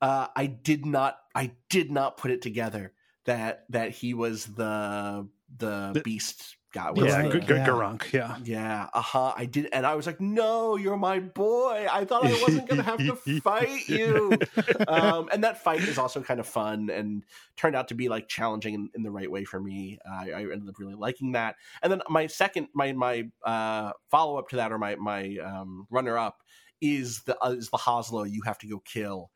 Uh, 0.02 0.28
I 0.36 0.48
did 0.48 0.84
not. 0.88 1.20
I 1.36 1.52
did 1.70 1.92
not 1.92 2.18
put 2.18 2.32
it 2.32 2.42
together 2.42 2.94
that 3.26 3.66
that 3.70 3.92
he 3.92 4.16
was 4.16 4.46
the 4.48 5.30
the 5.56 5.92
The- 5.94 6.02
beast 6.02 6.58
Yeah. 6.76 7.20
Right, 7.22 7.32
the- 7.32 7.40
G- 7.40 7.46
G- 7.48 7.54
yeah. 7.54 7.68
Gurranq. 7.68 8.12
Yeah. 8.12 8.38
yeah, 8.44 8.90
uh 8.94 9.02
huh. 9.02 9.34
I 9.38 9.46
did, 9.46 9.70
and 9.72 9.86
I 9.86 9.96
was 9.96 10.06
like, 10.08 10.20
"No, 10.20 10.76
you're 10.76 10.98
my 10.98 11.20
boy." 11.20 11.88
I 11.92 12.06
thought 12.06 12.26
I 12.26 12.32
wasn't 12.42 12.68
gonna 12.68 12.84
have 12.84 12.98
to 13.00 13.16
fight 13.42 13.88
you. 13.88 14.38
Um, 14.88 15.30
and 15.32 15.44
that 15.44 15.64
fight 15.64 15.82
is 15.82 15.98
also 15.98 16.22
kind 16.22 16.40
of 16.40 16.48
fun 16.48 16.90
and 16.90 17.24
turned 17.58 17.76
out 17.76 17.88
to 17.90 17.96
be 17.96 18.10
like 18.10 18.28
challenging 18.28 18.74
in, 18.74 18.90
in 18.96 19.04
the 19.04 19.12
right 19.12 19.30
way 19.30 19.44
for 19.46 19.60
me. 19.60 19.98
I, 20.10 20.32
I 20.32 20.42
ended 20.42 20.68
up 20.68 20.78
really 20.80 20.94
liking 20.96 21.32
that. 21.34 21.56
And 21.82 21.92
then 21.92 22.02
my 22.10 22.28
second, 22.28 22.68
my 22.74 22.92
my 22.94 23.30
uh, 23.44 23.92
follow 24.12 24.38
up 24.38 24.50
to 24.50 24.58
that, 24.58 24.72
or 24.72 24.78
my 24.78 24.96
my 24.96 25.38
um, 25.44 25.88
runner 25.90 26.18
up, 26.18 26.42
is 26.82 27.22
the 27.24 27.38
uh, 27.44 27.52
is 27.52 27.70
the 27.70 27.78
Hoslow. 27.78 28.30
You 28.30 28.42
have 28.46 28.58
to 28.60 28.68
go 28.68 28.80
kill. 28.86 29.32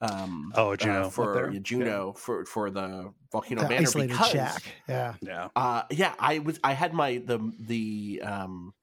Um, 0.00 0.52
Oh, 0.56 0.74
Juno 0.76 1.06
uh, 1.06 1.10
for 1.10 1.50
yeah, 1.52 1.60
Juno 1.60 2.12
for 2.12 2.44
for 2.44 2.70
the 2.70 3.12
volcano 3.32 3.62
the 3.62 3.68
banner 3.68 3.82
isolated 3.82 4.12
because 4.12 4.30
shack 4.30 4.62
yeah 4.88 5.14
Yeah. 5.22 5.48
uh 5.56 5.82
yeah 5.90 6.14
i 6.18 6.38
was 6.38 6.60
i 6.62 6.72
had 6.74 6.92
my 6.92 7.22
the 7.24 7.38
the 7.58 8.22
um 8.24 8.74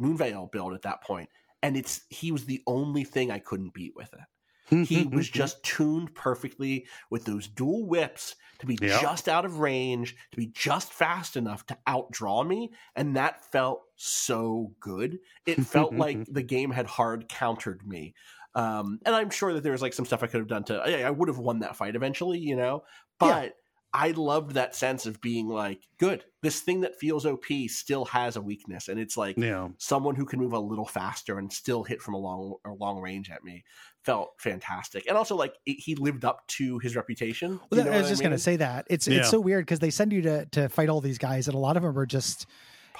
moonveil 0.00 0.50
build 0.50 0.74
at 0.74 0.82
that 0.82 1.02
point 1.02 1.28
and 1.62 1.76
it's 1.76 2.00
he 2.08 2.32
was 2.32 2.46
the 2.46 2.62
only 2.66 3.04
thing 3.04 3.30
i 3.30 3.38
couldn't 3.38 3.74
beat 3.74 3.92
with 3.94 4.12
it 4.14 4.86
he 4.86 5.04
was 5.12 5.28
just 5.28 5.62
tuned 5.62 6.14
perfectly 6.14 6.86
with 7.10 7.24
those 7.24 7.46
dual 7.48 7.86
whips 7.86 8.34
to 8.58 8.66
be 8.66 8.76
Yeah. 8.80 9.00
just 9.00 9.26
out 9.28 9.44
of 9.46 9.60
range, 9.60 10.14
to 10.32 10.36
be 10.36 10.46
just 10.48 10.92
fast 10.92 11.36
enough 11.36 11.64
to 11.68 11.78
outdraw 11.86 12.46
me, 12.46 12.72
and 12.94 13.16
that 13.16 13.50
felt 13.50 13.80
so 13.96 14.72
good. 14.80 15.20
It 15.46 15.64
felt 15.64 15.94
like 16.04 16.26
the 16.30 16.42
game 16.42 16.70
had 16.70 16.84
hard 16.86 17.28
countered 17.30 17.86
me. 17.86 18.14
Um, 18.54 18.98
and 19.06 19.14
I'm 19.14 19.30
sure 19.30 19.54
that 19.54 19.62
there 19.62 19.72
was 19.72 19.80
like 19.80 19.94
some 19.94 20.04
stuff 20.04 20.22
I 20.22 20.26
could 20.26 20.40
have 20.40 20.48
done 20.48 20.64
to. 20.64 20.74
I, 20.76 21.02
I 21.04 21.10
would 21.10 21.28
have 21.28 21.38
won 21.38 21.60
that 21.60 21.76
fight 21.76 21.94
eventually, 21.96 22.38
you 22.40 22.56
know. 22.56 22.82
But 23.18 23.54
I 24.00 24.12
loved 24.12 24.52
that 24.52 24.76
sense 24.76 25.06
of 25.06 25.20
being 25.20 25.48
like, 25.48 25.80
good. 25.98 26.24
This 26.40 26.60
thing 26.60 26.82
that 26.82 26.94
feels 27.00 27.26
OP 27.26 27.46
still 27.66 28.04
has 28.04 28.36
a 28.36 28.40
weakness, 28.40 28.86
and 28.88 29.00
it's 29.00 29.16
like 29.16 29.36
Yeah. 29.36 29.68
someone 29.78 30.14
who 30.14 30.24
can 30.24 30.38
move 30.38 30.52
a 30.52 30.58
little 30.60 30.84
faster 30.86 31.36
and 31.38 31.52
still 31.52 31.82
hit 31.82 32.00
from 32.00 32.14
a 32.14 32.18
long 32.18 32.54
or 32.64 32.76
long 32.76 33.00
range 33.00 33.28
at 33.28 33.42
me 33.42 33.64
felt 34.04 34.30
fantastic. 34.38 35.06
And 35.08 35.18
also, 35.18 35.34
like 35.34 35.54
it, 35.66 35.74
he 35.80 35.96
lived 35.96 36.24
up 36.24 36.46
to 36.58 36.78
his 36.78 36.94
reputation. 36.94 37.58
Well, 37.70 37.80
You 37.80 37.84
know 37.86 37.90
I 37.90 37.96
was 37.96 38.02
what 38.04 38.08
just 38.10 38.20
mean? 38.22 38.28
going 38.30 38.36
to 38.38 38.42
say 38.42 38.56
that 38.56 38.86
it's 38.88 39.08
Yeah. 39.08 39.18
it's 39.18 39.30
so 39.30 39.40
weird 39.40 39.64
because 39.66 39.80
they 39.80 39.90
send 39.90 40.12
you 40.12 40.22
to 40.22 40.46
to 40.52 40.68
fight 40.68 40.88
all 40.88 41.00
these 41.00 41.18
guys, 41.18 41.48
and 41.48 41.54
a 41.56 41.58
lot 41.58 41.76
of 41.76 41.82
them 41.82 41.98
are 41.98 42.06
just 42.06 42.46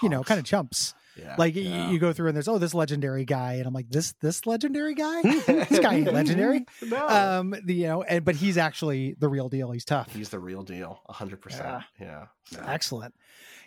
you 0.02 0.08
know 0.08 0.24
kind 0.24 0.40
of 0.40 0.44
chumps. 0.46 0.94
Yeah, 1.18 1.34
Like 1.36 1.54
yeah. 1.56 1.90
you 1.90 1.98
go 1.98 2.12
through 2.12 2.28
and 2.28 2.36
there's 2.36 2.48
oh 2.48 2.58
this 2.58 2.74
legendary 2.74 3.24
guy, 3.24 3.54
and 3.54 3.66
I'm 3.66 3.74
like 3.74 3.88
this 3.90 4.12
this 4.20 4.46
legendary 4.46 4.94
guy, 4.94 5.22
this 5.46 5.78
guy 5.80 5.94
ain't 5.96 6.12
legendary. 6.12 6.64
no, 6.86 7.08
Um, 7.08 7.54
the, 7.64 7.74
you 7.74 7.86
know, 7.88 8.02
and 8.02 8.24
but 8.24 8.36
he's 8.36 8.56
actually 8.56 9.14
the 9.18 9.28
real 9.28 9.48
deal. 9.48 9.70
He's 9.72 9.84
tough. 9.84 10.14
he's 10.14 10.28
the 10.28 10.38
real 10.38 10.62
deal, 10.62 11.00
hundred 11.08 11.40
percent. 11.40 11.82
Yeah, 12.00 12.26
Excellent. 12.66 13.14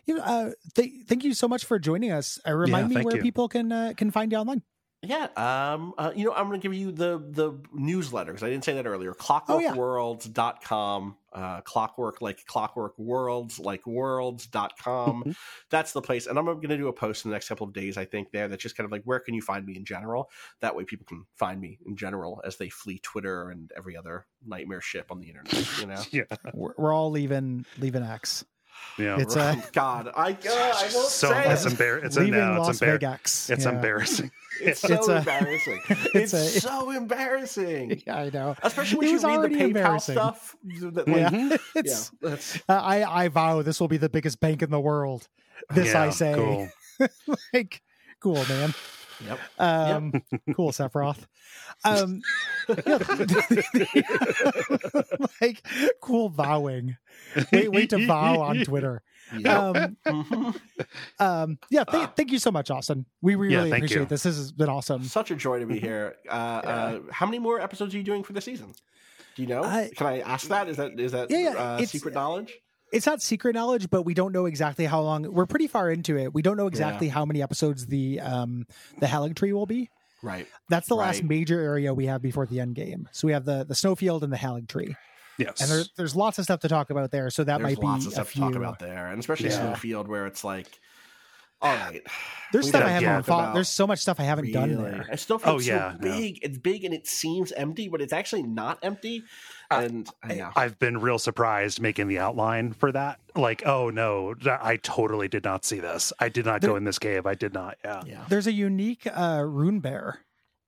You 0.06 0.16
know, 0.16 0.24
uh, 0.24 0.52
th- 0.76 0.91
thank 1.08 1.24
you 1.24 1.34
so 1.34 1.47
much 1.47 1.66
for 1.66 1.78
joining 1.78 2.12
us. 2.12 2.39
Uh, 2.47 2.54
remind 2.54 2.89
me 2.89 3.02
where 3.02 3.18
you. 3.18 3.22
people 3.22 3.47
can 3.47 3.72
uh, 3.72 3.93
can 3.95 4.10
find 4.12 4.32
you 4.32 4.38
online. 4.38 4.64
Yeah, 5.04 5.30
um, 5.36 5.95
uh, 5.97 6.12
you 6.16 6.26
know, 6.26 6.34
I'm 6.34 6.47
going 6.47 6.62
to 6.62 6.64
give 6.64 6.76
you 6.76 6.91
the 6.91 7.24
the 7.28 7.54
newsletters. 7.76 8.43
I 8.43 8.49
didn't 8.49 8.64
say 8.64 8.74
that 8.74 8.86
earlier. 8.86 9.16
Oh. 9.20 9.24
Clockworkworlds.com, 9.24 11.18
uh, 11.34 11.62
clockwork 11.62 12.22
like 12.22 12.45
clockwork 12.45 12.99
worlds 12.99 13.58
like 13.58 13.88
worlds.com. 13.88 15.36
That's 15.72 15.93
the 15.93 16.04
place. 16.04 16.28
And 16.28 16.38
I'm 16.38 16.45
going 16.45 16.70
to 16.70 16.78
do 16.78 16.88
a 16.88 16.93
post 16.93 17.26
in 17.26 17.32
the 17.32 17.36
next 17.36 17.47
couple 17.47 17.66
of 17.66 17.74
days, 17.74 17.97
I 17.97 18.06
think, 18.06 18.32
there 18.32 18.47
that's 18.47 18.62
just 18.62 18.78
kind 18.78 18.86
of 18.86 18.91
like, 18.91 19.02
where 19.06 19.20
can 19.20 19.34
you 19.34 19.41
find 19.41 19.66
me 19.66 19.76
in 19.76 19.86
general? 19.86 20.30
That 20.60 20.76
way 20.76 20.84
people 20.84 21.08
can 21.08 21.26
find 21.36 21.60
me 21.60 21.80
in 21.86 21.95
general 21.97 22.39
as 22.45 22.58
they 22.58 22.70
flee 22.70 22.99
Twitter 22.99 23.49
and 23.49 23.72
every 23.76 23.97
other 23.97 24.28
nightmare 24.45 24.82
ship 24.82 25.08
on 25.10 25.20
the 25.20 25.30
internet, 25.30 25.80
you 25.80 25.88
know? 25.88 26.02
Yeah. 26.12 26.24
We're, 26.54 26.74
we're 26.78 26.93
all 26.93 27.10
leaving 27.10 27.66
leaving 27.80 28.04
X. 28.04 28.43
Yeah. 28.97 29.19
It's 29.19 29.36
uh, 29.36 29.55
God, 29.73 30.11
I, 30.15 30.32
uh, 30.32 30.36
I 30.45 30.89
won't 30.93 31.09
so 31.09 31.29
say 31.29 31.51
it's 31.51 31.65
it. 31.65 31.73
embar- 31.73 32.03
it's, 32.03 32.17
leaving 32.17 32.34
no, 32.34 32.59
Las 32.59 32.69
it's, 32.69 32.79
embar- 32.82 32.99
Vegas. 32.99 33.49
it's 33.49 33.65
Yeah. 33.65 33.71
embarrassing. 33.71 34.32
It's 34.63 34.82
so 34.82 34.93
It's 34.93 35.07
a- 35.07 35.17
embarrassing. 35.17 35.79
it's 36.13 36.34
It's, 36.36 36.57
a- 36.57 36.59
so 36.61 36.91
embarrassing. 36.91 38.03
Yeah, 38.05 38.15
I 38.17 38.29
know. 38.29 38.55
Especially 38.61 38.97
when 38.99 39.07
It 39.07 39.09
you 39.09 39.15
was 39.15 39.23
read 39.23 39.32
the 39.32 39.38
already 39.38 39.55
PayPal 39.55 39.65
embarrassing. 39.67 40.13
stuff. 40.15 40.55
That, 40.82 41.07
like, 41.07 41.32
Yeah, 41.32 41.57
it's. 41.75 42.11
yeah, 42.21 42.29
that's 42.29 42.57
Uh, 42.69 42.73
I 42.73 43.23
I 43.23 43.27
vow 43.29 43.61
this 43.63 43.79
will 43.79 43.88
be 43.88 43.97
the 43.97 44.09
biggest 44.09 44.39
bank 44.39 44.61
in 44.61 44.69
the 44.69 44.79
world. 44.79 45.27
This 45.73 45.95
I 45.95 46.09
say. 46.11 46.34
Cool. 46.36 46.69
like, 47.53 47.82
cool, 48.19 48.43
man. 48.49 48.75
Yep. 49.28 49.39
Um, 49.59 50.11
cool, 50.55 50.72
Sephiroth. 50.72 51.26
Um, 51.84 52.22
yeah. 52.86 52.97
like, 55.41 55.65
cool 56.01 56.30
vowing. 56.30 56.97
Wait, 57.51 57.72
wait 57.72 57.89
to 57.91 58.05
vow 58.05 58.41
on 58.41 58.57
Twitter. 58.65 59.01
Yep. 59.38 59.47
Um, 60.05 60.55
um, 61.19 61.57
yeah, 61.69 61.84
th- 61.86 62.09
thank 62.15 62.32
you 62.32 62.39
so 62.39 62.51
much, 62.51 62.69
Austin. 62.69 63.05
We 63.22 63.36
really 63.36 63.53
Yeah, 63.53 63.61
thank 63.63 63.76
appreciate 63.86 63.99
you. 64.01 64.05
this. 64.05 64.24
This 64.24 64.36
has 64.38 64.51
been 64.51 64.69
awesome. 64.69 65.03
Such 65.05 65.32
a 65.32 65.36
joy 65.36 65.59
to 65.59 65.65
be 65.65 65.80
here. 65.80 66.15
Uh, 66.28 66.32
uh, 66.32 66.99
how 67.11 67.26
many 67.26 67.39
more 67.39 67.61
episodes 67.61 67.93
are 67.93 67.97
you 67.97 68.03
doing 68.03 68.24
for 68.24 68.34
the 68.34 68.41
season? 68.41 68.74
Do 69.36 69.41
you 69.41 69.47
know? 69.47 69.63
I- 69.63 69.89
Can 69.95 70.07
I 70.07 70.19
ask 70.19 70.47
that? 70.49 70.67
Is 70.67 70.78
that 70.78 70.99
is 70.99 71.13
that 71.13 71.32
Yeah, 71.32 71.38
yeah, 71.39 71.49
uh, 71.57 71.86
secret 71.86 72.13
knowledge? 72.13 72.53
It's 72.91 73.05
not 73.05 73.21
secret 73.21 73.55
knowledge, 73.55 73.89
but 73.89 74.03
we 74.03 74.13
don't 74.13 74.31
know 74.33 74.45
exactly 74.45 74.85
how 74.85 75.01
long. 75.01 75.23
We're 75.31 75.45
pretty 75.45 75.67
far 75.67 75.89
into 75.89 76.17
it. 76.17 76.33
We 76.33 76.41
don't 76.41 76.57
know 76.57 76.67
exactly 76.67 77.07
how 77.07 77.25
many 77.25 77.41
episodes 77.41 77.85
the 77.87 78.19
um 78.19 78.65
the 78.99 79.05
Haligtree 79.07 79.53
will 79.53 79.65
be. 79.65 79.89
Right. 80.23 80.45
That's 80.69 80.87
the 80.87 80.95
last 80.95 81.23
major 81.23 81.59
area 81.59 81.93
we 81.93 82.05
have 82.05 82.21
before 82.21 82.45
the 82.45 82.59
end 82.59 82.75
game. 82.75 83.07
So 83.11 83.25
we 83.27 83.33
have 83.33 83.45
the 83.45 83.63
the 83.67 83.75
snowfield 83.75 84.23
and 84.23 84.31
the 84.31 84.37
Haligtree, 84.37 84.95
Yes. 85.39 85.61
and 85.61 85.71
there, 85.71 85.83
there's 85.97 86.15
lots 86.15 86.37
of 86.37 86.43
stuff 86.43 86.59
to 86.59 86.67
talk 86.67 86.89
about 86.91 87.09
there. 87.11 87.29
So 87.31 87.43
that 87.43 87.57
There's 87.59 87.77
might 87.77 87.79
be 87.81 87.87
lots 87.87 88.05
of 88.05 88.11
a 88.11 88.15
stuff 88.15 88.29
few. 88.29 88.41
to 88.43 88.47
talk 88.49 88.55
about 88.55 88.79
there, 88.79 89.07
and 89.07 89.19
especially 89.19 89.49
Yeah. 89.49 89.61
Snowfield, 89.61 90.07
where 90.07 90.27
it's 90.27 90.43
like, 90.43 90.67
all 91.61 91.73
right, 91.73 92.01
There's 92.51 92.65
we 92.65 92.69
stuff 92.69 92.83
I 92.83 92.89
haven't 92.89 93.07
yeah, 93.09 93.21
fought. 93.21 93.53
There's 93.55 93.69
so 93.69 93.87
much 93.87 93.99
stuff 93.99 94.19
I 94.19 94.23
haven't 94.23 94.51
done 94.51 94.75
there. 94.75 95.07
It 95.11 95.19
still 95.19 95.39
feels 95.39 95.67
Oh, 95.67 95.71
yeah, 95.73 95.93
so 95.93 96.05
yeah. 96.05 96.17
big. 96.17 96.39
It's 96.43 96.57
big 96.57 96.83
and 96.83 96.93
it 96.93 97.07
seems 97.07 97.51
empty, 97.53 97.87
but 97.87 98.01
it's 98.01 98.13
actually 98.13 98.43
not 98.43 98.77
empty. 98.83 99.23
And 99.72 100.09
uh, 100.30 100.34
yeah, 100.34 100.51
I've 100.55 100.78
been 100.80 100.99
real 100.99 101.19
surprised 101.19 101.80
making 101.82 102.07
the 102.07 102.19
outline 102.19 102.74
for 102.74 102.91
that. 102.91 103.19
Like, 103.36 103.63
oh 103.65 103.89
no, 103.89 104.36
I 104.45 104.78
totally 104.78 105.28
did 105.28 105.43
not 105.43 105.65
see 105.65 105.80
this. 105.80 106.11
I 106.19 106.30
did 106.30 106.45
not 106.45 106.61
go 106.61 106.76
in 106.76 106.84
this 106.84 106.99
cave. 106.99 107.26
I 107.26 107.36
did 107.36 107.53
not. 107.53 107.78
Yeah. 107.84 108.03
yeah. 108.05 108.26
There's 108.30 108.47
a 108.47 108.51
unique 108.51 109.07
uh, 109.07 109.43
rune 109.45 109.80
bear 109.80 110.19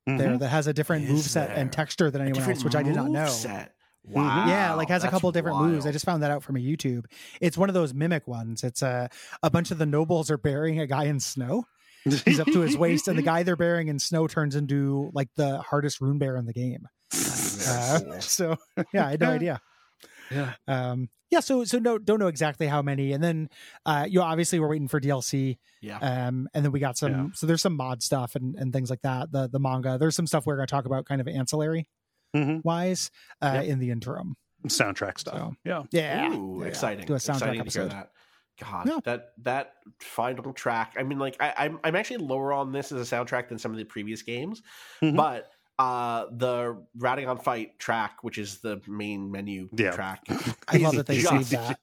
there 0.06 0.18
Mhm. 0.32 0.40
that 0.40 0.50
has 0.50 0.68
a 0.68 0.74
different 0.74 1.08
move 1.10 1.22
set 1.22 1.52
and 1.52 1.72
texture 1.72 2.12
than 2.12 2.22
anyone 2.22 2.42
else, 2.50 2.64
which 2.64 2.76
I 2.76 2.84
did 2.84 2.96
not 2.96 3.10
know. 3.10 3.26
Moveset. 3.26 3.70
Wow. 4.06 4.48
Yeah, 4.48 4.74
like 4.74 4.90
has 4.90 5.04
a 5.04 5.06
that's 5.06 5.14
couple 5.14 5.32
different 5.32 5.60
moves. 5.62 5.86
I 5.86 5.92
just 5.94 6.04
found 6.04 6.24
that 6.24 6.32
out 6.32 6.44
from 6.44 6.58
a 6.58 6.60
YouTube. 6.60 7.06
It's 7.40 7.58
one 7.58 7.70
of 7.70 7.74
those 7.74 7.94
mimic 7.94 8.28
ones. 8.28 8.64
It's 8.64 8.82
a 8.82 9.10
a 9.42 9.50
bunch 9.50 9.72
of 9.72 9.78
the 9.78 9.86
nobles 9.86 10.30
are 10.30 10.38
burying 10.38 10.80
a 10.82 10.88
guy 10.88 11.06
in 11.06 11.22
snow. 11.22 11.64
He's 12.04 12.38
up 12.38 12.48
to 12.48 12.60
his 12.60 12.76
waist, 12.76 13.08
and 13.08 13.18
the 13.18 13.22
guy 13.32 13.44
they're 13.44 13.56
burying 13.56 13.88
in 13.88 13.98
snow 13.98 14.28
turns 14.28 14.58
into 14.58 15.10
like 15.14 15.30
the 15.38 15.60
hardest 15.62 16.02
rune 16.02 16.18
bear 16.18 16.36
in 16.36 16.46
the 16.46 16.52
game. 16.52 16.86
Uh, 17.68 18.00
so 18.20 18.58
yeah, 18.94 19.08
I 19.08 19.12
had 19.12 19.22
no 19.22 19.32
idea. 19.32 19.62
Yeah. 20.32 20.54
Um, 20.68 21.10
yeah. 21.30 21.40
So 21.40 21.64
so 21.64 21.80
no 21.80 21.98
don't 21.98 22.20
know 22.20 22.28
exactly 22.28 22.68
how 22.68 22.82
many, 22.82 23.12
and 23.14 23.24
then 23.24 23.50
uh, 23.86 24.06
you 24.10 24.20
know, 24.20 24.26
obviously 24.26 24.60
we're 24.60 24.70
waiting 24.70 24.88
for 24.88 25.00
DLC. 25.00 25.58
Yeah. 25.82 25.98
Um, 26.00 26.48
and 26.54 26.64
then 26.66 26.72
we 26.72 26.80
got 26.80 26.98
some. 26.98 27.12
Yeah. 27.12 27.28
So 27.34 27.46
there's 27.48 27.62
some 27.62 27.76
mod 27.76 28.02
stuff 28.04 28.36
and 28.36 28.56
and 28.56 28.72
things 28.74 28.90
like 28.90 29.02
that. 29.02 29.32
The 29.32 29.48
the 29.48 29.60
manga. 29.60 29.98
There's 29.98 30.16
some 30.16 30.28
stuff 30.28 30.46
we're 30.46 30.56
going 30.56 30.68
to 30.68 30.72
talk 30.72 30.86
about, 30.86 31.06
kind 31.06 31.22
of 31.22 31.28
ancillary 31.28 31.88
Mhm. 32.36 32.64
wise, 32.64 33.12
uh, 33.42 33.52
Yep. 33.56 33.66
in 33.66 33.80
the 33.80 33.92
interim. 33.92 34.36
Soundtrack 34.68 35.20
stuff. 35.20 35.36
So- 35.36 35.54
Yeah. 35.66 35.84
Yeah. 35.92 36.34
Ooh, 36.34 36.60
Yeah. 36.62 36.68
exciting! 36.68 37.06
Do 37.06 37.14
a 37.14 37.18
soundtrack 37.18 37.34
exciting 37.36 37.60
episode. 37.62 37.90
to 37.90 37.96
hear 37.96 38.04
that. 38.04 38.10
God, 38.60 38.88
Yeah. 38.88 39.00
that 39.06 39.26
that 39.44 39.74
final 40.00 40.54
track. 40.54 40.94
I 40.98 41.04
mean, 41.04 41.20
like 41.20 41.36
I, 41.40 41.54
I'm 41.58 41.80
I'm 41.84 41.96
actually 41.96 42.18
lower 42.26 42.54
on 42.54 42.72
this 42.72 42.92
as 42.92 43.12
a 43.12 43.16
soundtrack 43.16 43.50
than 43.50 43.58
some 43.60 43.72
of 43.72 43.78
the 43.78 43.84
previous 43.84 44.22
games, 44.22 44.62
Mhm. 45.02 45.16
but 45.18 45.50
uh 45.80 46.26
the 46.32 46.78
Radagon 46.98 47.44
Fight 47.44 47.80
track, 47.80 48.18
which 48.24 48.38
is 48.38 48.60
the 48.60 48.82
main 48.88 49.32
menu 49.32 49.70
Yeah. 49.76 49.92
track, 49.92 50.22
I 50.68 50.78
love 50.78 50.96
that 50.96 51.06
they 51.08 51.20
just- 51.20 51.50
saved 51.50 51.52
that. 51.52 51.80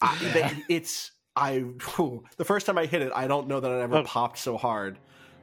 I, 0.00 0.16
they- 0.32 0.74
it's 0.74 1.12
I 1.36 1.58
whew, 1.96 2.24
the 2.38 2.44
first 2.44 2.66
time 2.66 2.78
I 2.78 2.86
hit 2.86 3.02
it, 3.02 3.12
I 3.14 3.26
don't 3.26 3.46
know 3.48 3.60
that 3.60 3.70
I 3.70 3.80
ever 3.82 3.98
Oh. 3.98 4.04
popped 4.04 4.38
so 4.38 4.56
hard 4.56 4.98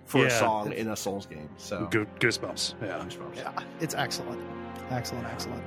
for 0.06 0.20
a 0.20 0.24
Yeah. 0.24 0.40
song 0.40 0.74
in 0.74 0.90
a 0.90 0.96
Souls 0.96 1.26
game. 1.28 1.50
So 1.58 1.88
Goo- 1.92 2.08
Goosebumps. 2.20 2.76
Yeah. 2.82 2.98
Goosebumps. 3.06 3.36
Yeah, 3.36 3.54
it's 3.80 3.94
excellent, 3.96 4.42
excellent, 4.90 5.26
excellent. 5.28 5.64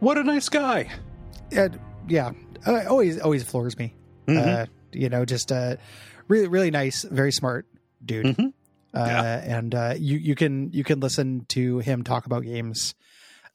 What 0.00 0.18
a 0.18 0.22
nice 0.24 0.48
guy. 0.48 0.88
And 1.52 1.78
yeah, 2.08 2.32
uh, 2.66 2.84
always 2.88 3.18
always 3.20 3.42
floors 3.44 3.78
me. 3.78 3.94
Mhm. 4.26 4.62
Uh, 4.62 4.66
you 4.92 5.08
know, 5.08 5.24
just 5.24 5.52
uh, 5.52 5.76
really 6.28 6.48
really 6.48 6.70
nice, 6.70 7.02
very 7.02 7.32
smart 7.32 7.66
dude. 8.04 8.26
Mhm. 8.36 8.52
Uh, 8.92 9.04
Yeah. 9.06 9.56
and 9.58 9.74
uh, 9.74 9.94
you 9.98 10.16
you 10.18 10.34
can 10.34 10.70
you 10.72 10.84
can 10.84 11.00
listen 11.00 11.44
to 11.50 11.78
him 11.80 12.02
talk 12.02 12.26
about 12.26 12.42
games. 12.44 12.94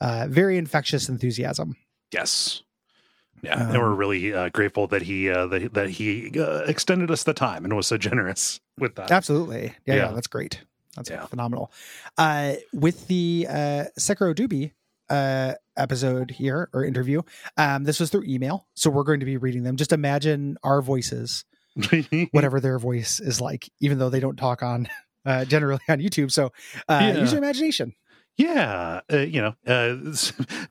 Uh, 0.02 0.28
very 0.30 0.58
infectious 0.58 1.08
enthusiasm. 1.10 1.76
Yes. 2.12 2.62
Yeah, 3.42 3.56
Um, 3.56 3.70
and 3.72 3.78
we're 3.80 3.94
really 3.94 4.34
uh, 4.34 4.50
grateful 4.50 4.88
that 4.88 5.04
he 5.04 5.30
uh, 5.30 5.48
that, 5.48 5.74
that 5.74 5.90
he 5.90 6.32
uh, 6.40 6.64
extended 6.68 7.12
us 7.12 7.24
the 7.24 7.34
time 7.34 7.64
and 7.64 7.76
was 7.76 7.88
so 7.88 7.98
generous 7.98 8.60
with 8.78 8.96
that. 8.96 9.12
Absolutely. 9.12 9.74
Yeah, 9.86 9.96
yeah, 9.96 9.96
Yeah. 9.96 10.12
that's 10.14 10.28
great. 10.28 10.62
That's 10.96 11.10
phenomenal. 11.30 11.72
Uh, 12.18 12.54
with 12.74 13.08
the 13.08 13.46
uh, 13.50 13.84
SekiroDubi 14.00 14.72
uh, 15.10 15.54
episode 15.78 16.32
here 16.32 16.70
or 16.74 16.84
interview, 16.84 17.22
um, 17.58 17.84
this 17.84 18.00
was 18.00 18.10
through 18.10 18.24
email. 18.28 18.68
So 18.76 18.90
we're 18.90 19.04
going 19.04 19.20
to 19.20 19.26
be 19.26 19.38
reading 19.38 19.64
them. 19.64 19.76
Just 19.76 19.92
imagine 19.92 20.58
our 20.64 20.82
voices, 20.82 21.46
whatever 22.32 22.60
their 22.60 22.80
voice 22.80 23.20
is 23.20 23.42
like, 23.42 23.70
even 23.80 24.00
though 24.00 24.10
they 24.10 24.20
don't 24.20 24.38
talk 24.38 24.64
on 24.64 24.88
uh, 25.26 25.46
generally 25.46 25.82
on 25.90 26.00
YouTube. 26.00 26.32
So 26.32 26.48
uh, 26.88 27.00
Yeah. 27.02 27.14
use 27.16 27.32
your 27.32 27.40
imagination. 27.40 27.94
Yeah, 28.38 29.00
uh, 29.14 29.18
you 29.20 29.42
know, 29.42 29.56
uh, 29.66 29.96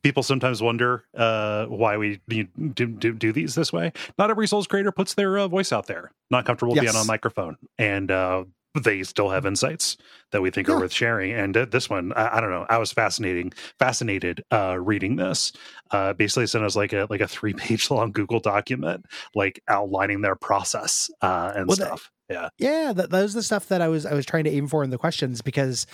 people 0.03 0.23
sometimes 0.23 0.61
wonder 0.61 1.05
uh, 1.17 1.65
why 1.65 1.97
we 1.97 2.21
do, 2.29 2.45
do 2.45 2.87
do 3.15 3.33
these 3.33 3.55
this 3.55 3.73
way. 3.73 3.91
Not 4.19 4.29
every 4.29 4.47
Souls 4.47 4.67
creator 4.67 4.93
puts 4.93 5.15
their 5.15 5.39
uh, 5.39 5.49
voice 5.49 5.73
out 5.73 5.87
there. 5.87 6.13
Not 6.31 6.45
comfortable 6.45 6.75
being 6.75 6.89
on 6.89 6.97
a 6.97 7.05
microphone, 7.07 7.57
and 7.79 8.11
uh, 8.11 8.45
they 8.75 9.03
still 9.05 9.31
have 9.31 9.47
insights 9.47 9.97
that 10.33 10.43
we 10.43 10.51
think 10.51 10.67
Yeah. 10.69 10.75
are 10.75 10.81
worth 10.81 10.93
sharing. 10.93 11.33
And 11.33 11.57
uh, 11.57 11.67
this 11.71 11.89
one, 11.89 12.13
I, 12.15 12.39
I 12.39 12.41
don't 12.41 12.51
know, 12.51 12.67
I 12.69 12.79
was 12.79 12.93
fascinating, 12.93 13.53
fascinated 13.79 14.43
uh, 14.51 14.79
reading 14.81 15.17
this. 15.17 15.53
Uh, 15.91 16.13
basically, 16.13 16.47
sent 16.47 16.65
us 16.65 16.75
like 16.75 16.93
a 16.93 17.07
like 17.11 17.21
a 17.21 17.29
three 17.29 17.53
page 17.55 17.91
long 17.91 18.11
Google 18.13 18.41
document, 18.41 19.07
like 19.35 19.63
outlining 19.69 20.23
their 20.23 20.35
process 20.37 21.11
uh, 21.23 21.53
and 21.55 21.69
Well, 21.69 21.77
that- 21.77 21.87
stuff. 21.87 22.11
yeah, 22.29 22.49
Yeah, 22.59 22.93
that, 22.95 23.11
that 23.11 23.23
was 23.23 23.35
the 23.35 23.43
stuff 23.43 23.69
that 23.69 23.81
I 23.81 23.89
was 23.89 24.07
I 24.07 24.15
was 24.15 24.27
trying 24.27 24.45
to 24.45 24.51
aim 24.51 24.67
for 24.67 24.83
in 24.83 24.91
the 24.91 24.99
questions 24.99 25.41
because, 25.43 25.87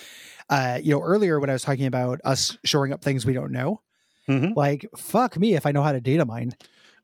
uh, 0.48 0.78
you 0.82 0.92
know, 0.92 1.02
earlier 1.02 1.38
when 1.38 1.50
I 1.50 1.52
was 1.52 1.62
talking 1.62 1.86
about 1.86 2.20
us 2.24 2.56
shoring 2.64 2.92
up 2.92 3.02
things 3.02 3.26
we 3.26 3.32
don't 3.34 3.52
know, 3.52 3.80
Mhm. 4.28 4.54
like 4.56 4.86
fuck 4.96 5.36
me 5.36 5.54
if 5.54 5.66
I 5.66 5.72
know 5.72 5.82
how 5.82 5.92
to 5.92 6.00
data 6.00 6.24
mine, 6.24 6.52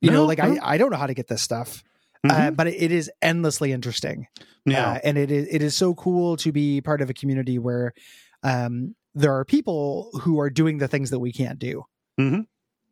you 0.01 0.11
know, 0.11 0.24
like 0.24 0.39
no. 0.39 0.57
I 0.62 0.74
I 0.74 0.79
don't 0.79 0.91
know 0.91 0.97
how 0.97 1.07
to 1.09 1.14
get 1.14 1.27
this 1.29 1.43
stuff, 1.43 1.83
uh, 2.24 2.28
Mhm. 2.50 2.56
but 2.56 2.66
it, 2.66 2.92
is 2.92 3.10
endlessly 3.22 3.72
interesting. 3.72 4.26
yeah, 4.64 4.92
Uh, 4.92 4.98
and 5.04 5.16
it 5.18 5.30
is 5.30 5.46
it 5.50 5.62
is 5.62 5.76
so 5.76 5.94
cool 5.94 6.36
to 6.38 6.50
be 6.52 6.80
part 6.80 7.00
of 7.00 7.08
a 7.10 7.14
community 7.14 7.58
where, 7.58 7.92
um, 8.42 8.94
there 9.14 9.32
are 9.34 9.44
people 9.44 10.10
who 10.22 10.38
are 10.40 10.50
doing 10.50 10.78
the 10.78 10.88
things 10.88 11.10
that 11.10 11.20
we 11.20 11.32
can't 11.32 11.58
do. 11.58 11.84
Mhm. 12.20 12.46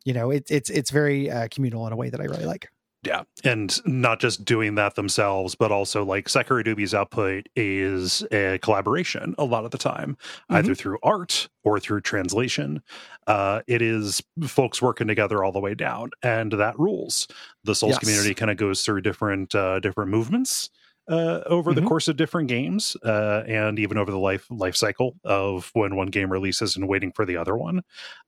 You 0.05 0.13
know, 0.13 0.31
it's 0.31 0.49
it's 0.51 0.69
it's 0.69 0.89
very 0.91 1.29
uh, 1.29 1.47
communal 1.49 1.85
in 1.87 1.93
a 1.93 1.95
way 1.95 2.09
that 2.09 2.19
I 2.21 2.25
really 2.25 2.45
like. 2.45 2.69
Yeah, 3.05 3.23
and 3.43 3.79
not 3.85 4.19
just 4.19 4.43
doing 4.43 4.75
that 4.75 4.95
themselves, 4.95 5.53
but 5.55 5.71
also 5.71 6.03
like 6.03 6.25
SekiroDubi's 6.25 6.93
output 6.93 7.47
is 7.55 8.23
a 8.31 8.57
collaboration 8.61 9.35
a 9.37 9.45
lot 9.45 9.63
of 9.63 9.71
the 9.71 9.77
time, 9.77 10.17
either 10.49 10.73
through 10.73 10.97
art 11.03 11.47
or 11.63 11.79
through 11.79 12.01
translation. 12.01 12.81
Uh, 13.27 13.61
it 13.67 13.81
is 13.81 14.21
folks 14.47 14.81
working 14.81 15.07
together 15.07 15.43
all 15.43 15.51
the 15.51 15.59
way 15.59 15.75
down, 15.75 16.09
and 16.23 16.51
that 16.53 16.77
rules. 16.79 17.27
The 17.63 17.75
Souls 17.75 17.91
Yes. 17.91 17.99
community 17.99 18.33
kind 18.33 18.49
of 18.51 18.57
goes 18.57 18.81
through 18.83 19.01
different 19.01 19.53
uh, 19.53 19.79
different 19.79 20.09
movements 20.09 20.69
uh, 21.07 21.41
over 21.45 21.73
the 21.73 21.81
Mhm. 21.81 21.87
course 21.87 22.07
of 22.07 22.17
different 22.17 22.47
games, 22.49 22.95
uh, 23.05 23.43
and 23.47 23.77
even 23.79 23.97
over 23.97 24.11
the 24.11 24.17
life 24.19 24.45
life 24.49 24.75
cycle 24.75 25.15
of 25.23 25.69
when 25.73 25.95
one 25.95 26.07
game 26.07 26.31
releases 26.31 26.75
and 26.75 26.87
waiting 26.87 27.11
for 27.11 27.25
the 27.25 27.37
other 27.37 27.55
one. 27.55 27.81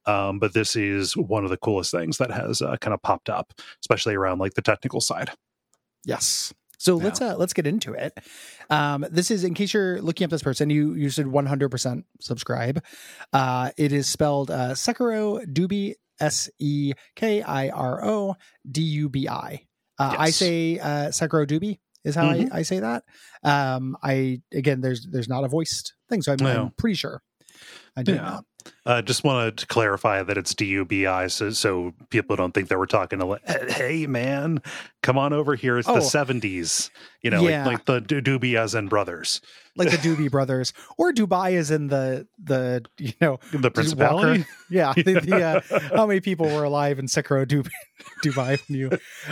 Um, 0.06 0.40
but 0.40 0.54
this 0.54 0.76
is 0.76 1.16
one 1.18 1.44
of 1.44 1.50
the 1.50 1.58
coolest 1.58 1.92
things 1.92 2.18
that 2.18 2.32
has 2.32 2.62
uh, 2.62 2.78
kind 2.78 2.94
of 2.94 3.02
popped 3.02 3.30
up, 3.30 3.54
especially 3.82 4.16
around 4.16 4.40
like 4.40 4.54
the 4.54 4.62
technical 4.62 5.02
side. 5.02 5.32
Yes. 6.06 6.54
So 6.80 6.98
Yeah. 6.98 7.06
let's 7.06 7.22
uh, 7.22 7.36
let's 7.38 7.54
get 7.54 7.66
into 7.66 7.94
it. 7.94 8.18
Um, 8.70 9.06
this 9.10 9.32
is 9.32 9.44
in 9.44 9.54
case 9.56 9.74
you're 9.74 10.00
looking 10.02 10.26
up 10.26 10.30
this 10.32 10.44
person, 10.44 10.70
you 10.70 10.94
you 10.94 11.10
should 11.10 11.26
100% 11.28 12.04
subscribe. 12.20 12.84
Uh, 13.34 13.72
it 13.78 13.92
is 13.92 14.08
spelled 14.08 14.52
uh, 14.52 14.72
Sekiro 14.76 15.44
Dubi 15.52 15.96
S 16.20 16.50
E 16.60 16.94
K 17.16 17.42
I 17.42 17.70
R 17.70 18.06
O 18.06 18.36
D 18.70 18.82
U 18.82 19.10
B 19.10 19.28
I. 19.28 19.66
Uh, 20.00 20.16
I 20.20 20.30
say 20.30 20.78
uh, 20.78 21.08
Sekiro 21.10 21.48
Dubi 21.48 21.80
is 22.08 22.16
how 22.16 22.32
Mhm. 22.32 22.52
I, 22.52 22.60
I 22.60 22.62
say 22.64 22.80
that. 22.80 23.04
Um, 23.44 23.96
I 24.02 24.42
again, 24.54 24.82
there's 24.82 25.06
there's 25.12 25.30
not 25.30 25.44
a 25.44 25.48
voiced 25.48 25.94
thing, 26.10 26.22
so 26.22 26.32
I'm, 26.34 26.38
No. 26.42 26.62
I'm 26.66 26.72
pretty 26.78 26.96
sure. 26.96 27.22
I 27.96 28.04
do 28.04 28.14
Yeah. 28.14 28.22
that. 28.24 28.44
Uh, 28.86 29.02
just 29.02 29.24
wanted 29.24 29.58
to 29.58 29.68
clarify 29.68 30.24
that 30.24 30.38
it's 30.38 30.54
D 30.56 30.66
U 30.68 30.86
B 30.86 31.06
I, 31.06 31.28
so, 31.28 31.50
so 31.50 31.94
people 32.10 32.36
don't 32.36 32.54
think 32.54 32.70
that 32.70 32.78
we're 32.78 32.86
talking 32.86 33.20
to 33.20 33.26
like, 33.26 33.48
hey 33.72 34.08
man, 34.08 34.62
come 35.04 35.18
on 35.18 35.34
over 35.34 35.56
here. 35.56 35.78
It's 35.78 35.88
Oh. 35.90 35.96
the 35.96 36.02
seventies, 36.02 36.90
you 37.22 37.30
know, 37.30 37.48
Yeah. 37.48 37.66
like, 37.66 37.74
like 37.78 37.86
the 37.86 38.02
Du- 38.02 38.22
Doobias 38.40 38.76
and 38.76 38.90
brothers, 38.90 39.42
Like 39.76 39.92
the 39.92 39.98
Doobie 39.98 40.32
brothers, 40.32 40.74
or 40.98 41.12
Dubai 41.12 41.54
is 41.54 41.70
in 41.72 41.88
the 41.88 42.28
the 42.42 42.84
you 42.98 43.14
know 43.22 43.40
the 43.52 43.58
Walker. 43.58 43.70
principality. 43.72 44.46
Yeah, 44.70 44.94
the, 44.94 45.04
the, 45.20 45.44
uh, 45.44 45.80
how 45.96 46.06
many 46.08 46.20
people 46.22 46.48
were 46.48 46.64
alive 46.64 46.98
in 47.00 47.08
Sekiro 47.08 47.46
Dubai, 47.46 47.70
Dubai 48.26 48.60
when 48.68 48.78
you 48.80 48.90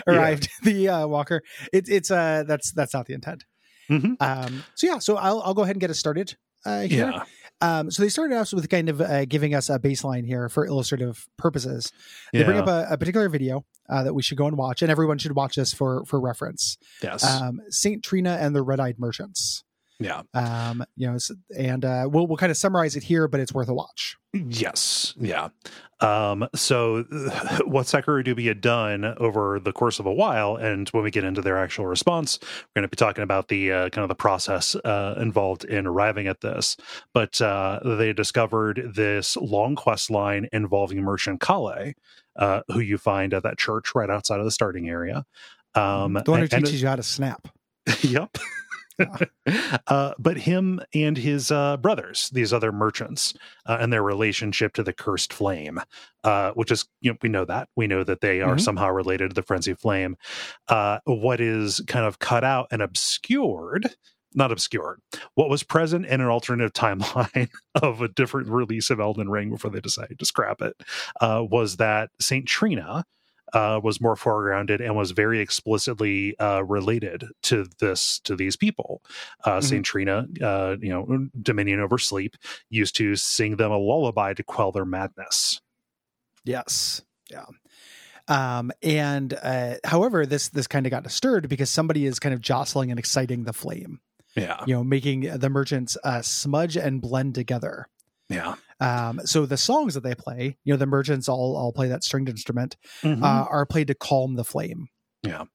arrived? 0.07 0.49
The 0.63 0.89
uh, 0.89 1.07
Walker. 1.07 1.41
It's 1.73 1.89
it's 1.89 2.11
uh 2.11 2.43
that's 2.47 2.71
that's 2.73 2.93
not 2.93 3.05
the 3.05 3.13
intent. 3.13 3.45
Mhm. 3.89 4.15
Um. 4.21 4.63
So 4.75 4.87
yeah. 4.87 4.99
So 4.99 5.15
I'll 5.17 5.41
I'll 5.41 5.53
go 5.53 5.63
ahead 5.63 5.75
and 5.75 5.81
get 5.81 5.89
us 5.89 5.99
started. 5.99 6.35
Uh, 6.65 6.81
here. 6.81 7.11
Yeah, 7.11 7.23
Um. 7.61 7.91
So 7.91 8.03
they 8.03 8.09
started 8.09 8.37
off 8.37 8.53
with 8.53 8.69
kind 8.69 8.89
of 8.89 9.01
uh, 9.01 9.25
giving 9.25 9.53
us 9.53 9.69
a 9.69 9.79
baseline 9.79 10.25
here 10.25 10.47
for 10.47 10.65
illustrative 10.65 11.27
purposes. 11.37 11.91
They 12.31 12.43
bring 12.43 12.57
up 12.57 12.67
a, 12.67 12.87
a 12.93 12.97
particular 12.97 13.27
video 13.27 13.65
uh, 13.89 14.03
that 14.03 14.13
we 14.13 14.23
should 14.23 14.37
go 14.37 14.47
and 14.47 14.57
watch, 14.57 14.81
and 14.81 14.89
everyone 14.89 15.17
should 15.17 15.35
watch 15.35 15.55
this 15.55 15.73
for 15.73 16.05
for 16.05 16.19
reference. 16.19 16.77
yes, 17.03 17.23
Um. 17.23 17.59
Saint 17.69 18.03
Trina 18.03 18.37
and 18.39 18.55
the 18.55 18.61
Red 18.61 18.79
Eyed 18.79 18.99
Merchants. 18.99 19.64
Yeah, 19.99 20.23
Um. 20.33 20.83
You 20.97 21.11
know, 21.11 21.17
and 21.57 21.85
uh, 21.85 22.09
we'll 22.11 22.27
we'll 22.27 22.37
kind 22.37 22.51
of 22.51 22.57
summarize 22.57 22.95
it 22.95 23.03
here, 23.03 23.27
but 23.27 23.39
it's 23.39 23.53
worth 23.53 23.69
a 23.69 23.73
watch. 23.73 24.17
yes, 24.33 25.13
yeah. 25.17 25.49
Um, 26.01 26.47
so 26.53 27.03
what 27.65 27.85
SekiroDubi 27.85 28.45
had 28.45 28.59
done 28.59 29.05
over 29.05 29.59
the 29.59 29.71
course 29.71 29.99
of 29.99 30.05
a 30.05 30.11
while, 30.11 30.57
and 30.57 30.89
when 30.89 31.03
we 31.03 31.11
get 31.11 31.23
into 31.23 31.41
their 31.41 31.57
actual 31.57 31.85
response, 31.85 32.39
we're 32.41 32.81
going 32.81 32.89
to 32.89 32.89
be 32.89 32.97
talking 32.97 33.23
about 33.23 33.47
the 33.47 33.71
uh, 33.71 33.89
kind 33.89 34.03
of 34.03 34.09
the 34.09 34.15
process 34.15 34.75
uh, 34.75 35.15
involved 35.17 35.63
in 35.63 35.87
arriving 35.87 36.27
at 36.27 36.41
this. 36.41 36.75
But 37.13 37.39
uh, 37.39 37.79
they 37.83 38.11
discovered 38.11 38.91
this 38.95 39.37
long 39.37 39.75
quest 39.75 40.11
line 40.11 40.49
involving 40.51 41.01
Merchant 41.01 41.39
Kale, 41.39 41.93
uh, 42.35 42.61
who 42.67 42.79
you 42.79 42.97
find 42.97 43.33
at 43.33 43.43
that 43.43 43.57
church 43.57 43.95
right 43.95 44.09
outside 44.09 44.39
of 44.39 44.45
the 44.45 44.51
starting 44.51 44.89
area. 44.89 45.25
Um, 45.73 46.19
the 46.25 46.31
one 46.31 46.41
who 46.41 46.47
teaches 46.47 46.81
you 46.81 46.87
how 46.89 46.97
to 46.97 47.03
snap. 47.03 47.47
yep. 48.01 48.37
Uh, 49.87 50.13
but 50.17 50.37
him 50.37 50.79
and 50.93 51.17
his 51.17 51.51
uh, 51.51 51.77
brothers, 51.77 52.29
these 52.33 52.53
other 52.53 52.71
merchants, 52.71 53.33
uh, 53.65 53.77
and 53.79 53.91
their 53.91 54.03
relationship 54.03 54.73
to 54.73 54.83
the 54.83 54.93
cursed 54.93 55.33
flame, 55.33 55.79
uh, 56.23 56.51
which 56.51 56.71
is, 56.71 56.85
you 57.01 57.11
know, 57.11 57.17
we 57.21 57.29
know 57.29 57.45
that. 57.45 57.69
We 57.75 57.87
know 57.87 58.03
that 58.03 58.21
they 58.21 58.41
are 58.41 58.55
Mhm. 58.55 58.61
somehow 58.61 58.89
related 58.89 59.29
to 59.29 59.33
the 59.33 59.43
frenzy 59.43 59.73
flame. 59.73 60.17
Uh, 60.67 60.99
what 61.05 61.39
is 61.41 61.81
kind 61.87 62.05
of 62.05 62.19
cut 62.19 62.43
out 62.43 62.67
and 62.71 62.81
obscured, 62.81 63.95
not 64.33 64.51
obscured, 64.51 64.99
what 65.35 65.49
was 65.49 65.63
present 65.63 66.05
in 66.05 66.21
an 66.21 66.27
alternative 66.27 66.73
timeline 66.73 67.49
of 67.81 68.01
a 68.01 68.07
different 68.07 68.49
release 68.49 68.89
of 68.89 68.99
Elden 68.99 69.29
Ring 69.29 69.49
before 69.49 69.71
they 69.71 69.79
decided 69.81 70.19
to 70.19 70.25
scrap 70.25 70.61
it, 70.61 70.75
uh, 71.21 71.43
was 71.49 71.77
that 71.77 72.09
St. 72.19 72.45
Trina 72.47 73.05
uh, 73.55 73.79
was 73.83 73.99
more 73.99 74.15
foregrounded 74.15 74.79
and 74.85 74.95
was 74.95 75.09
very 75.11 75.39
explicitly 75.39 76.37
uh, 76.39 76.63
related 76.63 77.23
to 77.41 77.65
this 77.79 78.19
to 78.25 78.35
these 78.35 78.55
people. 78.55 79.01
Uh, 79.43 79.57
Mhm. 79.59 79.63
Saint 79.63 79.85
Trina, 79.85 80.27
uh, 80.43 80.75
you 80.79 80.89
know, 80.89 81.27
Dominion 81.41 81.79
over 81.79 81.97
Sleep, 81.97 82.35
used 82.69 82.95
to 82.97 83.15
sing 83.15 83.55
them 83.55 83.71
a 83.71 83.77
lullaby 83.77 84.33
to 84.35 84.43
quell 84.43 84.71
their 84.71 84.85
madness. 84.85 85.59
Yes. 86.43 87.01
Yeah. 87.31 87.45
Um, 88.27 88.71
and 88.83 89.33
uh, 89.41 89.75
however, 89.83 90.25
this 90.25 90.49
this 90.49 90.67
kind 90.67 90.85
of 90.85 90.91
got 90.91 91.03
disturbed 91.03 91.47
because 91.47 91.69
somebody 91.69 92.05
is 92.05 92.19
kind 92.19 92.33
of 92.33 92.41
jostling 92.41 92.89
and 92.89 92.99
exciting 92.99 93.43
the 93.43 93.53
flame, 93.53 93.99
Yeah, 94.35 94.63
you 94.65 94.73
know, 94.73 94.83
making 94.83 95.21
the 95.37 95.49
merchants 95.49 95.95
uh, 96.03 96.21
smudge 96.23 96.75
and 96.75 97.01
blend 97.01 97.35
together. 97.35 97.87
yeah, 98.29 98.55
Um, 98.79 99.21
so 99.25 99.45
the 99.45 99.57
songs 99.57 99.93
that 99.93 100.03
they 100.03 100.15
play, 100.15 100.57
you 100.63 100.73
know, 100.73 100.77
the 100.77 100.85
merchants 100.85 101.29
all 101.29 101.55
all 101.55 101.71
play 101.71 101.87
that 101.87 102.03
stringed 102.03 102.29
instrument, 102.29 102.75
Mhm. 103.03 103.23
uh, 103.23 103.45
are 103.49 103.65
played 103.65 103.87
to 103.87 103.95
calm 103.95 104.35
the 104.35 104.43
flame. 104.43 104.87
Yeah. 105.23 105.45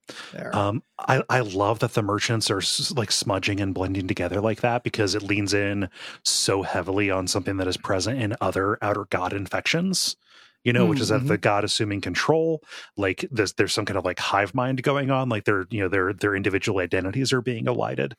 Um, 0.53 0.83
I, 0.99 1.23
I 1.29 1.41
love 1.41 1.79
that 1.79 1.93
the 1.95 2.03
merchants 2.03 2.51
are 2.51 2.59
s- 2.59 2.91
like 2.97 3.13
smudging 3.13 3.61
and 3.61 3.73
blending 3.73 4.09
together 4.09 4.41
like 4.41 4.63
that 4.63 4.83
because 4.83 5.15
it 5.15 5.23
leans 5.23 5.55
in 5.55 5.89
so 6.25 6.63
heavily 6.63 7.09
on 7.09 7.29
something 7.29 7.57
that 7.59 7.69
is 7.69 7.77
present 7.77 8.21
in 8.21 8.35
other 8.41 8.79
outer 8.83 9.05
god 9.11 9.33
infections. 9.33 10.17
You 10.65 10.73
know, 10.75 10.85
which 10.87 11.01
is 11.01 11.09
that 11.09 11.23
Mhm. 11.23 11.29
the 11.29 11.39
god 11.39 11.65
assuming 11.65 12.01
control, 12.01 12.63
like 12.97 13.25
there's 13.31 13.53
there's 13.55 13.73
some 13.73 13.85
kind 13.87 13.97
of 13.97 14.05
like 14.05 14.19
hive 14.19 14.55
mind 14.55 14.83
going 14.83 15.11
on, 15.11 15.29
like 15.29 15.45
their 15.45 15.67
you 15.71 15.81
know 15.81 15.89
their 15.89 16.13
their 16.13 16.35
individual 16.35 16.81
identities 16.81 17.33
are 17.33 17.41
being 17.41 17.67
elided. 17.67 18.15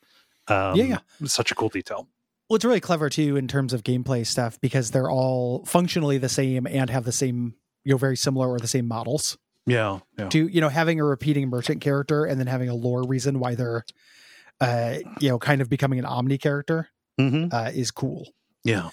Um, 0.48 0.76
Yeah, 0.76 0.86
yeah. 0.86 0.98
such 1.28 1.52
a 1.52 1.56
cool 1.56 1.70
detail. 1.70 2.08
Well, 2.52 2.58
it's 2.58 2.66
really 2.66 2.82
clever 2.82 3.10
too 3.10 3.38
in 3.38 3.48
terms 3.48 3.72
of 3.72 3.82
gameplay 3.82 4.28
stuff 4.28 4.60
because 4.60 4.92
they're 4.92 5.10
all 5.10 5.64
functionally 5.64 6.18
the 6.18 6.28
same 6.28 6.68
and 6.68 6.90
have 6.90 7.06
the 7.06 7.12
same, 7.14 7.56
you 7.86 7.94
know, 7.94 7.98
very 7.98 8.18
similar 8.18 8.50
or 8.50 8.60
the 8.60 8.68
same 8.68 8.90
models. 8.90 9.38
Yeah, 9.66 10.00
yeah, 10.20 10.28
to 10.28 10.48
you 10.50 10.60
know 10.60 10.68
having 10.68 11.00
a 11.00 11.06
repeating 11.06 11.48
merchant 11.48 11.80
character 11.80 12.26
and 12.26 12.38
then 12.38 12.48
having 12.48 12.68
a 12.68 12.76
lore 12.76 13.04
reason 13.04 13.40
why 13.40 13.56
they're 13.56 13.86
uh 14.60 14.96
you 15.22 15.30
know 15.30 15.40
kind 15.40 15.62
of 15.62 15.70
becoming 15.70 15.98
an 15.98 16.04
omni 16.04 16.38
character 16.38 16.90
hmm 17.18 17.46
uh 17.54 17.72
is 17.74 17.90
cool. 17.90 18.28
Yeah, 18.66 18.90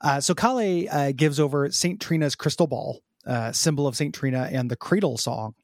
uh 0.00 0.20
so 0.20 0.34
kale 0.34 0.88
uh 0.90 1.12
gives 1.12 1.38
over 1.38 1.70
saint 1.70 2.00
trina's 2.00 2.34
crystal 2.34 2.66
ball 2.66 3.00
uh 3.26 3.52
symbol 3.52 3.86
of 3.86 3.94
saint 3.94 4.12
trina 4.12 4.48
and 4.50 4.68
the 4.68 4.76
cradle 4.76 5.18
song 5.18 5.54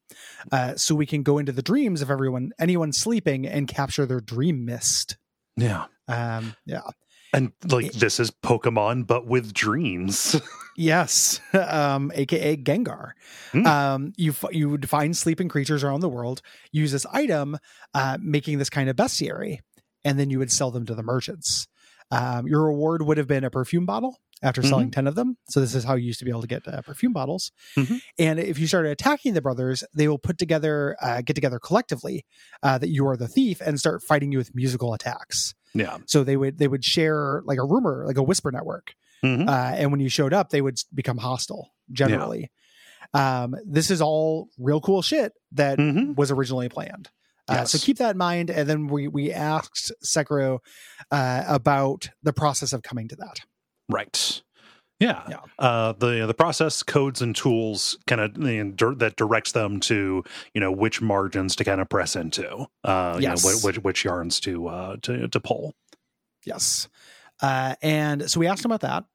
uh 0.53 0.75
so 0.75 0.95
we 0.95 1.05
can 1.05 1.21
go 1.21 1.37
into 1.37 1.51
the 1.51 1.63
dreams 1.63 2.01
of 2.01 2.09
everyone 2.09 2.51
anyone 2.59 2.93
sleeping 2.93 3.45
and 3.45 3.67
capture 3.67 4.05
their 4.05 4.21
dream 4.21 4.63
mist 4.63 5.17
yeah. 5.57 5.85
um 6.07 6.55
yeah 6.65 6.81
And 7.33 7.51
like 7.69 7.91
this 7.91 8.19
is 8.19 8.31
Pokemon, 8.31 9.05
but 9.07 9.27
with 9.27 9.53
dreams. 9.53 10.39
Yes, 10.79 11.41
um, 11.53 12.11
aka 12.13 12.55
Gengar. 12.55 13.13
Hmm. 13.51 13.65
Um, 13.65 14.13
you 14.15 14.29
f- 14.29 14.51
you 14.53 14.69
would 14.69 14.87
find 14.87 15.17
sleeping 15.17 15.49
creatures 15.49 15.83
around 15.83 16.01
the 16.01 16.07
world, 16.09 16.43
use 16.71 16.91
this 16.91 17.05
item, 17.11 17.57
uh, 17.95 18.19
making 18.21 18.59
this 18.59 18.69
kind 18.69 18.87
of 18.87 18.95
bestiary, 18.95 19.57
and 20.05 20.19
then 20.19 20.29
you 20.29 20.37
would 20.37 20.51
sell 20.51 20.69
them 20.69 20.85
to 20.85 20.93
the 20.93 21.01
merchants. 21.01 21.67
Um, 22.11 22.45
your 22.45 22.63
reward 22.63 23.01
would 23.01 23.17
have 23.17 23.27
been 23.27 23.43
a 23.43 23.49
perfume 23.49 23.87
bottle 23.87 24.19
after 24.43 24.61
Mm-hmm. 24.61 24.69
selling 24.69 24.91
ten 24.91 25.07
of 25.07 25.15
them. 25.15 25.37
So 25.49 25.59
this 25.59 25.73
is 25.75 25.83
how 25.83 25.95
you 25.95 26.05
used 26.05 26.19
to 26.19 26.25
be 26.25 26.31
able 26.31 26.41
to 26.41 26.47
get 26.47 26.67
uh, 26.67 26.81
perfume 26.81 27.13
bottles. 27.13 27.51
Mhm. 27.75 27.99
And 28.19 28.39
if 28.39 28.59
you 28.59 28.67
started 28.67 28.91
attacking 28.91 29.33
the 29.33 29.41
brothers, 29.41 29.83
they 29.93 30.07
will 30.07 30.19
put 30.19 30.37
together, 30.37 30.95
uh, 31.01 31.21
get 31.21 31.33
together 31.33 31.59
collectively, 31.59 32.25
uh, 32.63 32.77
that 32.77 32.89
you 32.89 33.07
are 33.07 33.17
the 33.17 33.27
thief, 33.27 33.61
and 33.65 33.79
start 33.79 34.03
fighting 34.03 34.31
you 34.31 34.37
with 34.37 34.53
musical 34.55 34.93
attacks. 34.93 35.53
Yeah. 35.73 35.97
So 36.05 36.23
they 36.23 36.37
would 36.37 36.57
they 36.59 36.67
would 36.67 36.83
share 36.85 37.41
like 37.45 37.57
a 37.59 37.65
rumor, 37.65 38.03
like 38.05 38.17
a 38.17 38.23
whisper 38.23 38.51
network, 38.51 38.93
Mhm. 39.23 39.47
uh, 39.47 39.75
and 39.75 39.91
when 39.91 39.99
you 39.99 40.09
showed 40.09 40.33
up, 40.33 40.49
they 40.49 40.61
would 40.61 40.77
become 40.93 41.17
hostile. 41.17 41.71
Generally, 41.91 42.51
um, 43.13 43.55
this 43.65 43.89
is 43.91 44.01
all 44.01 44.49
real 44.57 44.81
cool 44.81 45.01
shit 45.01 45.33
that 45.53 45.77
Mhm. 45.79 46.15
was 46.15 46.31
originally 46.31 46.69
planned. 46.69 47.09
Uh, 47.49 47.63
So 47.65 47.77
keep 47.77 47.97
that 47.99 48.11
in 48.11 48.17
mind. 48.17 48.49
And 48.49 48.67
then 48.69 48.87
we 48.87 49.07
we 49.07 49.31
asked 49.31 49.91
Sekiro 50.03 50.59
uh, 51.11 51.43
about 51.47 52.09
the 52.21 52.33
process 52.33 52.73
of 52.73 52.81
coming 52.81 53.07
to 53.07 53.15
that. 53.17 53.39
Right. 53.89 54.41
Yeah. 54.99 55.23
Yeah. 55.29 55.39
Uh, 55.59 55.93
the 55.93 56.25
the 56.25 56.33
process 56.33 56.81
codes 56.81 57.21
and 57.21 57.35
tools 57.35 57.97
kind 58.07 58.19
of 58.19 58.33
that 58.99 59.13
directs 59.15 59.51
them 59.51 59.79
to 59.81 60.23
you 60.53 60.61
know 60.61 60.71
which 60.71 61.01
margins 61.01 61.55
to 61.57 61.63
kind 61.63 61.79
of 61.81 61.87
press 61.89 62.15
into. 62.15 62.65
Uh, 62.83 63.17
Yes. 63.21 63.43
You 63.43 63.51
know, 63.51 63.57
which, 63.63 63.77
which 63.83 64.05
yarns 64.05 64.39
to 64.41 64.67
uh 64.67 64.97
to 65.03 65.27
to 65.27 65.39
pull. 65.39 65.75
Yes. 66.45 66.89
Uh, 67.41 67.75
and 67.83 68.29
so 68.29 68.39
we 68.39 68.47
asked 68.47 68.63
them 68.63 68.71
about 68.71 68.81
that, 68.81 69.05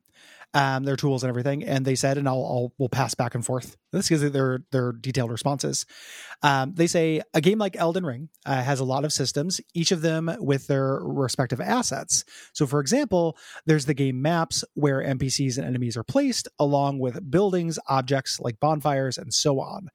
um, 0.54 0.84
their 0.84 0.96
tools 0.96 1.22
and 1.22 1.28
everything, 1.28 1.64
and 1.64 1.84
they 1.84 1.94
said, 1.94 2.18
and 2.18 2.28
I'll, 2.28 2.44
I'll 2.44 2.72
we'll 2.78 2.88
pass 2.88 3.14
back 3.14 3.34
and 3.34 3.44
forth. 3.44 3.76
This 3.92 4.10
is 4.10 4.32
their 4.32 4.64
their 4.70 4.92
detailed 4.92 5.30
responses. 5.30 5.86
Um, 6.42 6.74
they 6.74 6.86
say 6.86 7.22
a 7.32 7.40
game 7.40 7.58
like 7.58 7.76
Elden 7.76 8.04
Ring 8.04 8.28
uh, 8.44 8.62
has 8.62 8.80
a 8.80 8.84
lot 8.84 9.04
of 9.04 9.12
systems, 9.12 9.60
each 9.74 9.92
of 9.92 10.02
them 10.02 10.34
with 10.38 10.66
their 10.66 11.00
respective 11.02 11.60
assets. 11.60 12.24
So, 12.52 12.66
for 12.66 12.80
example, 12.80 13.36
there's 13.66 13.86
the 13.86 13.94
game 13.94 14.20
maps 14.20 14.64
where 14.74 15.02
NPCs 15.02 15.56
and 15.56 15.66
enemies 15.66 15.96
are 15.96 16.04
placed, 16.04 16.48
along 16.58 16.98
with 16.98 17.30
buildings, 17.30 17.78
objects 17.88 18.38
like 18.40 18.60
bonfires, 18.60 19.18
and 19.18 19.32
so 19.32 19.60
on. 19.60 19.88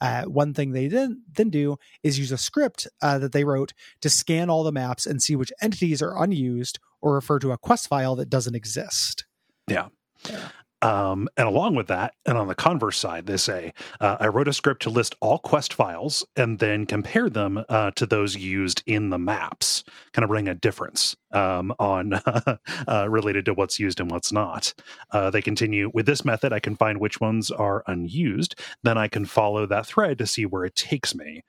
Uh, 0.00 0.24
one 0.24 0.52
thing 0.52 0.72
they 0.72 0.88
didn't 0.88 1.20
then 1.34 1.50
do 1.50 1.76
is 2.02 2.18
use 2.18 2.32
a 2.32 2.36
script 2.36 2.86
uh, 3.00 3.18
that 3.18 3.32
they 3.32 3.44
wrote 3.44 3.72
to 4.02 4.10
scan 4.10 4.50
all 4.50 4.64
the 4.64 4.72
maps 4.72 5.06
and 5.06 5.22
see 5.22 5.36
which 5.36 5.52
entities 5.62 6.02
are 6.02 6.22
unused 6.22 6.78
or 7.00 7.14
refer 7.14 7.38
to 7.38 7.52
a 7.52 7.58
quest 7.58 7.88
file 7.88 8.16
that 8.16 8.28
doesn't 8.30 8.56
exist. 8.56 9.24
Yeah. 9.68 9.88
Yeah. 10.28 10.48
Um, 10.84 11.30
and 11.38 11.48
along 11.48 11.76
with 11.76 11.86
that, 11.86 12.12
and 12.26 12.36
on 12.36 12.46
the 12.46 12.54
converse 12.54 12.98
side, 12.98 13.24
they 13.24 13.38
say, 13.38 13.72
uh, 14.00 14.18
I 14.20 14.26
wrote 14.26 14.48
a 14.48 14.52
script 14.52 14.82
to 14.82 14.90
list 14.90 15.14
all 15.20 15.38
quest 15.38 15.72
files 15.72 16.26
and 16.36 16.58
then 16.58 16.84
compare 16.84 17.30
them 17.30 17.64
uh, 17.70 17.92
to 17.92 18.04
those 18.04 18.36
used 18.36 18.82
in 18.84 19.08
the 19.08 19.18
maps, 19.18 19.82
kind 20.12 20.24
of 20.24 20.28
bring 20.28 20.46
a 20.46 20.54
difference 20.54 21.16
um, 21.32 21.74
on 21.78 22.12
uh, 22.86 23.06
related 23.08 23.46
to 23.46 23.54
what's 23.54 23.80
used 23.80 23.98
and 23.98 24.10
what's 24.10 24.30
not. 24.30 24.74
Uh, 25.10 25.30
they 25.30 25.40
continue 25.40 25.90
with 25.94 26.04
this 26.04 26.22
method, 26.22 26.52
I 26.52 26.60
can 26.60 26.76
find 26.76 27.00
which 27.00 27.18
ones 27.18 27.50
are 27.50 27.82
unused. 27.86 28.54
Then 28.82 28.98
I 28.98 29.08
can 29.08 29.24
follow 29.24 29.64
that 29.64 29.86
thread 29.86 30.18
to 30.18 30.26
see 30.26 30.44
where 30.44 30.66
it 30.66 30.74
takes 30.74 31.14
me. 31.14 31.44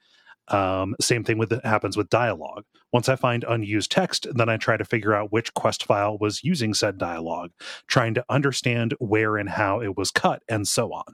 Um, 0.47 0.95
same 1.01 1.23
thing 1.23 1.38
with 1.38 1.63
happens 1.63 1.97
with 1.97 2.09
dialogue. 2.09 2.63
Once 2.93 3.09
I 3.09 3.15
find 3.15 3.43
unused 3.47 3.91
text, 3.91 4.27
then 4.34 4.49
I 4.49 4.57
try 4.57 4.77
to 4.77 4.85
figure 4.85 5.13
out 5.13 5.31
which 5.31 5.53
quest 5.53 5.84
file 5.85 6.17
was 6.17 6.43
using 6.43 6.73
said 6.73 6.97
dialogue, 6.97 7.51
trying 7.88 8.13
to 8.13 8.26
understand 8.30 8.93
where 8.99 9.38
and 9.38 9.49
how 9.49 9.81
it 9.81 9.97
was 9.97 10.11
cut, 10.11 10.43
and 10.47 10.67
so 10.67 10.93
on. 10.93 11.13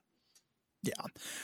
Yeah. 0.84 0.94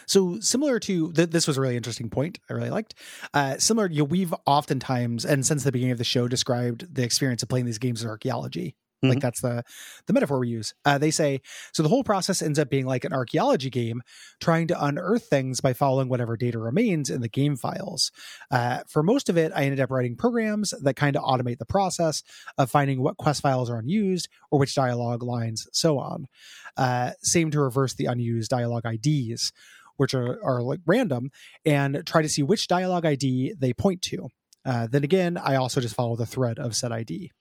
So 0.07 0.39
similar 0.39 0.80
to 0.81 1.11
th- 1.14 1.30
this 1.30 1.47
was 1.47 1.57
a 1.57 1.61
really 1.61 1.77
interesting 1.77 2.09
point 2.09 2.39
I 2.49 2.53
really 2.53 2.72
liked. 2.72 2.95
Uh, 3.34 3.57
similar, 3.57 3.88
you 3.88 3.99
know, 3.99 4.05
we've 4.05 4.34
oftentimes 4.45 5.26
and 5.26 5.45
since 5.45 5.64
the 5.64 5.72
beginning 5.72 5.91
of 5.91 5.99
the 5.99 6.03
show 6.03 6.27
described 6.27 6.93
the 6.93 7.03
experience 7.03 7.43
of 7.43 7.49
playing 7.49 7.65
these 7.65 7.77
games 7.77 8.01
as 8.03 8.09
archaeology. 8.09 8.76
Like 9.03 9.19
Mhm. 9.19 9.22
that's 9.22 9.41
the 9.41 9.64
the 10.07 10.14
metaphor 10.14 10.40
we 10.40 10.49
use. 10.49 10.74
Uh, 10.84 10.98
they 10.98 11.11
say 11.11 11.41
so. 11.72 11.84
The 11.84 11.90
whole 11.90 12.03
process 12.03 12.41
ends 12.41 12.57
up 12.57 12.69
being 12.69 12.86
like 12.88 13.06
an 13.06 13.14
archaeology 13.14 13.69
game, 13.69 14.02
trying 14.41 14.68
to 14.69 14.84
unearth 14.86 15.26
things 15.26 15.61
by 15.61 15.74
following 15.74 16.10
whatever 16.10 16.36
data 16.36 16.57
remains 16.57 17.10
in 17.11 17.22
the 17.22 17.30
game 17.30 17.56
files. 17.56 18.11
Uh, 18.49 18.80
for 18.88 19.03
most 19.03 19.30
of 19.30 19.38
it, 19.38 19.52
I 19.56 19.64
ended 19.65 19.80
up 19.80 19.91
writing 19.91 20.15
programs 20.15 20.74
that 20.82 20.95
kind 20.95 21.15
of 21.15 21.24
automate 21.24 21.60
the 21.60 21.65
process 21.65 22.24
of 22.57 22.72
finding 22.72 23.02
what 23.03 23.18
quest 23.18 23.41
files 23.44 23.69
are 23.69 23.78
unused 23.78 24.30
or 24.49 24.57
which 24.60 24.74
dialogue 24.74 25.22
lines, 25.22 25.68
so 25.72 25.99
on. 25.99 26.26
Uh, 26.76 27.11
same 27.22 27.52
to 27.52 27.60
reverse 27.60 27.94
the 27.94 28.06
unused 28.06 28.49
dialogue 28.49 28.86
IDs, 28.86 29.52
which 29.98 30.14
are, 30.15 30.44
are 30.44 30.64
like 30.64 30.80
random, 30.88 31.30
and 31.65 32.02
try 32.07 32.22
to 32.24 32.30
see 32.30 32.41
which 32.41 32.68
dialogue 32.68 33.06
ID 33.06 33.53
they 33.60 33.74
point 33.74 34.02
to. 34.02 34.30
Uh, 34.65 34.88
then 34.88 35.03
again, 35.03 35.38
I 35.38 35.56
also 35.56 35.82
just 35.82 35.95
follow 35.95 36.15
the 36.15 36.26
thread 36.26 36.57
of 36.57 36.76
said 36.76 36.91
ID. 36.91 37.32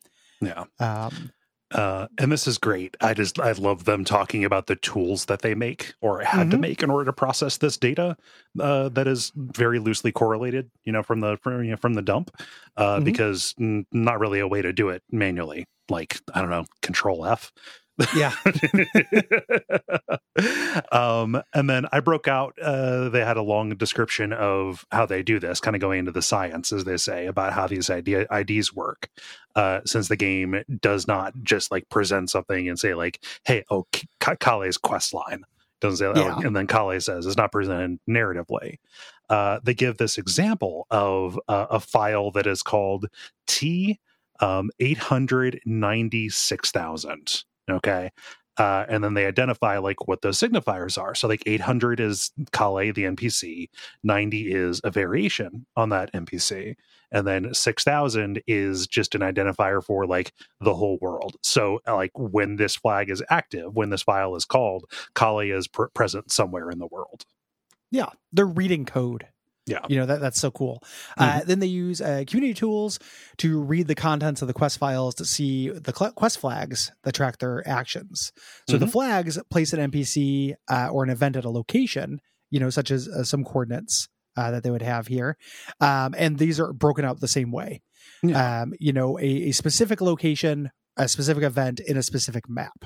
Yeah. 0.41 0.65
Um, 0.78 1.33
Uh, 1.72 2.06
and 2.18 2.30
this 2.30 2.47
is 2.47 2.59
great. 2.59 2.97
I 3.01 3.12
just 3.12 3.40
I 3.40 3.51
love 3.52 3.84
them 3.84 4.05
talking 4.05 4.44
about 4.44 4.66
the 4.66 4.76
tools 4.76 5.24
that 5.24 5.43
they 5.43 5.55
make 5.55 5.94
or 6.01 6.20
had 6.20 6.51
to 6.52 6.56
Mhm. 6.56 6.60
make 6.60 6.82
in 6.82 6.90
order 6.90 7.05
to 7.06 7.12
process 7.12 7.59
this 7.59 7.76
data 7.76 8.16
uh, 8.60 8.88
that 8.90 9.09
is 9.09 9.32
very 9.34 9.80
loosely 9.80 10.12
correlated, 10.12 10.70
you 10.84 10.93
know, 10.93 11.02
from 11.02 11.20
the 11.20 11.36
from, 11.38 11.64
you 11.64 11.72
know, 11.72 11.76
from 11.76 11.94
the 11.94 12.02
dump, 12.02 12.30
uh, 12.76 13.01
Mhm. 13.01 13.05
because 13.05 13.52
n- 13.60 13.84
not 13.90 14.20
really 14.20 14.38
a 14.38 14.47
way 14.47 14.62
to 14.62 14.72
do 14.72 14.88
it 14.90 15.02
manually. 15.10 15.66
Like 15.88 16.18
I 16.34 16.40
don't 16.40 16.51
know, 16.51 16.66
Control 16.82 17.26
F. 17.26 17.52
yeah. 18.14 18.32
um, 20.93 21.43
and 21.55 21.68
then 21.68 21.86
I 21.93 22.01
broke 22.01 22.28
out. 22.28 22.55
Uh, 22.60 23.09
they 23.09 23.24
had 23.24 23.36
a 23.36 23.43
long 23.43 23.70
description 23.70 24.32
of 24.32 24.85
how 24.90 25.06
they 25.06 25.23
do 25.23 25.39
this, 25.39 25.60
kind 25.60 25.74
of 25.74 25.81
going 25.81 26.01
into 26.01 26.12
the 26.12 26.23
science, 26.23 26.73
as 26.73 26.85
they 26.85 26.97
say, 26.97 27.27
about 27.27 27.52
how 27.52 27.66
these 27.66 27.90
idea 27.90 28.27
IDs 28.31 28.74
work. 28.74 29.09
Uh, 29.55 29.81
since 29.86 30.09
the 30.09 30.16
game 30.16 30.62
does 30.81 31.09
not 31.09 31.32
just 31.43 31.70
like 31.70 31.89
present 31.89 32.31
something 32.31 32.68
and 32.68 32.78
say 32.78 32.94
like, 32.94 33.24
"Hey, 33.44 33.64
oh, 33.70 33.86
K- 33.93 34.06
Kale's 34.39 34.77
quest 34.77 35.14
line," 35.14 35.44
doesn't 35.81 35.97
say, 35.97 36.20
Yeah. 36.20 36.35
oh, 36.36 36.47
and 36.47 36.55
then 36.55 36.66
Kale 36.66 37.01
says 37.01 37.27
it's 37.27 37.36
not 37.36 37.52
presented 37.52 37.98
narratively. 38.09 38.77
Uh, 39.31 39.59
they 39.64 39.74
give 39.74 39.97
this 39.97 40.18
example 40.18 40.86
of 40.90 41.40
uh, 41.48 41.66
a 41.70 41.81
file 41.81 42.31
that 42.32 42.47
is 42.47 42.62
called 42.62 43.06
T 43.47 43.98
um, 44.40 44.70
eight 44.81 44.98
hundred 44.98 45.60
ninety 45.64 46.28
six 46.28 46.70
thousand. 46.70 47.44
Okay. 47.70 48.10
Uh, 48.59 48.86
and 48.88 49.05
then 49.05 49.14
they 49.14 49.26
identify 49.26 49.78
like 49.78 50.09
what 50.09 50.22
those 50.22 50.38
signifiers 50.38 51.01
are. 51.01 51.14
So 51.14 51.28
like 51.28 51.43
800 51.47 52.01
is 52.01 52.32
Kale, 52.52 52.93
the 52.93 53.05
NPC. 53.05 53.68
90 54.02 54.52
is 54.52 54.80
a 54.82 54.90
variation 54.90 55.66
on 55.76 55.90
that 55.90 56.12
NPC. 56.12 56.76
And 57.12 57.26
then 57.26 57.52
6000 57.52 58.43
is 58.47 58.86
just 58.86 59.14
an 59.14 59.20
identifier 59.20 59.84
for 59.84 60.06
like 60.06 60.32
the 60.60 60.74
whole 60.74 60.98
world. 61.01 61.36
So 61.43 61.80
like 61.86 62.12
when 62.14 62.56
this 62.56 62.76
flag 62.76 63.10
is 63.10 63.22
active, 63.28 63.74
when 63.76 63.90
this 63.90 64.02
file 64.02 64.34
is 64.36 64.44
called, 64.44 64.84
Kale 65.14 65.40
is 65.40 65.68
pr- 65.68 65.86
present 65.94 66.32
somewhere 66.32 66.70
in 66.70 66.78
the 66.78 66.86
world. 66.86 67.24
Yeah. 67.90 68.10
They're 68.32 68.47
reading 68.47 68.86
code. 68.86 69.28
Yeah. 69.66 69.80
You 69.88 69.97
know, 69.97 70.06
that 70.06 70.20
that's 70.20 70.38
so 70.38 70.51
cool. 70.52 70.82
Uh, 71.18 71.40
then 71.44 71.59
they 71.59 71.66
use 71.66 72.01
uh, 72.01 72.22
community 72.26 72.55
tools 72.55 73.01
to 73.38 73.60
read 73.60 73.88
the 73.88 73.97
contents 73.97 74.40
of 74.40 74.48
the 74.48 74.55
quest 74.55 74.78
files 74.78 75.16
to 75.16 75.24
see 75.24 75.70
the 75.70 75.93
quest 75.93 76.38
flags 76.38 76.93
that 77.02 77.14
track 77.14 77.38
their 77.38 77.66
actions. 77.68 78.32
So 78.70 78.78
the 78.78 78.86
flags 78.86 79.38
place 79.51 79.72
an 79.72 79.90
NPC 79.90 80.55
uh, 80.68 80.88
or 80.93 81.02
an 81.02 81.10
event 81.10 81.36
at 81.36 81.44
a 81.44 81.51
location, 81.51 82.20
you 82.51 82.60
know, 82.60 82.70
such 82.70 82.93
as 82.93 83.09
uh, 83.09 83.24
some 83.24 83.44
coordinates 83.44 84.09
uh, 84.36 84.52
that 84.52 84.62
they 84.62 84.70
would 84.70 84.82
have 84.82 85.09
here. 85.09 85.36
Um, 85.80 86.14
and 86.16 86.38
these 86.38 86.60
are 86.60 86.72
broken 86.72 87.05
out 87.05 87.20
the 87.20 87.28
same 87.28 87.51
way. 87.51 87.82
Yeah. 88.22 88.62
Um, 88.62 88.74
you 88.78 88.93
know, 88.93 89.18
a, 89.18 89.48
a 89.48 89.52
specific 89.52 90.01
location, 90.01 90.70
a 90.97 91.09
specific 91.09 91.43
event 91.43 91.80
in 91.80 91.97
a 91.97 92.02
specific 92.02 92.48
map. 92.48 92.84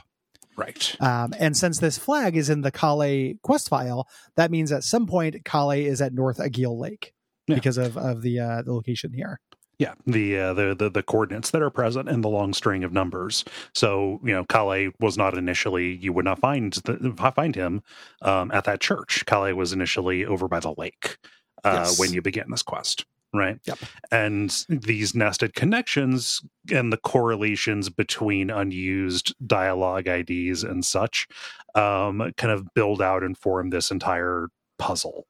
Right. 0.56 0.96
Um, 1.00 1.32
and 1.38 1.56
since 1.56 1.78
this 1.78 1.96
flag 1.98 2.36
is 2.36 2.50
in 2.50 2.60
the 2.60 2.70
Kale 2.70 3.34
quest 3.42 3.68
file, 3.68 4.06
that 4.36 4.50
means 4.50 4.72
at 4.72 4.84
some 4.84 5.06
point 5.06 5.44
Kale 5.44 5.70
is 5.70 6.00
at 6.02 6.12
North 6.12 6.38
Agheel 6.38 6.78
Lake 6.78 7.14
Yeah. 7.46 7.54
because 7.54 7.78
of 7.78 7.96
of 7.96 8.22
the 8.22 8.40
uh, 8.40 8.62
the 8.62 8.72
location 8.72 9.12
here. 9.12 9.40
Yeah, 9.78 9.94
the, 10.06 10.36
uh, 10.38 10.52
the 10.52 10.74
the 10.74 10.90
the 10.90 11.02
coordinates 11.02 11.52
that 11.52 11.62
are 11.62 11.70
present 11.70 12.06
in 12.10 12.20
the 12.20 12.28
long 12.28 12.52
string 12.52 12.84
of 12.84 12.92
numbers. 12.92 13.46
So 13.74 14.20
you 14.22 14.34
know, 14.34 14.44
Kale 14.44 14.90
was 15.00 15.16
not 15.16 15.38
initially. 15.38 15.94
You 15.96 16.12
would 16.12 16.26
not 16.26 16.38
find 16.38 16.74
the, 16.74 17.32
find 17.34 17.56
him 17.56 17.82
um, 18.20 18.50
at 18.52 18.64
that 18.64 18.80
church. 18.82 19.24
Kale 19.24 19.54
was 19.54 19.72
initially 19.72 20.26
over 20.26 20.48
by 20.48 20.60
the 20.60 20.74
lake 20.76 21.16
uh, 21.64 21.84
Yes. 21.86 21.98
when 21.98 22.12
you 22.12 22.20
begin 22.20 22.50
this 22.50 22.62
quest, 22.62 23.06
right? 23.32 23.58
Yep. 23.64 23.78
And 24.10 24.64
these 24.68 25.14
nested 25.14 25.54
connections 25.54 26.40
and 26.72 26.92
the 26.92 26.96
correlations 26.96 27.88
between 27.88 28.50
unused 28.50 29.34
dialogue 29.46 30.06
IDs 30.08 30.62
and 30.64 30.84
such 30.84 31.28
um, 31.74 32.32
kind 32.36 32.52
of 32.52 32.72
build 32.74 33.00
out 33.00 33.22
and 33.22 33.36
form 33.38 33.70
this 33.70 33.90
entire 33.90 34.48
puzzle. 34.78 35.26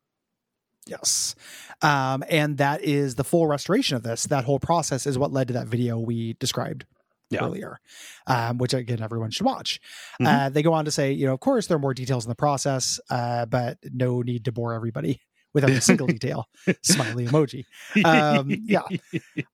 Yes. 0.86 1.34
Um, 1.82 2.24
and 2.28 2.58
that 2.58 2.82
is 2.82 3.14
the 3.14 3.24
full 3.24 3.46
restoration 3.46 3.96
of 3.96 4.02
this. 4.02 4.24
That 4.24 4.44
whole 4.44 4.58
process 4.58 5.06
is 5.06 5.18
what 5.18 5.32
led 5.32 5.48
to 5.48 5.54
that 5.54 5.66
video 5.68 5.98
we 5.98 6.34
described 6.40 6.86
Yeah. 7.30 7.44
earlier, 7.44 7.78
um, 8.26 8.58
which 8.58 8.74
again, 8.74 9.00
everyone 9.02 9.30
should 9.30 9.46
watch. 9.46 9.78
Mhm. 10.20 10.26
Uh, 10.26 10.48
they 10.48 10.62
go 10.62 10.72
on 10.72 10.84
to 10.86 10.90
say, 10.90 11.12
you 11.12 11.26
know, 11.26 11.34
of 11.34 11.40
course, 11.40 11.66
there 11.68 11.76
are 11.76 11.80
more 11.80 11.94
details 11.94 12.24
in 12.24 12.28
the 12.28 12.34
process, 12.34 12.98
uh, 13.08 13.46
but 13.46 13.78
no 13.92 14.22
need 14.22 14.44
to 14.46 14.52
bore 14.52 14.72
everybody 14.74 15.20
with 15.54 15.64
a 15.64 15.80
single 15.80 16.06
detail. 16.06 16.46
Smiley 16.82 17.26
emoji. 17.26 17.64
Um, 18.04 18.50
yeah. 18.64 18.82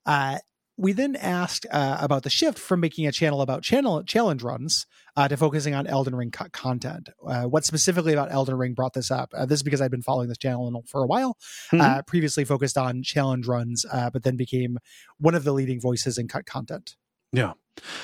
Uh, 0.05 0.39
we 0.78 0.93
then 0.93 1.16
asked 1.16 1.64
uh, 1.70 1.97
about 2.01 2.23
the 2.23 2.28
shift 2.28 2.59
from 2.59 2.81
making 2.81 3.06
a 3.06 3.12
channel 3.12 3.40
about 3.40 3.62
channel 3.62 4.02
challenge 4.05 4.43
runs 4.43 4.86
uh, 5.16 5.27
to 5.27 5.35
focusing 5.36 5.74
on 5.74 5.86
Elden 5.86 6.14
Ring 6.14 6.31
co- 6.31 6.48
content. 6.52 7.09
Uh, 7.27 7.44
what 7.44 7.64
specifically 7.64 8.12
about 8.12 8.31
Elden 8.31 8.56
Ring 8.56 8.74
brought 8.74 8.93
this 8.93 9.10
up? 9.10 9.32
Uh, 9.35 9.47
this 9.47 9.60
is 9.60 9.62
because 9.62 9.81
I've 9.81 9.90
been 9.90 10.02
following 10.02 10.28
this 10.28 10.36
channel 10.36 10.85
for 10.86 11.02
a 11.02 11.06
while. 11.06 11.39
Mhm. 11.73 12.06
previously 12.06 12.44
focused 12.44 12.77
on 12.77 13.02
challenge 13.02 13.47
runs, 13.47 13.86
uh, 13.90 14.10
but 14.10 14.23
then 14.23 14.36
became 14.36 14.77
one 15.18 15.35
of 15.35 15.44
the 15.44 15.52
leading 15.52 15.81
voices 15.81 16.18
in 16.18 16.28
cut 16.28 16.44
content. 16.44 16.94
Yeah. 17.37 17.53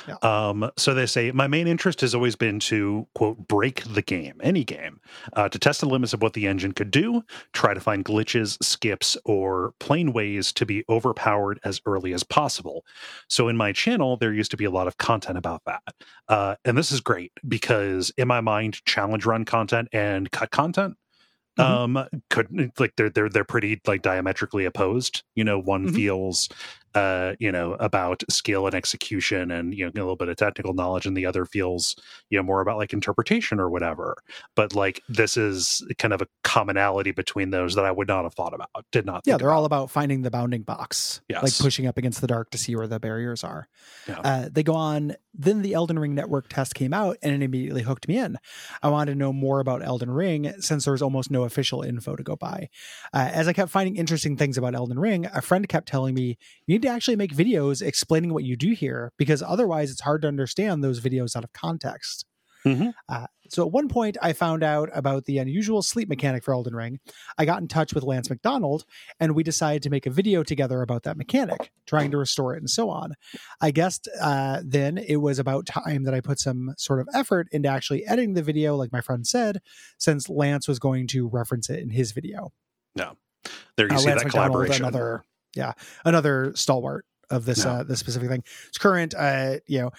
Yeah. 0.07 0.17
Um, 0.23 0.71
so 0.77 0.95
they 0.95 1.07
say 1.07 1.33
my 1.33 1.47
main 1.47 1.67
interest 1.69 2.01
has 2.03 2.15
always 2.15 2.37
been 2.37 2.61
to 2.61 3.07
quote 3.15 3.49
break 3.49 3.85
the 3.85 4.03
game, 4.03 4.41
any 4.43 4.65
game, 4.65 5.01
uh, 5.35 5.49
to 5.49 5.59
test 5.59 5.81
the 5.81 5.89
limits 5.89 6.13
of 6.13 6.23
what 6.23 6.35
the 6.35 6.47
engine 6.47 6.73
could 6.73 6.91
do, 6.91 7.23
try 7.55 7.75
to 7.75 7.81
find 7.81 8.05
glitches, 8.05 8.63
skips, 8.63 9.17
or 9.25 9.75
plain 9.81 10.13
ways 10.13 10.53
to 10.55 10.67
be 10.67 10.85
overpowered 10.91 11.61
as 11.65 11.81
early 11.87 12.13
as 12.15 12.23
possible. 12.25 12.85
So 13.29 13.49
in 13.49 13.57
my 13.57 13.73
channel, 13.73 14.17
there 14.19 14.33
used 14.35 14.53
to 14.53 14.59
be 14.59 14.67
a 14.67 14.71
lot 14.71 14.89
of 14.89 14.99
content 14.99 15.39
about 15.39 15.63
that, 15.67 15.83
uh, 16.29 16.57
and 16.65 16.79
this 16.79 16.93
is 16.93 17.01
great 17.01 17.33
because 17.49 18.13
in 18.19 18.29
my 18.29 18.43
mind, 18.43 18.85
challenge 18.87 19.27
run 19.27 19.45
content 19.47 19.89
and 19.93 20.31
cut 20.33 20.51
content 20.51 20.97
Mhm. 21.57 21.79
um 21.79 21.99
could 22.31 22.49
like 22.79 22.95
they're 22.97 23.11
they're 23.11 23.29
they're 23.29 23.45
pretty 23.45 23.79
like 23.87 24.01
diametrically 24.01 24.65
opposed 24.65 25.23
you 25.35 25.45
know 25.45 25.59
one 25.59 25.87
Mhm. 25.87 25.89
feels 25.89 26.49
uh 26.95 27.35
you 27.39 27.51
know 27.51 27.75
about 27.75 28.23
skill 28.31 28.67
and 28.67 28.75
execution 28.75 29.51
and 29.51 29.75
you 29.75 29.85
know 29.87 29.91
a 29.91 29.95
little 30.03 30.17
bit 30.17 30.29
of 30.29 30.37
technical 30.37 30.75
knowledge 30.75 31.07
and 31.07 31.17
the 31.17 31.25
other 31.27 31.45
feels 31.45 31.97
you 32.31 32.39
know 32.39 32.43
more 32.43 32.61
about 32.61 32.77
like 32.77 32.93
interpretation 32.93 33.59
or 33.61 33.71
whatever 33.71 34.17
but 34.57 34.75
like 34.75 35.01
this 35.09 35.37
is 35.37 35.83
kind 35.99 36.13
of 36.13 36.21
a 36.21 36.27
commonality 36.45 37.11
between 37.13 37.51
those 37.51 37.75
that 37.75 37.85
i 37.85 37.91
would 37.91 38.09
not 38.09 38.25
have 38.25 38.35
thought 38.35 38.55
about 38.55 38.69
did 38.91 39.07
not 39.07 39.23
Yeah, 39.25 39.37
they're 39.37 39.49
about. 39.49 39.57
all 39.59 39.65
about 39.65 39.91
finding 39.91 40.23
the 40.23 40.31
bounding 40.31 40.63
box, 40.63 41.21
like 41.31 41.57
pushing 41.59 41.87
up 41.87 41.97
against 41.97 42.21
the 42.21 42.27
dark 42.27 42.51
to 42.51 42.59
see 42.59 42.75
where 42.77 42.87
the 42.87 43.01
barriers 43.01 43.43
are. 43.45 43.69
Yeah. 44.09 44.21
Uh, 44.21 44.49
they 44.51 44.63
go 44.63 44.75
on. 44.75 45.15
Then 45.35 45.63
the 45.63 45.73
Elden 45.73 45.99
Ring 45.99 46.15
network 46.15 46.49
test 46.49 46.75
came 46.75 46.93
out, 46.93 47.17
and 47.23 47.33
it 47.33 47.43
immediately 47.43 47.83
hooked 47.83 48.07
me 48.07 48.19
in. 48.19 48.37
I 48.83 48.89
wanted 48.91 49.13
to 49.13 49.19
know 49.19 49.33
more 49.33 49.61
about 49.61 49.83
Elden 49.83 50.11
Ring 50.11 50.53
since 50.61 50.85
there 50.85 50.93
was 50.93 51.01
almost 51.01 51.31
no 51.31 51.45
official 51.45 51.81
info 51.83 52.17
to 52.17 52.23
go 52.23 52.37
by. 52.37 52.69
Uh, 53.15 53.31
as 53.33 53.49
I 53.49 53.55
kept 53.55 53.71
finding 53.71 53.97
interesting 53.97 54.37
things 54.37 54.59
about 54.59 54.75
Elden 54.75 54.99
Ring, 54.99 55.25
a 55.27 55.41
friend 55.41 55.67
kept 55.69 55.89
telling 55.89 56.15
me 56.15 56.37
you 56.67 56.75
need 56.75 56.82
to 56.83 56.89
actually 56.89 57.17
make 57.17 57.35
videos 57.35 57.81
explaining 57.83 58.33
what 58.35 58.45
you 58.45 58.57
do 58.57 58.73
here 58.73 59.13
because 59.19 59.43
otherwise 59.43 59.91
it's 59.91 60.01
hard 60.03 60.23
to 60.23 60.29
understand 60.29 60.83
those 60.83 61.01
videos 61.01 61.37
out 61.37 61.45
of 61.45 61.53
context. 61.53 62.27
Mhm. 62.65 62.93
Uh, 63.09 63.27
so 63.49 63.67
at 63.67 63.73
one 63.73 63.89
point, 63.89 64.17
I 64.23 64.33
found 64.33 64.63
out 64.63 64.89
about 64.95 65.25
the 65.25 65.39
unusual 65.39 65.83
sleep 65.83 66.09
mechanic 66.09 66.45
for 66.45 66.55
Elden 66.55 66.77
Ring. 66.77 67.01
I 67.37 67.45
got 67.45 67.61
in 67.61 67.67
touch 67.67 67.93
with 67.93 68.05
Lance 68.05 68.31
McDonald, 68.31 68.85
and 69.19 69.35
we 69.35 69.43
decided 69.43 69.83
to 69.83 69.91
make 69.91 70.07
a 70.07 70.11
video 70.11 70.45
together 70.45 70.81
about 70.81 71.03
that 71.03 71.17
mechanic, 71.17 71.73
trying 71.87 72.13
to 72.13 72.19
restore 72.19 72.55
it 72.55 72.59
and 72.59 72.71
so 72.71 72.89
on. 72.89 73.15
I 73.61 73.73
guessed 73.73 74.09
uh, 74.21 74.63
then 74.65 74.97
it 74.97 75.17
was 75.17 75.41
about 75.41 75.67
time 75.67 76.05
that 76.05 76.15
I 76.15 76.21
put 76.21 76.39
some 76.39 76.73
sort 76.79 77.01
of 77.01 77.09
effort 77.13 77.49
into 77.51 77.69
actually 77.69 78.07
editing 78.07 78.35
the 78.35 78.43
video, 78.45 78.77
like 78.77 78.93
my 78.93 79.01
friend 79.01 79.27
said, 79.27 79.61
since 79.99 80.29
Lance 80.29 80.69
was 80.69 80.79
going 80.79 81.09
to 81.09 81.27
reference 81.27 81.69
it 81.69 81.81
in 81.81 81.91
his 81.91 82.13
video. 82.13 82.53
No, 82.95 83.17
there 83.77 83.89
you 83.89 83.97
Uh, 83.97 83.99
see 83.99 84.07
Lance 84.07 84.21
that 84.21 84.27
McDonald, 84.27 84.53
collaboration 84.53 84.85
another 84.85 85.25
yeah, 85.55 85.73
another 86.05 86.53
stalwart 86.55 87.05
of 87.31 87.45
this 87.45 87.65
Yeah. 87.65 87.73
uh, 87.73 87.83
this 87.85 87.99
specific 88.01 88.29
thing. 88.29 88.43
Its 88.69 88.79
current 88.79 89.15
uh, 89.17 89.57
you 89.67 89.81
know 89.81 89.91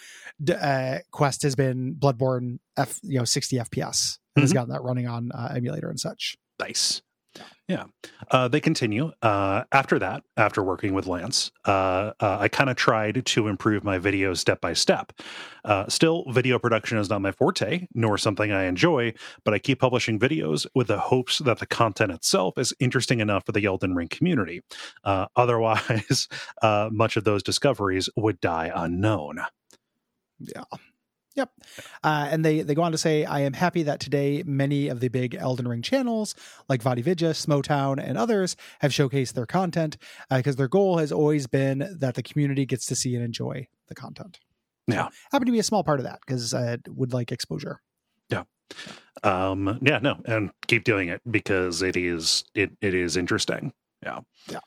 d- 0.43 0.53
uh, 0.53 0.99
quest 1.11 1.41
has 1.43 1.55
been 1.55 1.95
Bloodborne 1.95 2.59
F 2.77 2.99
you 3.03 3.17
know 3.17 3.25
60 3.25 3.57
FPS 3.57 4.19
and 4.35 4.43
has 4.43 4.51
Mhm. 4.51 4.55
gotten 4.55 4.69
that 4.73 4.83
running 4.83 5.07
on 5.07 5.31
uh, 5.31 5.51
emulator 5.55 5.89
and 5.89 5.99
such. 5.99 6.35
Nice. 6.59 7.01
Yeah. 7.67 7.85
Uh, 8.29 8.47
they 8.47 8.59
continue. 8.59 9.11
Uh, 9.21 9.63
after 9.71 9.97
that, 9.97 10.23
after 10.35 10.61
working 10.61 10.93
with 10.93 11.07
Lance, 11.07 11.51
uh, 11.65 12.11
uh, 12.19 12.37
I 12.39 12.47
kind 12.49 12.69
of 12.69 12.75
tried 12.75 13.25
to 13.25 13.47
improve 13.47 13.83
my 13.83 13.97
videos 13.97 14.37
step 14.37 14.59
by 14.59 14.73
step. 14.73 15.13
Uh, 15.63 15.87
still, 15.87 16.25
video 16.29 16.59
production 16.59 16.97
is 16.97 17.09
not 17.09 17.21
my 17.21 17.31
forte, 17.31 17.87
nor 17.95 18.17
something 18.17 18.51
I 18.51 18.65
enjoy, 18.65 19.13
but 19.45 19.53
I 19.53 19.59
keep 19.59 19.79
publishing 19.79 20.19
videos 20.19 20.67
with 20.75 20.87
the 20.87 20.99
hopes 20.99 21.39
that 21.39 21.59
the 21.59 21.65
content 21.65 22.11
itself 22.11 22.57
is 22.57 22.73
interesting 22.79 23.21
enough 23.21 23.45
for 23.45 23.53
the 23.53 23.65
Elden 23.65 23.95
Ring 23.95 24.09
community. 24.09 24.61
Uh, 25.03 25.27
otherwise, 25.35 26.27
much 26.91 27.15
of 27.17 27.23
those 27.23 27.43
discoveries 27.43 28.09
would 28.17 28.41
die 28.41 28.71
unknown. 28.75 29.39
Yeah. 30.39 30.63
Yep. 31.35 31.49
Uh, 32.03 32.27
and 32.29 32.45
they, 32.45 32.61
they 32.61 32.75
go 32.75 32.83
on 32.83 32.91
to 32.91 32.97
say, 32.97 33.25
I 33.25 33.39
am 33.39 33.53
happy 33.53 33.83
that 33.83 33.99
today 33.99 34.43
many 34.45 34.87
of 34.87 34.99
the 34.99 35.07
big 35.07 35.33
Elden 35.33 35.67
Ring 35.67 35.81
channels 35.81 36.35
like 36.69 36.83
VaatiVidya, 36.83 37.31
Smotown, 37.31 38.01
and 38.03 38.17
others 38.17 38.55
have 38.81 38.91
showcased 38.91 39.33
their 39.33 39.47
content 39.47 39.97
because 40.29 40.57
their 40.57 40.67
goal 40.67 40.99
has 40.99 41.11
always 41.11 41.47
been 41.47 41.97
that 41.99 42.15
the 42.15 42.23
community 42.23 42.65
gets 42.65 42.85
to 42.87 42.95
see 42.95 43.15
and 43.15 43.23
enjoy 43.23 43.67
the 43.87 43.95
content. 43.95 44.39
Yeah. 44.87 45.09
Happy 45.31 45.45
to 45.45 45.51
be 45.51 45.59
a 45.59 45.63
small 45.63 45.83
part 45.83 45.99
of 45.99 46.05
that 46.05 46.19
because 46.25 46.53
I 46.53 46.77
would 46.87 47.13
like 47.13 47.31
exposure. 47.31 47.81
Yeah. 48.29 48.43
Um, 49.23 49.79
yeah, 49.81 49.99
no, 49.99 50.19
and 50.25 50.51
keep 50.67 50.83
doing 50.83 51.09
it 51.09 51.21
because 51.29 51.81
it 51.81 51.95
is 51.95 52.43
it 52.53 52.71
it 52.81 52.93
is 52.93 53.15
interesting. 53.15 53.71
Yeah, 54.03 54.19
Yeah. 54.49 54.59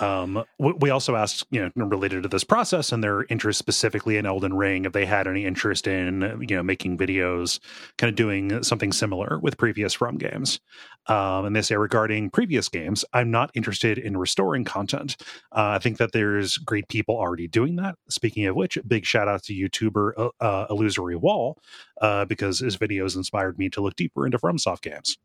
Um, 0.00 0.44
we, 0.58 0.90
also 0.90 1.16
asked, 1.16 1.46
you 1.50 1.70
know, 1.76 1.84
related 1.86 2.22
to 2.22 2.28
this 2.28 2.44
process 2.44 2.92
and 2.92 3.02
their 3.02 3.24
interest 3.24 3.58
specifically 3.58 4.16
in 4.16 4.26
Elden 4.26 4.54
Ring, 4.54 4.84
if 4.84 4.92
they 4.92 5.06
had 5.06 5.26
any 5.26 5.44
interest 5.44 5.86
in, 5.86 6.44
you 6.46 6.56
know, 6.56 6.62
making 6.62 6.98
videos, 6.98 7.60
kind 7.98 8.08
of 8.08 8.16
doing 8.16 8.62
something 8.62 8.92
similar 8.92 9.38
with 9.40 9.56
previous 9.56 9.92
From 9.94 10.16
games. 10.16 10.60
Um, 11.06 11.46
and 11.46 11.56
they 11.56 11.62
say 11.62 11.76
regarding 11.76 12.30
previous 12.30 12.68
games, 12.68 13.04
I'm 13.12 13.30
not 13.30 13.50
interested 13.54 13.98
in 13.98 14.16
restoring 14.16 14.64
content. 14.64 15.16
Uh, 15.50 15.74
I 15.74 15.78
think 15.78 15.98
that 15.98 16.12
there's 16.12 16.58
great 16.58 16.88
people 16.88 17.16
already 17.16 17.48
doing 17.48 17.76
that. 17.76 17.96
Speaking 18.08 18.46
of 18.46 18.56
which, 18.56 18.78
big 18.86 19.04
shout 19.04 19.28
out 19.28 19.42
to 19.44 19.54
YouTuber 19.54 20.12
uh, 20.16 20.28
uh, 20.40 20.66
Illusory 20.70 21.16
Wall 21.16 21.58
uh, 22.00 22.24
because 22.24 22.60
his 22.60 22.76
videos 22.76 23.16
inspired 23.16 23.58
me 23.58 23.68
to 23.70 23.80
look 23.80 23.96
deeper 23.96 24.26
into 24.26 24.38
FromSoft 24.38 24.82
games. 24.82 25.18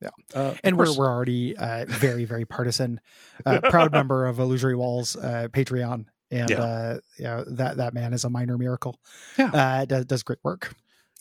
Yeah. 0.00 0.10
uh, 0.34 0.54
and 0.62 0.76
we're, 0.76 0.94
we're 0.96 1.08
already 1.08 1.56
uh, 1.56 1.86
very 1.88 2.24
very 2.24 2.44
partisan 2.44 3.00
uh, 3.46 3.60
proud 3.70 3.92
member 3.92 4.26
of 4.26 4.38
illusory 4.38 4.74
walls 4.76 5.16
uh, 5.16 5.48
patreon 5.50 6.06
and 6.30 6.50
Yeah. 6.50 6.62
uh, 6.62 6.98
yeah 7.18 7.44
that 7.46 7.76
that 7.78 7.94
man 7.94 8.12
is 8.12 8.24
a 8.24 8.30
minor 8.30 8.58
miracle 8.58 8.98
Yeah. 9.38 9.50
uh, 9.52 9.84
does, 9.86 10.04
does 10.06 10.22
great 10.22 10.40
work 10.42 10.74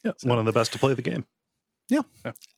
yeah, 0.03 0.11
one 0.23 0.37
of 0.39 0.45
the 0.45 0.51
best 0.51 0.73
to 0.73 0.79
play 0.79 0.93
the 0.93 1.01
game. 1.01 1.25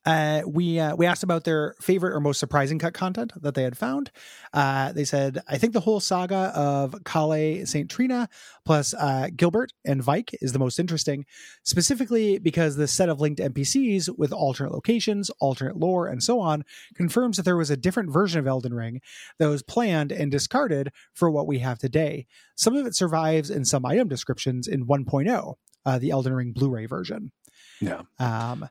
Uh, 0.04 0.42
we 0.46 0.78
uh, 0.78 0.94
we 0.94 1.04
asked 1.06 1.24
about 1.24 1.44
their 1.44 1.74
favorite 1.80 2.14
or 2.14 2.20
most 2.20 2.38
surprising 2.38 2.78
cut 2.78 2.94
content 2.94 3.32
that 3.42 3.54
they 3.54 3.64
had 3.64 3.76
found. 3.76 4.10
Uh, 4.52 4.92
they 4.92 5.04
said, 5.04 5.40
"I 5.48 5.58
think 5.58 5.72
the 5.72 5.80
whole 5.80 6.00
saga 6.00 6.52
of 6.54 6.94
Kale 7.04 7.66
Saint 7.66 7.90
Trina 7.90 8.28
plus 8.64 8.94
uh, 8.94 9.28
Gilbert 9.34 9.72
and 9.84 10.02
Vyke 10.02 10.34
is 10.40 10.52
the 10.52 10.58
most 10.58 10.78
interesting, 10.78 11.26
specifically 11.64 12.38
because 12.38 12.76
the 12.76 12.86
set 12.86 13.08
of 13.08 13.20
linked 13.20 13.40
NPCs 13.40 14.16
with 14.16 14.32
alternate 14.32 14.72
locations, 14.72 15.30
alternate 15.40 15.76
lore, 15.76 16.06
and 16.06 16.22
so 16.22 16.40
on 16.40 16.64
confirms 16.94 17.36
that 17.36 17.42
there 17.42 17.56
was 17.56 17.70
a 17.70 17.76
different 17.76 18.12
version 18.12 18.38
of 18.38 18.46
Elden 18.46 18.74
Ring 18.74 19.00
that 19.38 19.48
was 19.48 19.62
planned 19.62 20.12
and 20.12 20.30
discarded 20.30 20.92
for 21.14 21.30
what 21.30 21.46
we 21.46 21.58
have 21.58 21.78
today. 21.78 22.26
Some 22.54 22.76
of 22.76 22.86
it 22.86 22.94
survives 22.94 23.50
in 23.50 23.64
some 23.64 23.84
item 23.84 24.08
descriptions 24.08 24.68
in 24.68 24.86
1.0, 24.86 25.54
uh, 25.84 25.98
the 25.98 26.10
Elden 26.10 26.32
Ring 26.32 26.52
Blu-ray 26.52 26.86
version." 26.86 27.32
Yeah. 27.80 28.02
Um, 28.18 28.68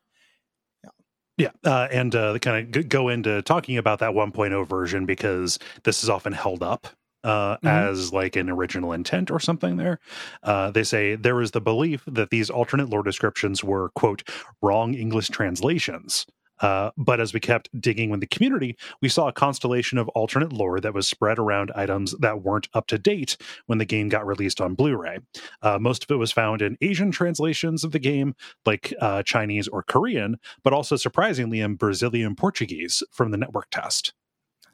Yeah, 1.38 1.50
uh, 1.66 1.88
and 1.92 2.16
uh, 2.16 2.38
kind 2.40 2.76
of 2.76 2.88
go 2.90 3.10
into 3.10 3.42
talking 3.42 3.78
about 3.78 4.00
that 4.00 4.14
1.0 4.14 4.68
version 4.68 5.06
because 5.06 5.60
this 5.84 6.02
is 6.04 6.10
often 6.10 6.32
held 6.32 6.64
up 6.64 6.88
uh, 7.26 7.58
Mhm. 7.64 7.68
as 7.68 8.14
like 8.14 8.36
an 8.38 8.50
original 8.50 8.94
intent 8.94 9.30
or 9.32 9.40
something. 9.40 9.76
There, 9.78 10.00
uh, 10.44 10.72
they 10.72 10.84
say 10.84 11.16
there 11.16 11.42
is 11.42 11.52
the 11.52 11.60
belief 11.62 12.04
that 12.08 12.30
these 12.30 12.50
alternate 12.50 12.90
lore 12.90 13.04
descriptions 13.04 13.64
were 13.64 13.90
quote 13.96 14.24
wrong 14.62 14.94
English 14.94 15.30
translations. 15.30 16.26
Uh, 16.62 16.92
but 16.98 17.20
as 17.20 17.34
we 17.34 17.40
kept 17.40 17.70
digging 17.80 18.10
with 18.10 18.20
the 18.20 18.28
community, 18.28 18.78
we 19.02 19.10
saw 19.10 19.28
a 19.28 19.34
constellation 19.34 19.98
of 19.98 20.08
alternate 20.10 20.54
lore 20.54 20.80
that 20.80 20.94
was 20.94 21.08
spread 21.08 21.38
around 21.40 21.72
items 21.76 22.16
that 22.20 22.42
weren't 22.44 22.70
up 22.74 22.88
to 22.88 22.98
date 22.98 23.38
when 23.66 23.78
the 23.78 23.86
game 23.86 24.10
got 24.10 24.26
released 24.26 24.62
on 24.62 24.76
Blu-ray. 24.76 25.20
Uh, 25.62 25.78
most 25.80 26.04
of 26.04 26.12
it 26.12 26.18
was 26.18 26.32
found 26.32 26.62
in 26.62 26.78
Asian 26.82 27.12
translations 27.12 27.84
of 27.84 27.92
the 27.92 28.00
game, 28.00 28.36
like 28.66 28.94
uh, 29.02 29.24
Chinese 29.24 29.68
or 29.68 29.84
Korean, 29.84 30.38
but 30.64 30.74
also 30.74 30.96
surprisingly 30.96 31.60
in 31.60 31.76
Brazilian 31.76 32.36
Portuguese 32.36 33.04
from 33.12 33.32
the 33.32 33.38
network 33.38 33.70
test. 33.70 34.14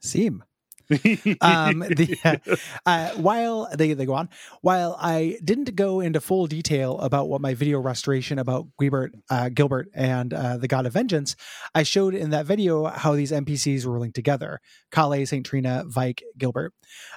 seem 0.02 0.44
um 1.42 1.80
the 1.80 2.60
uh, 2.86 3.10
while 3.12 3.68
they, 3.76 3.94
they 3.94 4.06
go 4.06 4.14
on. 4.14 4.30
While 4.62 4.98
i 5.00 5.38
didn't 5.44 5.76
go 5.76 6.00
into 6.00 6.22
full 6.22 6.48
detail 6.48 7.00
about 7.00 7.30
what 7.30 7.42
my 7.42 7.54
video 7.54 7.80
restoration 7.80 8.40
about 8.40 8.68
gilbert 8.80 9.14
uh, 9.30 9.50
gilbert 9.50 9.88
and 9.94 10.34
uh, 10.34 10.58
the 10.58 10.68
god 10.68 10.86
of 10.86 10.94
vengeance 10.94 11.36
i 11.76 11.84
showed 11.84 12.14
in 12.16 12.30
that 12.32 12.46
video 12.46 12.86
how 12.86 13.16
these 13.16 13.32
npcs 13.32 13.86
were 13.86 14.00
linked 14.00 14.16
together 14.16 14.60
kale 14.92 15.26
st 15.26 15.46
trina 15.46 15.84
vyke 15.88 16.22
gilbert 16.38 16.74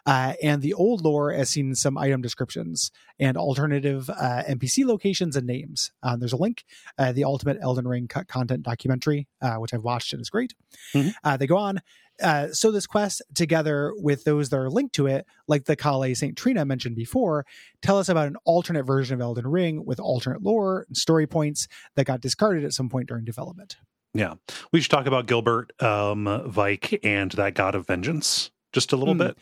uh, 0.06 0.34
and 0.42 0.62
the 0.62 0.74
old 0.74 1.02
lore 1.02 1.32
as 1.32 1.50
seen 1.50 1.68
in 1.70 1.74
some 1.74 1.98
item 1.98 2.22
descriptions 2.22 2.90
and 3.18 3.36
alternative 3.36 4.08
uh, 4.10 4.42
npc 4.48 4.84
locations 4.84 5.36
and 5.36 5.46
names. 5.46 5.92
Um, 6.02 6.20
there's 6.20 6.32
a 6.32 6.36
link 6.36 6.64
uh, 6.98 7.12
the 7.12 7.24
ultimate 7.24 7.58
elden 7.60 7.86
ring 7.86 8.08
cut 8.08 8.28
content 8.28 8.62
documentary 8.62 9.26
uh, 9.42 9.54
which 9.56 9.74
i've 9.74 9.82
watched 9.84 10.12
and 10.12 10.20
is 10.22 10.30
great. 10.30 10.54
Mhm. 10.94 11.14
uh, 11.24 11.36
they 11.36 11.46
go 11.46 11.56
on 11.56 11.80
Uh, 12.22 12.48
so 12.52 12.70
this 12.70 12.86
quest, 12.86 13.22
together 13.34 13.92
with 13.96 14.24
those 14.24 14.48
that 14.50 14.58
are 14.58 14.70
linked 14.70 14.94
to 14.94 15.06
it, 15.06 15.26
like 15.48 15.64
the 15.64 15.74
Kale 15.76 16.14
Saint 16.14 16.36
Trina 16.36 16.64
mentioned 16.64 16.94
before, 16.96 17.44
tell 17.82 17.98
us 17.98 18.08
about 18.08 18.28
an 18.28 18.36
alternate 18.44 18.84
version 18.84 19.14
of 19.14 19.20
Elden 19.20 19.46
Ring 19.46 19.84
with 19.84 19.98
alternate 19.98 20.42
lore 20.42 20.84
and 20.88 20.96
story 20.96 21.26
points 21.26 21.66
that 21.96 22.06
got 22.06 22.20
discarded 22.20 22.64
at 22.64 22.72
some 22.72 22.88
point 22.88 23.08
during 23.08 23.24
development. 23.24 23.76
Yeah, 24.14 24.34
we 24.72 24.80
should 24.80 24.92
talk 24.92 25.06
about 25.06 25.26
Gilbert, 25.26 25.72
um, 25.82 26.24
Vyke, 26.26 27.00
and 27.02 27.32
that 27.32 27.54
God 27.54 27.74
of 27.74 27.86
Vengeance 27.88 28.52
just 28.72 28.92
a 28.92 28.96
little 28.96 29.14
Hmm. 29.14 29.18
bit. 29.18 29.38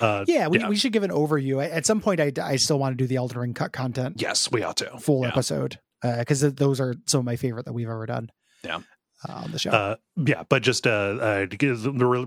Uh, 0.00 0.24
Yeah, 0.26 0.48
we, 0.48 0.58
yeah. 0.58 0.68
we 0.68 0.76
should 0.76 0.92
give 0.92 1.04
an 1.04 1.10
overview. 1.12 1.64
At 1.64 1.86
some 1.86 2.00
point, 2.00 2.20
I, 2.20 2.32
I 2.42 2.56
still 2.56 2.78
want 2.78 2.92
to 2.92 3.02
do 3.02 3.06
the 3.06 3.16
Elden 3.16 3.38
Ring 3.38 3.54
cut 3.54 3.72
content 3.72 4.20
yes, 4.20 4.50
we 4.50 4.62
ought 4.64 4.76
to. 4.78 4.98
full 4.98 5.22
Yeah. 5.22 5.28
episode 5.28 5.78
because 6.02 6.40
those 6.40 6.80
are 6.80 6.94
some 7.06 7.20
of 7.20 7.24
my 7.24 7.36
favorite 7.36 7.66
that 7.66 7.72
we've 7.72 7.88
ever 7.88 8.04
done. 8.06 8.30
Yeah. 8.64 8.80
Uh, 9.26 9.32
on 9.44 9.50
the 9.50 9.58
show. 9.58 9.70
Uh, 9.70 9.96
yeah, 10.16 10.42
but 10.48 10.62
just 10.62 10.86
uh, 10.86 10.90
uh, 10.90 11.46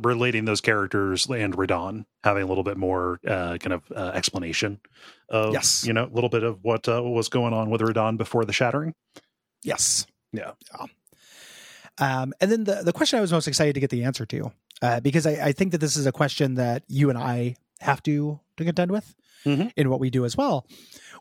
relating 0.02 0.45
those 0.45 0.60
characters 0.61 1.28
and 1.28 1.56
Radahn 1.56 2.06
having 2.24 2.44
a 2.44 2.45
little 2.48 2.64
bit 2.64 2.78
more 2.78 3.20
uh, 3.28 3.57
kind 3.60 3.74
of 3.74 3.84
uh, 3.95 4.11
explanation 4.16 4.80
of 5.30 5.53
Yes. 5.53 5.86
you 5.86 5.94
know 5.94 6.06
a 6.06 6.14
little 6.14 6.30
bit 6.30 6.44
of 6.44 6.64
what 6.64 6.88
uh, 6.90 7.02
was 7.03 7.30
going 7.30 7.53
on 7.53 7.70
with 7.70 7.82
Radahn 7.82 8.18
before 8.18 8.44
the 8.44 8.53
shattering. 8.53 8.95
yes. 9.64 10.07
Yeah. 10.32 10.52
Um, 11.98 12.34
and 12.40 12.52
then 12.52 12.64
the, 12.64 12.82
the 12.84 12.94
question 12.94 13.20
I 13.20 13.22
was 13.22 13.32
most 13.32 13.48
excited 13.48 13.74
to 13.74 13.80
get 13.80 13.90
the 13.90 14.03
answer 14.06 14.26
to, 14.28 14.52
uh, 14.82 14.99
because 15.02 15.26
I, 15.26 15.32
I 15.48 15.52
think 15.52 15.72
that 15.74 15.80
this 15.80 15.98
is 15.98 16.06
a 16.06 16.11
question 16.11 16.56
that 16.56 16.84
you 16.88 17.10
and 17.10 17.18
I 17.18 17.56
have 17.82 18.02
to, 18.03 18.40
to 18.57 18.64
contend 18.64 18.91
with 18.91 19.16
Mhm. 19.45 19.72
in 19.76 19.90
what 19.90 19.99
we 19.99 20.10
do 20.10 20.26
as 20.26 20.36
well, 20.38 20.68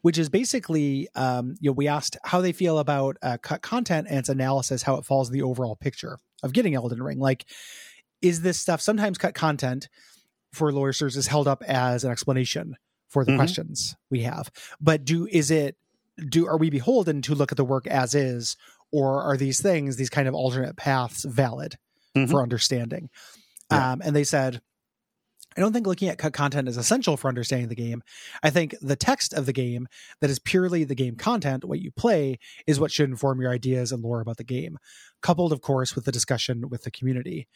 which 0.03 0.19
is 0.19 0.29
basically, 0.29 1.09
um, 1.15 1.55
you 1.61 1.71
know, 1.71 1.75
we 1.75 1.89
asked 1.89 2.17
how 2.25 2.41
they 2.41 2.53
feel 2.53 2.79
about 2.79 3.17
uh, 3.23 3.37
cut 3.43 3.63
content 3.63 4.07
and 4.09 4.19
its 4.19 4.29
analysis, 4.29 4.83
how 4.83 4.97
it 4.97 5.05
falls 5.05 5.29
in 5.29 5.33
the 5.35 5.43
overall 5.43 5.77
picture 5.77 6.19
of 6.43 6.53
getting 6.53 6.75
Elden 6.75 7.03
Ring. 7.03 7.19
Like, 7.19 7.45
is 8.23 8.43
this 8.43 8.59
stuff 8.59 8.81
sometimes 8.81 9.19
cut 9.19 9.35
content 9.35 9.89
for 10.53 10.73
lawyers 10.73 11.03
is 11.03 11.27
held 11.27 11.47
up 11.47 11.63
as 11.65 12.05
an 12.05 12.11
explanation 12.11 12.75
for 13.09 13.25
the 13.25 13.33
Mhm. 13.33 13.37
questions 13.37 13.95
we 14.11 14.23
have, 14.23 14.51
but 14.81 15.05
do 15.05 15.27
is 15.31 15.51
it 15.51 15.77
do 16.29 16.47
are 16.47 16.57
we 16.59 16.69
beholden 16.71 17.23
to 17.23 17.35
look 17.35 17.53
at 17.53 17.57
the 17.57 17.65
work 17.65 17.87
as 17.87 18.13
is 18.15 18.57
or 18.91 19.23
are 19.23 19.37
these 19.37 19.61
things 19.63 19.95
these 19.97 20.11
kind 20.11 20.27
of 20.27 20.35
alternate 20.35 20.77
paths 20.77 21.25
valid 21.25 21.77
Mhm. 22.17 22.29
for 22.29 22.43
understanding 22.43 23.09
Yeah. 23.71 23.93
um, 23.93 24.03
and 24.05 24.17
they 24.17 24.25
said 24.25 24.61
i 25.59 25.61
don't 25.61 25.73
think 25.73 25.87
looking 25.87 26.09
at 26.09 26.19
cut 26.19 26.33
content 26.33 26.69
is 26.69 26.77
essential 26.77 27.17
for 27.17 27.29
understanding 27.29 27.69
the 27.69 27.75
game. 27.75 28.03
I 28.43 28.51
think 28.51 28.77
the 28.81 28.97
text 28.97 29.35
of 29.35 29.45
the 29.45 29.53
game 29.53 29.89
that 30.21 30.31
is 30.31 30.39
purely 30.39 30.85
the 30.85 30.95
game 30.95 31.17
content 31.17 31.65
what 31.65 31.81
you 31.81 31.91
play 31.91 32.39
is 32.67 32.79
what 32.79 32.93
should 32.93 33.11
inform 33.11 33.41
your 33.41 33.51
ideas 33.51 33.91
and 33.91 34.03
lore 34.03 34.21
about 34.21 34.37
the 34.37 34.45
game 34.45 34.79
coupled 35.21 35.53
of 35.53 35.61
course 35.61 35.97
with 35.97 36.05
the 36.05 36.13
discussion 36.13 36.69
with 36.69 36.85
the 36.85 36.91
community 36.93 37.49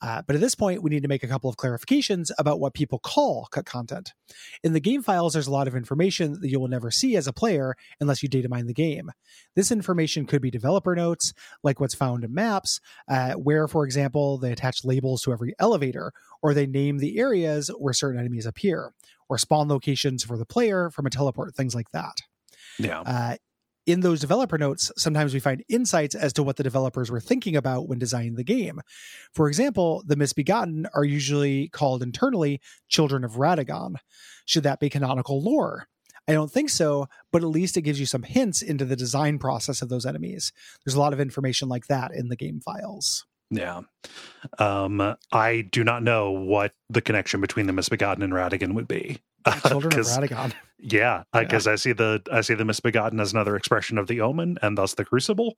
uh, 0.00 0.22
but 0.26 0.36
at 0.36 0.40
this 0.40 0.54
point, 0.54 0.82
we 0.82 0.90
need 0.90 1.02
to 1.02 1.08
make 1.08 1.22
a 1.22 1.28
couple 1.28 1.48
of 1.48 1.56
clarifications 1.56 2.30
about 2.38 2.60
what 2.60 2.74
people 2.74 2.98
call 2.98 3.48
cut 3.50 3.64
content. 3.64 4.12
In 4.62 4.72
the 4.72 4.80
game 4.80 5.02
files, 5.02 5.32
there's 5.32 5.46
a 5.46 5.52
lot 5.52 5.68
of 5.68 5.74
information 5.74 6.40
that 6.40 6.48
you 6.48 6.60
will 6.60 6.68
never 6.68 6.90
see 6.90 7.16
as 7.16 7.26
a 7.26 7.32
player 7.32 7.74
unless 8.00 8.22
you 8.22 8.28
data 8.28 8.48
mine 8.48 8.66
the 8.66 8.74
game. 8.74 9.10
This 9.56 9.72
information 9.72 10.26
could 10.26 10.42
be 10.42 10.50
developer 10.50 10.94
notes, 10.94 11.32
like 11.62 11.80
what's 11.80 11.94
found 11.94 12.24
in 12.24 12.34
maps, 12.34 12.80
uh, 13.08 13.32
where, 13.32 13.66
for 13.68 13.84
example, 13.84 14.38
they 14.38 14.52
attach 14.52 14.84
labels 14.84 15.22
to 15.22 15.32
every 15.32 15.54
elevator, 15.58 16.12
or 16.42 16.52
they 16.52 16.66
name 16.66 16.98
the 16.98 17.18
areas 17.18 17.68
where 17.78 17.94
certain 17.94 18.20
enemies 18.20 18.46
appear, 18.46 18.92
or 19.28 19.38
spawn 19.38 19.68
locations 19.68 20.22
for 20.22 20.36
the 20.36 20.46
player 20.46 20.90
from 20.90 21.06
a 21.06 21.10
teleport, 21.10 21.54
things 21.54 21.74
like 21.74 21.90
that. 21.92 22.18
Yeah. 22.78 23.00
Uh, 23.00 23.36
in 23.86 24.00
those 24.00 24.20
developer 24.20 24.58
notes, 24.58 24.90
sometimes 24.96 25.34
we 25.34 25.40
find 25.40 25.64
insights 25.68 26.14
as 26.14 26.32
to 26.34 26.42
what 26.42 26.56
the 26.56 26.62
developers 26.62 27.10
were 27.10 27.20
thinking 27.20 27.56
about 27.56 27.88
when 27.88 27.98
designing 27.98 28.34
the 28.34 28.44
game. 28.44 28.80
For 29.32 29.48
example, 29.48 30.02
the 30.06 30.16
misbegotten 30.16 30.86
are 30.94 31.04
usually 31.04 31.68
called 31.68 32.02
internally 32.02 32.60
children 32.88 33.24
of 33.24 33.32
Radagon. 33.32 33.96
Should 34.46 34.62
that 34.62 34.80
be 34.80 34.90
canonical 34.90 35.42
lore? 35.42 35.88
I 36.26 36.32
don't 36.32 36.50
think 36.50 36.70
so, 36.70 37.06
but 37.32 37.42
at 37.42 37.48
least 37.48 37.76
it 37.76 37.82
gives 37.82 38.00
you 38.00 38.06
some 38.06 38.22
hints 38.22 38.62
into 38.62 38.86
the 38.86 38.96
design 38.96 39.38
process 39.38 39.82
of 39.82 39.90
those 39.90 40.06
enemies. 40.06 40.52
There's 40.84 40.94
a 40.94 41.00
lot 41.00 41.12
of 41.12 41.20
information 41.20 41.68
like 41.68 41.86
that 41.88 42.12
in 42.14 42.28
the 42.28 42.36
game 42.36 42.60
files. 42.60 43.26
Yeah. 43.50 43.82
Um, 44.58 45.16
I 45.32 45.68
do 45.70 45.84
not 45.84 46.02
know 46.02 46.30
what 46.30 46.72
the 46.88 47.02
connection 47.02 47.42
between 47.42 47.66
the 47.66 47.74
Misbegotten 47.74 48.22
and 48.22 48.32
Radagon 48.32 48.72
would 48.72 48.88
be. 48.88 49.20
Children 49.68 49.98
of 49.98 50.06
Radagon. 50.06 50.52
Yeah, 50.78 51.22
Yeah. 51.34 51.40
because 51.42 51.66
I 51.66 51.76
see 51.76 51.92
the 51.92 52.22
I 52.32 52.40
see 52.42 52.54
the 52.54 52.64
misbegotten 52.64 53.20
as 53.20 53.32
another 53.32 53.56
expression 53.56 53.98
of 53.98 54.06
the 54.06 54.20
omen, 54.20 54.58
and 54.62 54.76
thus 54.78 54.94
the 54.94 55.04
crucible. 55.04 55.54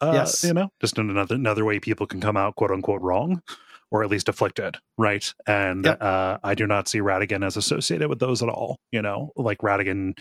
Uh, 0.00 0.12
Yes. 0.14 0.44
you 0.44 0.52
know, 0.54 0.70
just 0.80 0.98
another 0.98 1.34
another 1.34 1.64
way 1.64 1.78
people 1.80 2.06
can 2.06 2.20
come 2.20 2.36
out 2.36 2.56
quote 2.56 2.70
unquote 2.70 3.00
wrong, 3.02 3.42
or 3.90 4.02
at 4.02 4.10
least 4.10 4.28
afflicted, 4.28 4.76
right? 4.98 5.32
And 5.46 5.84
Yep. 5.84 5.98
uh, 6.02 6.38
I 6.42 6.54
do 6.54 6.66
not 6.66 6.88
see 6.88 6.98
Radagon 7.00 7.44
as 7.44 7.56
associated 7.56 8.08
with 8.08 8.18
those 8.18 8.42
at 8.42 8.48
all. 8.48 8.78
You 8.90 9.02
know, 9.02 9.32
like 9.36 9.58
Radagon, 9.58 10.14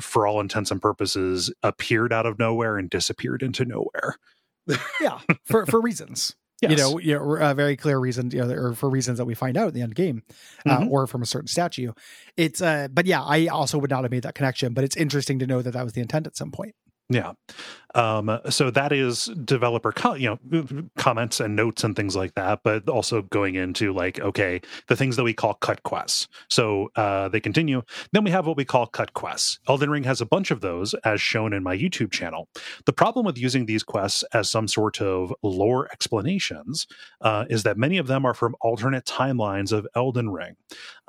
for 0.00 0.26
all 0.26 0.40
intents 0.40 0.70
and 0.70 0.80
purposes, 0.82 1.52
appeared 1.62 2.12
out 2.12 2.26
of 2.26 2.38
nowhere 2.38 2.76
and 2.78 2.90
disappeared 2.90 3.42
into 3.42 3.64
nowhere. 3.64 4.16
Yeah, 5.00 5.18
for, 5.44 5.66
for 5.66 5.80
reasons. 5.80 6.36
Yes. 6.62 6.70
you 6.70 6.76
know, 6.76 6.98
you 6.98 7.14
know, 7.18 7.36
a 7.50 7.54
very 7.54 7.76
clear 7.76 7.98
reason, 7.98 8.30
you 8.30 8.44
know, 8.44 8.50
or 8.54 8.72
for 8.74 8.88
reasons 8.88 9.18
that 9.18 9.24
we 9.24 9.34
find 9.34 9.56
out 9.56 9.66
at 9.68 9.74
the 9.74 9.82
end 9.82 9.94
game, 9.96 10.22
uh, 10.64 10.78
Mhm. 10.80 10.90
or 10.90 11.06
from 11.08 11.20
a 11.22 11.26
certain 11.26 11.48
statue. 11.48 11.92
It's, 12.36 12.62
uh, 12.62 12.86
but 12.90 13.04
yeah, 13.06 13.20
I 13.22 13.48
also 13.48 13.78
would 13.78 13.90
not 13.90 14.04
have 14.04 14.10
made 14.12 14.22
that 14.22 14.34
connection. 14.36 14.72
But 14.72 14.84
it's 14.84 14.96
interesting 14.96 15.38
to 15.40 15.46
know 15.46 15.60
that 15.62 15.72
that 15.72 15.82
was 15.84 15.92
the 15.94 16.00
intent 16.00 16.26
at 16.28 16.36
some 16.36 16.52
point. 16.52 16.74
Yeah. 17.08 17.32
Um, 17.94 18.40
so 18.48 18.70
that 18.70 18.90
is 18.90 19.26
developer, 19.44 19.92
co- 19.92 20.14
you 20.14 20.38
know, 20.50 20.88
comments 20.96 21.40
and 21.40 21.54
notes 21.54 21.84
and 21.84 21.94
things 21.94 22.16
like 22.16 22.34
that, 22.36 22.60
but 22.64 22.88
also 22.88 23.22
going 23.22 23.54
into 23.54 23.92
like, 23.92 24.18
okay, 24.20 24.62
the 24.88 24.96
things 24.96 25.16
that 25.16 25.24
we 25.24 25.34
call 25.34 25.54
cut 25.54 25.82
quests. 25.82 26.26
So 26.48 26.90
uh, 26.96 27.28
they 27.28 27.40
continue. 27.40 27.82
Then 28.12 28.24
we 28.24 28.30
have 28.30 28.46
what 28.46 28.56
we 28.56 28.64
call 28.64 28.86
cut 28.86 29.12
quests. 29.12 29.58
Elden 29.68 29.90
Ring 29.90 30.04
has 30.04 30.22
a 30.22 30.26
bunch 30.26 30.50
of 30.50 30.62
those, 30.62 30.94
as 31.04 31.20
shown 31.20 31.52
in 31.52 31.62
my 31.62 31.76
YouTube 31.76 32.12
channel. 32.12 32.48
The 32.86 32.94
problem 32.94 33.26
with 33.26 33.36
using 33.36 33.66
these 33.66 33.82
quests 33.82 34.24
as 34.32 34.50
some 34.50 34.68
sort 34.68 35.02
of 35.02 35.34
lore 35.42 35.88
explanations 35.92 36.86
uh, 37.20 37.44
is 37.50 37.62
that 37.64 37.76
many 37.76 37.98
of 37.98 38.06
them 38.06 38.24
are 38.24 38.34
from 38.34 38.56
alternate 38.62 39.04
timelines 39.04 39.70
of 39.70 39.86
Elden 39.94 40.30
Ring, 40.30 40.56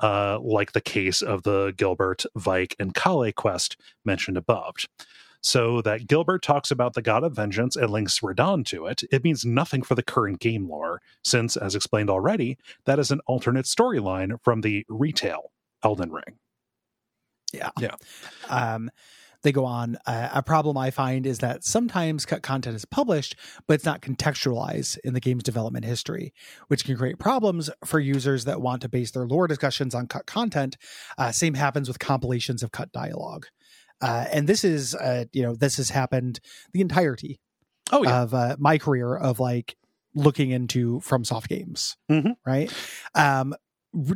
uh, 0.00 0.38
like 0.40 0.72
the 0.72 0.82
case 0.82 1.22
of 1.22 1.44
the 1.44 1.72
Gilbert, 1.78 2.24
Vyke, 2.36 2.74
and 2.78 2.94
Kale 2.94 3.32
quest 3.32 3.78
mentioned 4.04 4.36
above 4.36 4.74
so 5.44 5.82
that 5.82 6.06
Gilbert 6.06 6.42
talks 6.42 6.70
about 6.70 6.94
the 6.94 7.02
god 7.02 7.22
of 7.22 7.36
vengeance 7.36 7.76
and 7.76 7.90
links 7.90 8.20
Radahn 8.20 8.64
to 8.66 8.86
it, 8.86 9.02
it 9.12 9.22
means 9.22 9.44
nothing 9.44 9.82
for 9.82 9.94
the 9.94 10.02
current 10.02 10.40
game 10.40 10.66
lore, 10.68 11.02
since, 11.22 11.54
as 11.58 11.74
explained 11.74 12.08
already, 12.08 12.56
that 12.86 12.98
is 12.98 13.10
an 13.10 13.20
alternate 13.26 13.66
storyline 13.66 14.42
from 14.42 14.62
the 14.62 14.86
retail 14.88 15.52
Elden 15.82 16.10
Ring. 16.10 16.38
Yeah, 17.52 17.70
Um, 18.48 18.90
they 19.42 19.52
go 19.52 19.66
on. 19.66 19.98
Uh, 20.06 20.30
a 20.32 20.42
problem 20.42 20.78
I 20.78 20.90
find 20.90 21.26
is 21.26 21.40
that 21.40 21.62
sometimes 21.62 22.24
cut 22.24 22.42
content 22.42 22.74
is 22.74 22.86
published, 22.86 23.36
but 23.68 23.74
it's 23.74 23.84
not 23.84 24.00
contextualized 24.00 24.96
in 25.04 25.12
the 25.12 25.20
game's 25.20 25.42
development 25.42 25.84
history, 25.84 26.32
which 26.68 26.86
can 26.86 26.96
create 26.96 27.18
problems 27.18 27.68
for 27.84 28.00
users 28.00 28.46
that 28.46 28.62
want 28.62 28.80
to 28.80 28.88
base 28.88 29.10
their 29.10 29.26
lore 29.26 29.46
discussions 29.46 29.94
on 29.94 30.06
cut 30.06 30.24
content. 30.24 30.78
Uh, 31.18 31.30
same 31.30 31.52
happens 31.52 31.86
with 31.86 31.98
compilations 31.98 32.62
of 32.62 32.72
cut 32.72 32.90
dialogue. 32.92 33.46
Uh, 34.04 34.24
and 34.32 34.46
this 34.46 34.64
is, 34.64 34.94
uh, 34.94 35.24
you 35.32 35.42
know, 35.42 35.54
this 35.54 35.76
has 35.78 35.88
happened 35.90 36.40
the 36.72 36.80
entirety 36.80 37.40
Oh, 37.92 38.02
yeah. 38.02 38.22
of 38.22 38.34
uh, 38.34 38.56
my 38.58 38.78
career 38.78 39.14
of 39.16 39.40
like 39.40 39.76
looking 40.14 40.50
into 40.50 41.00
from 41.00 41.24
soft 41.24 41.48
games 41.48 41.96
Mhm. 42.10 42.34
right 42.46 42.72
um 43.14 43.52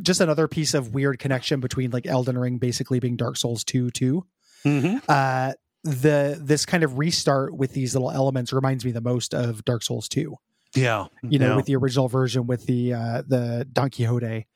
just 0.01 0.21
another 0.21 0.47
piece 0.47 0.73
of 0.73 0.93
weird 0.93 1.19
connection 1.19 1.59
between 1.59 1.91
like 1.91 2.07
elden 2.07 2.37
ring 2.37 2.57
basically 2.57 2.99
being 2.99 3.15
dark 3.17 3.35
souls 3.37 3.63
2 3.65 3.89
too 3.91 4.25
Mhm. 4.65 5.01
uh 5.09 5.53
the 5.83 6.39
this 6.41 6.65
kind 6.65 6.83
of 6.83 6.97
restart 6.97 7.53
with 7.55 7.73
these 7.73 7.93
little 7.95 8.11
elements 8.11 8.53
reminds 8.53 8.83
me 8.85 8.91
the 8.91 9.01
most 9.01 9.33
of 9.33 9.63
dark 9.65 9.83
souls 9.83 10.07
2 10.09 10.35
Yeah. 10.75 11.07
you 11.21 11.37
know 11.39 11.49
yeah. 11.49 11.55
with 11.57 11.65
the 11.65 11.75
original 11.75 12.07
version 12.07 12.47
with 12.47 12.65
the 12.65 12.93
uh 12.93 13.21
the 13.27 13.67
don 13.71 13.89
quixote 13.89 14.47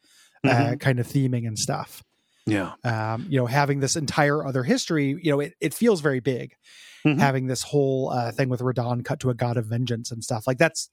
uh, 0.45 0.47
Mhm. 0.49 0.79
kind 0.79 0.99
of 0.99 1.07
theming 1.07 1.45
and 1.47 1.57
stuff 1.59 2.03
yeah. 2.45 2.73
um 2.83 3.25
you 3.29 3.37
know 3.37 3.45
having 3.45 3.79
this 3.79 3.95
entire 3.95 4.45
other 4.45 4.63
history 4.63 5.17
you 5.21 5.31
know 5.31 5.39
it, 5.39 5.53
it 5.61 5.73
feels 5.73 6.01
very 6.01 6.19
big 6.19 6.55
Mhm. 7.05 7.19
having 7.19 7.47
this 7.47 7.63
whole 7.63 8.11
uh, 8.11 8.31
thing 8.31 8.47
with 8.47 8.61
Radahn 8.61 9.03
cut 9.03 9.19
to 9.21 9.29
a 9.29 9.33
god 9.33 9.57
of 9.57 9.65
vengeance 9.65 10.09
and 10.11 10.23
stuff 10.23 10.47
like 10.47 10.57
that's 10.57 10.89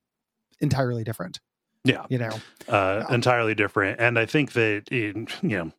entirely 0.61 1.05
different 1.05 1.39
Yeah. 1.85 2.05
you 2.11 2.19
know 2.19 2.31
uh, 2.69 3.05
Yeah. 3.09 3.15
entirely 3.15 3.55
different. 3.55 3.99
And 4.01 4.19
I 4.19 4.27
think 4.27 4.53
that 4.53 4.85
in 4.91 5.29
you 5.43 5.57
know, 5.57 5.73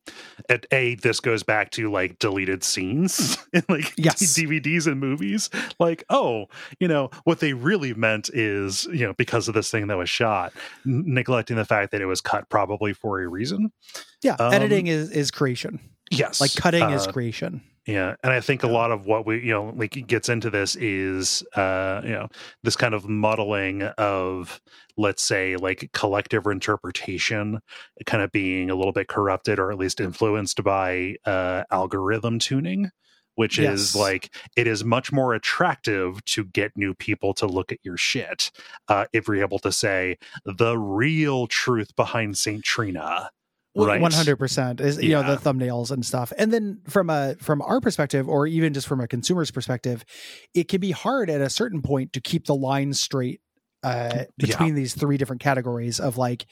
at 0.50 0.66
a 0.72 0.96
this 0.96 1.20
goes 1.20 1.44
back 1.44 1.70
to 1.72 1.92
like 1.92 2.18
deleted 2.20 2.64
scenes 2.64 3.38
in 3.54 3.64
like 3.70 3.94
Yes. 3.98 4.20
DVDs 4.38 4.88
and 4.88 5.00
movies. 5.00 5.50
Like, 5.80 6.04
oh, 6.10 6.48
you 6.80 6.88
know, 6.88 7.12
what 7.24 7.40
they 7.40 7.54
really 7.54 7.94
meant 7.94 8.30
is 8.34 8.86
you 8.86 9.06
know 9.06 9.14
because 9.14 9.48
of 9.48 9.54
this 9.54 9.70
thing 9.70 9.88
that 9.88 9.98
was 9.98 10.10
shot, 10.10 10.54
n- 10.86 11.04
neglecting 11.06 11.56
the 11.56 11.66
fact 11.66 11.92
that 11.92 12.02
it 12.02 12.08
was 12.08 12.20
cut 12.22 12.50
probably 12.50 12.94
for 12.94 13.22
a 13.22 13.28
reason. 13.28 13.72
yeah 14.24 14.36
Um, 14.40 14.54
editing 14.54 14.88
is 14.88 15.12
is 15.12 15.30
creation 15.32 15.80
Yes, 16.10 16.42
like 16.42 16.54
cutting 16.56 16.90
is 16.90 17.08
uh, 17.08 17.12
creation 17.12 17.62
Yeah, 17.88 18.16
and 18.24 18.32
I 18.32 18.42
think 18.42 18.62
a 18.62 18.68
lot 18.68 18.92
of 18.92 19.08
what 19.08 19.26
we, 19.26 19.42
you 19.42 19.52
know, 19.54 19.74
like 19.76 20.06
gets 20.06 20.30
into 20.30 20.52
this 20.52 20.76
is, 20.76 21.42
uh, 21.56 22.02
you 22.04 22.12
know, 22.12 22.28
this 22.62 22.76
kind 22.76 22.94
of 22.94 23.10
muddling 23.10 23.82
of, 23.98 24.62
let's 24.98 25.24
say, 25.24 25.56
like 25.56 25.90
collective 25.92 26.46
interpretation, 26.46 27.60
kind 28.06 28.24
of 28.24 28.32
being 28.32 28.70
a 28.70 28.76
little 28.76 28.92
bit 28.94 29.08
corrupted 29.08 29.58
or 29.58 29.72
at 29.72 29.80
least 29.80 30.00
influenced 30.00 30.64
by 30.64 31.16
uh, 31.26 31.64
algorithm 31.72 32.38
tuning, 32.38 32.92
which 33.34 33.58
Yes. 33.58 33.94
is 33.94 33.96
like 33.96 34.36
it 34.56 34.68
is 34.68 34.84
much 34.86 35.12
more 35.12 35.34
attractive 35.34 36.24
to 36.26 36.46
get 36.46 36.78
new 36.78 36.94
people 36.94 37.34
to 37.34 37.48
look 37.48 37.72
at 37.72 37.80
your 37.84 37.98
shit 37.98 38.52
uh, 38.90 39.06
if 39.12 39.28
you're 39.28 39.42
able 39.42 39.60
to 39.60 39.72
say 39.72 40.18
the 40.46 40.78
real 40.78 41.48
truth 41.48 41.96
behind 41.96 42.38
Saint 42.38 42.64
Trina. 42.64 43.32
Right. 43.74 44.02
One 44.02 44.12
hundred 44.12 44.36
percent 44.38 44.82
is 44.82 45.02
you 45.02 45.10
know 45.12 45.24
the 45.24 45.38
thumbnails 45.38 45.92
and 45.92 46.06
stuff, 46.06 46.34
and 46.38 46.52
then 46.52 46.82
from 46.88 47.10
a 47.10 47.36
from 47.40 47.62
our 47.62 47.80
perspective, 47.80 48.28
or 48.28 48.46
even 48.46 48.74
just 48.74 48.86
from 48.88 49.00
a 49.00 49.08
consumer's 49.08 49.50
perspective, 49.52 50.04
it 50.54 50.68
can 50.68 50.82
be 50.82 50.92
hard 50.92 51.30
at 51.30 51.40
a 51.40 51.50
certain 51.50 51.82
point 51.82 52.12
to 52.14 52.22
keep 52.22 52.46
the 52.48 52.56
line 52.56 52.94
straight 52.94 53.40
uh, 53.84 54.26
between 54.38 54.76
these 54.76 54.94
three 54.94 55.16
different 55.18 55.42
categories 55.42 56.00
of 56.02 56.18
like 56.18 56.46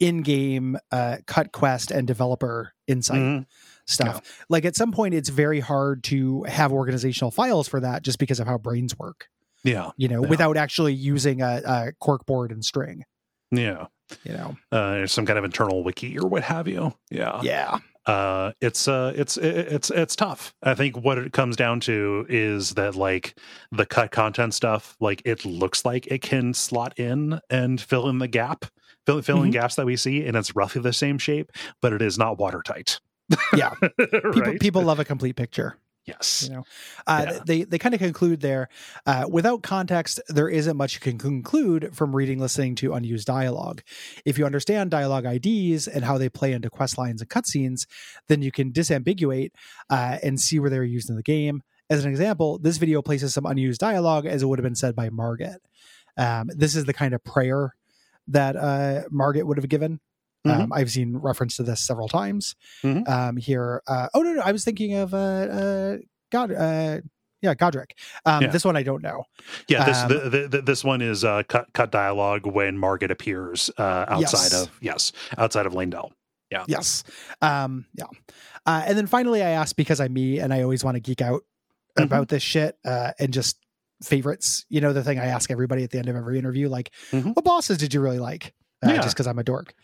in-game 0.00 0.76
uh, 0.90 1.18
cut 1.26 1.52
quest 1.52 1.90
and 1.90 2.06
developer 2.06 2.72
insight 2.88 3.20
Mhm. 3.20 3.46
stuff. 3.86 4.22
Like 4.48 4.64
at 4.64 4.74
some 4.74 4.92
point, 4.92 5.14
it's 5.14 5.28
very 5.28 5.60
hard 5.60 6.02
to 6.04 6.42
have 6.44 6.72
organizational 6.72 7.30
files 7.30 7.68
for 7.68 7.80
that 7.80 8.02
just 8.02 8.18
because 8.18 8.40
of 8.40 8.46
how 8.46 8.58
brains 8.58 8.98
work. 8.98 9.28
Yeah, 9.64 9.90
You 9.96 10.08
know, 10.08 10.22
Yeah. 10.22 10.28
without 10.28 10.56
actually 10.56 10.92
using 10.94 11.40
a, 11.40 11.62
a 11.64 11.92
corkboard 12.02 12.50
and 12.50 12.64
string. 12.64 13.04
Yeah. 13.52 13.86
You 14.24 14.32
know, 14.32 14.56
uh, 14.72 15.06
some 15.06 15.24
kind 15.24 15.38
of 15.38 15.44
internal 15.44 15.82
wiki 15.84 16.18
or 16.18 16.26
what 16.28 16.42
have 16.42 16.68
you. 16.68 16.92
Yeah, 17.10 17.40
yeah, 17.42 17.78
uh, 18.04 18.52
it's 18.60 18.86
uh, 18.86 19.14
it's 19.16 19.38
it's 19.38 19.88
it's 19.90 20.14
tough. 20.16 20.52
I 20.62 20.74
think 20.74 20.98
what 20.98 21.16
it 21.16 21.32
comes 21.32 21.56
down 21.56 21.80
to 21.80 22.26
is 22.28 22.74
that 22.74 22.94
like 22.94 23.38
the 23.70 23.86
cut 23.86 24.10
content 24.10 24.52
stuff, 24.52 24.96
like 25.00 25.22
it 25.24 25.46
looks 25.46 25.86
like 25.86 26.08
it 26.08 26.20
can 26.20 26.52
slot 26.52 26.98
in 26.98 27.40
and 27.48 27.80
fill 27.80 28.08
in 28.10 28.18
the 28.18 28.28
gap, 28.28 28.66
fill 29.06 29.22
fill 29.22 29.42
in 29.44 29.48
Mhm. 29.48 29.52
gaps 29.52 29.76
that 29.76 29.86
we 29.86 29.96
see, 29.96 30.26
and 30.26 30.36
it's 30.36 30.54
roughly 30.54 30.82
the 30.82 30.92
same 30.92 31.16
shape, 31.16 31.50
but 31.80 31.94
it 31.94 32.02
is 32.02 32.18
not 32.18 32.38
watertight. 32.38 33.00
yeah. 33.56 33.72
People 33.98 34.30
right? 34.42 34.60
people 34.60 34.82
love 34.82 35.00
a 35.00 35.06
complete 35.06 35.36
picture. 35.36 35.78
Yes, 36.04 36.48
you 36.48 36.56
know? 36.56 36.64
Uh, 37.06 37.26
Yeah. 37.26 37.38
they 37.46 37.62
they 37.62 37.78
kind 37.78 37.94
of 37.94 38.00
conclude 38.00 38.40
there 38.40 38.68
uh, 39.06 39.26
without 39.30 39.62
context 39.62 40.20
there 40.28 40.48
isn't 40.48 40.76
much 40.76 40.94
you 40.94 41.00
can 41.00 41.16
conclude 41.16 41.94
from 41.94 42.14
reading 42.14 42.40
listening 42.40 42.74
to 42.76 42.94
unused 42.94 43.26
dialogue. 43.26 43.82
If 44.24 44.36
you 44.36 44.44
understand 44.44 44.90
dialogue 44.90 45.26
ids 45.26 45.86
and 45.86 46.04
how 46.04 46.18
they 46.18 46.28
play 46.28 46.52
into 46.52 46.70
quest 46.70 46.98
lines 46.98 47.20
and 47.20 47.30
cutscenes 47.30 47.86
then 48.26 48.42
you 48.42 48.50
can 48.50 48.72
disambiguate 48.72 49.50
uh, 49.90 50.18
and 50.22 50.40
see 50.40 50.58
where 50.58 50.70
they're 50.70 50.82
used 50.82 51.08
in 51.08 51.14
the 51.16 51.22
game. 51.22 51.62
As 51.88 52.04
an 52.04 52.10
example 52.10 52.58
this 52.58 52.78
video 52.78 53.00
places 53.00 53.32
some 53.34 53.46
unused 53.46 53.80
dialogue 53.80 54.26
as 54.26 54.42
it 54.42 54.46
would 54.46 54.58
have 54.58 54.64
been 54.64 54.74
said 54.74 54.96
by 54.96 55.08
Margit. 55.08 55.58
um, 56.16 56.50
this 56.52 56.74
is 56.74 56.84
the 56.84 56.92
kind 56.92 57.14
of 57.14 57.22
prayer 57.22 57.74
that 58.26 58.56
uh, 58.56 59.02
margit 59.10 59.46
would 59.46 59.56
have 59.56 59.68
given 59.68 60.00
um, 60.44 60.72
I've 60.72 60.90
seen 60.90 61.16
reference 61.16 61.56
to 61.56 61.62
this 61.62 61.80
several 61.80 62.08
times 62.08 62.54
Mhm. 62.82 63.08
um, 63.08 63.36
here. 63.36 63.82
Uh, 63.86 64.08
oh 64.14 64.22
no, 64.22 64.32
no, 64.34 64.42
I 64.42 64.52
was 64.52 64.64
thinking 64.64 64.94
of 64.94 65.14
uh, 65.14 65.16
uh, 65.16 65.96
God, 66.30 66.52
uh, 66.52 67.00
yeah, 67.40 67.54
Godric. 67.54 67.96
Um, 68.24 68.42
Yeah. 68.42 68.48
This 68.50 68.64
one 68.64 68.76
I 68.76 68.82
don't 68.82 69.02
know. 69.02 69.24
yeah. 69.68 69.84
This 69.84 69.98
Um, 69.98 70.08
the, 70.08 70.30
the, 70.30 70.48
the, 70.48 70.62
this 70.62 70.84
one 70.84 71.00
is 71.02 71.24
uh, 71.24 71.42
cut 71.48 71.72
cut 71.72 71.90
dialogue 71.92 72.46
when 72.46 72.76
Margit 72.78 73.10
appears 73.10 73.70
uh, 73.78 74.04
outside 74.08 74.52
Yes. 74.52 74.62
of 74.62 74.70
yes 74.80 75.12
outside 75.38 75.66
of 75.66 75.72
Leyndell. 75.72 76.10
Yeah. 76.50 76.64
Yes, 76.68 77.02
um, 77.40 77.86
yeah. 77.94 78.04
Uh, 78.66 78.82
and 78.86 78.98
then 78.98 79.06
finally, 79.06 79.42
I 79.42 79.50
asked 79.50 79.76
because 79.76 80.00
I'm 80.00 80.12
me 80.12 80.38
and 80.38 80.52
I 80.52 80.62
always 80.62 80.84
want 80.84 80.96
to 80.96 81.00
geek 81.00 81.22
out 81.22 81.42
Mhm. 81.98 82.04
about 82.04 82.28
this 82.28 82.42
shit 82.42 82.76
uh, 82.84 83.12
and 83.18 83.32
just 83.32 83.56
favorites. 84.02 84.64
You 84.68 84.80
know, 84.80 84.92
the 84.92 85.02
thing 85.02 85.18
I 85.18 85.26
ask 85.26 85.50
everybody 85.50 85.82
at 85.84 85.90
the 85.90 85.98
end 85.98 86.08
of 86.08 86.16
every 86.16 86.38
interview, 86.38 86.68
like, 86.68 86.90
Mhm. 87.10 87.34
what 87.34 87.44
bosses 87.44 87.78
did 87.78 87.94
you 87.94 88.00
really 88.00 88.18
like? 88.18 88.52
Uh, 88.84 88.90
Yeah. 88.90 88.96
Just 89.02 89.14
because 89.14 89.26
I'm 89.26 89.38
a 89.38 89.44
dork. 89.44 89.74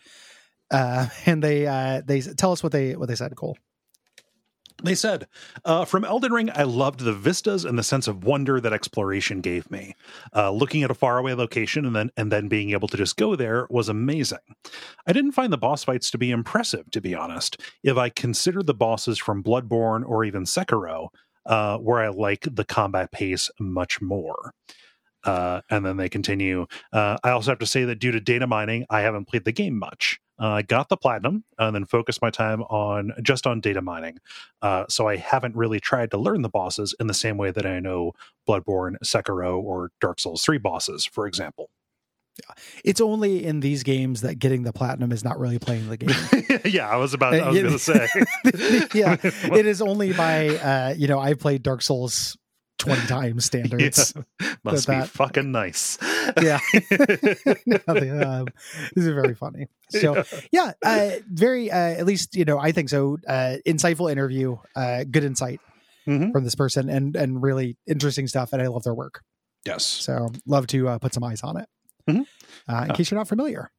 Uh, 0.71 1.07
and 1.25 1.43
they 1.43 1.67
uh, 1.67 2.01
they 2.05 2.21
tell 2.21 2.51
us 2.51 2.63
what 2.63 2.71
they 2.71 2.95
what 2.95 3.07
they 3.07 3.15
said. 3.15 3.35
Cool. 3.35 3.57
They 4.81 4.95
said, 4.95 5.27
uh, 5.65 5.83
from 5.83 6.05
Elden 6.05 6.31
Ring, 6.31 6.49
I 6.55 6.63
loved 6.63 7.01
the 7.01 7.11
vistas 7.11 7.65
and 7.65 7.77
the 7.77 7.83
sense 7.83 8.07
of 8.07 8.23
wonder 8.23 8.61
that 8.61 8.71
exploration 8.71 9.41
gave 9.41 9.69
me. 9.69 9.93
Uh, 10.33 10.51
looking 10.51 10.83
at 10.83 10.91
a 10.91 10.93
faraway 10.93 11.33
location 11.33 11.85
and 11.85 11.93
then 11.93 12.11
and 12.15 12.31
then 12.31 12.47
being 12.47 12.71
able 12.71 12.87
to 12.87 12.97
just 12.97 13.17
go 13.17 13.35
there 13.35 13.67
was 13.69 13.89
amazing. 13.89 14.39
I 15.05 15.11
didn't 15.11 15.33
find 15.33 15.51
the 15.51 15.57
boss 15.57 15.83
fights 15.83 16.09
to 16.11 16.17
be 16.17 16.31
impressive, 16.31 16.89
to 16.91 17.01
be 17.01 17.13
honest. 17.13 17.59
If 17.83 17.97
I 17.97 18.09
consider 18.09 18.63
the 18.63 18.73
bosses 18.73 19.17
from 19.17 19.43
Bloodborne 19.43 20.07
or 20.07 20.23
even 20.23 20.43
Sekiro, 20.43 21.09
uh, 21.45 21.77
where 21.77 21.99
I 21.99 22.09
like 22.09 22.47
the 22.49 22.65
combat 22.65 23.11
pace 23.11 23.49
much 23.59 24.01
more. 24.01 24.53
Uh, 25.25 25.59
and 25.69 25.85
then 25.85 25.97
they 25.97 26.07
continue. 26.07 26.65
Uh, 26.93 27.17
I 27.23 27.31
also 27.31 27.51
have 27.51 27.59
to 27.59 27.65
say 27.65 27.83
that 27.83 27.99
due 27.99 28.11
to 28.11 28.21
data 28.21 28.47
mining, 28.47 28.85
I 28.89 29.01
haven't 29.01 29.27
played 29.27 29.43
the 29.43 29.51
game 29.51 29.77
much. 29.77 30.19
Uh, 30.39 30.47
I 30.49 30.61
got 30.61 30.89
the 30.89 30.97
platinum 30.97 31.43
and 31.57 31.75
then 31.75 31.85
focused 31.85 32.21
my 32.21 32.29
time 32.29 32.61
on 32.63 33.11
just 33.21 33.45
on 33.45 33.59
data 33.59 33.81
mining. 33.81 34.19
Uh, 34.61 34.85
so 34.89 35.07
I 35.07 35.17
haven't 35.17 35.55
really 35.55 35.79
tried 35.79 36.11
to 36.11 36.17
learn 36.17 36.41
the 36.41 36.49
bosses 36.49 36.95
in 36.99 37.07
the 37.07 37.13
same 37.13 37.37
way 37.37 37.51
that 37.51 37.65
I 37.65 37.79
know 37.79 38.13
Bloodborne, 38.47 38.95
Sekiro, 39.03 39.61
or 39.61 39.91
Dark 39.99 40.19
Souls 40.19 40.43
3 40.43 40.57
bosses, 40.57 41.05
for 41.05 41.27
example. 41.27 41.69
It's 42.85 43.01
only 43.01 43.43
in 43.43 43.59
these 43.59 43.83
games 43.83 44.21
that 44.21 44.35
getting 44.39 44.63
the 44.63 44.71
platinum 44.71 45.11
is 45.11 45.25
not 45.25 45.37
really 45.37 45.59
playing 45.59 45.89
the 45.89 45.97
game. 45.97 46.61
yeah, 46.65 46.87
I 46.89 46.95
was 46.95 47.13
about. 47.13 47.33
I 47.33 47.49
was 47.49 47.57
Uh, 47.57 47.61
going 47.61 47.73
to 47.73 47.79
say. 47.79 48.07
yeah, 48.97 49.17
it 49.57 49.65
is 49.65 49.81
only 49.81 50.13
by 50.13 50.47
uh, 50.47 50.93
you 50.97 51.09
know 51.09 51.19
I 51.19 51.33
played 51.33 51.63
Dark 51.63 51.81
Souls 51.81 52.37
twenty 52.79 53.05
times 53.07 53.45
standards. 53.45 54.13
Yeah, 54.41 54.55
must 54.63 54.87
that- 54.87 55.03
be 55.03 55.07
fucking 55.07 55.51
nice. 55.51 55.97
Yeah, 56.41 56.59
um, 57.87 58.47
this 58.95 59.05
is 59.05 59.07
very 59.07 59.33
funny. 59.35 59.67
So 59.89 60.23
yeah, 60.51 60.73
uh, 60.83 61.11
very 61.31 61.71
uh, 61.71 61.75
at 61.77 62.05
least 62.05 62.35
you 62.35 62.45
know 62.45 62.59
I 62.59 62.71
think 62.71 62.89
so. 62.89 63.17
Uh, 63.27 63.57
insightful 63.67 64.11
interview, 64.11 64.57
uh, 64.75 65.03
good 65.09 65.23
insight 65.23 65.59
Mhm. 66.07 66.31
from 66.31 66.43
this 66.43 66.55
person, 66.55 66.89
and 66.89 67.15
and 67.15 67.41
really 67.41 67.77
interesting 67.87 68.27
stuff. 68.27 68.53
And 68.53 68.61
I 68.61 68.67
love 68.67 68.83
their 68.83 68.93
work. 68.93 69.23
Yes. 69.65 69.85
So 69.85 70.29
love 70.45 70.67
to 70.67 70.87
uh, 70.89 70.97
put 70.99 71.13
some 71.13 71.23
eyes 71.23 71.41
on 71.41 71.57
it. 71.57 71.67
Mhm. 72.09 72.25
Uh, 72.67 72.85
in 72.89 72.95
case 72.95 73.11
you're 73.11 73.19
not 73.19 73.27
familiar. 73.27 73.71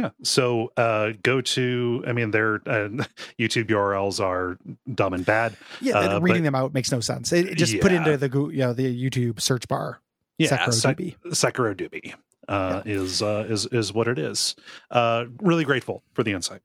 Yeah. 0.00 0.10
So 0.22 0.72
uh, 0.76 1.12
go 1.22 1.40
to. 1.40 2.04
I 2.06 2.12
mean, 2.12 2.30
their 2.30 2.56
uh, 2.66 2.88
YouTube 3.40 3.66
URLs 3.68 4.20
are 4.24 4.58
dumb 4.92 5.12
and 5.14 5.24
bad. 5.24 5.56
Yeah, 5.80 5.98
Uh, 5.98 6.20
reading 6.20 6.42
but- 6.42 6.44
them 6.46 6.54
out 6.54 6.74
makes 6.74 6.90
no 6.92 7.00
sense. 7.00 7.32
It, 7.32 7.46
it 7.50 7.54
just 7.56 7.78
put 7.80 7.92
into 7.92 8.16
the 8.16 8.28
you 8.52 8.58
know 8.58 8.72
the 8.72 8.84
YouTube 9.10 9.40
search 9.40 9.66
bar. 9.68 10.00
Yeah. 10.38 10.48
Sekiro 10.56 10.72
Sek- 10.74 10.98
DB. 10.98 11.16
SekiroDubi 11.26 12.14
uh, 12.48 12.82
is 12.84 13.22
uh, 13.22 13.46
is 13.48 13.66
is 13.66 13.92
what 13.92 14.08
it 14.08 14.18
is. 14.18 14.54
Uh, 14.90 15.24
really 15.40 15.64
grateful 15.64 16.02
for 16.12 16.22
the 16.22 16.32
insight. 16.32 16.60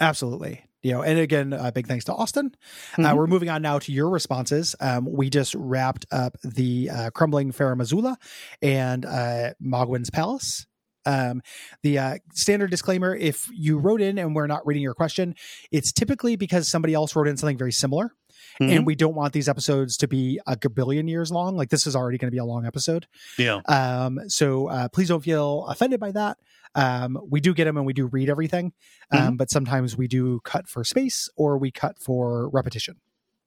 Absolutely. 0.00 0.64
You 0.82 0.92
know, 0.92 1.02
and 1.02 1.18
again, 1.18 1.52
uh, 1.52 1.72
big 1.72 1.88
thanks 1.88 2.04
to 2.04 2.14
Austin. 2.14 2.54
Uh, 2.96 3.02
Mhm. 3.02 3.16
we're 3.16 3.26
moving 3.26 3.48
on 3.50 3.62
now 3.62 3.80
to 3.80 3.90
your 3.92 4.08
responses. 4.08 4.76
Um, 4.78 5.06
we 5.10 5.28
just 5.28 5.54
wrapped 5.56 6.06
up 6.12 6.36
the 6.44 6.90
uh, 6.90 7.10
crumbling 7.10 7.50
Farum 7.52 7.80
Azula 7.82 8.14
and 8.62 9.04
uh, 9.04 9.54
Mohgwyn's 9.60 10.10
Palace. 10.10 10.66
Um, 11.08 11.40
the 11.82 11.98
uh, 11.98 12.14
standard 12.34 12.70
disclaimer: 12.70 13.14
if 13.14 13.48
you 13.52 13.78
wrote 13.78 14.00
in 14.00 14.18
and 14.18 14.34
we're 14.34 14.46
not 14.46 14.66
reading 14.66 14.82
your 14.82 14.94
question, 14.94 15.34
it's 15.72 15.92
typically 15.92 16.36
because 16.36 16.68
somebody 16.68 16.94
else 16.94 17.16
wrote 17.16 17.28
in 17.28 17.36
something 17.36 17.56
very 17.58 17.72
similar, 17.72 18.12
Mhm. 18.60 18.76
and 18.76 18.86
we 18.86 18.94
don't 18.94 19.14
want 19.14 19.32
these 19.32 19.48
episodes 19.48 19.96
to 19.98 20.08
be 20.08 20.40
a 20.46 20.56
billion 20.68 21.08
years 21.08 21.30
long. 21.30 21.56
Like 21.56 21.70
this 21.70 21.86
is 21.86 21.94
already 21.96 22.18
going 22.18 22.28
to 22.28 22.34
be 22.34 22.38
a 22.38 22.44
long 22.44 22.66
episode. 22.66 23.06
Yeah. 23.38 23.60
Um, 23.68 24.18
so 24.28 24.68
uh, 24.68 24.88
please 24.88 25.08
don't 25.08 25.22
feel 25.22 25.64
offended 25.66 26.00
by 26.00 26.12
that. 26.12 26.36
Um, 26.74 27.18
we 27.30 27.40
do 27.40 27.54
get 27.54 27.64
them 27.64 27.76
and 27.78 27.86
we 27.86 27.92
do 27.94 28.06
read 28.06 28.28
everything, 28.28 28.72
um, 29.10 29.36
but 29.36 29.50
sometimes 29.50 29.96
we 29.96 30.06
do 30.06 30.40
cut 30.44 30.68
for 30.68 30.84
space 30.84 31.28
or 31.36 31.56
we 31.58 31.70
cut 31.70 31.98
for 31.98 32.50
repetition. 32.50 32.96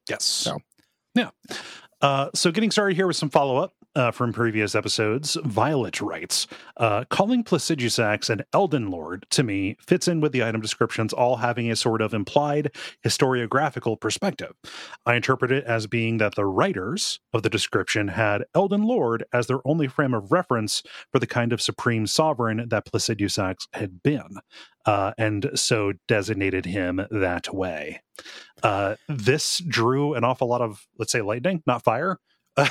Yes. 0.09 0.23
So. 0.23 0.57
Yeah. 1.13 1.29
Uh, 2.01 2.29
so 2.33 2.51
getting 2.51 2.71
started 2.71 2.95
here 2.95 3.05
with 3.05 3.15
some 3.17 3.29
follow 3.29 3.57
up 3.57 3.73
uh, 3.95 4.11
from 4.11 4.33
previous 4.33 4.75
episodes. 4.75 5.37
Violet 5.43 6.01
writes, 6.01 6.47
uh, 6.77 7.03
calling 7.09 7.43
Placidusax 7.43 8.29
an 8.29 8.43
Elden 8.53 8.89
Lord 8.89 9.25
to 9.31 9.43
me 9.43 9.77
fits 9.79 10.07
in 10.07 10.21
with 10.21 10.31
the 10.31 10.43
item 10.43 10.61
descriptions 10.61 11.13
all 11.13 11.37
having 11.37 11.69
a 11.69 11.75
sort 11.75 12.01
of 12.01 12.13
implied 12.13 12.71
historiographical 13.05 13.99
perspective. 13.99 14.53
I 15.05 15.15
interpret 15.15 15.51
it 15.51 15.65
as 15.65 15.87
being 15.87 16.17
that 16.17 16.35
the 16.35 16.45
writers 16.45 17.19
of 17.33 17.43
the 17.43 17.49
description 17.49 18.09
had 18.09 18.43
Elden 18.55 18.83
Lord 18.83 19.23
as 19.33 19.47
their 19.47 19.65
only 19.65 19.87
frame 19.87 20.13
of 20.13 20.31
reference 20.31 20.83
for 21.11 21.19
the 21.19 21.27
kind 21.27 21.51
of 21.53 21.61
supreme 21.61 22.07
sovereign 22.07 22.67
that 22.69 22.85
Placidusax 22.85 23.67
had 23.73 24.01
been, 24.03 24.37
uh, 24.85 25.11
and 25.17 25.49
so 25.55 25.93
designated 26.07 26.65
him 26.65 27.05
that 27.11 27.53
way. 27.53 28.01
Uh, 28.63 28.95
this 29.09 29.59
drew 29.59 30.13
an 30.13 30.23
awful 30.23 30.47
lot 30.47 30.61
of, 30.61 30.85
let's 30.97 31.11
say, 31.11 31.21
lightning, 31.21 31.63
not 31.65 31.83
fire. 31.83 32.17
Yeah, 32.57 32.69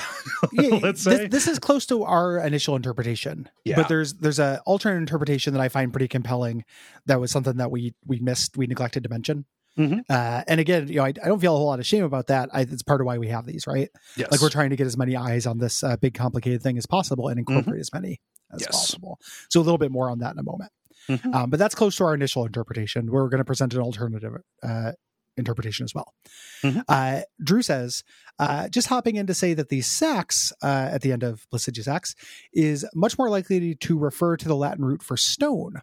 let's 0.83 1.05
this, 1.05 1.17
say, 1.19 1.27
this 1.29 1.47
is 1.49 1.59
close 1.59 1.87
to 1.87 2.03
our 2.05 2.39
initial 2.39 2.77
interpretation, 2.77 3.49
Yeah. 3.65 3.77
but 3.77 3.89
there's 3.89 4.15
there's 4.15 4.39
a 4.39 4.61
alternate 4.67 4.99
interpretation 4.99 5.53
that 5.55 5.61
I 5.61 5.69
find 5.69 5.93
pretty 5.93 6.09
compelling. 6.09 6.65
That 7.07 7.21
was 7.21 7.31
something 7.31 7.57
that 7.57 7.71
we 7.71 7.95
we 8.07 8.19
missed, 8.21 8.57
we 8.57 8.67
neglected 8.67 9.03
to 9.05 9.09
mention. 9.09 9.47
Mhm. 9.79 10.01
Uh, 10.11 10.43
and 10.49 10.61
again, 10.61 10.89
you 10.89 10.97
know, 10.97 11.05
I, 11.05 11.09
I 11.09 11.29
don't 11.29 11.39
feel 11.41 11.55
a 11.55 11.57
whole 11.57 11.67
lot 11.69 11.79
of 11.79 11.87
shame 11.87 12.05
about 12.05 12.27
that. 12.27 12.51
I, 12.53 12.63
it's 12.63 12.83
part 12.83 13.01
of 13.01 13.07
why 13.07 13.19
we 13.19 13.29
have 13.29 13.47
these, 13.47 13.67
right? 13.67 13.89
Yes. 14.17 14.31
Like 14.31 14.43
we're 14.43 14.51
trying 14.51 14.71
to 14.71 14.77
get 14.77 14.87
as 14.87 14.97
many 14.97 15.17
eyes 15.17 15.47
on 15.47 15.59
this 15.59 15.83
uh, 15.85 15.97
big, 15.97 16.13
complicated 16.15 16.61
thing 16.63 16.77
as 16.77 16.87
possible 16.87 17.29
and 17.29 17.39
incorporate 17.39 17.81
as 17.81 17.93
many 17.93 18.21
as 18.53 18.63
Yes. 18.63 18.71
possible. 18.73 19.19
So 19.49 19.61
a 19.61 19.63
little 19.63 19.79
bit 19.79 19.93
more 19.93 20.11
on 20.11 20.19
that 20.19 20.33
in 20.33 20.39
a 20.41 20.43
moment. 20.43 20.73
Mhm. 21.09 21.35
Um, 21.35 21.51
but 21.51 21.59
that's 21.59 21.75
close 21.75 21.97
to 21.97 22.05
our 22.05 22.15
initial 22.15 22.45
interpretation. 22.45 23.11
We're 23.11 23.29
going 23.29 23.39
to 23.39 23.45
present 23.45 23.73
an 23.73 23.81
alternative 23.81 24.33
uh, 24.63 24.93
interpretation 25.41 25.85
as 25.85 25.95
well. 25.95 26.15
Mhm. 26.63 26.85
Uh, 26.89 27.23
Drew 27.43 27.63
says, 27.63 28.05
uh, 28.39 28.69
just 28.69 28.87
hopping 28.87 29.17
in 29.17 29.27
to 29.27 29.35
say 29.35 29.53
that 29.55 29.69
the 29.69 29.81
sax 29.83 30.53
uh, 30.63 30.89
at 30.93 31.03
the 31.03 31.13
end 31.13 31.23
of 31.23 31.47
Placidusax 31.53 32.15
is 32.55 32.87
much 32.95 33.19
more 33.19 33.29
likely 33.29 33.75
to 33.75 33.99
refer 33.99 34.37
to 34.37 34.49
the 34.49 34.57
Latin 34.57 34.85
root 34.85 35.03
for 35.03 35.17
stone, 35.17 35.75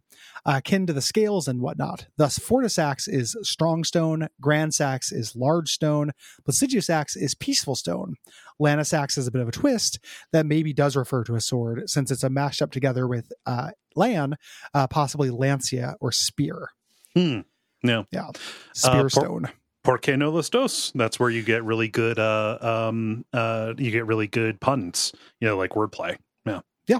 uh, 0.45 0.55
akin 0.57 0.87
to 0.87 0.93
the 0.93 1.01
scales 1.01 1.47
and 1.47 1.61
whatnot. 1.61 2.07
Thus, 2.17 2.39
fortissax 2.39 3.07
is 3.07 3.35
strong 3.43 3.83
stone, 3.83 4.29
gransax 4.41 5.11
is 5.11 5.35
large 5.35 5.69
stone, 5.69 6.13
Placidusax 6.47 7.15
is 7.15 7.35
peaceful 7.35 7.75
stone. 7.75 8.15
Lansseax 8.59 9.19
is 9.19 9.27
a 9.27 9.31
bit 9.31 9.41
of 9.41 9.47
a 9.47 9.51
twist 9.51 9.99
that 10.31 10.45
maybe 10.47 10.73
does 10.73 10.95
refer 10.95 11.23
to 11.25 11.35
a 11.35 11.41
sword 11.41 11.87
since 11.87 12.09
it's 12.09 12.23
a 12.23 12.29
mashed 12.29 12.61
up 12.61 12.71
together 12.71 13.07
with 13.07 13.31
uh, 13.45 13.69
lan, 13.95 14.35
uh, 14.73 14.87
possibly 14.87 15.29
lancia 15.29 15.95
or 15.99 16.11
spear. 16.11 16.69
Hmm. 17.13 17.41
No. 17.83 18.05
Yeah, 18.11 18.29
spear 18.73 19.01
por- 19.01 19.09
stone. 19.09 19.49
Porque 19.83 20.17
no 20.17 20.31
los 20.31 20.49
dos. 20.49 20.91
That's 20.95 21.19
where 21.19 21.29
you 21.29 21.43
get 21.43 21.63
really 21.63 21.87
good. 21.87 22.19
Uh, 22.19 22.57
um, 22.61 23.23
uh, 23.31 23.73
you 23.77 23.89
get 23.91 24.05
really 24.05 24.27
good 24.27 24.59
puns. 24.59 25.13
You 25.39 25.47
know, 25.47 25.57
like 25.57 25.71
wordplay. 25.71 26.17
Yeah. 26.45 26.61
Yeah, 26.87 26.99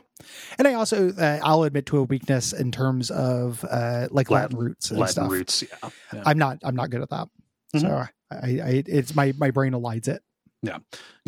and 0.58 0.68
I 0.68 0.74
also, 0.74 1.12
uh, 1.14 1.40
I'll 1.44 1.64
admit 1.64 1.86
to 1.88 1.98
a 1.98 2.04
weakness 2.04 2.54
in 2.54 2.72
terms 2.72 3.10
of 3.12 3.64
uh, 3.70 4.08
like 4.12 4.30
Latin, 4.30 4.58
Latin- 4.58 4.60
roots 4.60 4.90
and 4.91 4.99
Latin 4.99 5.12
stuff. 5.14 5.32
roots. 5.32 5.64
Yeah. 5.64 5.90
yeah. 6.14 6.24
I'm 6.26 6.38
not, 6.38 6.60
I'm 6.64 6.76
not 6.76 6.90
good 6.90 7.02
at 7.02 7.10
that. 7.10 7.28
Mhm. 7.76 7.82
So 7.82 8.06
I, 8.32 8.38
I, 8.48 8.84
it's 8.86 9.16
my 9.16 9.34
my 9.38 9.52
brain 9.52 9.74
elides 9.74 10.08
it. 10.08 10.22
Yeah, 10.62 10.80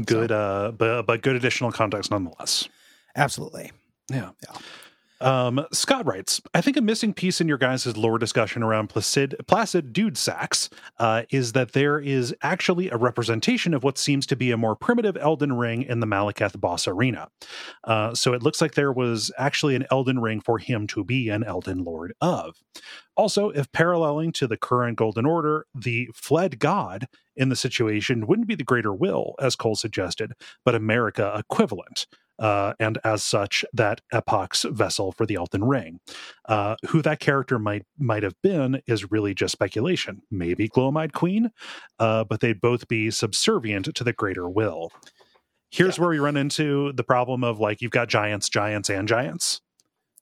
good. 0.05 0.31
Uh, 0.31 0.71
but 0.77 1.03
but 1.03 1.21
good 1.21 1.35
additional 1.35 1.71
context 1.71 2.11
nonetheless. 2.11 2.67
Absolutely. 3.15 3.71
Yeah. 4.09 4.31
Yeah. 4.43 4.57
Um, 5.21 5.65
Scott 5.71 6.05
writes, 6.05 6.41
I 6.53 6.61
think 6.61 6.77
a 6.77 6.81
missing 6.81 7.13
piece 7.13 7.41
in 7.41 7.47
your 7.47 7.57
guys' 7.57 7.97
lore 7.97 8.17
discussion 8.17 8.63
around 8.63 8.89
Placid, 8.89 9.35
Placid 9.47 9.91
Dude 9.91 10.17
Sacks 10.17 10.69
uh, 10.97 11.23
is 11.29 11.53
that 11.53 11.73
there 11.73 11.99
is 11.99 12.33
actually 12.41 12.89
a 12.89 12.97
representation 12.97 13.73
of 13.73 13.83
what 13.83 13.97
seems 13.97 14.25
to 14.27 14.35
be 14.35 14.51
a 14.51 14.57
more 14.57 14.75
primitive 14.75 15.17
Elden 15.17 15.53
Ring 15.53 15.83
in 15.83 15.99
the 15.99 16.07
Maliketh 16.07 16.59
boss 16.59 16.87
arena. 16.87 17.29
Uh, 17.83 18.13
so 18.13 18.33
it 18.33 18.43
looks 18.43 18.61
like 18.61 18.75
there 18.75 18.93
was 18.93 19.31
actually 19.37 19.75
an 19.75 19.85
Elden 19.91 20.19
Ring 20.19 20.39
for 20.39 20.57
him 20.57 20.87
to 20.87 21.03
be 21.03 21.29
an 21.29 21.43
Elden 21.43 21.83
Lord 21.83 22.13
of. 22.21 22.55
Also, 23.17 23.49
if 23.49 23.69
paralleling 23.73 24.31
to 24.31 24.47
the 24.47 24.55
current 24.57 24.97
Golden 24.97 25.25
Order, 25.25 25.65
the 25.75 26.09
fled 26.13 26.59
god 26.59 27.07
in 27.35 27.49
the 27.49 27.55
situation 27.55 28.27
wouldn't 28.27 28.47
be 28.47 28.55
the 28.55 28.63
greater 28.63 28.93
will, 28.93 29.35
as 29.39 29.57
Cole 29.57 29.75
suggested, 29.75 30.31
but 30.63 30.75
Marika 30.75 31.37
equivalent 31.37 32.07
uh, 32.39 32.73
and 32.79 32.97
as 33.03 33.23
such, 33.23 33.65
that 33.73 34.01
epoch's 34.13 34.63
vessel 34.63 35.11
for 35.11 35.25
the 35.25 35.35
Elden 35.35 35.63
Ring. 35.65 35.99
Uh, 36.47 36.75
who 36.87 37.01
that 37.01 37.19
character 37.19 37.59
might 37.59 37.85
might 37.97 38.23
have 38.23 38.35
been 38.41 38.81
is 38.87 39.11
really 39.11 39.33
just 39.33 39.51
speculation. 39.51 40.21
Maybe 40.31 40.67
Gloam-Eyed 40.67 41.13
Queen, 41.13 41.51
uh, 41.99 42.23
but 42.23 42.39
they'd 42.39 42.61
both 42.61 42.87
be 42.87 43.11
subservient 43.11 43.93
to 43.95 44.03
the 44.03 44.13
greater 44.13 44.49
will. 44.49 44.91
Here's 45.71 45.99
where 45.99 46.09
we 46.09 46.17
run 46.19 46.37
into 46.37 46.91
the 46.93 47.03
problem 47.03 47.43
of 47.43 47.59
like 47.59 47.81
you've 47.81 47.91
got 47.91 48.07
giants, 48.07 48.49
giants, 48.49 48.89
and 48.89 49.07
giants. 49.07 49.61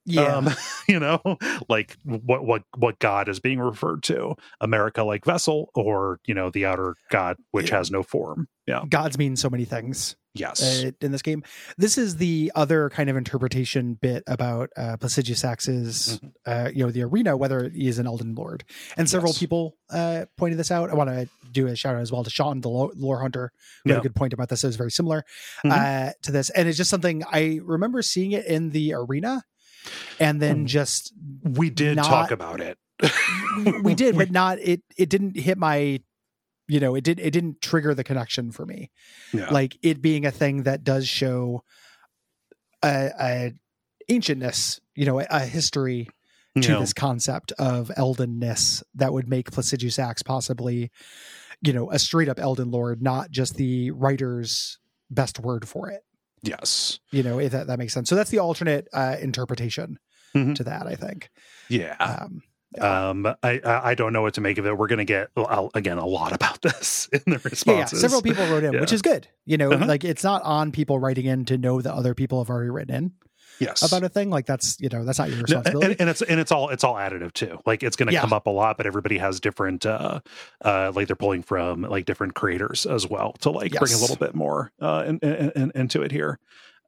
Yeah. 0.06 0.38
Um, 0.38 0.49
you 0.88 0.99
know, 0.99 1.22
like 1.69 1.98
what 2.03 2.44
what 2.45 2.64
what 2.77 2.99
God 2.99 3.30
is 3.30 3.39
being 3.39 3.60
referred 3.60 4.03
to? 4.03 4.35
Marika 4.64 5.06
like 5.06 5.23
vessel, 5.26 5.69
or 5.76 6.19
you 6.26 6.34
know, 6.34 6.49
the 6.49 6.65
outer 6.65 6.95
God 7.11 7.38
which 7.52 7.69
Yeah. 7.69 7.77
has 7.77 7.91
no 7.91 8.03
form. 8.03 8.48
Yeah. 8.65 8.84
Gods 8.89 9.18
mean 9.18 9.35
so 9.35 9.49
many 9.49 9.65
things. 9.65 10.15
Yes. 10.39 10.61
uh, 10.84 10.91
in 11.01 11.11
this 11.11 11.22
game. 11.22 11.43
This 11.77 11.97
is 11.97 12.18
the 12.18 12.51
other 12.55 12.89
kind 12.89 13.09
of 13.09 13.18
interpretation 13.18 13.95
bit 13.95 14.23
about 14.27 14.69
uh, 14.77 14.97
Placidusax's, 14.97 16.19
Mhm. 16.19 16.31
uh, 16.45 16.69
you 16.73 16.84
know, 16.85 16.91
the 16.91 17.03
arena, 17.03 17.35
whether 17.38 17.69
he 17.69 17.88
is 17.88 17.99
an 17.99 18.07
Elden 18.07 18.35
Lord. 18.35 18.64
And 18.95 19.09
several 19.09 19.31
Yes. 19.31 19.39
people 19.39 19.76
uh, 19.89 20.26
pointed 20.38 20.57
this 20.59 20.72
out. 20.72 20.89
I 20.89 20.95
want 20.95 21.09
to 21.09 21.30
do 21.51 21.68
a 21.68 21.76
shout 21.76 21.95
out 21.95 22.01
as 22.01 22.11
well 22.11 22.23
to 22.23 22.30
Sean, 22.30 22.61
the 22.61 22.69
lore 22.69 23.22
hunter, 23.22 23.51
who 23.84 23.89
had 23.91 23.95
Yeah. 23.95 23.99
a 23.99 24.03
good 24.03 24.15
point 24.15 24.34
about 24.34 24.49
this. 24.49 24.64
It 24.64 24.68
was 24.68 24.76
very 24.76 24.91
similar 24.91 25.23
uh, 25.64 26.11
to 26.23 26.31
this. 26.31 26.49
And 26.51 26.68
it's 26.68 26.77
just 26.77 26.89
something 26.89 27.23
I 27.31 27.59
remember 27.64 28.01
seeing 28.01 28.31
it 28.34 28.45
in 28.45 28.72
the 28.72 28.93
arena 28.93 29.43
and 30.19 30.41
then 30.41 30.64
Mm. 30.64 30.68
just 30.68 31.14
we 31.43 31.69
did 31.69 31.95
not- 31.95 32.05
talk 32.05 32.31
about 32.31 32.59
it. 32.59 32.77
we 33.84 33.95
did, 33.95 34.15
but 34.18 34.31
not 34.31 34.59
it. 34.59 34.81
It 34.97 35.09
didn't 35.09 35.38
hit 35.39 35.57
my, 35.57 36.01
you 36.68 36.80
know, 36.80 36.95
it 36.95 37.03
did. 37.03 37.19
It 37.19 37.31
didn't 37.31 37.61
trigger 37.61 37.94
the 37.94 38.03
connection 38.03 38.52
for 38.52 38.65
me. 38.65 38.91
Yeah. 39.34 39.49
Like 39.52 39.77
it 39.81 40.02
being 40.02 40.26
a 40.26 40.31
thing 40.31 40.64
that 40.64 40.84
does 40.84 41.07
show 41.07 41.64
a, 42.84 43.11
a 43.19 43.53
ancientness, 44.10 44.80
you 44.95 45.06
know, 45.06 45.19
a, 45.19 45.26
a 45.30 45.39
history 45.41 46.10
to 46.61 46.80
this 46.80 46.91
concept 46.91 47.52
of 47.60 47.91
Eldenness 47.98 48.81
that 48.95 49.14
would 49.14 49.30
make 49.30 49.52
Placidusax 49.52 50.26
possibly, 50.26 50.89
you 51.61 51.72
know, 51.72 51.91
a 51.91 51.99
straight 51.99 52.27
up 52.30 52.39
Elden 52.39 52.72
Lord, 52.72 52.99
not 52.99 53.30
just 53.30 53.57
the 53.57 53.91
writer's 53.91 54.80
best 55.11 55.39
word 55.39 55.68
for 55.68 55.91
it. 55.91 56.02
Yes. 56.41 56.98
You 57.11 57.22
know, 57.22 57.39
if 57.39 57.52
that, 57.52 57.68
that 57.68 57.77
makes 57.77 57.94
sense. 57.94 58.10
So 58.10 58.15
that's 58.15 58.31
the 58.31 58.39
alternate 58.39 58.88
uh, 58.91 59.18
interpretation 59.22 59.99
Mhm. 60.35 60.56
to 60.56 60.64
that, 60.64 60.88
I 60.88 60.95
think. 60.95 61.30
Yeah. 61.69 61.95
Um, 61.99 62.41
Um, 62.80 63.26
I 63.44 63.62
I 63.64 63.95
don't 63.95 64.14
know 64.14 64.22
what 64.22 64.34
to 64.36 64.41
make 64.41 64.58
of 64.58 64.66
it. 64.66 64.78
We're 64.78 64.88
going 64.88 64.98
to 64.99 65.06
get 65.06 65.30
uh, 65.36 65.68
again 65.74 65.98
a 65.98 66.06
lot 66.06 66.34
about 66.34 66.62
this 66.64 67.08
in 67.12 67.22
the 67.26 67.64
yeah, 67.66 67.74
yeah, 67.80 67.86
several 67.86 68.22
people 68.22 68.45
wrote 68.48 68.64
in, 68.64 68.80
which 68.80 68.91
is 68.94 69.02
good. 69.02 69.28
You 69.45 69.58
know, 69.58 69.72
Uh-huh. 69.72 69.86
like 69.86 70.04
it's 70.04 70.24
not 70.24 70.41
on 70.44 70.72
people 70.72 70.99
writing 70.99 71.26
in 71.26 71.45
to 71.45 71.58
know 71.58 71.82
that 71.82 71.94
other 71.94 72.14
people 72.14 72.40
have 72.44 72.49
already 72.49 72.70
written 72.70 72.95
in 72.95 73.12
yes 73.60 73.82
about 73.82 74.04
a 74.04 74.10
thing. 74.10 74.30
Like 74.30 74.45
that's 74.45 74.80
you 74.80 74.90
know 74.90 75.04
that's 75.04 75.18
not 75.18 75.30
your 75.30 75.38
No, 75.38 75.41
responsibility. 75.44 75.91
and, 75.94 76.02
and 76.02 76.10
it's 76.10 76.22
and 76.22 76.40
it's 76.40 76.52
all 76.52 76.70
it's 76.70 76.84
all 76.84 76.94
additive 76.95 77.34
too. 77.34 77.60
Like 77.66 77.82
it's 77.84 77.95
going 77.95 78.08
to 78.08 78.14
Yeah. 78.14 78.22
come 78.22 78.34
up 78.34 78.45
a 78.48 78.52
lot, 78.52 78.78
but 78.78 78.86
everybody 78.86 79.18
has 79.18 79.40
different 79.40 79.86
uh 79.86 80.20
uh 80.64 80.91
like 80.95 81.08
they're 81.08 81.16
pulling 81.16 81.41
from 81.44 81.82
like 81.82 82.06
different 82.06 82.36
creators 82.36 82.86
as 82.86 83.08
well 83.10 83.34
to 83.41 83.49
like 83.49 83.72
bring 83.72 83.94
a 83.94 83.98
little 83.98 84.16
bit 84.16 84.36
more 84.36 84.72
uh 84.82 85.04
in, 85.08 85.20
in, 85.20 85.52
in- 85.56 85.72
into 85.76 86.02
it 86.04 86.12
here. 86.12 86.40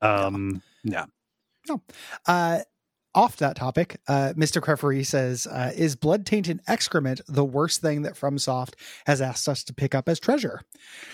Um 0.01 0.61
yeah. 0.83 1.05
No. 1.67 1.81
Uh, 2.25 2.59
off 3.19 3.35
that 3.37 3.55
topic, 3.55 3.99
uh, 4.07 4.33
Mr. 4.37 4.61
Crefery 4.61 5.05
says, 5.05 5.45
uh, 5.47 5.71
"Is 5.75 5.95
blood 5.95 6.25
tainted 6.25 6.61
excrement 6.67 7.21
the 7.27 7.43
worst 7.45 7.81
thing 7.81 8.03
that 8.03 8.13
FromSoft 8.15 8.73
has 9.05 9.21
asked 9.21 9.47
us 9.49 9.63
to 9.65 9.73
pick 9.73 9.93
up 9.93 10.07
as 10.07 10.19
treasure? 10.19 10.61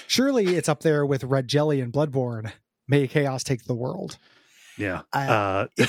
Surely 0.07 0.55
it's 0.55 0.69
up 0.69 0.81
there 0.81 1.05
with 1.05 1.23
red 1.23 1.47
jelly 1.47 1.81
and 1.81 1.91
Bloodborne. 1.91 2.51
May 2.87 3.07
chaos 3.07 3.43
take 3.43 3.63
the 3.65 3.75
world." 3.75 4.17
Yeah. 4.77 5.01
Uh, 5.13 5.67
Uh 5.79 5.85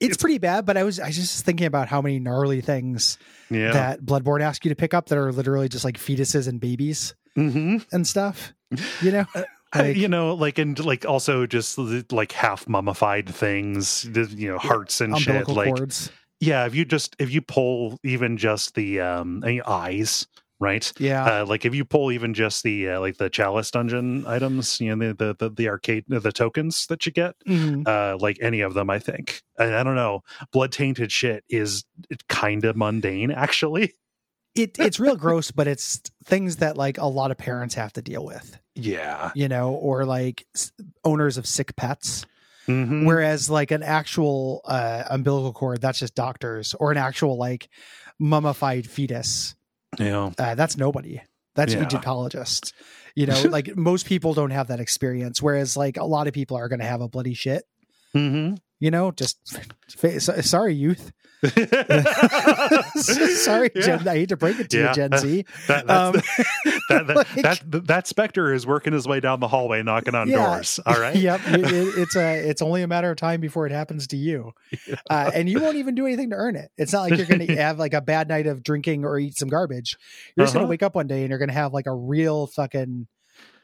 It's 0.00 0.16
pretty 0.16 0.38
bad, 0.38 0.66
but 0.66 0.76
I 0.76 0.82
was 0.82 0.98
I 1.00 1.06
was 1.06 1.16
just 1.16 1.44
thinking 1.44 1.66
about 1.66 1.88
how 1.88 2.02
many 2.02 2.18
gnarly 2.18 2.60
things 2.60 3.16
yeah. 3.48 3.72
that 3.72 4.00
Bloodborne 4.02 4.42
asks 4.42 4.64
you 4.64 4.68
to 4.70 4.74
pick 4.74 4.92
up 4.92 5.08
that 5.08 5.16
are 5.16 5.32
literally 5.32 5.68
just 5.68 5.84
like 5.84 5.96
fetuses 5.98 6.48
and 6.48 6.60
babies 6.60 7.14
Mhm. 7.38 7.86
and 7.92 8.06
stuff. 8.06 8.52
You 9.00 9.12
know, 9.12 9.24
I- 9.34 9.44
Like- 9.74 9.96
you 9.96 10.08
know, 10.08 10.34
like 10.34 10.58
and 10.58 10.78
like 10.84 11.04
also 11.04 11.46
just 11.46 11.78
like 12.12 12.32
half 12.32 12.68
mummified 12.68 13.28
things, 13.28 14.02
the- 14.02 14.32
you 14.36 14.48
know, 14.48 14.58
hearts 14.58 15.00
and 15.00 15.16
shit. 15.18 15.48
Like, 15.48 15.74
cords. 15.74 16.10
yeah, 16.40 16.66
if 16.66 16.74
you 16.74 16.84
just 16.84 17.16
if 17.18 17.30
you 17.32 17.40
pull 17.42 17.98
even 18.04 18.36
just 18.36 18.74
the 18.74 19.00
um 19.00 19.42
eyes, 19.66 20.26
right? 20.60 20.92
Yeah, 20.98 21.24
Uh, 21.42 21.46
like 21.46 21.64
if 21.64 21.74
you 21.74 21.84
pull 21.84 22.12
even 22.12 22.34
just 22.34 22.62
the 22.62 22.90
uh, 22.90 23.00
like 23.00 23.16
the 23.18 23.28
chalice 23.28 23.70
dungeon 23.70 24.24
items, 24.26 24.80
you 24.80 24.94
know, 24.94 25.12
the 25.12 25.34
the 25.34 25.34
the, 25.48 25.54
the 25.54 25.68
arcade 25.68 26.04
the 26.08 26.32
tokens 26.32 26.86
that 26.86 27.04
you 27.06 27.12
get, 27.12 27.34
Mhm. 27.46 27.86
uh, 27.86 28.16
like 28.18 28.38
any 28.40 28.60
of 28.60 28.74
them, 28.74 28.88
I 28.90 28.98
think. 28.98 29.42
And 29.58 29.74
I 29.74 29.82
don't 29.82 29.96
know. 29.96 30.22
Blood 30.52 30.72
tainted 30.72 31.10
shit 31.12 31.44
is 31.48 31.84
kind 32.28 32.64
of 32.64 32.76
mundane, 32.76 33.30
actually. 33.44 33.92
It 34.54 34.78
it's 34.78 35.00
real 35.00 35.16
gross, 35.16 35.50
but 35.50 35.66
it's 35.66 36.00
things 36.24 36.56
that 36.56 36.76
like 36.76 36.98
a 36.98 37.06
lot 37.06 37.30
of 37.30 37.38
parents 37.38 37.74
have 37.74 37.92
to 37.94 38.02
deal 38.02 38.24
with. 38.24 38.58
Yeah. 38.76 39.30
you 39.36 39.46
know, 39.48 39.70
or 39.74 40.04
like 40.04 40.44
owners 41.04 41.36
of 41.38 41.46
sick 41.46 41.76
pets. 41.76 42.26
Mhm. 42.66 43.04
Whereas 43.06 43.48
like 43.50 43.70
an 43.70 43.82
actual 43.82 44.62
uh, 44.64 45.04
umbilical 45.10 45.52
cord, 45.52 45.80
that's 45.80 45.98
just 45.98 46.14
doctors, 46.14 46.74
or 46.74 46.90
an 46.90 46.96
actual 46.98 47.36
like 47.38 47.68
mummified 48.18 48.86
fetus, 48.88 49.54
Yeah. 49.98 50.30
uh, 50.38 50.54
that's 50.54 50.76
nobody. 50.76 51.20
That's 51.54 51.74
Yeah. 51.74 51.82
Egyptologists. 51.84 52.72
You 53.14 53.26
know, 53.26 53.40
like 53.50 53.76
most 53.76 54.06
people 54.06 54.34
don't 54.34 54.50
have 54.50 54.68
that 54.68 54.80
experience. 54.80 55.40
Whereas 55.42 55.76
like 55.76 55.96
a 55.98 56.04
lot 56.04 56.26
of 56.26 56.32
people 56.34 56.56
are 56.56 56.68
going 56.68 56.80
to 56.80 56.86
have 56.86 57.00
a 57.00 57.08
bloody 57.08 57.34
shit. 57.34 57.64
hmm 58.12 58.20
You 58.26 58.56
You 58.80 58.90
know, 58.90 59.12
just 59.12 59.38
sorry, 60.42 60.74
youth. 60.74 61.12
Sorry, 62.96 63.70
yeah. 63.74 63.82
Gen, 63.82 64.08
I 64.08 64.14
hate 64.14 64.28
to 64.30 64.36
break 64.36 64.58
it 64.58 64.70
to 64.70 64.78
yeah. 64.78 64.88
you, 64.88 64.94
Gen 64.94 65.18
Z. 65.18 65.44
That, 65.68 65.90
um, 65.90 66.12
that, 66.88 67.06
that, 67.06 67.16
like, 67.16 67.34
that, 67.34 67.86
that, 67.86 68.06
specter 68.06 68.52
is 68.52 68.66
working 68.66 68.92
his 68.92 69.06
way 69.06 69.20
down 69.20 69.40
the 69.40 69.48
hallway, 69.48 69.82
knocking 69.82 70.14
on 70.14 70.28
yeah, 70.28 70.36
doors. 70.36 70.80
All 70.86 71.00
right. 71.00 71.14
Yep. 71.24 71.40
It, 71.46 71.72
it, 71.72 71.98
it's 71.98 72.16
a. 72.16 72.48
It's 72.48 72.60
only 72.60 72.82
a 72.82 72.86
matter 72.86 73.10
of 73.10 73.16
time 73.16 73.40
before 73.40 73.66
it 73.66 73.72
happens 73.72 74.06
to 74.08 74.16
you, 74.16 74.52
uh, 75.08 75.30
and 75.32 75.48
you 75.48 75.60
won't 75.60 75.76
even 75.76 75.94
do 75.94 76.06
anything 76.06 76.30
to 76.30 76.36
earn 76.36 76.56
it. 76.56 76.70
It's 76.76 76.92
not 76.92 77.02
like 77.02 77.16
you're 77.16 77.26
going 77.26 77.46
to 77.46 77.56
have 77.56 77.78
like 77.78 77.94
a 77.94 78.02
bad 78.02 78.28
night 78.28 78.46
of 78.46 78.62
drinking 78.62 79.04
or 79.04 79.18
eat 79.18 79.38
some 79.38 79.48
garbage. 79.48 79.96
You're 80.36 80.44
just 80.44 80.54
uh-huh. 80.54 80.60
going 80.60 80.66
to 80.66 80.70
wake 80.70 80.82
up 80.82 80.94
one 80.94 81.06
day 81.06 81.20
and 81.20 81.30
you're 81.30 81.38
going 81.38 81.48
to 81.48 81.54
have 81.54 81.72
like 81.72 81.86
a 81.86 81.94
real 81.94 82.46
fucking 82.48 83.06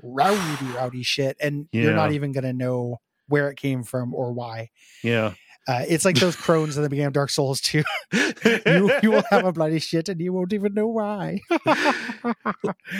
rowdy, 0.02 0.66
rowdy 0.74 1.02
shit, 1.02 1.36
and 1.40 1.68
you're 1.72 1.94
not 1.94 2.12
even 2.12 2.32
going 2.32 2.44
to 2.44 2.52
know 2.52 3.00
where 3.30 3.48
it 3.48 3.56
came 3.56 3.82
from 3.82 4.14
or 4.14 4.32
why. 4.32 4.70
Yeah. 5.02 5.34
Uh, 5.70 5.84
it's 5.88 6.04
like 6.04 6.16
those 6.16 6.34
crones 6.46 6.76
in 6.76 6.82
the 6.82 6.88
beginning 6.88 7.06
of 7.06 7.12
Dark 7.12 7.30
Souls 7.30 7.60
too. 7.60 7.84
you, 8.12 8.90
you 9.04 9.10
will 9.12 9.22
have 9.30 9.44
a 9.44 9.52
bloody 9.52 9.78
shit 9.78 10.08
and 10.08 10.20
you 10.20 10.32
won't 10.32 10.52
even 10.52 10.74
know 10.74 10.88
why. 10.88 11.38
a 11.64 12.34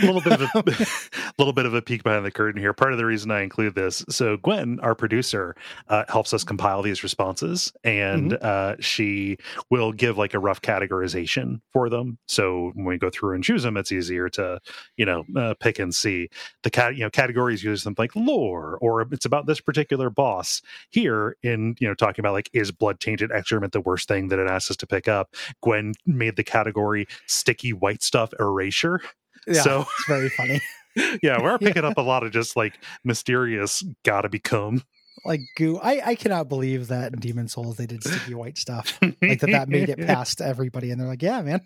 little 0.02 0.20
bit 0.20 0.40
of 0.40 0.51
a 0.55 1.32
little 1.36 1.52
bit 1.52 1.66
of 1.66 1.74
a 1.74 1.82
peek 1.82 2.05
behind 2.05 2.24
the 2.24 2.30
curtain 2.30 2.60
here. 2.60 2.72
Part 2.72 2.92
of 2.92 2.98
the 2.98 3.05
reason 3.05 3.32
I 3.32 3.40
include 3.40 3.74
this, 3.74 4.05
so 4.09 4.36
Gwen, 4.36 4.78
our 4.80 4.94
producer, 4.94 5.56
uh, 5.88 6.05
helps 6.09 6.32
us 6.32 6.44
compile 6.44 6.80
these 6.80 7.02
responses, 7.02 7.72
and 7.82 8.32
mm-hmm. 8.32 8.47
uh, 8.47 8.76
she 8.78 9.38
will 9.68 9.90
give 9.90 10.16
like 10.16 10.34
a 10.34 10.38
rough 10.38 10.62
categorization 10.62 11.60
for 11.72 11.88
them. 11.88 12.18
So 12.28 12.70
when 12.74 12.84
we 12.84 12.98
go 12.98 13.10
through 13.10 13.34
and 13.34 13.42
choose 13.42 13.64
them, 13.64 13.76
it's 13.76 13.90
easier 13.90 14.28
to 14.30 14.60
you 14.97 15.06
know 15.06 15.24
uh, 15.36 15.55
pick 15.59 15.80
and 15.80 15.92
see 15.92 16.28
the 16.62 16.70
cat. 16.70 16.94
You 16.94 17.02
know, 17.02 17.10
categories 17.10 17.64
use 17.64 17.82
something 17.82 18.01
like 18.01 18.14
lore, 18.14 18.78
or 18.80 19.02
it's 19.10 19.26
about 19.26 19.47
this 19.47 19.60
particular 19.60 20.09
boss. 20.09 20.62
Here, 20.90 21.36
in 21.42 21.74
you 21.80 21.88
know, 21.88 21.94
talking 21.94 22.22
about 22.22 22.34
like 22.34 22.48
is 22.60 22.70
blood 22.70 23.00
tainted 23.00 23.32
excrement 23.32 23.72
the 23.72 23.80
worst 23.80 24.08
thing 24.08 24.28
that 24.28 24.38
it 24.38 24.48
asks 24.48 24.70
us 24.70 24.76
to 24.78 24.86
pick 24.86 25.08
up? 25.08 25.34
Gwen 25.62 25.94
made 26.06 26.36
the 26.36 26.44
category 26.44 27.06
sticky 27.26 27.72
white 27.72 28.02
stuff 28.02 28.32
erasure. 28.38 29.00
Yeah, 29.46 29.62
so 29.62 29.80
it's 29.80 30.06
very 30.06 30.28
funny. 30.28 30.60
yeah, 31.22 31.42
we're 31.42 31.58
picking 31.58 31.82
yeah. 31.82 31.90
up 31.90 31.98
a 31.98 32.02
lot 32.02 32.22
of 32.22 32.32
just 32.32 32.56
like 32.56 32.78
mysterious 33.04 33.82
gotta 34.04 34.28
become 34.28 34.82
like 35.24 35.40
goo. 35.56 35.78
I, 35.78 36.10
I 36.10 36.14
cannot 36.14 36.48
believe 36.48 36.88
that 36.88 37.12
in 37.12 37.20
Demon 37.20 37.48
Souls 37.48 37.76
they 37.76 37.86
did 37.86 38.02
sticky 38.02 38.34
white 38.34 38.58
stuff. 38.58 38.98
Like 39.02 39.40
that 39.40 39.50
that 39.50 39.68
made 39.68 39.88
it 39.88 39.98
past 40.06 40.40
everybody, 40.40 40.90
and 40.90 41.00
they're 41.00 41.08
like, 41.08 41.22
"Yeah, 41.22 41.42
man, 41.42 41.60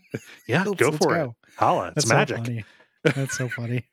yeah, 0.47 0.65
let's, 0.65 0.81
go 0.81 0.89
let's 0.89 1.05
for 1.05 1.15
go. 1.15 1.25
it, 1.25 1.55
holla, 1.57 1.93
it's 1.97 2.09
That's 2.09 2.31
magic." 2.37 2.65
So 3.07 3.13
That's 3.13 3.37
so 3.37 3.49
funny. 3.49 3.85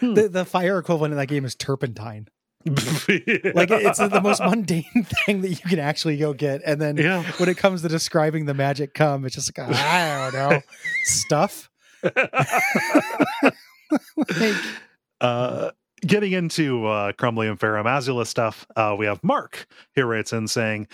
Hmm. 0.00 0.14
the 0.14 0.28
the 0.28 0.44
fire 0.44 0.78
equivalent 0.78 1.12
in 1.12 1.18
that 1.18 1.26
game 1.26 1.44
is 1.44 1.54
turpentine 1.54 2.28
like 2.66 3.70
it's 3.70 3.98
the 3.98 4.20
most 4.22 4.40
mundane 4.44 4.84
thing 5.26 5.42
that 5.42 5.50
you 5.50 5.56
can 5.56 5.78
actually 5.78 6.16
go 6.16 6.32
get. 6.32 6.62
And 6.64 6.80
then 6.80 6.96
yeah. 6.96 7.22
when 7.36 7.48
it 7.48 7.56
comes 7.56 7.82
to 7.82 7.88
describing 7.88 8.46
the 8.46 8.54
magic 8.54 8.94
come 8.94 9.24
it's 9.24 9.34
just 9.34 9.56
like 9.56 9.68
i 9.70 10.30
don't 10.30 10.50
know. 10.50 10.60
Stuff? 11.04 11.70
Like, 14.40 14.54
uh 15.20 15.70
getting 16.00 16.32
into 16.32 16.86
uh 16.86 17.12
crumbly 17.12 17.48
and 17.48 17.58
Farum 17.58 17.84
Azula 17.84 18.26
stuff 18.26 18.66
uh 18.76 18.94
we 18.98 19.06
have 19.06 19.22
mark 19.22 19.66
here 19.94 20.06
writes 20.06 20.32
in 20.32 20.48
saying 20.48 20.88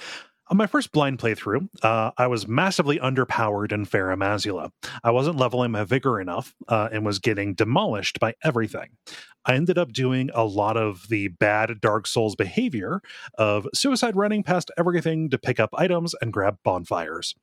on 0.51 0.57
my 0.57 0.67
first 0.67 0.91
blind 0.93 1.19
playthrough, 1.19 1.69
uh, 1.83 2.11
I 2.19 2.27
was 2.27 2.49
massively 2.49 2.99
underpowered 2.99 3.73
in 3.73 3.87
Azula. 3.87 4.71
I 5.05 5.13
wasn't 5.13 5.37
leveling 5.37 5.71
my 5.71 5.85
vigor 5.85 6.21
enough 6.21 6.55
uh, 6.69 6.89
and 6.93 7.07
was 7.07 7.21
getting 7.21 7.55
demolished 7.55 8.19
by 8.19 8.35
everything. 8.43 8.91
I 9.47 9.55
ended 9.55 9.79
up 9.79 9.93
doing 9.93 10.29
a 10.35 10.45
lot 10.45 10.77
of 10.77 11.09
the 11.09 11.29
bad 11.29 11.81
Dark 11.81 12.07
Souls 12.07 12.35
behavior 12.35 13.01
of 13.39 13.69
suicide 13.73 14.17
running 14.17 14.43
past 14.43 14.71
everything 14.77 15.31
to 15.31 15.39
pick 15.39 15.61
up 15.61 15.71
items 15.75 16.15
and 16.21 16.33
grab 16.33 16.59
bonfires 16.65 17.35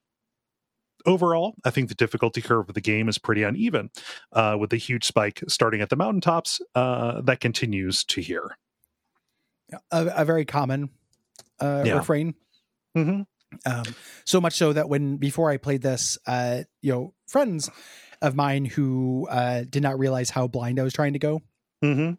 overall, 1.05 1.55
I 1.63 1.69
think 1.69 1.89
the 1.89 1.95
difficulty 1.95 2.41
curve 2.41 2.67
of 2.67 2.75
the 2.75 2.81
game 2.81 3.07
is 3.07 3.17
pretty 3.17 3.41
uneven, 3.41 3.89
uh, 4.33 4.57
with 4.59 4.73
a 4.73 4.77
huge 4.77 5.05
spike 5.05 5.41
starting 5.47 5.79
at 5.79 5.89
the 5.89 5.95
mountaintops 5.95 6.61
uh, 6.75 7.21
that 7.21 7.39
continues 7.39 8.03
to 8.05 8.21
here. 8.21 8.57
A, 9.91 10.07
a 10.17 10.25
very 10.25 10.43
common 10.43 10.89
uh, 11.59 11.83
yeah. 11.85 11.97
refrain 11.97 12.35
Mm-hmm. 12.97 13.21
Um, 13.65 13.95
so 14.25 14.41
much 14.41 14.53
so 14.53 14.73
that 14.73 14.89
when 14.89 15.17
before 15.17 15.49
I 15.49 15.57
played 15.57 15.81
this, 15.81 16.17
uh, 16.27 16.63
you 16.81 16.91
know, 16.91 17.13
friends 17.27 17.69
of 18.21 18.35
mine 18.35 18.65
who 18.65 19.27
uh, 19.29 19.63
did 19.69 19.83
not 19.83 19.97
realize 19.97 20.29
how 20.29 20.47
blind 20.47 20.79
I 20.79 20.83
was 20.83 20.93
trying 20.93 21.13
to 21.13 21.19
go. 21.19 21.41
Mm-hmm. 21.83 22.13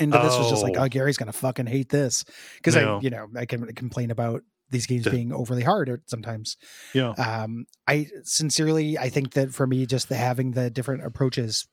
And 0.00 0.14
oh. 0.14 0.22
this 0.22 0.36
was 0.38 0.50
just 0.50 0.62
like, 0.62 0.76
oh, 0.76 0.88
Gary's 0.88 1.16
gonna 1.16 1.32
fucking 1.32 1.66
hate 1.66 1.88
this 1.88 2.24
because 2.56 2.76
no. 2.76 2.96
I, 2.96 3.00
you 3.00 3.10
know, 3.10 3.28
I 3.36 3.46
can 3.46 3.66
complain 3.74 4.10
about 4.10 4.42
these 4.70 4.86
games 4.86 5.06
being 5.06 5.32
overly 5.32 5.62
hard 5.62 6.02
sometimes. 6.06 6.56
Yeah. 6.92 7.10
Um, 7.10 7.66
I 7.86 8.08
sincerely, 8.24 8.98
I 8.98 9.08
think 9.08 9.34
that 9.34 9.52
for 9.52 9.66
me, 9.66 9.86
just 9.86 10.08
the 10.08 10.16
having 10.16 10.52
the 10.52 10.70
different 10.70 11.04
approaches 11.04 11.68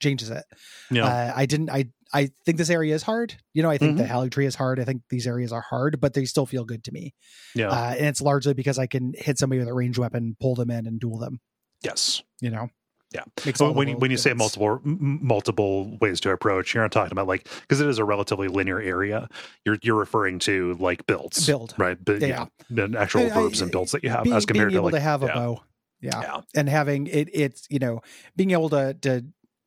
changes 0.00 0.30
it. 0.30 0.44
Yeah. 0.90 1.06
Uh, 1.06 1.32
I 1.34 1.46
didn't. 1.46 1.70
I 1.70 1.86
I 2.14 2.30
think 2.46 2.58
this 2.58 2.70
area 2.70 2.94
is 2.94 3.02
hard. 3.02 3.34
You 3.52 3.62
know, 3.62 3.70
I 3.70 3.76
think 3.76 3.98
mm-hmm. 3.98 4.06
the 4.06 4.08
Haligtree 4.08 4.46
is 4.46 4.54
hard. 4.54 4.78
I 4.78 4.84
think 4.84 5.02
these 5.10 5.26
areas 5.26 5.52
are 5.52 5.60
hard, 5.60 6.00
but 6.00 6.14
they 6.14 6.24
still 6.24 6.46
feel 6.46 6.64
good 6.64 6.84
to 6.84 6.92
me. 6.92 7.12
Yeah. 7.54 7.68
Uh, 7.68 7.94
and 7.98 8.06
it's 8.06 8.20
largely 8.20 8.54
because 8.54 8.78
I 8.78 8.86
can 8.86 9.14
hit 9.16 9.38
somebody 9.38 9.58
with 9.58 9.68
a 9.68 9.74
ranged 9.74 9.98
weapon, 9.98 10.36
pull 10.40 10.54
them 10.54 10.70
in, 10.70 10.86
and 10.86 11.00
duel 11.00 11.18
them. 11.18 11.40
Yes. 11.82 12.22
You 12.40 12.50
know. 12.50 12.68
Yeah. 13.12 13.22
So 13.54 13.70
when 13.70 13.88
you, 13.88 13.96
when 13.96 14.10
you 14.10 14.16
say 14.16 14.32
multiple 14.32 14.80
m- 14.84 15.20
multiple 15.22 15.96
ways 16.00 16.20
to 16.20 16.30
approach, 16.30 16.74
you're 16.74 16.82
not 16.82 16.90
talking 16.90 17.12
about 17.12 17.28
like 17.28 17.48
because 17.60 17.80
it 17.80 17.88
is 17.88 17.98
a 17.98 18.04
relatively 18.04 18.48
linear 18.48 18.80
area. 18.80 19.28
You're 19.64 19.78
you're 19.82 19.94
referring 19.94 20.40
to 20.40 20.74
like 20.80 21.06
builds, 21.06 21.46
build, 21.46 21.74
right? 21.78 21.96
But, 22.02 22.20
yeah, 22.22 22.46
yeah. 22.70 22.88
actual 22.98 23.28
verbs 23.30 23.60
and 23.60 23.70
builds 23.70 23.92
that 23.92 24.02
you 24.02 24.10
have 24.10 24.26
as 24.26 24.46
compared 24.46 24.72
to 24.72 24.82
like 24.82 24.94
to 24.94 25.00
have 25.00 25.22
a 25.22 25.28
bow. 25.28 25.62
Yeah. 26.00 26.20
yeah. 26.20 26.40
and 26.56 26.68
having 26.68 27.06
it, 27.06 27.30
it's 27.32 27.66
you 27.70 27.78
know 27.78 28.00
being 28.34 28.50
able 28.50 28.68
to 28.70 28.94
to 29.02 29.24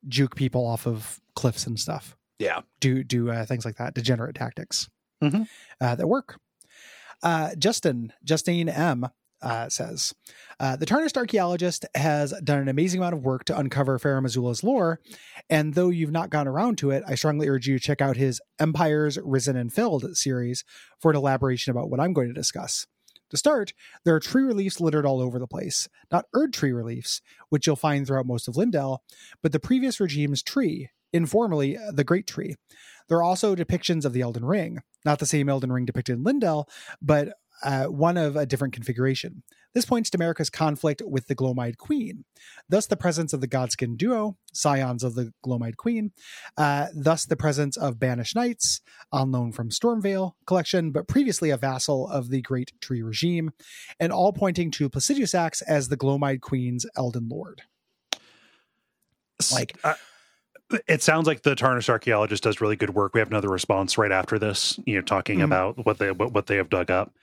juke 0.08 0.36
people 0.36 0.68
off 0.68 0.86
of 0.86 1.22
cliffs 1.36 1.66
and 1.66 1.80
stuff. 1.80 2.18
Yeah, 2.40 2.62
do 2.80 3.04
do 3.04 3.32
uh, 3.32 3.46
things 3.46 3.66
like 3.66 3.78
that, 3.78 3.94
degenerate 3.94 4.36
tactics 4.36 4.90
mm-hmm. 5.24 5.44
uh, 5.82 5.96
that 5.96 6.08
work. 6.08 6.40
Uh, 7.24 7.56
Justin 7.58 8.14
Justine 8.24 8.70
M 8.70 9.08
uh, 9.42 9.70
says 9.70 10.14
uh, 10.60 10.76
the 10.76 10.86
tarnished 10.86 11.18
archaeologist 11.18 11.86
has 11.96 12.34
done 12.44 12.60
an 12.60 12.68
amazing 12.68 13.00
amount 13.00 13.16
of 13.16 13.24
work 13.24 13.44
to 13.46 13.58
uncover 13.58 13.98
Farum 14.00 14.26
Azula's 14.26 14.64
lore, 14.64 15.00
and 15.50 15.74
though 15.74 15.90
you've 15.90 16.12
not 16.12 16.30
gone 16.30 16.48
around 16.48 16.78
to 16.80 16.92
it, 16.92 17.04
I 17.08 17.16
strongly 17.16 17.48
urge 17.48 17.68
you 17.68 17.78
to 17.78 17.84
check 17.84 18.02
out 18.02 18.18
his 18.18 18.42
Empires 18.60 19.18
Risen 19.24 19.56
and 19.56 19.74
Filled 19.74 20.16
series 20.16 20.64
for 21.00 21.12
an 21.12 21.18
elaboration 21.18 21.72
about 21.72 21.90
what 21.90 22.00
I'm 22.00 22.14
going 22.14 22.28
to 22.28 22.34
discuss. 22.34 22.88
To 23.32 23.38
start, 23.38 23.74
there 24.06 24.16
are 24.16 24.22
tree 24.22 24.44
reliefs 24.44 24.80
littered 24.80 25.06
all 25.06 25.22
over 25.22 25.38
the 25.38 25.48
place. 25.48 25.90
Not 26.12 26.26
Erd 26.34 26.54
tree 26.54 26.72
reliefs, 26.72 27.22
which 27.50 27.68
you'll 27.68 27.76
find 27.76 28.08
throughout 28.08 28.26
most 28.26 28.48
of 28.48 28.56
Leyndell, 28.56 29.00
but 29.44 29.52
the 29.52 29.60
previous 29.60 30.00
regime's 30.00 30.42
tree, 30.42 30.90
informally 31.14 31.78
uh, 31.78 31.92
the 31.92 32.04
Great 32.04 32.28
Tree. 32.28 32.56
There 33.08 33.18
are 33.18 33.24
also 33.24 33.56
depictions 33.56 34.06
of 34.06 34.14
the 34.14 34.22
Elden 34.22 34.46
Ring, 34.46 34.82
not 35.06 35.20
the 35.20 35.26
same 35.26 35.50
Elden 35.50 35.72
Ring 35.72 35.86
depicted 35.86 36.18
in 36.18 36.24
Leyndell, 36.24 36.68
but 37.02 37.34
uh, 37.64 37.86
one 37.86 38.18
of 38.18 38.36
a 38.36 38.46
different 38.46 38.74
configuration. 38.74 39.44
This 39.74 39.86
points 39.86 40.10
to 40.10 40.18
Marika's 40.18 40.50
conflict 40.50 41.02
with 41.06 41.28
the 41.28 41.36
Gloam-Eyed 41.36 41.78
Queen, 41.78 42.26
thus 42.68 42.88
the 42.88 42.98
presence 42.98 43.32
of 43.32 43.42
the 43.42 43.48
Godskin 43.48 43.96
duo, 43.96 44.38
scions 44.52 45.04
of 45.04 45.14
the 45.16 45.34
Gloam-Eyed 45.44 45.78
Queen, 45.78 46.12
uh, 46.58 46.88
thus 46.96 47.26
the 47.26 47.36
presence 47.36 47.78
of 47.78 48.00
banished 48.00 48.36
knights, 48.36 48.82
on 49.12 49.32
loan 49.32 49.52
from 49.52 49.70
Stormveil 49.70 50.34
collection, 50.46 50.92
but 50.92 51.08
previously 51.08 51.50
a 51.50 51.58
vassal 51.58 52.08
of 52.10 52.30
the 52.30 52.42
Great 52.42 52.74
Tree 52.82 53.02
regime, 53.02 53.52
and 54.00 54.12
all 54.12 54.34
pointing 54.34 54.72
to 54.72 54.90
Placidusax 54.90 55.62
as 55.68 55.90
the 55.90 55.98
Gloam-Eyed 55.98 56.42
Queen's 56.42 56.86
Elden 56.96 57.28
Lord. 57.30 57.62
Like, 59.52 59.78
uh, 59.84 59.94
it 60.88 61.02
sounds 61.02 61.28
like 61.28 61.44
the 61.44 61.56
tarnished 61.56 61.90
archaeologist 61.90 62.44
does 62.44 62.62
really 62.62 62.76
good 62.76 62.94
work. 62.94 63.14
We 63.14 63.20
have 63.20 63.30
another 63.30 63.50
response 63.50 63.98
right 63.98 64.12
after 64.12 64.38
this, 64.38 64.80
you 64.86 64.96
know, 64.96 65.02
talking 65.02 65.38
mm-hmm. 65.38 65.46
about 65.46 65.86
what 65.86 65.98
they 65.98 66.12
what, 66.12 66.34
what 66.34 66.48
they 66.48 66.58
have 66.58 66.70
dug 66.70 66.92
up, 66.92 67.14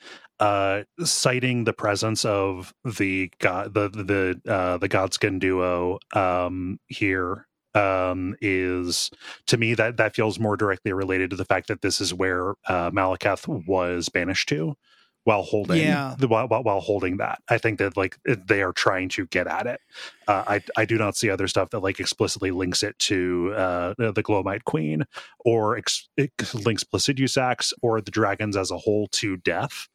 uh, 0.41 0.83
citing 1.05 1.65
the 1.65 1.73
presence 1.73 2.25
of 2.25 2.73
the 2.85 3.31
god 3.39 3.75
the 3.75 3.89
the 3.89 4.51
uh, 4.51 4.79
the 4.79 4.89
Godskin 4.89 5.39
duo 5.39 5.99
um, 6.15 6.79
here 6.87 7.47
um, 7.75 8.37
is 8.41 9.11
to 9.47 9.57
me 9.57 9.75
that 9.75 9.97
that 9.97 10.15
feels 10.15 10.39
more 10.39 10.57
directly 10.57 10.93
related 10.93 11.31
to 11.31 11.37
the 11.37 11.45
fact 11.45 11.69
that 11.69 11.83
this 11.83 12.01
is 12.01 12.15
where 12.15 12.51
uh, 12.69 12.91
Maliketh 12.91 13.47
was 13.67 14.09
banished 14.09 14.49
to 14.51 14.77
while 15.25 15.43
holding 15.43 15.79
yeah. 15.79 16.15
the, 16.19 16.29
while, 16.29 16.47
while 16.47 16.81
holding 16.81 17.17
that. 17.17 17.43
I 17.49 17.59
think 17.59 17.79
that 17.79 17.97
like 17.97 18.19
they 18.25 18.63
are 18.63 18.73
trying 18.73 19.09
to 19.11 19.27
get 19.27 19.47
at 19.47 19.67
it. 19.67 19.81
Uh, 20.29 20.45
I 20.47 20.63
I 20.77 20.85
do 20.85 20.97
not 20.97 21.17
see 21.17 21.31
other 21.31 21.49
stuff 21.49 21.71
that 21.71 21.81
like 21.81 21.99
explicitly 21.99 22.51
links 22.51 22.83
it 22.83 22.99
to 23.01 23.53
uh, 23.57 23.95
the 23.99 24.23
Gloam-Eyed 24.23 24.65
Queen 24.65 25.05
or 25.45 25.77
ex- 25.77 26.09
links 26.55 26.85
Placidusax 26.85 27.73
or 27.83 28.01
the 28.01 28.11
dragons 28.11 28.57
as 28.57 28.71
a 28.71 28.79
whole 28.79 29.09
to 29.09 29.37
death. 29.39 29.89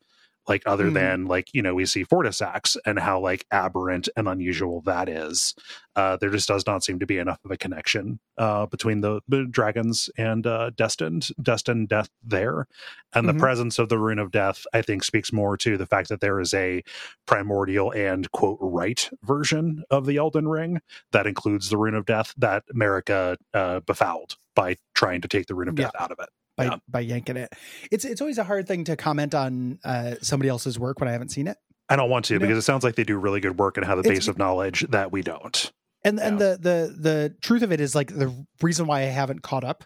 Like 0.49 0.63
other 0.65 0.89
Mhm. 0.89 0.93
than 0.95 1.25
like 1.25 1.53
you 1.53 1.61
know 1.61 1.75
we 1.75 1.85
see 1.85 2.03
Fortissax 2.03 2.75
and 2.85 2.97
how 2.99 3.19
like 3.19 3.45
aberrant 3.51 4.09
and 4.17 4.27
unusual 4.27 4.81
that 4.81 5.07
is. 5.07 5.53
Uh, 5.95 6.15
there 6.17 6.29
just 6.29 6.47
does 6.47 6.65
not 6.65 6.83
seem 6.83 6.97
to 6.99 7.05
be 7.05 7.17
enough 7.17 7.39
of 7.45 7.51
a 7.51 7.57
connection 7.57 8.19
uh, 8.37 8.65
between 8.65 9.01
the, 9.01 9.19
the 9.27 9.45
dragons 9.45 10.09
and 10.17 10.47
uh, 10.47 10.69
destined 10.71 11.27
destined 11.41 11.89
death 11.89 12.09
there, 12.23 12.67
and 13.13 13.27
Mhm. 13.27 13.33
the 13.33 13.39
presence 13.39 13.77
of 13.79 13.89
the 13.89 13.97
rune 13.99 14.17
of 14.19 14.31
death. 14.31 14.65
I 14.73 14.81
think 14.81 15.03
speaks 15.03 15.31
more 15.33 15.55
to 15.57 15.77
the 15.77 15.85
fact 15.85 16.09
that 16.09 16.21
there 16.21 16.39
is 16.39 16.53
a 16.53 16.83
primordial 17.27 17.91
and 17.93 18.31
quote 18.31 18.57
right 18.61 19.09
version 19.23 19.83
of 19.91 20.05
the 20.05 20.17
Elden 20.17 20.47
Ring 20.47 20.81
that 21.11 21.27
includes 21.27 21.69
the 21.69 21.77
rune 21.77 21.95
of 21.95 22.05
death 22.05 22.33
that 22.37 22.63
Marika 22.73 23.37
uh, 23.53 23.81
befouled 23.81 24.37
by 24.55 24.77
trying 24.95 25.21
to 25.21 25.27
take 25.27 25.45
the 25.47 25.55
rune 25.55 25.67
of 25.69 25.77
Yeah. 25.77 25.85
death 25.85 25.95
out 25.99 26.11
of 26.11 26.19
it. 26.19 26.29
By 26.59 26.65
Yeah. 26.65 26.75
by 26.87 26.99
yanking 26.99 27.37
it. 27.37 27.51
It's 27.91 28.05
it's 28.05 28.21
always 28.21 28.37
a 28.37 28.43
hard 28.43 28.67
thing 28.67 28.83
to 28.85 28.95
comment 28.95 29.33
on 29.33 29.79
uh, 29.83 30.15
somebody 30.21 30.49
else's 30.49 30.77
work 30.77 30.99
when 30.99 31.09
I 31.09 31.11
haven't 31.13 31.29
seen 31.29 31.47
it. 31.47 31.57
I 31.89 31.95
don't 31.95 32.09
want 32.09 32.25
to 32.25 32.33
You 32.35 32.39
know? 32.39 32.45
because 32.45 32.59
it 32.59 32.65
sounds 32.65 32.83
like 32.83 32.95
they 32.95 33.03
do 33.03 33.17
really 33.17 33.39
good 33.39 33.57
work 33.57 33.77
and 33.77 33.85
have 33.85 33.97
a 33.97 34.01
It's- 34.01 34.13
base 34.19 34.27
of 34.27 34.37
knowledge 34.37 34.85
that 34.89 35.11
we 35.11 35.21
don't. 35.21 35.71
And 36.05 36.19
and 36.19 36.39
the 36.39 36.57
the 36.61 36.95
the 36.97 37.35
truth 37.41 37.61
of 37.61 37.71
it 37.71 37.81
is 37.81 37.93
like 37.95 38.07
the 38.15 38.33
reason 38.61 38.87
why 38.87 38.99
I 39.01 39.05
haven't 39.21 39.41
caught 39.41 39.63
up 39.65 39.83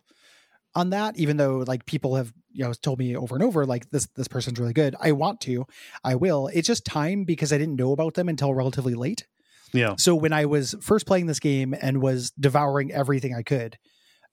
on 0.76 0.90
that, 0.91 1.18
even 1.18 1.38
though 1.38 1.64
like 1.68 1.86
people 1.86 2.16
have 2.16 2.32
you 2.52 2.64
know 2.64 2.74
told 2.74 3.00
me 3.00 3.16
over 3.16 3.36
and 3.36 3.44
over 3.44 3.66
like 3.66 3.90
this 3.90 4.08
this 4.16 4.28
person's 4.28 4.60
really 4.60 4.74
good. 4.74 4.95
I 5.00 5.12
want 5.14 5.41
to, 5.41 5.66
I 6.04 6.16
will. 6.16 6.50
It's 6.54 6.68
just 6.68 6.86
time 6.86 7.24
because 7.24 7.52
I 7.54 7.58
didn't 7.58 7.78
know 7.78 7.94
about 7.94 8.14
them 8.16 8.30
until 8.30 8.54
relatively 8.54 8.94
late. 8.94 9.26
Yeah. 9.74 9.95
So 9.98 10.14
when 10.14 10.34
I 10.34 10.45
was 10.45 10.76
first 10.82 11.08
playing 11.08 11.26
this 11.26 11.40
game 11.40 11.74
and 11.82 12.00
was 12.00 12.30
devouring 12.40 12.91
everything 12.91 13.34
I 13.34 13.41
could 13.41 13.78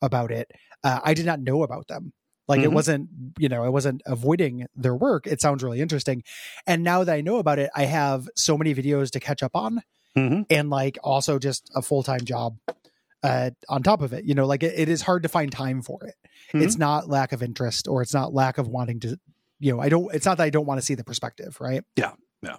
about 0.02 0.30
it, 0.30 0.50
uh, 0.84 1.00
I 1.02 1.14
did 1.14 1.24
not 1.24 1.40
know 1.40 1.62
about 1.62 1.88
them. 1.88 2.12
Like 2.50 2.60
it 2.60 2.68
Mhm. 2.70 2.74
wasn't, 2.74 3.08
you 3.38 3.48
know, 3.48 3.64
I 3.64 3.68
wasn't 3.68 4.02
avoiding 4.06 4.66
their 4.74 4.94
work. 4.94 5.26
It 5.26 5.40
sounds 5.40 5.62
really 5.62 5.80
interesting. 5.80 6.22
And 6.66 6.82
now 6.82 7.04
that 7.04 7.14
I 7.14 7.20
know 7.20 7.38
about 7.38 7.58
it, 7.58 7.70
I 7.74 7.84
have 7.84 8.28
so 8.36 8.58
many 8.58 8.74
videos 8.74 9.10
to 9.12 9.20
catch 9.20 9.42
up 9.42 9.52
on 9.54 9.82
Mhm. 10.16 10.44
and 10.50 10.68
like 10.68 10.98
also 11.04 11.38
just 11.38 11.70
a 11.74 11.80
full-time 11.82 12.24
job 12.24 12.58
uh, 13.22 13.50
on 13.68 13.82
top 13.82 14.00
of 14.02 14.12
it. 14.12 14.24
You 14.24 14.34
know, 14.34 14.46
like 14.46 14.62
it, 14.62 14.72
it 14.78 14.88
is 14.88 15.02
hard 15.02 15.22
to 15.24 15.28
find 15.28 15.52
time 15.52 15.80
for 15.82 16.02
it. 16.04 16.14
It's 16.52 16.76
not 16.78 17.08
lack 17.08 17.32
of 17.32 17.42
interest 17.42 17.86
or 17.86 18.02
it's 18.02 18.12
not 18.14 18.34
lack 18.34 18.58
of 18.58 18.66
wanting 18.66 18.98
to, 19.00 19.20
you 19.60 19.72
know, 19.72 19.78
I 19.80 19.88
don't, 19.88 20.12
it's 20.14 20.26
not 20.26 20.38
that 20.38 20.44
I 20.44 20.50
don't 20.50 20.66
want 20.66 20.80
to 20.80 20.84
see 20.84 20.94
the 20.94 21.04
perspective, 21.04 21.58
right? 21.60 21.84
Yeah, 21.96 22.12
yeah. 22.42 22.56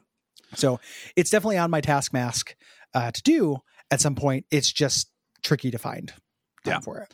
So 0.56 0.80
it's 1.16 1.30
definitely 1.32 1.58
on 1.58 1.70
my 1.72 1.82
task 1.82 2.14
mask 2.14 2.56
uh, 2.94 3.12
to 3.12 3.22
do 3.24 3.58
at 3.90 4.00
some 4.00 4.16
point. 4.16 4.46
It's 4.52 4.72
just 4.72 5.10
tricky 5.44 5.72
to 5.72 5.78
find 5.78 6.08
time 6.10 6.18
Yeah. 6.66 6.80
for 6.80 7.00
it. 7.00 7.14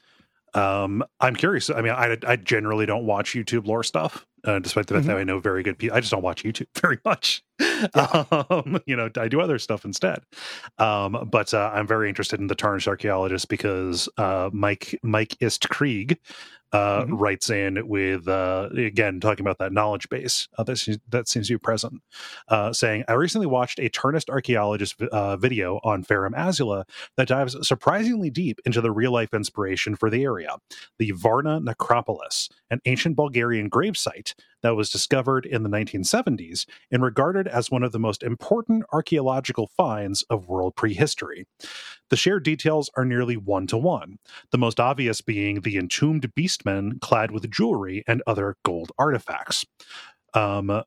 Um, 0.57 1.03
I'm 1.19 1.35
curious. 1.35 1.69
I 1.69 1.81
mean, 1.81 1.93
I, 1.93 2.17
I 2.25 2.35
generally 2.35 2.85
don't 2.85 3.05
watch 3.05 3.33
YouTube 3.33 3.67
lore 3.67 3.83
stuff, 3.83 4.25
uh, 4.43 4.59
despite 4.59 4.87
the 4.87 4.95
fact 4.95 5.03
Mm-hmm. 5.05 5.13
that 5.13 5.19
I 5.19 5.23
know 5.23 5.39
very 5.39 5.61
good 5.63 5.77
people. 5.77 5.95
I 5.95 5.99
just 5.99 6.11
don't 6.11 6.23
watch 6.23 6.43
YouTube 6.43 6.67
very 6.81 6.97
much. 7.05 7.43
Yeah. 7.59 8.23
Um, 8.49 8.79
you 8.87 8.95
know, 8.95 9.09
I 9.17 9.27
do 9.27 9.39
other 9.39 9.59
stuff 9.59 9.85
instead. 9.85 10.19
Um, 10.79 11.27
but 11.31 11.53
uh, 11.53 11.71
I'm 11.73 11.85
very 11.85 12.09
interested 12.09 12.39
in 12.39 12.47
the 12.47 12.55
Tarnished 12.55 12.87
Archaeologist 12.87 13.49
because 13.49 14.09
uh, 14.17 14.49
Mike 14.51 14.97
Mike 15.03 15.35
Ist 15.39 15.69
Krieg 15.69 16.17
uh, 16.73 17.03
Mhm. 17.05 17.19
writes 17.19 17.49
in 17.49 17.87
with 17.87 18.27
uh, 18.27 18.69
again 18.75 19.19
talking 19.19 19.43
about 19.45 19.57
that 19.59 19.71
knowledge 19.71 20.09
base 20.09 20.47
uh, 20.57 20.63
that 20.63 20.77
seems, 20.77 20.97
that 21.09 21.27
seems 21.27 21.47
to 21.47 21.53
be 21.53 21.57
present, 21.59 22.01
uh, 22.49 22.73
saying, 22.73 23.03
"I 23.07 23.13
recently 23.13 23.47
watched 23.47 23.79
a 23.79 23.89
Tarnished 23.89 24.29
Archaeologist 24.29 25.01
uh, 25.01 25.37
video 25.37 25.79
on 25.83 26.03
Farum 26.03 26.33
Azula 26.35 26.83
that 27.15 27.27
dives 27.29 27.55
surprisingly 27.67 28.29
deep 28.29 28.59
into 28.65 28.81
the 28.81 28.91
real 28.91 29.11
life 29.11 29.33
inspiration 29.33 29.95
for 29.95 30.09
the 30.09 30.23
area, 30.23 30.55
the 30.99 31.11
Varna 31.11 31.59
Necropolis, 31.59 32.49
an 32.69 32.81
ancient 32.85 33.15
Bulgarian 33.15 33.69
gravesite 33.69 34.33
that 34.61 34.75
was 34.75 34.89
discovered 34.89 35.45
in 35.45 35.63
the 35.63 35.69
1970s 35.69 36.65
and 36.91 37.03
regarded 37.03 37.47
as 37.47 37.71
one 37.71 37.83
of 37.83 37.91
the 37.91 37.99
most 37.99 38.23
important 38.23 38.83
archaeological 38.91 39.67
finds 39.67 40.23
of 40.23 40.47
world 40.47 40.75
prehistory. 40.75 41.45
The 42.09 42.15
shared 42.15 42.43
details 42.43 42.89
are 42.95 43.05
nearly 43.05 43.37
one 43.37 43.67
to 43.67 43.77
one, 43.77 44.19
the 44.51 44.57
most 44.57 44.79
obvious 44.79 45.21
being 45.21 45.61
the 45.61 45.77
entombed 45.77 46.31
beastmen 46.35 46.99
clad 47.01 47.31
with 47.31 47.49
jewelry 47.51 48.03
and 48.07 48.23
other 48.25 48.55
gold 48.63 48.91
artifacts. 48.97 49.65
Um, 50.33 50.69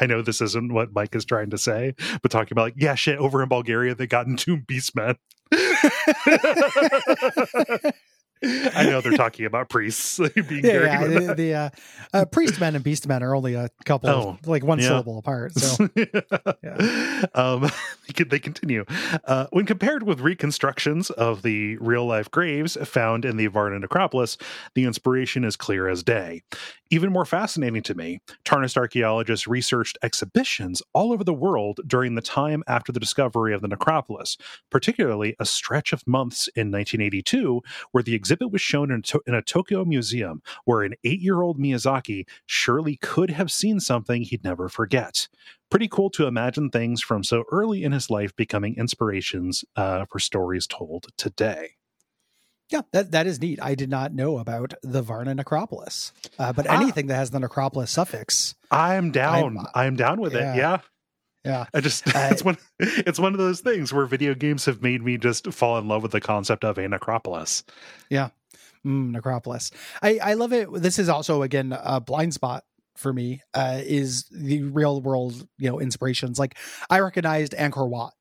I 0.00 0.06
know 0.06 0.22
this 0.22 0.40
isn't 0.40 0.72
what 0.72 0.92
Mike 0.92 1.14
is 1.14 1.24
trying 1.24 1.50
to 1.50 1.58
say, 1.58 1.94
but 2.22 2.30
talking 2.30 2.52
about 2.52 2.62
like, 2.62 2.74
yeah, 2.76 2.96
shit, 2.96 3.18
over 3.18 3.42
in 3.42 3.48
Bulgaria 3.48 3.94
they 3.94 4.06
got 4.06 4.26
entombed 4.26 4.66
beastmen. 4.66 5.16
I 8.42 8.84
know 8.84 9.00
they're 9.00 9.16
talking 9.16 9.46
about 9.46 9.68
priests 9.68 10.18
being 10.48 10.64
Yeah, 10.64 10.82
yeah. 10.82 11.06
The, 11.06 11.34
the 11.34 11.54
uh, 11.54 11.70
uh, 12.12 12.24
priest 12.26 12.60
men 12.60 12.74
and 12.74 12.84
beast 12.84 13.06
men 13.08 13.22
are 13.22 13.34
only 13.34 13.54
a 13.54 13.70
couple, 13.84 14.10
Oh, 14.10 14.38
like 14.44 14.64
one 14.64 14.78
yeah. 14.78 14.88
syllable 14.88 15.18
apart. 15.18 15.54
So 15.54 15.84
um, 17.34 17.70
they 18.14 18.24
they 18.24 18.38
continue. 18.38 18.84
Uh, 19.24 19.46
when 19.50 19.66
compared 19.66 20.02
with 20.02 20.20
reconstructions 20.20 21.10
of 21.10 21.42
the 21.42 21.76
real 21.78 22.06
life 22.06 22.30
graves 22.30 22.76
found 22.84 23.24
in 23.24 23.36
the 23.36 23.46
Varna 23.46 23.78
necropolis, 23.78 24.36
the 24.74 24.84
inspiration 24.84 25.44
is 25.44 25.56
clear 25.56 25.88
as 25.88 26.02
day. 26.02 26.42
Even 26.90 27.12
more 27.12 27.24
fascinating 27.24 27.82
to 27.82 27.94
me, 27.96 28.20
Tarnished 28.44 28.76
archaeologists 28.76 29.48
researched 29.48 29.98
exhibitions 30.04 30.82
all 30.92 31.12
over 31.12 31.24
the 31.24 31.34
world 31.34 31.80
during 31.86 32.14
the 32.14 32.20
time 32.22 32.62
after 32.68 32.92
the 32.92 33.00
discovery 33.00 33.52
of 33.52 33.60
the 33.60 33.66
necropolis, 33.66 34.36
particularly 34.70 35.34
a 35.40 35.44
stretch 35.46 35.92
of 35.92 36.06
months 36.06 36.46
in 36.54 36.70
1982, 36.70 37.60
where 37.90 38.04
the 38.04 38.14
exhibit 38.26 38.50
was 38.50 38.60
shown 38.60 38.90
in, 38.90 39.02
to- 39.02 39.22
in 39.26 39.34
a 39.34 39.42
Tokyo 39.42 39.84
museum, 39.84 40.42
where 40.64 40.82
an 40.82 40.94
eight 41.04 41.20
year 41.20 41.42
old 41.42 41.58
Miyazaki 41.60 42.26
surely 42.44 42.96
could 42.96 43.30
have 43.30 43.52
seen 43.52 43.78
something 43.78 44.22
he'd 44.22 44.42
never 44.42 44.68
forget. 44.68 45.28
Pretty 45.70 45.86
cool 45.88 46.10
to 46.10 46.26
imagine 46.26 46.70
things 46.70 47.00
from 47.02 47.22
so 47.22 47.44
early 47.52 47.84
in 47.84 47.92
his 47.92 48.10
life 48.10 48.34
becoming 48.34 48.76
inspirations 48.76 49.64
uh, 49.76 50.04
for 50.10 50.18
stories 50.18 50.66
told 50.66 51.06
today. 51.16 51.70
yeah, 52.68 52.80
that 52.92 53.12
that 53.12 53.28
is 53.28 53.40
neat. 53.40 53.60
I 53.62 53.76
did 53.76 53.88
not 53.90 54.12
know 54.12 54.38
about 54.38 54.74
the 54.82 55.02
Varna 55.02 55.34
necropolis, 55.36 56.12
uh, 56.38 56.52
but 56.52 56.66
Ah. 56.68 56.74
anything 56.80 57.06
that 57.06 57.14
has 57.14 57.30
the 57.30 57.38
necropolis 57.38 57.92
suffix, 57.92 58.56
I'm 58.72 59.12
down. 59.12 59.56
I'm- 59.58 59.66
I'm, 59.74 59.96
down 59.96 60.20
with 60.20 60.34
yeah. 60.34 60.54
it. 60.54 60.56
Yeah. 60.56 60.78
Yeah, 61.46 61.66
I 61.72 61.80
just 61.80 62.02
it's 62.06 62.44
one 62.44 62.58
it's 62.78 63.18
one 63.18 63.32
of 63.32 63.38
those 63.38 63.60
things 63.60 63.92
where 63.92 64.04
video 64.06 64.34
games 64.34 64.64
have 64.66 64.82
made 64.82 65.02
me 65.02 65.16
just 65.16 65.52
fall 65.52 65.78
in 65.78 65.88
love 65.88 66.02
with 66.02 66.12
the 66.12 66.20
concept 66.20 66.64
of 66.64 66.76
a 66.78 66.88
necropolis. 66.88 67.64
mm, 68.10 69.10
necropolis. 69.12 69.70
I 70.02 70.18
I 70.22 70.34
love 70.34 70.52
it. 70.52 70.68
This 70.74 70.98
is 70.98 71.08
also 71.08 71.42
again 71.42 71.76
a 71.82 72.00
blind 72.00 72.34
spot 72.34 72.64
for 72.96 73.12
me. 73.12 73.42
Uh, 73.54 73.80
is 73.84 74.24
the 74.30 74.62
real 74.62 75.00
world 75.00 75.46
you 75.58 75.70
know 75.70 75.80
inspirations 75.80 76.38
like 76.38 76.56
I 76.90 77.00
recognized 77.00 77.52
Angkor 77.52 77.88
Wat. 77.88 78.12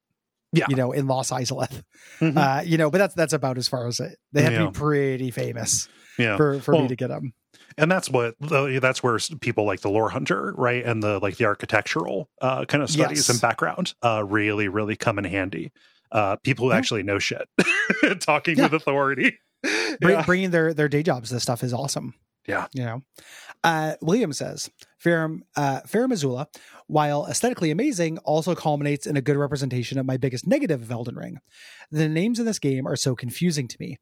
Yeah. 0.52 0.68
you 0.70 0.78
know, 0.78 0.94
in 0.94 1.06
Lost 1.06 1.32
Izalith, 1.34 1.84
Mhm. 2.22 2.38
uh, 2.38 2.62
you 2.62 2.78
know, 2.78 2.90
but 2.90 3.00
that's 3.00 3.14
that's 3.14 3.34
about 3.34 3.58
as 3.58 3.68
far 3.68 3.88
as 3.88 4.00
it. 4.00 4.18
They 4.32 4.42
have 4.44 4.54
to 4.54 4.68
be 4.68 4.72
pretty 4.72 5.30
famous 5.32 5.90
yeah. 6.18 6.38
for 6.38 6.62
for 6.62 6.74
Well, 6.76 6.84
me 6.84 6.88
to 6.88 6.96
get 6.96 7.10
them. 7.10 7.34
And 7.78 7.92
that's 7.92 8.10
what 8.10 8.36
that's 8.40 9.04
where 9.04 9.20
people 9.42 9.66
like 9.66 9.82
the 9.82 9.90
lore 9.90 10.10
hunter 10.10 10.54
right 10.58 10.86
and 10.86 11.04
the 11.04 11.20
like 11.20 11.38
the 11.38 11.46
architectural 11.46 12.30
uh 12.42 12.66
kind 12.66 12.82
of 12.84 12.90
studies 12.90 13.20
Yes. 13.28 13.30
and 13.30 13.42
background 13.42 13.94
uh 14.02 14.24
really 14.26 14.68
really 14.70 14.96
come 14.96 15.18
in 15.20 15.26
handy 15.26 15.72
uh 16.12 16.38
people 16.38 16.66
who 16.66 16.72
Yeah. 16.72 16.78
actually 16.78 17.04
know 17.04 17.20
shit 17.20 17.50
talking 18.22 18.58
Yeah. 18.58 18.64
with 18.64 18.74
authority 18.74 19.38
Bring, 20.00 20.16
Yeah. 20.16 20.24
Bringing 20.26 20.52
their 20.52 20.74
their 20.74 20.88
day 20.88 21.04
jobs, 21.04 21.30
this 21.32 21.44
stuff 21.44 21.64
is 21.64 21.74
awesome. 21.74 22.14
Yeah. 22.48 22.68
you 22.74 22.84
know. 22.84 23.02
Uh, 23.64 23.96
William 24.02 24.32
says, 24.32 24.70
Farum, 25.04 25.40
uh, 25.56 25.82
Farum 25.88 26.14
Azula, 26.14 26.46
while 26.88 27.26
aesthetically 27.28 27.72
amazing, 27.72 28.18
also 28.20 28.54
culminates 28.54 29.08
in 29.08 29.18
a 29.18 29.22
good 29.22 29.38
representation 29.38 29.98
of 29.98 30.06
my 30.06 30.18
biggest 30.18 30.46
negative 30.46 30.82
of 30.84 30.92
Elden 30.92 31.16
Ring. 31.16 31.40
The 31.92 32.08
names 32.08 32.40
in 32.40 32.46
this 32.46 32.60
game 32.60 32.88
are 32.88 32.96
so 32.96 33.16
confusing 33.16 33.68
to 33.68 33.78
me. 33.80 33.98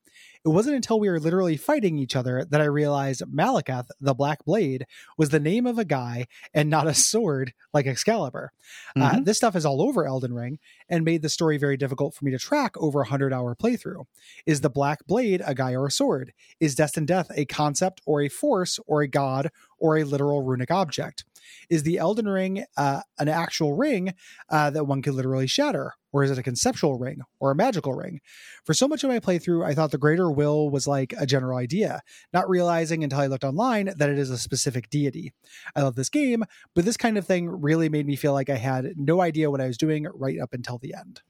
It 0.46 0.50
wasn't 0.50 0.76
until 0.76 1.00
we 1.00 1.10
were 1.10 1.20
literally 1.20 1.56
fighting 1.56 1.98
each 1.98 2.16
other 2.16 2.46
that 2.50 2.60
I 2.60 2.66
realized 2.66 3.22
Maliketh, 3.26 3.88
the 4.02 4.14
Black 4.14 4.44
Blade, 4.44 4.86
was 5.18 5.30
the 5.30 5.40
name 5.40 5.66
of 5.66 5.80
a 5.80 5.86
guy 5.86 6.28
and 6.54 6.70
not 6.70 6.88
a 6.88 6.94
sword 6.94 7.54
like 7.74 7.88
Excalibur. 7.88 8.52
Uh, 8.98 9.12
Mhm. 9.14 9.26
this 9.26 9.38
stuff 9.38 9.56
is 9.56 9.66
all 9.66 9.82
over 9.82 10.06
Elden 10.06 10.34
Ring 10.34 10.60
and 10.90 11.06
made 11.06 11.22
the 11.22 11.30
story 11.30 11.58
very 11.58 11.78
difficult 11.78 12.14
for 12.14 12.26
me 12.26 12.32
to 12.32 12.38
track 12.38 12.76
over 12.78 13.00
a 13.00 13.06
100 13.06 13.34
hour 13.34 13.56
playthrough. 13.56 14.04
Is 14.46 14.60
the 14.60 14.70
Black 14.70 15.06
Blade 15.08 15.42
a 15.46 15.56
guy 15.56 15.74
or 15.74 15.86
a 15.88 15.92
sword? 15.92 16.34
Is 16.60 16.76
Destined 16.76 17.08
Death 17.08 17.32
a 17.36 17.46
concept 17.46 18.02
or 18.06 18.22
a 18.22 18.28
force 18.30 18.78
or 18.86 19.02
a 19.02 19.08
god 19.08 19.50
or 19.80 19.98
a 19.98 20.04
literal 20.04 20.42
runic 20.44 20.70
object? 20.72 21.24
Is 21.70 21.84
the 21.84 21.98
Elden 21.98 22.28
Ring 22.28 22.66
uh, 22.78 23.02
an 23.20 23.30
actual 23.30 23.74
ring 23.74 24.14
uh, 24.50 24.70
that 24.70 24.86
one 24.86 25.02
could 25.02 25.14
literally 25.14 25.48
shatter? 25.48 25.94
Or 26.12 26.24
is 26.24 26.30
it 26.30 26.38
a 26.38 26.44
conceptual 26.44 27.00
ring 27.00 27.22
or 27.40 27.50
a 27.50 27.56
magical 27.56 27.94
ring? 27.94 28.22
For 28.66 28.76
so 28.76 28.88
much 28.88 29.04
of 29.04 29.10
my 29.10 29.20
playthrough, 29.20 29.66
I 29.66 29.74
thought 29.74 29.90
the 29.90 29.98
greater 29.98 30.30
will 30.30 30.70
was 30.70 30.88
like 30.88 31.14
a 31.18 31.26
general 31.26 31.58
idea, 31.58 32.02
not 32.32 32.48
realizing 32.48 33.04
until 33.04 33.20
I 33.20 33.28
looked 33.28 33.44
online 33.44 33.92
that 33.98 34.10
it 34.10 34.20
is 34.20 34.30
a 34.30 34.38
specific 34.38 34.92
deity. 34.92 35.34
I 35.76 35.82
love 35.82 35.96
this 35.96 36.10
game, 36.10 36.44
but 36.76 36.86
this 36.86 36.98
kind 36.98 37.18
of 37.18 37.26
thing 37.26 37.50
really 37.50 37.90
made 37.90 38.06
me 38.06 38.16
feel 38.16 38.34
like 38.34 38.52
I 38.52 38.58
had 38.58 38.94
no 38.96 39.22
idea 39.22 39.50
what 39.50 39.62
I 39.62 39.68
was 39.68 39.78
doing 39.78 40.06
right 40.14 40.40
up 40.40 40.54
until 40.54 40.78
the 40.78 40.94
end. 40.94 41.22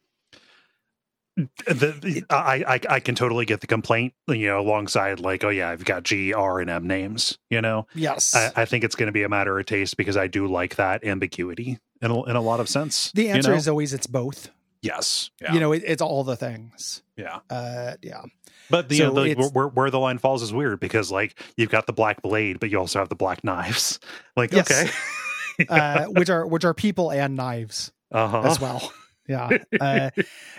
The, 1.35 1.45
the, 1.65 2.23
I, 2.29 2.63
I 2.67 2.79
I 2.95 2.99
can 2.99 3.15
totally 3.15 3.45
get 3.45 3.61
the 3.61 3.67
complaint, 3.67 4.13
you 4.27 4.47
know, 4.47 4.59
alongside 4.59 5.19
like, 5.19 5.43
oh 5.43 5.49
yeah, 5.49 5.69
I've 5.69 5.85
got 5.85 6.03
G, 6.03 6.33
R, 6.33 6.59
and 6.59 6.69
M 6.69 6.87
names. 6.87 7.37
You 7.49 7.61
know, 7.61 7.87
Yes. 7.95 8.35
I, 8.35 8.51
I 8.55 8.65
think 8.65 8.83
it's 8.83 8.95
going 8.95 9.07
to 9.07 9.11
be 9.13 9.23
a 9.23 9.29
matter 9.29 9.57
of 9.57 9.65
taste 9.65 9.97
because 9.97 10.17
I 10.17 10.27
do 10.27 10.47
like 10.47 10.75
that 10.75 11.03
ambiguity 11.03 11.79
in 12.01 12.11
a, 12.11 12.23
in 12.23 12.35
a 12.35 12.41
lot 12.41 12.59
of 12.59 12.69
sense. 12.69 13.11
the 13.13 13.23
you 13.23 13.29
answer 13.29 13.51
know? 13.51 13.57
is 13.57 13.67
always 13.67 13.93
it's 13.93 14.07
both. 14.07 14.49
yes. 14.81 15.31
Yeah. 15.41 15.53
You 15.53 15.59
know, 15.59 15.71
it, 15.71 15.83
it's 15.85 16.01
all 16.01 16.23
the 16.23 16.35
things. 16.35 17.01
yeah. 17.17 17.39
Uh, 17.49 17.93
yeah. 18.01 18.21
But 18.69 18.89
the, 18.89 18.97
So 18.97 19.11
the 19.11 19.49
where, 19.53 19.67
where 19.67 19.89
the 19.89 19.99
line 19.99 20.17
falls 20.19 20.41
is 20.41 20.53
weird 20.53 20.79
because 20.79 21.11
like 21.11 21.39
you've 21.57 21.69
got 21.69 21.85
the 21.85 21.93
black 21.93 22.21
blade, 22.21 22.59
but 22.59 22.69
you 22.69 22.79
also 22.79 22.99
have 22.99 23.09
the 23.09 23.15
black 23.15 23.43
knives. 23.43 23.99
Like 24.37 24.51
Yes. 24.51 24.71
okay, 24.71 24.89
Uh, 25.69 26.05
which 26.05 26.29
are 26.29 26.47
which 26.47 26.65
are 26.65 26.73
people 26.73 27.11
and 27.11 27.35
knives 27.35 27.91
uh 28.11 28.27
huh. 28.27 28.41
as 28.41 28.59
well. 28.59 28.91
Yeah. 29.27 29.57
Uh, 29.79 30.09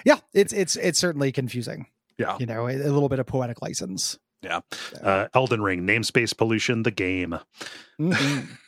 yeah. 0.04 0.18
It's 0.32 0.52
it's 0.52 0.76
it's 0.76 0.98
certainly 0.98 1.32
confusing. 1.32 1.86
Yeah. 2.18 2.36
You 2.38 2.46
know, 2.46 2.66
a, 2.66 2.72
a 2.74 2.90
little 2.92 3.08
bit 3.08 3.18
of 3.18 3.26
poetic 3.26 3.60
license. 3.62 4.18
Yeah. 4.42 4.60
Uh, 5.02 5.28
Elden 5.34 5.62
Ring, 5.62 5.86
namespace 5.86 6.36
pollution, 6.36 6.82
the 6.82 6.90
game. 6.90 7.38
Mhm. 8.00 8.48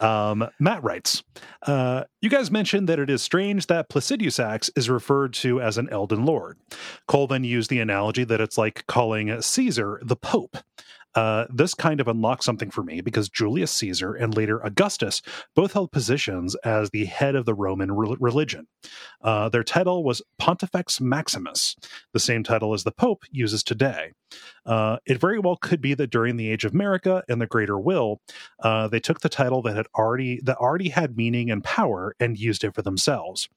Um, 0.00 0.48
Matt 0.60 0.84
writes, 0.84 1.24
uh, 1.66 2.04
You 2.20 2.30
guys 2.30 2.48
mentioned 2.50 2.88
that 2.88 3.00
it 3.00 3.10
is 3.10 3.20
strange 3.22 3.66
that 3.66 3.88
Placidusax 3.88 4.70
is 4.76 4.88
referred 4.88 5.32
to 5.34 5.60
as 5.60 5.78
an 5.78 5.88
Elden 5.90 6.24
Lord. 6.24 6.58
Cole 7.08 7.26
then 7.26 7.42
used 7.42 7.70
the 7.70 7.80
analogy 7.80 8.22
that 8.22 8.40
it's 8.40 8.56
like 8.56 8.86
calling 8.86 9.42
Caesar 9.42 9.98
the 10.04 10.14
Pope. 10.14 10.58
Uh, 11.18 11.46
this 11.52 11.74
kind 11.74 12.00
of 12.00 12.06
unlocks 12.06 12.46
something 12.46 12.70
for 12.70 12.84
me 12.84 13.00
because 13.00 13.28
Julius 13.28 13.72
Caesar 13.72 14.14
and 14.14 14.36
later 14.36 14.60
Augustus 14.64 15.20
both 15.56 15.72
held 15.72 15.90
positions 15.90 16.54
as 16.64 16.90
the 16.90 17.06
head 17.06 17.34
of 17.34 17.44
the 17.44 17.54
Roman 17.54 17.90
re- 17.90 18.16
religion. 18.20 18.68
Uh, 19.20 19.48
their 19.48 19.64
title 19.64 20.04
was 20.04 20.22
Pontifex 20.38 21.00
Maximus, 21.00 21.74
the 22.12 22.20
same 22.20 22.44
title 22.44 22.72
as 22.72 22.84
the 22.84 22.92
Pope 22.92 23.24
uses 23.32 23.64
today. 23.64 24.12
Uh, 24.66 24.98
it 25.06 25.20
very 25.20 25.38
well 25.38 25.56
could 25.56 25.80
be 25.80 25.94
that 25.94 26.10
during 26.10 26.36
the 26.36 26.50
Age 26.50 26.64
of 26.64 26.72
Marika 26.72 27.22
and 27.28 27.40
the 27.40 27.46
Greater 27.46 27.78
Will, 27.78 28.20
uh, 28.62 28.88
they 28.88 29.00
took 29.00 29.20
the 29.20 29.28
title 29.28 29.62
that 29.62 29.76
had 29.76 29.86
already 29.96 30.40
that 30.42 30.56
already 30.58 30.90
had 30.90 31.16
meaning 31.16 31.50
and 31.50 31.64
power 31.64 32.14
and 32.20 32.38
used 32.38 32.64
it 32.64 32.74
for 32.74 32.82
themselves. 32.82 33.48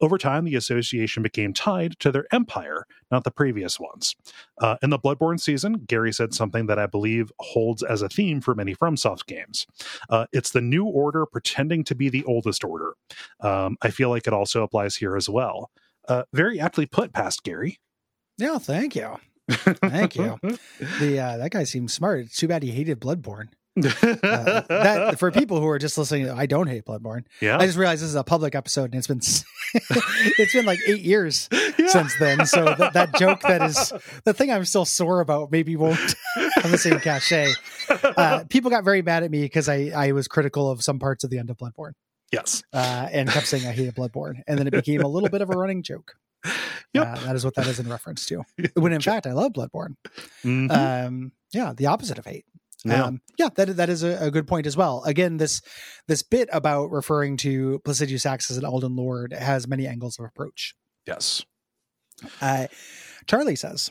Over 0.00 0.16
time, 0.16 0.44
the 0.44 0.54
association 0.54 1.22
became 1.22 1.52
tied 1.52 1.98
to 1.98 2.12
their 2.12 2.26
empire, 2.32 2.86
not 3.10 3.24
the 3.24 3.32
previous 3.32 3.80
ones. 3.80 4.14
Uh, 4.60 4.76
in 4.80 4.90
the 4.90 4.98
Bloodborne 4.98 5.40
season, 5.40 5.84
Gary 5.86 6.12
said 6.12 6.34
something 6.34 6.66
that 6.66 6.78
I 6.78 6.86
believe 6.86 7.32
holds 7.40 7.82
as 7.82 8.02
a 8.02 8.08
theme 8.08 8.40
for 8.40 8.54
many 8.54 8.76
FromSoft 8.76 9.26
games. 9.26 9.66
Uh, 10.08 10.26
it's 10.32 10.50
the 10.50 10.60
new 10.60 10.84
order 10.84 11.26
pretending 11.26 11.82
to 11.84 11.96
be 11.96 12.08
the 12.08 12.24
oldest 12.24 12.62
order. 12.62 12.94
Um, 13.40 13.76
I 13.82 13.90
feel 13.90 14.08
like 14.10 14.26
it 14.28 14.32
also 14.32 14.62
applies 14.62 14.96
here 14.96 15.16
as 15.16 15.28
well. 15.28 15.70
Uh, 16.06 16.22
very 16.32 16.60
aptly 16.60 16.86
put, 16.86 17.12
past 17.12 17.42
Gary. 17.42 17.80
Yeah. 18.38 18.58
Thank 18.58 18.94
you. 18.94 19.18
Thank 19.48 20.16
you. 20.16 20.38
The 21.00 21.18
uh, 21.20 21.36
that 21.38 21.50
guy 21.50 21.64
seems 21.64 21.92
smart. 21.92 22.20
It's 22.20 22.36
too 22.36 22.48
bad 22.48 22.62
he 22.62 22.70
hated 22.70 23.00
Bloodborne. 23.00 23.48
Uh, 23.78 24.62
that 24.68 25.18
for 25.20 25.30
people 25.30 25.60
who 25.60 25.68
are 25.68 25.78
just 25.78 25.96
listening, 25.96 26.28
I 26.28 26.46
don't 26.46 26.66
hate 26.66 26.84
Bloodborne. 26.84 27.24
yeah, 27.40 27.58
I 27.58 27.66
just 27.66 27.78
realized 27.78 28.02
this 28.02 28.08
is 28.10 28.16
a 28.16 28.24
public 28.24 28.54
episode, 28.56 28.86
and 28.86 28.94
it's 28.96 29.06
been 29.06 29.20
it's 30.38 30.52
been 30.52 30.66
like 30.66 30.80
eight 30.88 31.02
years 31.02 31.48
Yeah. 31.52 31.86
since 31.86 32.18
then. 32.18 32.44
So 32.46 32.64
that, 32.64 32.92
that 32.94 33.14
joke 33.14 33.40
that 33.42 33.62
is 33.62 33.92
the 34.24 34.32
thing 34.34 34.50
I'm 34.50 34.64
still 34.64 34.84
sore 34.84 35.20
about 35.20 35.52
maybe 35.52 35.76
won't 35.76 36.14
have 36.56 36.70
the 36.72 36.78
same 36.78 36.98
cachet. 36.98 37.52
Uh, 37.88 38.44
people 38.50 38.70
got 38.70 38.82
very 38.84 39.02
mad 39.02 39.22
at 39.22 39.30
me 39.30 39.42
because 39.42 39.68
I 39.68 39.92
I 39.94 40.10
was 40.12 40.26
critical 40.26 40.70
of 40.70 40.82
some 40.82 40.98
parts 40.98 41.22
of 41.22 41.30
the 41.30 41.38
end 41.38 41.48
of 41.50 41.56
Bloodborne 41.56 41.92
yes. 42.32 42.62
uh, 42.72 43.08
and 43.12 43.28
kept 43.28 43.46
saying 43.46 43.64
I 43.66 43.70
hated 43.72 43.94
Bloodborne, 43.94 44.42
and 44.48 44.58
then 44.58 44.66
it 44.66 44.72
became 44.72 45.02
a 45.02 45.08
little 45.08 45.28
bit 45.28 45.40
of 45.40 45.50
a 45.50 45.56
running 45.56 45.82
joke. 45.84 46.14
Yep. 46.94 47.06
Uh, 47.06 47.20
that 47.26 47.36
is 47.36 47.44
what 47.44 47.54
that 47.56 47.66
is 47.66 47.78
in 47.80 47.88
reference 47.88 48.24
to. 48.26 48.42
When 48.74 48.92
in 48.94 49.02
fact 49.02 49.26
I 49.26 49.32
love 49.32 49.52
Bloodborne. 49.52 49.96
Mhm. 50.42 50.70
Um, 51.06 51.32
yeah, 51.52 51.74
the 51.76 51.86
opposite 51.86 52.18
of 52.18 52.24
hate. 52.24 52.46
Yeah. 52.84 53.04
Um, 53.04 53.20
yeah, 53.38 53.48
that 53.56 53.76
that 53.76 53.88
is 53.90 54.02
a, 54.02 54.16
a 54.26 54.30
good 54.30 54.46
point 54.48 54.66
as 54.66 54.74
well. 54.76 55.02
Again, 55.04 55.36
this 55.36 55.60
this 56.06 56.22
bit 56.22 56.48
about 56.52 56.90
referring 56.90 57.36
to 57.38 57.80
Placidusax 57.84 58.50
as 58.50 58.56
an 58.56 58.64
Elden 58.64 58.96
Lord 58.96 59.32
has 59.34 59.68
many 59.68 59.86
angles 59.86 60.18
of 60.18 60.24
approach. 60.24 60.74
yes. 61.06 61.44
Uh, 62.40 62.66
Charlie 63.26 63.54
says, 63.56 63.90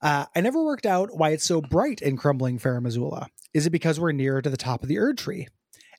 uh, 0.00 0.26
"I 0.36 0.40
never 0.40 0.62
worked 0.62 0.86
out 0.86 1.10
why 1.16 1.30
it's 1.30 1.44
so 1.44 1.60
bright 1.60 2.00
in 2.00 2.16
crumbling 2.16 2.58
Farum 2.58 2.86
Azula. 2.86 3.26
Is 3.52 3.66
it 3.66 3.70
because 3.70 3.98
we're 3.98 4.12
nearer 4.12 4.40
to 4.42 4.48
the 4.50 4.56
top 4.56 4.82
of 4.82 4.88
the 4.88 4.98
Erd 4.98 5.18
tree? 5.18 5.48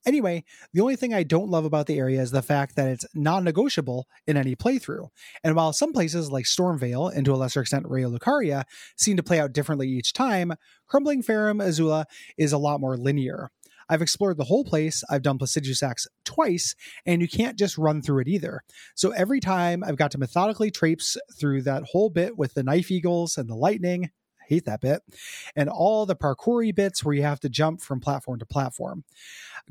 Anyway, 0.05 0.43
the 0.73 0.81
only 0.81 0.95
thing 0.95 1.13
I 1.13 1.23
don't 1.23 1.49
love 1.49 1.65
about 1.65 1.87
the 1.87 1.99
area 1.99 2.21
is 2.21 2.31
the 2.31 2.41
fact 2.41 2.75
that 2.75 2.87
it's 2.87 3.05
non-negotiable 3.13 4.07
in 4.25 4.37
any 4.37 4.55
playthrough. 4.55 5.09
And 5.43 5.55
while 5.55 5.73
some 5.73 5.93
places 5.93 6.31
like 6.31 6.45
Stormveil 6.45 7.13
and 7.13 7.25
to 7.25 7.33
a 7.33 7.35
lesser 7.35 7.61
extent 7.61 7.85
Raya 7.85 8.17
Lucaria 8.17 8.63
seem 8.97 9.17
to 9.17 9.23
play 9.23 9.39
out 9.39 9.53
differently 9.53 9.89
each 9.89 10.13
time, 10.13 10.53
Crumbling 10.87 11.21
Farum 11.21 11.61
Azula 11.61 12.05
is 12.37 12.53
a 12.53 12.57
lot 12.57 12.79
more 12.79 12.97
linear. 12.97 13.51
I've 13.89 14.03
explored 14.03 14.37
the 14.37 14.45
whole 14.45 14.63
place. 14.63 15.03
I've 15.09 15.23
done 15.23 15.39
Placidusax 15.39 16.05
twice, 16.23 16.75
and 17.05 17.21
you 17.21 17.27
can't 17.27 17.57
just 17.57 17.77
run 17.77 18.01
through 18.01 18.19
it 18.21 18.27
either. 18.27 18.61
So 18.95 19.09
every 19.11 19.39
time 19.39 19.83
I've 19.83 19.97
got 19.97 20.11
to 20.11 20.19
methodically 20.19 20.69
traipse 20.69 21.17
through 21.39 21.63
that 21.63 21.83
whole 21.91 22.11
bit 22.11 22.37
with 22.37 22.53
the 22.53 22.63
knife 22.63 22.91
eagles 22.91 23.37
and 23.37 23.49
the 23.49 23.55
lightning. 23.55 24.11
Hate 24.49 24.65
that 24.65 24.81
bit. 24.81 25.01
And 25.55 25.69
all 25.69 26.05
the 26.05 26.15
parkoury 26.15 26.73
bits 26.75 27.03
where 27.05 27.15
you 27.15 27.21
have 27.21 27.39
to 27.41 27.49
jump 27.49 27.81
from 27.81 27.99
platform 27.99 28.39
to 28.39 28.45
platform. 28.45 29.03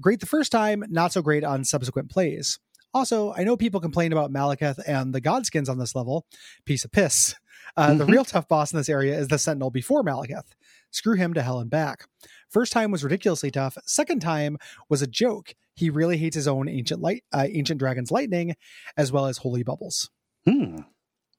Great 0.00 0.20
the 0.20 0.26
first 0.26 0.52
time, 0.52 0.84
not 0.88 1.12
so 1.12 1.20
great 1.20 1.42
on 1.44 1.64
subsequent 1.64 2.10
plays. 2.10 2.58
Also, 2.94 3.32
I 3.34 3.44
know 3.44 3.56
people 3.56 3.80
complain 3.80 4.12
about 4.12 4.32
Maliketh 4.32 4.78
and 4.86 5.14
the 5.14 5.20
Godskins 5.20 5.68
on 5.68 5.78
this 5.78 5.94
level. 5.94 6.24
Piece 6.64 6.84
of 6.84 6.92
piss. 6.92 7.34
Uh, 7.76 7.94
The 7.94 8.04
Mhm. 8.06 8.10
real 8.12 8.24
tough 8.24 8.48
boss 8.48 8.72
in 8.72 8.78
this 8.78 8.88
area 8.88 9.18
is 9.18 9.28
the 9.28 9.38
Sentinel 9.38 9.70
before 9.70 10.02
Maliketh. 10.02 10.54
Screw 10.90 11.16
him 11.16 11.34
to 11.34 11.42
hell 11.42 11.58
and 11.60 11.68
back. 11.68 12.06
First 12.48 12.72
time 12.72 12.90
was 12.90 13.04
ridiculously 13.04 13.50
tough. 13.50 13.76
Second 13.84 14.20
time 14.20 14.56
was 14.88 15.02
a 15.02 15.06
joke. 15.06 15.54
He 15.74 15.90
really 15.90 16.16
hates 16.16 16.34
his 16.34 16.48
own 16.48 16.66
ancient 16.68 17.02
light, 17.02 17.24
uh, 17.32 17.46
ancient 17.50 17.78
dragon's 17.78 18.10
lightning, 18.10 18.54
as 18.96 19.12
well 19.12 19.26
as 19.26 19.38
holy 19.38 19.62
bubbles. 19.62 20.08
Hmm. 20.46 20.78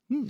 Hmm. 0.08 0.28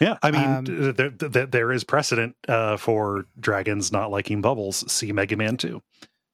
Yeah, 0.00 0.18
I 0.22 0.30
mean, 0.30 0.44
Um, 0.44 0.64
there, 0.94 1.10
there, 1.10 1.46
there 1.46 1.72
is 1.72 1.84
precedent 1.84 2.36
uh, 2.48 2.76
for 2.76 3.26
dragons 3.38 3.92
not 3.92 4.10
liking 4.10 4.40
bubbles. 4.40 4.90
See 4.90 5.12
Mega 5.12 5.36
Man 5.36 5.56
2. 5.56 5.80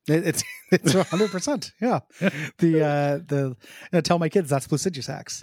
It, 0.09 0.27
it's 0.27 0.45
it's 0.73 0.93
hundred 1.11 1.31
percent. 1.31 1.73
Yeah. 1.81 2.01
The 2.59 2.85
uh 2.85 3.19
the 3.25 3.57
uh, 3.93 4.01
tell 4.01 4.19
my 4.19 4.29
kids 4.29 4.51
that's 4.51 4.67
Placidusax. 4.67 5.43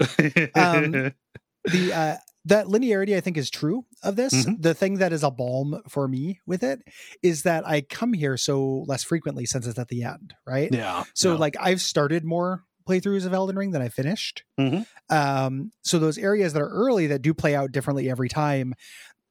Um, 0.56 0.92
the 1.66 1.94
uh 1.94 2.18
that 2.46 2.66
linearity 2.68 3.16
I 3.16 3.22
think 3.22 3.38
is 3.38 3.50
true 3.50 3.86
of 4.04 4.16
this. 4.16 4.34
Mhm. 4.34 4.62
The 4.62 4.74
thing 4.74 4.96
that 4.96 5.14
is 5.14 5.24
a 5.24 5.32
balm 5.32 5.82
for 5.88 6.08
me 6.08 6.40
with 6.46 6.64
it 6.64 6.82
is 7.24 7.44
that 7.44 7.66
I 7.68 7.82
come 7.82 8.14
here 8.14 8.36
so 8.38 8.84
less 8.88 9.04
frequently 9.04 9.46
since 9.46 9.66
it's 9.68 9.80
at 9.80 9.88
the 9.88 10.04
end, 10.04 10.34
right? 10.46 10.70
yeah. 10.74 11.04
So 11.16 11.34
yeah. 11.34 11.40
like 11.40 11.56
I've 11.60 11.82
started 11.82 12.26
more 12.26 12.64
playthroughs 12.90 13.26
of 13.26 13.34
Elden 13.34 13.56
Ring 13.56 13.72
that 13.72 13.82
I 13.82 13.90
finished. 13.90 14.44
Mhm. 14.60 14.86
Um, 15.10 15.72
so 15.84 16.00
those 16.00 16.18
areas 16.18 16.54
that 16.54 16.62
are 16.62 16.70
early 16.70 17.08
that 17.08 17.22
do 17.22 17.34
play 17.34 17.56
out 17.56 17.72
differently 17.72 18.10
every 18.10 18.30
time, 18.30 18.74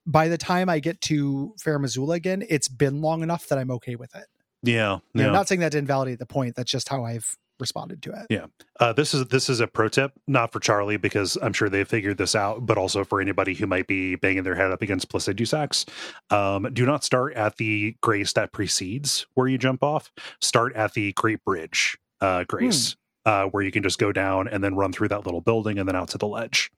by 0.06 0.28
the 0.28 0.38
time 0.38 0.68
I 0.68 0.78
get 0.78 1.00
to 1.02 1.54
Farum 1.62 1.84
Azula 1.84 2.14
again, 2.16 2.44
it's 2.48 2.68
been 2.68 3.00
long 3.00 3.22
enough 3.22 3.48
that 3.48 3.58
I'm 3.58 3.70
okay 3.72 3.96
with 3.96 4.14
it. 4.14 4.26
yeah, 4.62 4.98
yeah. 5.14 5.30
not 5.30 5.48
saying 5.48 5.60
that 5.60 5.72
to 5.72 5.78
invalidate 5.78 6.18
the 6.18 6.26
point. 6.26 6.54
That's 6.56 6.70
just 6.70 6.88
how 6.88 7.04
I've 7.04 7.36
responded 7.60 8.02
to 8.04 8.10
it. 8.12 8.26
Yeah. 8.30 8.46
Uh, 8.78 8.92
this 8.92 9.12
is 9.14 9.26
this 9.26 9.48
is 9.50 9.58
a 9.60 9.66
pro 9.66 9.88
tip, 9.88 10.12
not 10.28 10.52
for 10.52 10.60
Charlie 10.60 10.96
because 10.96 11.36
I'm 11.42 11.52
sure 11.52 11.68
they 11.68 11.82
figured 11.84 12.16
this 12.16 12.34
out, 12.36 12.64
but 12.64 12.78
also 12.78 13.04
for 13.04 13.20
anybody 13.20 13.54
who 13.54 13.66
might 13.66 13.86
be 13.88 14.14
banging 14.14 14.44
their 14.44 14.54
head 14.54 14.70
up 14.70 14.80
against 14.80 15.10
Placidusax. 15.10 15.88
Um, 16.30 16.68
do 16.72 16.86
not 16.86 17.02
start 17.04 17.34
at 17.34 17.56
the 17.56 17.96
grace 18.00 18.32
that 18.34 18.52
precedes 18.52 19.26
where 19.34 19.48
you 19.48 19.58
jump 19.58 19.82
off. 19.82 20.10
Start 20.40 20.74
at 20.74 20.94
the 20.94 21.12
Great 21.14 21.44
Bridge 21.44 21.98
uh, 22.20 22.44
grace, 22.44 22.96
uh, 23.28 23.44
where 23.46 23.62
you 23.62 23.70
can 23.70 23.82
just 23.82 23.98
go 23.98 24.10
down 24.12 24.48
and 24.48 24.62
then 24.64 24.74
run 24.74 24.92
through 24.92 25.08
that 25.08 25.24
little 25.26 25.40
building 25.40 25.78
and 25.78 25.86
then 25.88 25.94
out 25.96 26.08
to 26.08 26.18
the 26.18 26.26
ledge. 26.26 26.70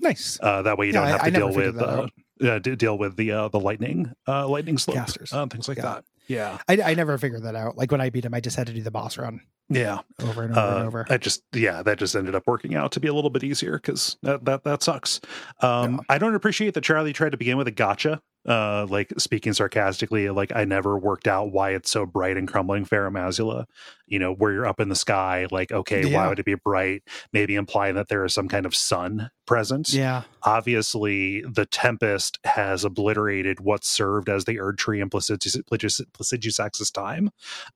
Nice. 0.00 0.38
Uh, 0.42 0.62
that 0.62 0.78
way 0.78 0.86
you 0.86 0.92
Yeah, 0.92 1.00
don't 1.00 1.08
have 1.10 1.20
I 1.22 1.30
to 1.30 1.38
never 1.38 1.46
deal 1.52 1.72
with 1.72 1.82
uh, 1.82 2.06
uh, 2.44 2.58
deal 2.58 2.98
with 2.98 3.16
the 3.16 3.30
uh, 3.32 3.48
the 3.48 3.60
lightning 3.60 4.12
uh, 4.26 4.48
lightning 4.48 4.78
slopes, 4.78 4.98
Casters. 4.98 5.32
uh, 5.32 5.46
things 5.46 5.68
like 5.68 5.76
Yeah. 5.78 5.82
that. 5.84 6.04
Yeah, 6.28 6.58
I, 6.68 6.92
I 6.92 6.94
never 6.94 7.18
figured 7.18 7.42
that 7.42 7.56
out. 7.56 7.76
Like 7.76 7.90
when 7.90 8.00
I 8.00 8.08
beat 8.08 8.24
him, 8.24 8.32
I 8.32 8.40
just 8.40 8.56
had 8.56 8.68
to 8.68 8.72
do 8.72 8.80
the 8.80 8.92
boss 8.92 9.18
run 9.18 9.40
yeah. 9.68 9.98
over 10.22 10.44
and 10.44 10.56
over 10.56 10.76
and 10.76 10.86
over. 10.86 11.06
I 11.10 11.18
just 11.18 11.42
yeah, 11.52 11.82
that 11.82 11.98
just 11.98 12.14
ended 12.14 12.34
up 12.36 12.44
working 12.46 12.74
out 12.76 12.92
to 12.92 13.00
be 13.00 13.08
a 13.08 13.12
little 13.14 13.28
bit 13.28 13.42
easier 13.44 13.72
because 13.72 14.16
that 14.22 14.44
that 14.44 14.62
that 14.64 14.82
sucks. 14.82 15.20
Um, 15.60 16.00
I 16.08 16.18
don't 16.18 16.34
appreciate 16.36 16.74
that 16.74 16.84
Charlie 16.84 17.12
tried 17.12 17.32
to 17.32 17.36
begin 17.36 17.56
with 17.58 17.66
a 17.68 17.72
gotcha. 17.72 18.22
Uh, 18.44 18.86
like 18.90 19.12
speaking 19.18 19.52
sarcastically, 19.52 20.28
like 20.30 20.50
I 20.54 20.64
never 20.64 20.98
worked 20.98 21.28
out 21.28 21.52
why 21.52 21.70
it's 21.74 21.90
so 21.92 22.04
bright 22.06 22.36
and 22.36 22.48
crumbling 22.48 22.84
Farum 22.84 23.12
Azula. 23.14 23.66
You 24.08 24.18
know, 24.18 24.34
where 24.34 24.52
you're 24.52 24.66
up 24.66 24.80
in 24.80 24.88
the 24.88 24.96
sky, 24.96 25.46
like 25.52 25.70
okay, 25.70 26.02
why 26.12 26.28
would 26.28 26.40
it 26.40 26.44
be 26.44 26.56
bright? 26.56 27.02
Maybe 27.32 27.54
implying 27.54 27.94
that 27.94 28.08
there 28.08 28.24
is 28.24 28.34
some 28.34 28.48
kind 28.48 28.66
of 28.66 28.74
sun 28.74 29.30
present. 29.46 29.92
yeah. 29.92 30.22
Obviously, 30.42 31.42
the 31.42 31.66
Tempest 31.66 32.38
has 32.44 32.84
obliterated 32.84 33.60
what 33.60 33.84
served 33.84 34.28
as 34.28 34.44
the 34.44 34.58
Erd 34.58 34.78
Tree 34.78 35.00
in 35.00 35.08
Placidus- 35.10 35.62
Placidus- 35.66 36.00
Placidusax's 36.12 36.90
time, 36.90 37.30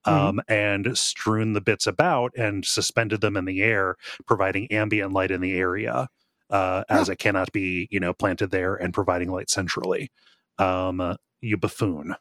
um, 0.05 0.41
and 0.49 0.97
strewn 0.99 1.53
the 1.53 1.61
bits 1.61 1.87
about 1.87 2.33
and 2.37 2.65
suspended 2.65 3.21
them 3.21 3.37
in 3.37 3.45
the 3.45 3.63
air, 3.63 3.97
providing 4.27 4.67
ambient 4.73 5.13
light 5.13 5.31
in 5.31 5.41
the 5.41 5.53
area. 5.57 6.09
uh, 6.49 6.85
as 6.89 7.09
it 7.09 7.17
cannot 7.19 7.51
be, 7.51 7.89
you 7.91 7.99
know, 7.99 8.13
planted 8.13 8.53
there 8.53 8.77
and 8.77 8.95
providing 8.95 9.33
light 9.33 9.51
centrally. 9.51 10.13
Um, 10.59 11.01
uh, 11.01 11.15
you 11.41 11.57
buffoon. 11.57 12.15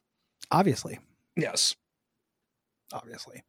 Obviously, 0.50 0.98
Yes. 1.36 1.74
obviously. 2.92 3.42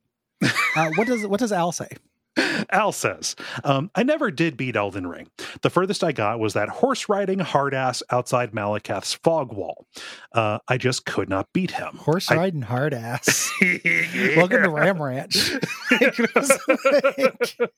uh, 0.76 0.90
what 0.96 1.08
does 1.08 1.26
what 1.28 1.40
does 1.40 1.52
Al 1.52 1.72
say? 1.72 1.90
Al 2.72 2.92
says, 2.92 3.36
um, 3.64 3.90
I 3.96 4.04
never 4.04 4.30
did 4.30 4.58
beat 4.58 4.76
Elden 4.76 5.08
Ring. 5.08 5.28
The 5.64 5.72
furthest 5.72 6.04
I 6.04 6.12
got 6.12 6.40
was 6.40 6.54
that 6.54 6.70
horse 6.70 7.10
riding 7.10 7.40
hard 7.40 7.74
ass 7.74 8.04
outside 8.12 8.52
Maliketh's 8.52 9.16
fog 9.16 9.52
wall. 9.54 9.88
Uh, 10.34 10.60
I 10.68 10.78
just 10.78 11.06
could 11.06 11.30
not 11.30 11.48
beat 11.54 11.72
him. 11.72 11.96
Horse 11.98 12.30
I- 12.30 12.36
riding 12.38 12.62
hard 12.62 12.94
ass. 12.94 13.52
Welcome 13.62 14.64
to 14.64 14.70
Ram 14.70 15.02
Ranch. 15.02 15.52
It 15.92 17.60
like- 17.60 17.72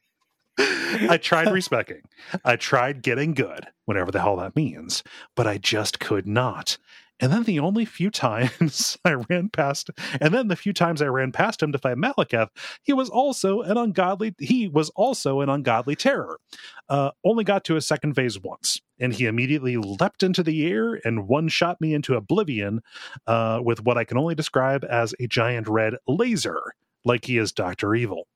I 0.60 1.19
tried 1.22 1.52
respecking. 1.52 2.02
I 2.44 2.56
tried 2.56 3.02
getting 3.02 3.34
good, 3.34 3.68
whatever 3.86 4.11
the 4.11 4.22
hell 4.22 4.38
that 4.38 4.56
means, 4.56 5.03
but 5.36 5.48
I 5.48 5.57
just 5.57 5.99
could 5.99 6.27
not. 6.27 6.77
And 7.19 7.34
then 7.34 7.44
the 7.44 7.60
only 7.60 7.86
few 7.86 8.10
times 8.10 8.98
I 9.06 9.14
ran 9.30 9.49
past, 9.49 9.90
and 10.22 10.34
then 10.34 10.48
the 10.48 10.56
few 10.56 10.73
times 10.73 11.02
I 11.02 11.07
ran 11.07 11.31
past 11.31 11.61
him 11.61 11.72
to 11.72 11.77
fight 11.77 11.98
Maliketh, 11.98 12.49
he 12.81 12.94
was 12.94 13.10
also 13.10 13.61
an 13.61 13.77
ungodly. 13.77 14.36
He 14.40 14.68
was 14.68 14.90
also 14.91 15.41
an 15.41 15.49
ungodly 15.49 15.95
terror. 15.95 16.40
Uh, 16.88 17.11
only 17.26 17.44
got 17.44 17.65
to 17.65 17.76
a 17.76 17.81
second 17.81 18.14
phase 18.14 18.40
once, 18.40 18.80
and 18.99 19.14
he 19.14 19.26
immediately 19.26 19.76
leapt 19.77 20.23
into 20.23 20.44
the 20.44 20.65
air 20.72 20.99
and 21.03 21.27
one 21.27 21.49
shot 21.49 21.81
me 21.81 21.94
into 21.94 22.15
oblivion 22.15 22.81
uh, 23.27 23.60
with 23.61 23.84
what 23.84 23.98
I 23.98 24.06
can 24.06 24.18
only 24.18 24.36
describe 24.36 24.86
as 24.90 25.14
a 25.19 25.27
giant 25.27 25.68
red 25.68 25.95
laser, 26.07 26.61
like 27.03 27.26
he 27.26 27.38
is 27.38 27.52
Doctor 27.52 27.95
Evil. 27.95 28.27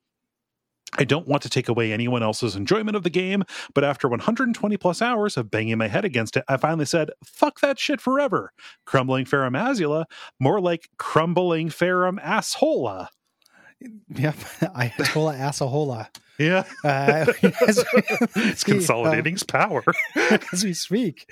I 0.98 1.04
don't 1.04 1.28
want 1.28 1.44
to 1.44 1.50
take 1.50 1.70
away 1.70 1.92
anyone 1.92 2.24
else's 2.24 2.56
enjoyment 2.56 2.96
of 2.96 3.04
the 3.04 3.10
game, 3.10 3.44
but 3.74 3.84
after 3.84 4.08
120 4.08 4.78
plus 4.78 5.02
hours 5.02 5.38
of 5.38 5.50
banging 5.50 5.78
my 5.78 5.88
head 5.88 6.06
against 6.06 6.38
it, 6.38 6.44
I 6.48 6.58
finally 6.58 6.86
said, 6.86 7.10
fuck 7.24 7.60
that 7.62 7.80
shit 7.80 8.00
forever. 8.00 8.52
Crumbling 8.86 9.26
Farum 9.26 9.58
Azula, 9.58 10.06
more 10.40 10.62
like 10.62 10.90
crumbling 10.98 11.70
Ferrum 11.70 12.20
Asshola. 12.24 13.08
Yep, 14.10 14.36
Ayatollah 14.76 15.38
Assahola. 15.40 16.08
Yeah. 16.40 16.64
Uh, 16.84 17.26
as, 17.68 17.84
it's 18.36 18.64
consolidating 18.64 19.34
its 19.34 19.44
power. 19.44 19.84
as 20.52 20.64
we 20.64 20.74
speak. 20.74 21.30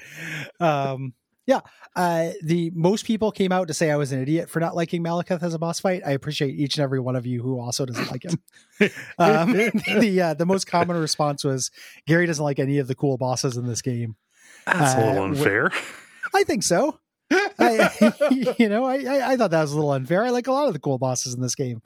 Um, 0.60 1.14
yeah, 1.52 1.60
uh, 1.95 2.32
the 2.41 2.72
most 2.73 3.06
people 3.06 3.32
came 3.32 3.52
out 3.52 3.68
to 3.68 3.73
say 3.73 3.91
I 3.91 3.98
was 3.98 4.11
an 4.11 4.22
idiot 4.22 4.49
for 4.49 4.60
not 4.60 4.76
liking 4.76 5.03
Maliketh 5.03 5.44
as 5.44 5.53
a 5.53 5.60
boss 5.60 5.80
fight. 5.80 6.02
I 6.06 6.11
appreciate 6.11 6.56
each 6.56 6.78
and 6.78 6.84
every 6.84 6.99
one 6.99 7.15
of 7.15 7.26
you 7.26 7.41
who 7.41 7.60
also 7.60 7.86
doesn't 7.86 8.10
like 8.11 8.23
him. 8.23 8.41
Um, 9.19 9.52
the 9.99 10.22
uh, 10.22 10.34
the 10.34 10.45
most 10.45 10.65
common 10.65 10.98
response 10.98 11.44
was 11.44 11.69
Gary 12.07 12.26
doesn't 12.26 12.44
like 12.44 12.57
any 12.57 12.80
of 12.80 12.88
the 12.88 12.95
cool 12.95 13.18
bosses 13.18 13.57
in 13.57 13.68
this 13.68 13.82
game. 13.82 14.15
That's 14.65 14.95
a 14.95 14.98
little 15.06 15.22
Uh, 15.22 15.26
unfair. 15.28 15.72
I 16.34 16.44
think 16.44 16.64
so. 16.64 16.98
I, 17.32 18.56
you 18.57 18.68
know, 18.68 18.84
I, 18.86 18.95
I 19.06 19.32
I 19.34 19.38
thought 19.38 19.52
that 19.52 19.61
was 19.61 19.72
a 19.72 19.76
little 19.76 19.91
unfair. 19.91 20.23
I 20.26 20.30
like 20.32 20.48
a 20.48 20.52
lot 20.52 20.68
of 20.68 20.73
the 20.73 20.80
cool 20.80 20.98
bosses 20.98 21.34
in 21.34 21.41
this 21.41 21.56
game. 21.56 21.82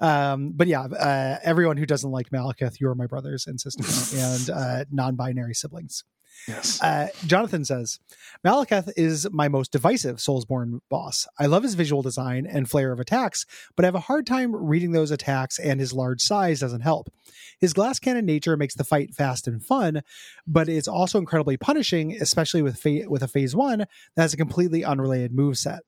Um, 0.00 0.52
but 0.54 0.66
yeah, 0.66 0.82
uh, 0.82 1.38
everyone 1.44 1.76
who 1.76 1.86
doesn't 1.86 2.10
like 2.10 2.30
Maliketh, 2.30 2.80
you 2.80 2.88
are 2.88 2.94
my 2.94 3.06
brothers 3.06 3.46
and 3.46 3.60
sisters 3.60 4.14
and 4.14 4.50
uh, 4.50 4.84
non-binary 4.90 5.54
siblings. 5.54 6.04
Yes. 6.48 6.82
Uh, 6.82 7.08
Jonathan 7.26 7.64
says, 7.64 8.00
Maliketh 8.44 8.90
is 8.96 9.28
my 9.30 9.48
most 9.48 9.72
divisive 9.72 10.16
Soulsborne 10.16 10.80
boss. 10.88 11.28
I 11.38 11.46
love 11.46 11.62
his 11.62 11.74
visual 11.74 12.02
design 12.02 12.46
and 12.46 12.68
flair 12.68 12.92
of 12.92 13.00
attacks, 13.00 13.46
but 13.76 13.84
I 13.84 13.88
have 13.88 13.94
a 13.94 14.00
hard 14.00 14.26
time 14.26 14.54
reading 14.54 14.92
those 14.92 15.10
attacks, 15.10 15.58
and 15.58 15.78
his 15.78 15.92
large 15.92 16.20
size 16.20 16.60
doesn't 16.60 16.80
help. 16.80 17.12
His 17.60 17.72
glass 17.72 17.98
cannon 17.98 18.26
nature 18.26 18.56
makes 18.56 18.74
the 18.74 18.84
fight 18.84 19.14
fast 19.14 19.46
and 19.46 19.62
fun, 19.62 20.02
but 20.46 20.68
it's 20.68 20.88
also 20.88 21.18
incredibly 21.18 21.56
punishing, 21.56 22.16
especially 22.20 22.62
with 22.62 22.78
fa- 22.78 23.08
with 23.08 23.22
a 23.22 23.28
phase 23.28 23.54
one 23.54 23.80
that 24.16 24.22
has 24.22 24.34
a 24.34 24.38
completely 24.38 24.84
unrelated 24.84 25.32
move 25.32 25.58
set. 25.58 25.80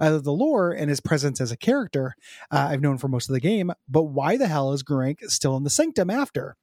Love 0.00 0.24
the 0.24 0.32
lore 0.32 0.72
and 0.72 0.88
his 0.90 1.00
presence 1.00 1.40
as 1.40 1.50
a 1.50 1.56
character 1.56 2.14
uh, 2.50 2.68
I've 2.70 2.80
known 2.80 2.98
for 2.98 3.08
most 3.08 3.28
of 3.28 3.34
the 3.34 3.40
game, 3.40 3.72
but 3.88 4.04
why 4.04 4.36
the 4.36 4.46
hell 4.48 4.72
is 4.72 4.82
Gurranq 4.82 5.30
still 5.30 5.56
in 5.56 5.64
the 5.64 5.70
Sanctum 5.70 6.10
after? 6.10 6.56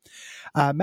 Uh, 0.56 0.74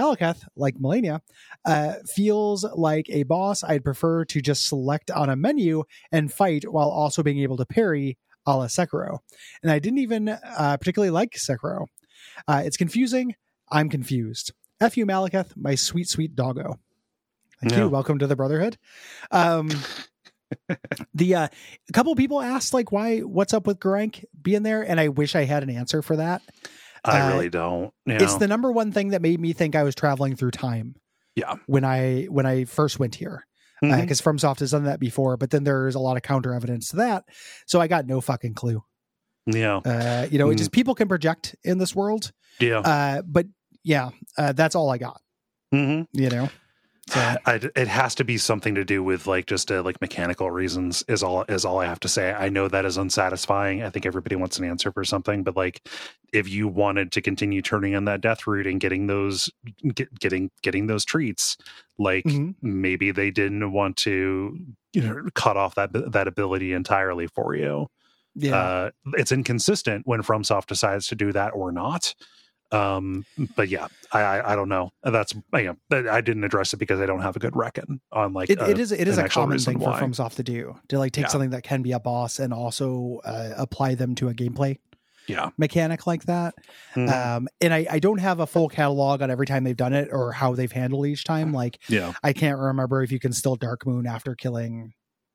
like 0.57 0.77
Malenia, 0.79 1.21
uh, 1.65 1.95
feels 2.07 2.65
like 2.75 3.09
a 3.11 3.23
boss 3.23 3.63
I'd 3.63 3.85
prefer 3.85 4.25
to 4.27 4.41
just 4.41 4.67
select 4.67 5.11
on 5.11 5.29
a 5.31 5.37
menu 5.37 5.85
and 6.11 6.33
fight 6.33 6.65
while 6.71 6.89
also 6.91 7.23
being 7.23 7.39
able 7.39 7.57
to 7.57 7.67
parry 7.67 8.19
a 8.47 8.57
la 8.57 8.67
Sekiro. 8.67 9.19
And 9.63 9.71
I 9.71 9.79
didn't 9.79 9.99
even 9.99 10.29
uh, 10.29 10.77
particularly 10.79 11.11
like 11.11 11.33
Sekiro. 11.33 11.87
Uh, 12.49 12.63
it's 12.65 12.77
confusing. 12.77 13.35
I'm 13.71 13.89
confused. 13.89 14.53
F 14.81 14.97
you, 14.97 15.07
my 15.07 15.75
sweet, 15.75 16.09
sweet 16.09 16.35
doggo. 16.35 16.79
Thank 17.61 17.73
Yeah. 17.73 17.81
you. 17.81 17.89
Welcome 17.91 18.19
to 18.19 18.27
the 18.27 18.37
Brotherhood. 18.37 18.79
Um, 19.31 19.69
the 21.15 21.35
uh, 21.35 21.49
a 21.89 21.93
couple 21.93 22.15
people 22.17 22.41
asked 22.41 22.73
like 22.75 22.93
why 22.93 23.21
what's 23.21 23.53
up 23.55 23.67
with 23.67 23.79
Gurranq 23.79 24.25
being 24.41 24.63
there, 24.63 24.83
and 24.83 24.99
I 25.01 25.09
wish 25.09 25.35
I 25.35 25.45
had 25.45 25.63
an 25.63 25.71
answer 25.71 26.03
for 26.03 26.17
that. 26.17 26.43
I 27.05 27.21
uh, 27.21 27.33
really 27.33 27.51
don't. 27.51 27.93
You 28.07 28.17
It's 28.17 28.37
the 28.37 28.49
number 28.49 28.71
one 28.71 28.93
thing 28.93 29.09
that 29.11 29.23
made 29.23 29.41
me 29.41 29.53
think 29.53 29.75
I 29.75 29.83
was 29.83 29.95
traveling 29.95 30.37
through 30.37 30.51
time. 30.53 30.97
Yeah. 31.37 31.55
When 31.67 31.85
I 31.85 32.25
when 32.25 32.47
I 32.47 32.65
first 32.65 32.99
went 32.99 33.15
here, 33.15 33.47
Mhm. 33.83 34.01
because 34.03 34.21
FromSoft 34.21 34.59
has 34.61 34.73
done 34.73 34.85
that 34.85 35.01
before, 35.01 35.37
but 35.37 35.51
then 35.51 35.65
there's 35.65 35.95
a 35.95 36.01
lot 36.01 36.17
of 36.17 36.23
counter 36.23 36.53
evidence 36.53 36.89
to 36.89 36.97
that. 36.97 37.25
So 37.67 37.81
I 37.81 37.87
got 37.89 38.07
no 38.07 38.21
fucking 38.21 38.55
clue. 38.55 38.83
yeah. 39.47 39.77
Uh, 39.79 40.27
you 40.31 40.39
know, 40.39 40.51
it 40.51 40.55
Mm. 40.55 40.59
just 40.59 40.73
people 40.73 40.95
can 40.95 41.09
project 41.09 41.57
in 41.65 41.79
this 41.79 41.95
world. 41.97 42.31
Yeah. 42.61 42.81
Uh, 42.81 43.23
but 43.23 43.47
yeah, 43.83 44.11
uh, 44.37 44.53
that's 44.53 44.75
all 44.75 44.91
I 44.91 44.99
got. 44.99 45.21
hmm 45.73 46.03
You 46.13 46.29
know, 46.29 46.49
I, 47.47 47.61
it 47.77 47.89
has 47.89 48.15
to 48.17 48.25
be 48.25 48.39
something 48.39 48.75
to 48.75 48.85
do 48.85 49.03
with 49.03 49.27
like 49.27 49.47
just 49.47 49.71
uh, 49.73 49.83
like 49.83 50.01
mechanical 50.01 50.51
reasons 50.51 51.03
is 51.09 51.23
all 51.23 51.45
is 51.49 51.65
all 51.65 51.79
I 51.79 51.87
have 51.87 52.01
to 52.01 52.09
say. 52.09 52.33
I 52.33 52.49
know 52.49 52.69
that 52.69 52.85
is 52.85 52.97
unsatisfying. 52.97 53.83
I 53.83 53.91
think 53.91 54.07
everybody 54.07 54.37
wants 54.37 54.59
an 54.59 54.65
answer 54.65 54.93
for 54.93 55.05
something, 55.05 55.43
but 55.43 55.57
like 55.57 55.87
if 56.33 56.49
you 56.49 56.69
wanted 56.69 57.13
to 57.13 57.21
continue 57.23 57.63
turning 57.63 57.95
on 57.97 58.05
that 58.05 58.21
death 58.21 58.47
route 58.47 58.67
and 58.67 58.81
getting 58.81 59.07
those 59.07 59.51
get, 59.95 60.17
getting 60.19 60.51
getting 60.63 60.87
those 60.87 61.05
treats, 61.05 61.57
like 61.99 62.25
Mhm. 62.25 62.55
maybe 62.63 63.11
they 63.11 63.31
didn't 63.31 63.73
want 63.73 63.97
to 63.99 64.59
you 64.93 65.03
know 65.03 65.23
cut 65.35 65.57
off 65.57 65.75
that 65.77 65.91
that 66.13 66.29
ability 66.29 66.73
entirely 66.73 67.27
for 67.27 67.55
you. 67.55 67.89
yeah, 68.37 68.57
Uh, 68.57 68.91
it's 69.15 69.33
inconsistent 69.33 70.07
when 70.07 70.23
FromSoft 70.23 70.67
decides 70.67 71.07
to 71.09 71.17
do 71.17 71.33
that 71.33 71.51
or 71.55 71.73
not. 71.73 72.15
Um, 72.73 73.25
but 73.57 73.69
yeah, 73.69 73.89
I, 74.13 74.21
I 74.21 74.53
I 74.53 74.55
don't 74.57 74.69
know. 74.69 74.91
That's 75.03 75.35
you 75.55 75.77
know, 75.91 76.11
I 76.11 76.21
didn't 76.21 76.45
address 76.45 76.73
it 76.73 76.77
because 76.79 77.01
I 77.01 77.07
don't 77.07 77.21
have 77.23 77.37
a 77.37 77.41
good 77.41 77.57
reckon 77.57 78.01
on 78.13 78.33
like 78.33 78.49
it, 78.51 78.61
uh, 78.61 78.67
it 78.67 78.79
is 78.79 78.93
it 78.93 79.09
is 79.09 79.19
a 79.19 79.29
common 79.29 79.59
thing 79.59 79.79
for 79.79 79.91
why. 79.91 80.01
FromSoft 80.01 80.35
to 80.37 80.43
do 80.43 80.77
to 80.89 80.99
like 80.99 81.13
take 81.13 81.25
Yeah. 81.25 81.29
something 81.29 81.51
that 81.51 81.63
can 81.65 81.83
be 81.83 81.93
a 81.93 82.01
boss 82.01 82.39
and 82.39 82.53
also 82.55 83.21
uh, 83.25 83.51
apply 83.57 83.95
them 83.97 84.15
to 84.17 84.29
a 84.29 84.35
gameplay 84.35 84.79
Yeah. 85.27 85.51
mechanic 85.59 86.07
like 86.07 86.25
that. 86.25 86.55
Mhm. 86.95 87.11
Um, 87.11 87.49
and 87.61 87.75
I, 87.75 87.87
I 87.91 87.99
don't 87.99 88.19
have 88.21 88.39
a 88.41 88.47
full 88.47 88.69
catalog 88.69 89.21
on 89.23 89.31
every 89.31 89.47
time 89.47 89.65
they've 89.65 89.77
done 89.77 89.93
it 89.93 90.09
or 90.13 90.31
how 90.33 90.55
they've 90.55 90.71
handled 90.73 91.07
each 91.07 91.25
time. 91.25 91.53
Like 91.53 91.79
yeah. 91.89 92.13
I 92.23 92.33
can't 92.33 92.59
remember 92.59 93.03
if 93.03 93.11
you 93.11 93.19
can 93.19 93.33
still 93.33 93.57
Dark 93.57 93.85
Moon 93.87 94.07
after 94.07 94.35
killing 94.35 94.93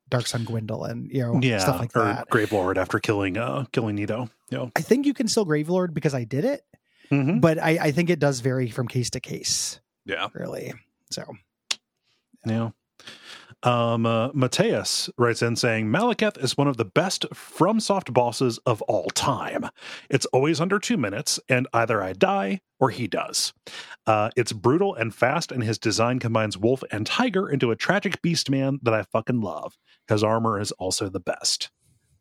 Dark 0.07 0.27
Sun 0.27 0.45
Gwyndolin, 0.45 1.07
you 1.09 1.21
know, 1.21 1.39
Yeah. 1.41 1.57
stuff 1.57 1.79
like 1.79 1.91
that. 1.93 1.99
or 1.99 2.03
that. 2.05 2.29
Grave 2.29 2.51
Lord 2.53 2.77
after 2.77 2.99
killing 2.99 3.37
uh 3.37 3.65
killing 3.73 3.95
Nito. 3.95 4.29
Yeah. 4.51 4.67
I 4.75 4.81
think 4.81 5.05
you 5.05 5.13
can 5.13 5.27
still 5.27 5.45
Gravelord 5.45 5.93
because 5.93 6.13
I 6.13 6.23
did 6.23 6.45
it, 6.45 6.61
Mhm. 7.11 7.41
but 7.41 7.57
I, 7.61 7.77
I 7.81 7.91
think 7.91 8.09
it 8.09 8.19
does 8.19 8.39
vary 8.39 8.69
from 8.69 8.87
case 8.87 9.09
to 9.11 9.19
case, 9.19 9.79
Yeah. 10.05 10.27
really. 10.33 10.73
So 11.11 11.23
Yeah. 12.45 12.69
Um, 13.63 14.05
uh, 14.05 14.29
Mateus 14.33 15.09
writes 15.17 15.41
in 15.41 15.55
saying 15.55 15.87
Maliketh 15.87 16.37
is 16.43 16.55
one 16.55 16.67
of 16.67 16.77
the 16.77 16.85
best 16.85 17.25
FromSoft 17.33 18.13
bosses 18.13 18.59
of 18.67 18.81
all 18.83 19.07
time. 19.15 19.67
It's 20.09 20.27
always 20.27 20.61
under 20.61 20.77
two 20.77 20.97
minutes, 20.97 21.39
and 21.49 21.67
either 21.73 22.03
I 22.03 22.13
die 22.13 22.61
or 22.79 22.91
he 22.91 23.07
does. 23.07 23.53
Uh, 24.05 24.29
it's 24.35 24.51
brutal 24.51 24.93
and 24.93 25.15
fast, 25.15 25.51
and 25.51 25.63
his 25.63 25.79
design 25.79 26.19
combines 26.19 26.57
wolf 26.57 26.83
and 26.91 27.07
tiger 27.07 27.49
into 27.49 27.71
a 27.71 27.75
tragic 27.75 28.21
beast 28.21 28.51
man 28.51 28.77
that 28.83 28.93
I 28.93 29.01
fucking 29.03 29.41
love. 29.41 29.77
His 30.07 30.23
armor 30.23 30.59
is 30.59 30.71
also 30.73 31.09
the 31.09 31.19
best. 31.19 31.71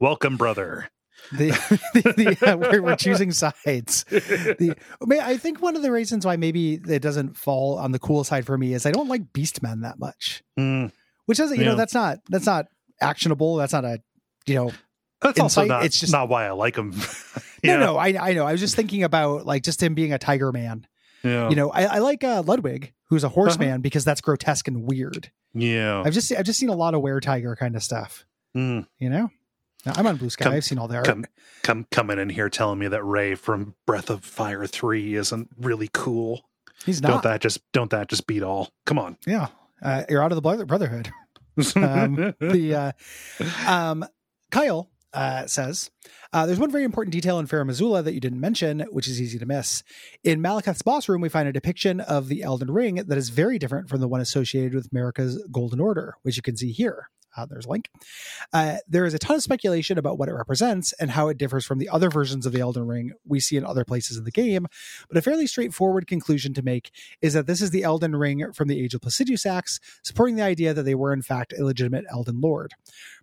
Welcome, 0.00 0.36
brother. 0.38 0.88
the, 1.32 1.48
the, 1.94 2.36
the 2.40 2.52
uh, 2.52 2.56
we're, 2.56 2.82
we're 2.82 2.96
choosing 2.96 3.32
sides. 3.32 4.04
The, 4.04 4.76
I, 5.00 5.04
mean, 5.06 5.20
I 5.20 5.36
think 5.36 5.62
one 5.62 5.74
of 5.76 5.82
the 5.82 5.90
reasons 5.92 6.26
why 6.26 6.36
maybe 6.36 6.74
it 6.74 7.00
doesn't 7.00 7.36
fall 7.36 7.78
on 7.78 7.92
the 7.92 7.98
cool 7.98 8.24
side 8.24 8.46
for 8.46 8.56
me 8.58 8.74
is 8.74 8.84
I 8.86 8.90
don't 8.92 9.08
like 9.08 9.32
Beastmen 9.32 9.82
that 9.82 9.98
much. 9.98 10.42
Mm, 10.58 10.92
Which 11.26 11.38
doesn't, 11.38 11.58
you 11.58 11.64
know, 11.64 11.76
that's 11.76 11.94
not 11.94 12.18
that's 12.28 12.46
not 12.46 12.66
actionable. 13.00 13.56
That's 13.56 13.72
not 13.72 13.84
a, 13.84 14.00
you 14.46 14.54
know, 14.54 14.72
that's 15.22 15.40
also 15.40 15.64
not, 15.64 15.84
it's 15.84 15.98
just- 15.98 16.12
not 16.12 16.28
why 16.28 16.46
I 16.46 16.50
like 16.50 16.76
him. 16.76 16.90
no, 17.64 17.72
Yeah. 17.72 17.76
no. 17.78 17.96
I 17.96 18.08
I 18.30 18.32
know. 18.34 18.46
I 18.46 18.52
was 18.52 18.60
just 18.60 18.76
thinking 18.76 19.02
about 19.02 19.46
like 19.46 19.62
just 19.62 19.82
him 19.82 19.94
being 19.94 20.12
a 20.12 20.18
tiger 20.18 20.52
man. 20.52 20.86
Yeah. 21.22 21.48
You 21.48 21.56
know, 21.56 21.70
I, 21.70 21.84
I 21.84 21.98
like 22.00 22.22
uh, 22.22 22.42
Ludwig, 22.46 22.92
who's 23.08 23.24
a 23.24 23.30
horseman, 23.30 23.80
because 23.80 24.04
that's 24.04 24.20
grotesque 24.20 24.68
and 24.68 24.84
weird. 24.86 25.30
yeah. 25.54 26.02
I've 26.04 26.12
just 26.12 26.30
I've 26.32 26.44
just 26.44 26.58
seen 26.60 26.68
a 26.68 26.74
lot 26.76 26.92
of 26.92 27.00
were 27.00 27.18
tiger 27.20 27.56
kind 27.56 27.76
of 27.76 27.82
stuff. 27.82 28.26
Mm. 28.54 28.86
You 28.98 29.08
know, 29.08 29.30
now, 29.86 29.92
I'm 29.96 30.06
on 30.06 30.16
Blue 30.16 30.30
Sky. 30.30 30.44
Come- 30.44 30.52
I've 30.54 30.64
seen 30.64 30.78
all 30.78 30.88
the 30.88 30.96
art. 30.96 31.06
come 31.06 31.24
come 31.62 31.86
coming 31.90 32.18
in 32.18 32.28
here 32.28 32.48
telling 32.48 32.78
me 32.78 32.88
that 32.88 33.02
Ray 33.04 33.34
from 33.34 33.74
Breath 33.86 34.10
of 34.10 34.24
Fire 34.24 34.66
3 34.66 35.14
isn't 35.14 35.48
really 35.58 35.88
cool. 35.92 36.42
He's 36.84 37.00
not. 37.00 37.08
Don't 37.10 37.22
that 37.24 37.40
just 37.40 37.60
don't 37.72 37.90
that 37.90 38.08
just 38.08 38.26
beat 38.26 38.42
all? 38.42 38.70
Come 38.86 38.98
on. 38.98 39.16
Yeah, 39.26 39.48
uh, 39.82 40.04
you're 40.08 40.22
out 40.22 40.32
of 40.32 40.36
the 40.36 40.42
brother- 40.42 40.66
brotherhood. 40.66 41.10
Um, 41.76 42.34
the 42.40 42.74
uh, 42.74 42.92
um, 43.70 44.04
Kyle 44.50 44.90
uh, 45.12 45.46
says 45.46 45.88
uh, 46.32 46.46
there's 46.46 46.58
one 46.58 46.72
very 46.72 46.82
important 46.82 47.12
detail 47.12 47.38
in 47.38 47.46
Farum 47.46 47.70
Azula 47.70 48.02
that 48.02 48.12
you 48.12 48.18
didn't 48.18 48.40
mention, 48.40 48.80
which 48.90 49.06
is 49.06 49.20
easy 49.20 49.38
to 49.38 49.46
miss. 49.46 49.84
In 50.24 50.42
Maliketh's 50.42 50.82
boss 50.82 51.08
room, 51.08 51.20
we 51.20 51.28
find 51.28 51.46
a 51.46 51.52
depiction 51.52 52.00
of 52.00 52.26
the 52.26 52.42
Elden 52.42 52.72
Ring 52.72 52.96
that 52.96 53.16
is 53.16 53.28
very 53.28 53.60
different 53.60 53.88
from 53.88 54.00
the 54.00 54.08
one 54.08 54.20
associated 54.20 54.74
with 54.74 54.90
Marika's 54.90 55.40
Golden 55.52 55.78
Order, 55.78 56.16
which 56.22 56.34
you 56.36 56.42
can 56.42 56.56
see 56.56 56.72
here. 56.72 57.08
Uh, 57.36 57.46
there's 57.46 57.66
a 57.66 57.70
link. 57.70 57.90
Uh, 58.52 58.76
there 58.88 59.04
is 59.04 59.14
a 59.14 59.18
ton 59.18 59.36
of 59.36 59.42
speculation 59.42 59.98
about 59.98 60.18
what 60.18 60.28
it 60.28 60.34
represents 60.34 60.92
and 60.94 61.10
how 61.10 61.28
it 61.28 61.38
differs 61.38 61.64
from 61.64 61.78
the 61.78 61.88
other 61.88 62.10
versions 62.10 62.46
of 62.46 62.52
the 62.52 62.60
Elden 62.60 62.86
Ring 62.86 63.12
we 63.26 63.40
see 63.40 63.56
in 63.56 63.64
other 63.64 63.84
places 63.84 64.16
in 64.16 64.24
the 64.24 64.30
game. 64.30 64.66
But 65.08 65.18
a 65.18 65.22
fairly 65.22 65.46
straightforward 65.46 66.06
conclusion 66.06 66.54
to 66.54 66.62
make 66.62 66.90
is 67.20 67.32
that 67.34 67.46
this 67.46 67.60
is 67.60 67.70
the 67.70 67.82
Elden 67.82 68.16
Ring 68.16 68.52
from 68.52 68.68
the 68.68 68.82
Age 68.82 68.94
of 68.94 69.00
Placidusax, 69.00 69.80
supporting 70.02 70.36
the 70.36 70.42
idea 70.42 70.74
that 70.74 70.82
they 70.84 70.94
were 70.94 71.12
in 71.12 71.22
fact 71.22 71.54
a 71.58 71.64
legitimate 71.64 72.04
Elden 72.10 72.40
Lord. 72.40 72.74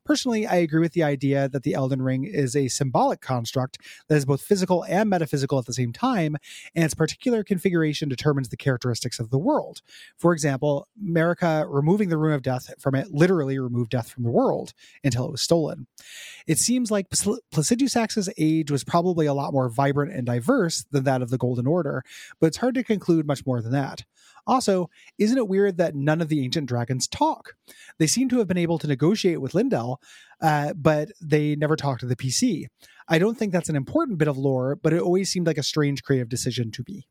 Personally, 0.03 0.47
I 0.47 0.55
agree 0.55 0.79
with 0.79 0.93
the 0.93 1.03
idea 1.03 1.47
that 1.49 1.63
the 1.63 1.75
Elden 1.75 2.01
Ring 2.01 2.23
is 2.23 2.55
a 2.55 2.67
symbolic 2.67 3.21
construct 3.21 3.77
that 4.07 4.15
is 4.15 4.25
both 4.25 4.41
physical 4.41 4.83
and 4.85 5.09
metaphysical 5.09 5.59
at 5.59 5.65
the 5.65 5.73
same 5.73 5.93
time, 5.93 6.37
and 6.75 6.83
its 6.83 6.95
particular 6.95 7.43
configuration 7.43 8.09
determines 8.09 8.49
the 8.49 8.57
characteristics 8.57 9.19
of 9.19 9.29
the 9.29 9.37
world. 9.37 9.81
For 10.17 10.33
example, 10.33 10.87
Marika 11.01 11.65
removing 11.69 12.09
the 12.09 12.17
Rune 12.17 12.33
of 12.33 12.41
Death 12.41 12.73
from 12.79 12.95
it 12.95 13.11
literally 13.11 13.59
removed 13.59 13.91
death 13.91 14.09
from 14.09 14.23
the 14.23 14.31
world 14.31 14.73
until 15.03 15.25
it 15.25 15.31
was 15.31 15.41
stolen. 15.41 15.87
It 16.47 16.57
seems 16.57 16.89
like 16.89 17.09
Pl- 17.09 17.39
Placidusax's 17.53 18.29
age 18.37 18.71
was 18.71 18.83
probably 18.83 19.27
a 19.27 19.33
lot 19.33 19.53
more 19.53 19.69
vibrant 19.69 20.13
and 20.13 20.25
diverse 20.25 20.85
than 20.91 21.03
that 21.03 21.21
of 21.21 21.29
the 21.29 21.37
Golden 21.37 21.67
Order, 21.67 22.03
but 22.39 22.47
it's 22.47 22.57
hard 22.57 22.75
to 22.75 22.83
conclude 22.83 23.27
much 23.27 23.45
more 23.45 23.61
than 23.61 23.71
that. 23.71 24.03
Also, 24.47 24.89
isn't 25.17 25.37
it 25.37 25.47
weird 25.47 25.77
that 25.77 25.95
none 25.95 26.21
of 26.21 26.29
the 26.29 26.43
ancient 26.43 26.67
dragons 26.67 27.07
talk? 27.07 27.53
They 27.99 28.07
seem 28.07 28.29
to 28.29 28.39
have 28.39 28.47
been 28.47 28.57
able 28.57 28.77
to 28.79 28.87
negotiate 28.87 29.41
with 29.41 29.53
Leyndell, 29.53 29.97
uh, 30.41 30.73
but 30.75 31.09
they 31.21 31.55
never 31.55 31.75
talk 31.75 31.99
to 31.99 32.05
the 32.05 32.15
PC. 32.15 32.65
I 33.07 33.19
don't 33.19 33.37
think 33.37 33.51
that's 33.51 33.69
an 33.69 33.75
important 33.75 34.17
bit 34.17 34.27
of 34.27 34.37
lore, 34.37 34.75
but 34.75 34.93
it 34.93 35.01
always 35.01 35.29
seemed 35.31 35.47
like 35.47 35.57
a 35.57 35.63
strange 35.63 36.01
creative 36.03 36.29
decision 36.29 36.71
to 36.71 36.83
be. 36.83 37.07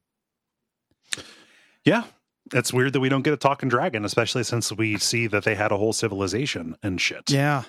Yeah. 1.84 2.04
It's 2.52 2.72
weird 2.72 2.94
that 2.94 3.00
we 3.00 3.08
don't 3.08 3.22
get 3.22 3.32
a 3.32 3.36
talking 3.36 3.68
dragon, 3.68 4.04
especially 4.04 4.42
since 4.42 4.72
we 4.72 4.98
see 4.98 5.26
that 5.28 5.44
they 5.44 5.54
had 5.54 5.70
a 5.72 5.76
whole 5.76 5.92
civilization 5.92 6.74
and 6.82 7.00
shit. 7.00 7.30
Yeah. 7.30 7.62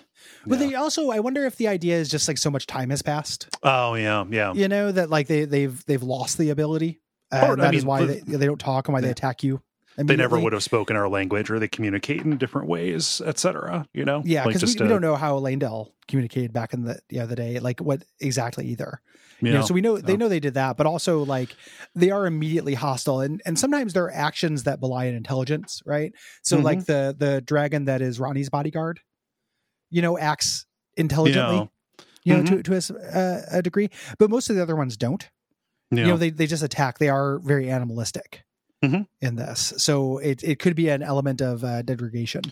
But 0.46 0.60
Yeah. 0.60 0.68
they 0.68 0.76
also, 0.76 1.12
I 1.12 1.20
wonder 1.20 1.46
if 1.46 1.58
the 1.58 1.68
idea 1.68 1.98
is 1.98 2.10
just 2.10 2.28
like 2.28 2.38
so 2.38 2.50
much 2.50 2.66
time 2.68 2.90
has 2.90 3.02
passed, 3.02 3.48
Oh 3.62 3.94
yeah, 3.96 4.26
yeah. 4.30 4.54
you 4.54 4.68
know, 4.68 4.92
that 4.92 5.10
like 5.10 5.28
they 5.28 5.46
they've 5.46 5.86
they've 5.86 6.02
lost 6.02 6.38
the 6.38 6.50
ability. 6.50 7.00
Uh, 7.32 7.46
Or, 7.48 7.54
and 7.54 7.62
I 7.62 7.66
that 7.66 7.76
is 7.76 7.84
mean, 7.84 7.88
why 7.88 8.06
the- 8.06 8.22
they, 8.26 8.38
they 8.38 8.46
don't 8.46 8.60
talk 8.60 8.88
and 8.88 8.94
why 8.94 9.02
they 9.02 9.10
attack 9.10 9.44
you. 9.44 9.62
They 9.98 10.16
never 10.16 10.40
would 10.40 10.54
have 10.54 10.64
spoken 10.64 10.96
our 10.96 11.08
language, 11.10 11.52
or 11.52 11.60
they 11.60 11.68
communicate 11.68 12.22
in 12.22 12.38
different 12.38 12.68
ways, 12.68 13.22
etc. 13.24 13.88
You 13.94 14.06
know, 14.06 14.22
Yeah, 14.26 14.46
because 14.48 14.62
just 14.62 14.80
we, 14.80 14.86
we 14.86 14.90
don't 14.90 15.02
know 15.02 15.16
how 15.16 15.38
Leyndell 15.40 15.92
communicated 16.08 16.54
back 16.54 16.74
in 16.74 16.84
the 16.84 17.00
the 17.10 17.20
other 17.20 17.36
day, 17.36 17.60
like 17.60 17.80
what 17.82 18.04
exactly 18.20 18.66
either. 18.68 19.02
You 19.42 19.48
you 19.48 19.54
know, 19.54 19.60
know, 19.60 19.66
so 19.66 19.74
we 19.74 19.82
know 19.82 19.98
they 19.98 20.18
know 20.18 20.30
they 20.30 20.40
did 20.40 20.54
that, 20.56 20.78
but 20.78 20.86
also 20.88 21.24
like 21.26 21.56
they 21.94 22.10
are 22.10 22.26
immediately 22.26 22.74
hostile, 22.74 23.20
and 23.20 23.42
and 23.46 23.60
sometimes 23.60 23.94
there 23.94 24.06
are 24.06 24.12
actions 24.12 24.64
that 24.64 24.80
belie 24.80 25.06
an 25.06 25.14
intelligence, 25.16 25.82
right? 25.86 26.14
So 26.42 26.60
Mhm. 26.60 26.64
like 26.64 26.86
the 26.86 27.14
the 27.18 27.42
dragon 27.42 27.86
that 27.86 28.02
is 28.02 28.18
Ranni's 28.20 28.50
bodyguard, 28.50 29.02
you 29.90 30.02
know, 30.02 30.18
acts 30.18 30.66
intelligently, 30.96 31.70
you 32.24 32.34
know, 32.36 32.44
Mm-hmm. 32.44 32.62
to 32.62 32.80
to 32.80 32.96
a 32.96 33.20
uh, 33.20 33.42
a 33.52 33.62
degree, 33.62 33.90
but 34.18 34.30
most 34.30 34.50
of 34.50 34.56
the 34.56 34.62
other 34.64 34.76
ones 34.76 34.96
don't. 34.98 35.30
You 35.92 35.98
You 35.98 36.08
know, 36.08 36.18
they 36.18 36.30
they 36.30 36.48
just 36.48 36.64
attack. 36.64 36.98
They 37.00 37.10
are 37.10 37.38
very 37.40 37.70
animalistic 37.70 38.44
Mhm. 38.84 39.08
in 39.20 39.36
this, 39.36 39.74
so 39.78 40.18
it 40.20 40.42
it 40.44 40.58
could 40.60 40.76
be 40.76 40.88
an 40.90 41.04
element 41.04 41.42
of 41.42 41.64
uh, 41.64 41.82
degradation. 41.82 42.44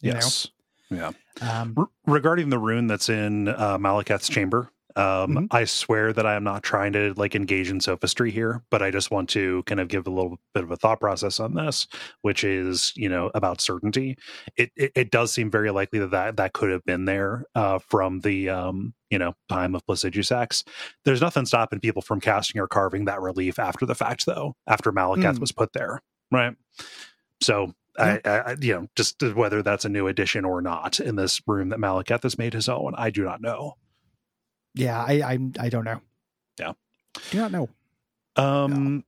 Yes. 0.00 0.48
know, 0.90 1.10
um, 1.40 1.74
R- 1.76 1.88
regarding 2.06 2.50
the 2.50 2.58
rune 2.58 2.86
that's 2.86 3.08
in 3.08 3.48
uh, 3.48 3.76
Maliketh's 3.78 4.28
chamber, 4.28 4.70
um, 4.96 5.34
Mhm. 5.34 5.46
I 5.50 5.64
swear 5.64 6.12
that 6.12 6.24
I 6.26 6.34
am 6.34 6.44
not 6.44 6.62
trying 6.62 6.92
to 6.94 7.12
like 7.16 7.34
engage 7.34 7.70
in 7.70 7.80
sophistry 7.80 8.30
here, 8.30 8.62
but 8.70 8.82
I 8.82 8.90
just 8.90 9.10
want 9.10 9.28
to 9.30 9.62
kind 9.64 9.80
of 9.80 9.88
give 9.88 10.06
a 10.06 10.10
little 10.10 10.38
bit 10.54 10.64
of 10.64 10.70
a 10.70 10.76
thought 10.76 11.00
process 11.00 11.38
on 11.38 11.54
this, 11.54 11.86
which 12.22 12.42
is 12.44 12.92
you 12.96 13.08
know 13.08 13.30
about 13.34 13.60
certainty. 13.60 14.16
It 14.56 14.70
it, 14.76 14.92
it 14.94 15.10
does 15.10 15.32
seem 15.32 15.50
very 15.50 15.70
likely 15.70 15.98
that, 16.00 16.10
that 16.12 16.36
that 16.38 16.52
could 16.54 16.70
have 16.70 16.84
been 16.84 17.04
there 17.04 17.44
uh, 17.54 17.78
from 17.78 18.20
the 18.20 18.48
um, 18.48 18.94
you 19.10 19.18
know 19.18 19.34
time 19.48 19.74
of 19.74 19.84
Placidusax. 19.86 20.64
There's 21.04 21.20
nothing 21.20 21.46
stopping 21.46 21.80
people 21.80 22.02
from 22.02 22.20
casting 22.20 22.60
or 22.60 22.66
carving 22.66 23.04
that 23.04 23.20
relief 23.20 23.58
after 23.58 23.86
the 23.86 23.94
fact, 23.94 24.26
though. 24.26 24.54
After 24.66 24.92
Maliketh 24.92 25.36
Mm. 25.36 25.40
was 25.40 25.52
put 25.52 25.72
there, 25.74 26.00
right? 26.32 26.54
So 27.42 27.72
I, 27.98 28.20
I, 28.24 28.30
I- 28.52 28.56
you 28.60 28.74
know, 28.74 28.86
just 28.96 29.22
whether 29.34 29.62
that's 29.62 29.84
a 29.84 29.88
new 29.88 30.06
addition 30.06 30.44
or 30.44 30.60
not 30.62 31.00
in 31.00 31.16
this 31.16 31.40
room 31.46 31.68
that 31.70 31.78
Maliketh 31.78 32.22
has 32.22 32.38
made 32.38 32.54
his 32.54 32.68
own, 32.68 32.94
I 32.96 33.10
do 33.10 33.24
not 33.24 33.40
know. 33.40 33.74
Yeah, 34.76 35.02
I 35.02 35.22
I 35.22 35.38
I 35.58 35.68
don't 35.68 35.84
know. 35.84 36.00
Yeah. 36.58 36.72
do 37.30 37.38
not 37.38 37.50
know. 37.50 37.68
Um, 38.36 39.04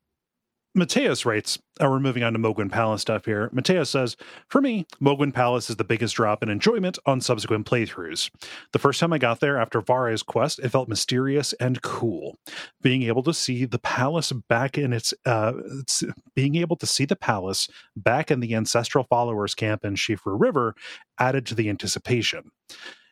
Mateus 0.74 1.26
writes, 1.26 1.58
uh, 1.82 1.88
we're 1.88 1.98
moving 1.98 2.22
on 2.22 2.32
to 2.32 2.38
Mohgwyn 2.38 2.70
Palace 2.70 3.02
stuff 3.02 3.24
here. 3.24 3.50
Mateus 3.52 3.90
says, 3.90 4.16
For 4.48 4.60
me, 4.60 4.86
Mohgwyn 5.02 5.34
Palace 5.34 5.68
is 5.68 5.76
the 5.76 5.84
biggest 5.84 6.14
drop 6.14 6.42
in 6.42 6.48
enjoyment 6.48 6.98
on 7.04 7.20
subsequent 7.20 7.66
playthroughs. 7.66 8.30
The 8.72 8.78
first 8.78 9.00
time 9.00 9.12
I 9.12 9.18
got 9.18 9.40
there 9.40 9.58
after 9.58 9.82
Varré's 9.82 10.22
quest, 10.22 10.58
it 10.60 10.68
felt 10.68 10.88
mysterious 10.88 11.52
and 11.54 11.82
cool. 11.82 12.36
Being 12.80 13.02
able 13.02 13.22
to 13.24 13.34
see 13.34 13.64
the 13.64 13.80
palace 13.80 14.32
back 14.32 14.78
in 14.78 14.92
its, 14.92 15.12
uh, 15.26 15.52
its 15.80 16.04
being 16.34 16.54
able 16.54 16.76
to 16.76 16.86
see 16.86 17.04
the 17.04 17.16
palace 17.16 17.68
back 17.96 18.30
in 18.30 18.40
the 18.40 18.54
ancestral 18.54 19.04
followers 19.04 19.54
camp 19.54 19.84
in 19.84 19.94
Siofra 19.94 20.38
River 20.38 20.74
added 21.18 21.44
to 21.46 21.54
the 21.54 21.68
anticipation. 21.68 22.52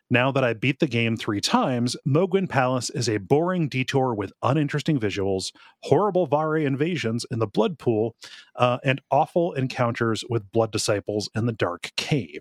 Now 0.09 0.31
that 0.31 0.43
I 0.43 0.53
beat 0.53 0.79
the 0.79 0.87
game 0.87 1.17
three 1.17 1.41
times, 1.41 1.97
Mohgwyn 2.07 2.47
Palace 2.47 2.89
is 2.89 3.09
a 3.09 3.17
boring 3.17 3.67
detour 3.67 4.13
with 4.13 4.31
uninteresting 4.41 4.99
visuals, 5.01 5.51
horrible 5.83 6.29
Varré 6.29 6.65
invasions 6.65 7.25
in 7.29 7.39
the 7.39 7.47
Blood 7.47 7.77
Pool, 7.77 8.15
uh, 8.55 8.77
and 8.85 9.01
awful 9.11 9.51
encounters 9.53 10.23
with 10.29 10.49
Blood 10.53 10.71
Disciples 10.71 11.29
in 11.35 11.45
the 11.45 11.51
Dark 11.51 11.91
Cave. 11.97 12.39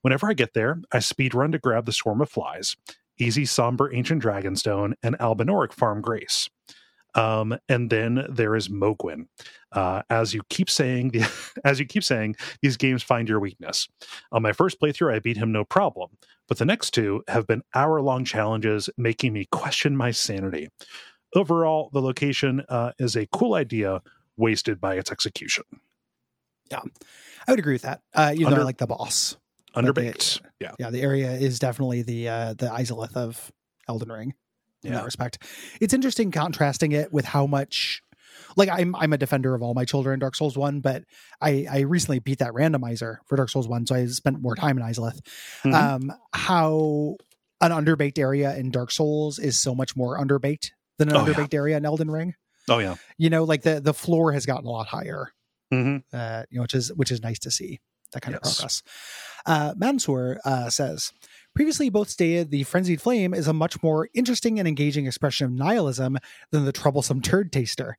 Whenever 0.00 0.30
I 0.30 0.32
get 0.32 0.54
there, 0.54 0.80
I 0.90 0.98
speedrun 0.98 1.52
to 1.52 1.58
grab 1.58 1.84
the 1.84 1.92
Swarm 1.92 2.22
of 2.22 2.30
Flies, 2.30 2.76
Easy 3.18 3.44
Somber 3.44 3.94
Ancient 3.94 4.22
Dragonstone, 4.22 4.94
and 5.02 5.18
Albinauric 5.18 5.74
Farm 5.74 6.00
Grace. 6.00 6.48
Um, 7.14 7.56
and 7.68 7.90
then 7.90 8.26
there 8.28 8.56
is 8.56 8.68
Mohgwyn. 8.68 9.26
Uh, 9.72 10.02
as 10.10 10.34
you 10.34 10.42
keep 10.48 10.70
saying, 10.70 11.10
the, 11.10 11.30
as 11.64 11.78
you 11.78 11.86
keep 11.86 12.04
saying, 12.04 12.36
these 12.60 12.76
games 12.76 13.02
find 13.02 13.28
your 13.28 13.40
weakness. 13.40 13.88
On 14.32 14.42
my 14.42 14.52
first 14.52 14.80
playthrough, 14.80 15.14
I 15.14 15.18
beat 15.18 15.36
him 15.36 15.52
no 15.52 15.64
problem, 15.64 16.10
but 16.48 16.58
the 16.58 16.64
next 16.64 16.92
two 16.92 17.22
have 17.28 17.46
been 17.46 17.62
hour-long 17.74 18.24
challenges, 18.24 18.88
making 18.96 19.32
me 19.32 19.46
question 19.50 19.96
my 19.96 20.10
sanity. 20.10 20.68
Overall, 21.34 21.90
the 21.92 22.02
location 22.02 22.62
uh, 22.68 22.92
is 22.98 23.16
a 23.16 23.26
cool 23.32 23.54
idea, 23.54 24.02
wasted 24.36 24.80
by 24.80 24.96
its 24.96 25.10
execution. 25.10 25.64
Yeah, 26.70 26.80
I 27.46 27.52
would 27.52 27.58
agree 27.58 27.74
with 27.74 27.82
that. 27.82 28.00
Uh, 28.14 28.32
you 28.34 28.48
know, 28.48 28.56
I 28.56 28.62
like 28.62 28.78
the 28.78 28.86
boss. 28.86 29.36
Underbaked, 29.74 30.42
yeah, 30.60 30.72
Yeah, 30.78 30.90
the 30.90 31.00
area 31.00 31.32
is 31.32 31.58
definitely 31.58 32.02
the 32.02 32.28
uh, 32.28 32.54
the 32.54 32.66
Izalith 32.66 33.16
of 33.16 33.50
Elden 33.88 34.12
Ring 34.12 34.34
in 34.84 34.90
Yeah. 34.92 34.98
that 34.98 35.04
respect. 35.04 35.42
It's 35.80 35.94
interesting 35.94 36.30
contrasting 36.30 36.92
it 36.92 37.12
with 37.12 37.24
how 37.24 37.46
much. 37.46 38.02
Like 38.56 38.68
I'm, 38.70 38.94
I'm 38.96 39.12
a 39.12 39.18
defender 39.18 39.54
of 39.54 39.62
all 39.62 39.72
my 39.74 39.84
children 39.84 40.14
in 40.14 40.18
Dark 40.20 40.34
Souls 40.34 40.56
One, 40.58 40.80
but 40.80 41.04
I, 41.40 41.66
I 41.70 41.80
recently 41.80 42.18
beat 42.18 42.38
that 42.38 42.52
randomizer 42.52 43.18
for 43.26 43.36
Dark 43.36 43.48
Souls 43.50 43.68
One, 43.68 43.86
so 43.86 43.94
I 43.94 44.06
spent 44.06 44.40
more 44.40 44.54
time 44.56 44.78
in 44.78 44.84
Izalith. 44.84 45.20
Mhm. 45.64 45.74
Um, 45.74 46.12
how 46.32 47.16
an 47.60 47.70
underbaked 47.70 48.18
area 48.18 48.54
in 48.56 48.70
Dark 48.70 48.90
Souls 48.90 49.38
is 49.38 49.60
so 49.60 49.74
much 49.74 49.96
more 49.96 50.18
underbaked 50.18 50.70
than 50.98 51.08
an 51.08 51.16
Oh, 51.16 51.26
yeah. 51.26 51.32
underbaked 51.34 51.54
area 51.54 51.76
in 51.76 51.84
Elden 51.86 52.10
Ring. 52.10 52.34
oh 52.68 52.78
yeah, 52.78 52.96
You 53.18 53.30
know, 53.30 53.44
like 53.44 53.62
the 53.62 53.80
the 53.80 53.94
floor 53.94 54.32
has 54.32 54.44
gotten 54.46 54.66
a 54.66 54.70
lot 54.70 54.86
higher 54.88 55.32
hmm 55.70 55.98
uh, 56.12 56.42
you 56.50 56.56
know, 56.58 56.62
which 56.62 56.74
is 56.74 56.92
which 56.94 57.10
is 57.10 57.22
nice 57.22 57.38
to 57.40 57.50
see 57.50 57.80
that 58.12 58.20
kind 58.22 58.34
of 58.34 58.42
progress. 58.42 58.82
Uh, 59.46 59.72
Mansour 59.76 60.40
uh, 60.44 60.68
says, 60.68 61.12
previously 61.54 61.90
both 61.90 62.08
stated 62.08 62.50
the 62.50 62.62
frenzied 62.64 63.00
flame 63.00 63.34
is 63.34 63.48
a 63.48 63.52
much 63.52 63.82
more 63.82 64.08
interesting 64.14 64.58
and 64.58 64.66
engaging 64.66 65.06
expression 65.06 65.46
of 65.46 65.52
nihilism 65.52 66.18
than 66.50 66.64
the 66.64 66.72
troublesome 66.72 67.20
turd 67.20 67.52
taster. 67.52 67.96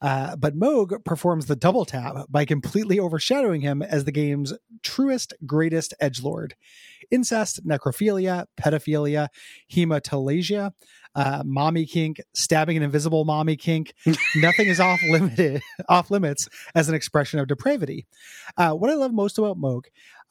Uh, 0.00 0.36
but 0.36 0.58
Mohg 0.58 1.04
performs 1.04 1.46
the 1.46 1.56
double 1.56 1.84
tap 1.84 2.26
by 2.28 2.44
completely 2.44 2.98
overshadowing 2.98 3.60
him 3.60 3.82
as 3.82 4.04
the 4.04 4.12
game's 4.12 4.52
truest, 4.82 5.34
greatest 5.46 5.94
edge 6.00 6.22
lord. 6.22 6.54
Incest, 7.10 7.66
necrophilia, 7.66 8.46
pedophilia, 8.56 9.28
hematologia, 9.70 10.72
uh, 11.14 11.42
mommy 11.44 11.86
kink, 11.86 12.20
stabbing 12.34 12.76
an 12.76 12.82
invisible 12.82 13.24
mommy 13.24 13.56
kink. 13.56 13.94
Nothing 14.36 14.66
is 14.66 14.80
off 14.80 15.00
limited, 15.10 15.62
off 15.88 16.10
limits 16.10 16.48
as 16.74 16.88
an 16.88 16.94
expression 16.94 17.38
of 17.38 17.46
depravity. 17.46 18.06
Uh, 18.56 18.72
what 18.72 18.90
I 18.90 18.94
love 18.94 19.12
most 19.12 19.38
about 19.38 19.58
Mohg 19.58 19.84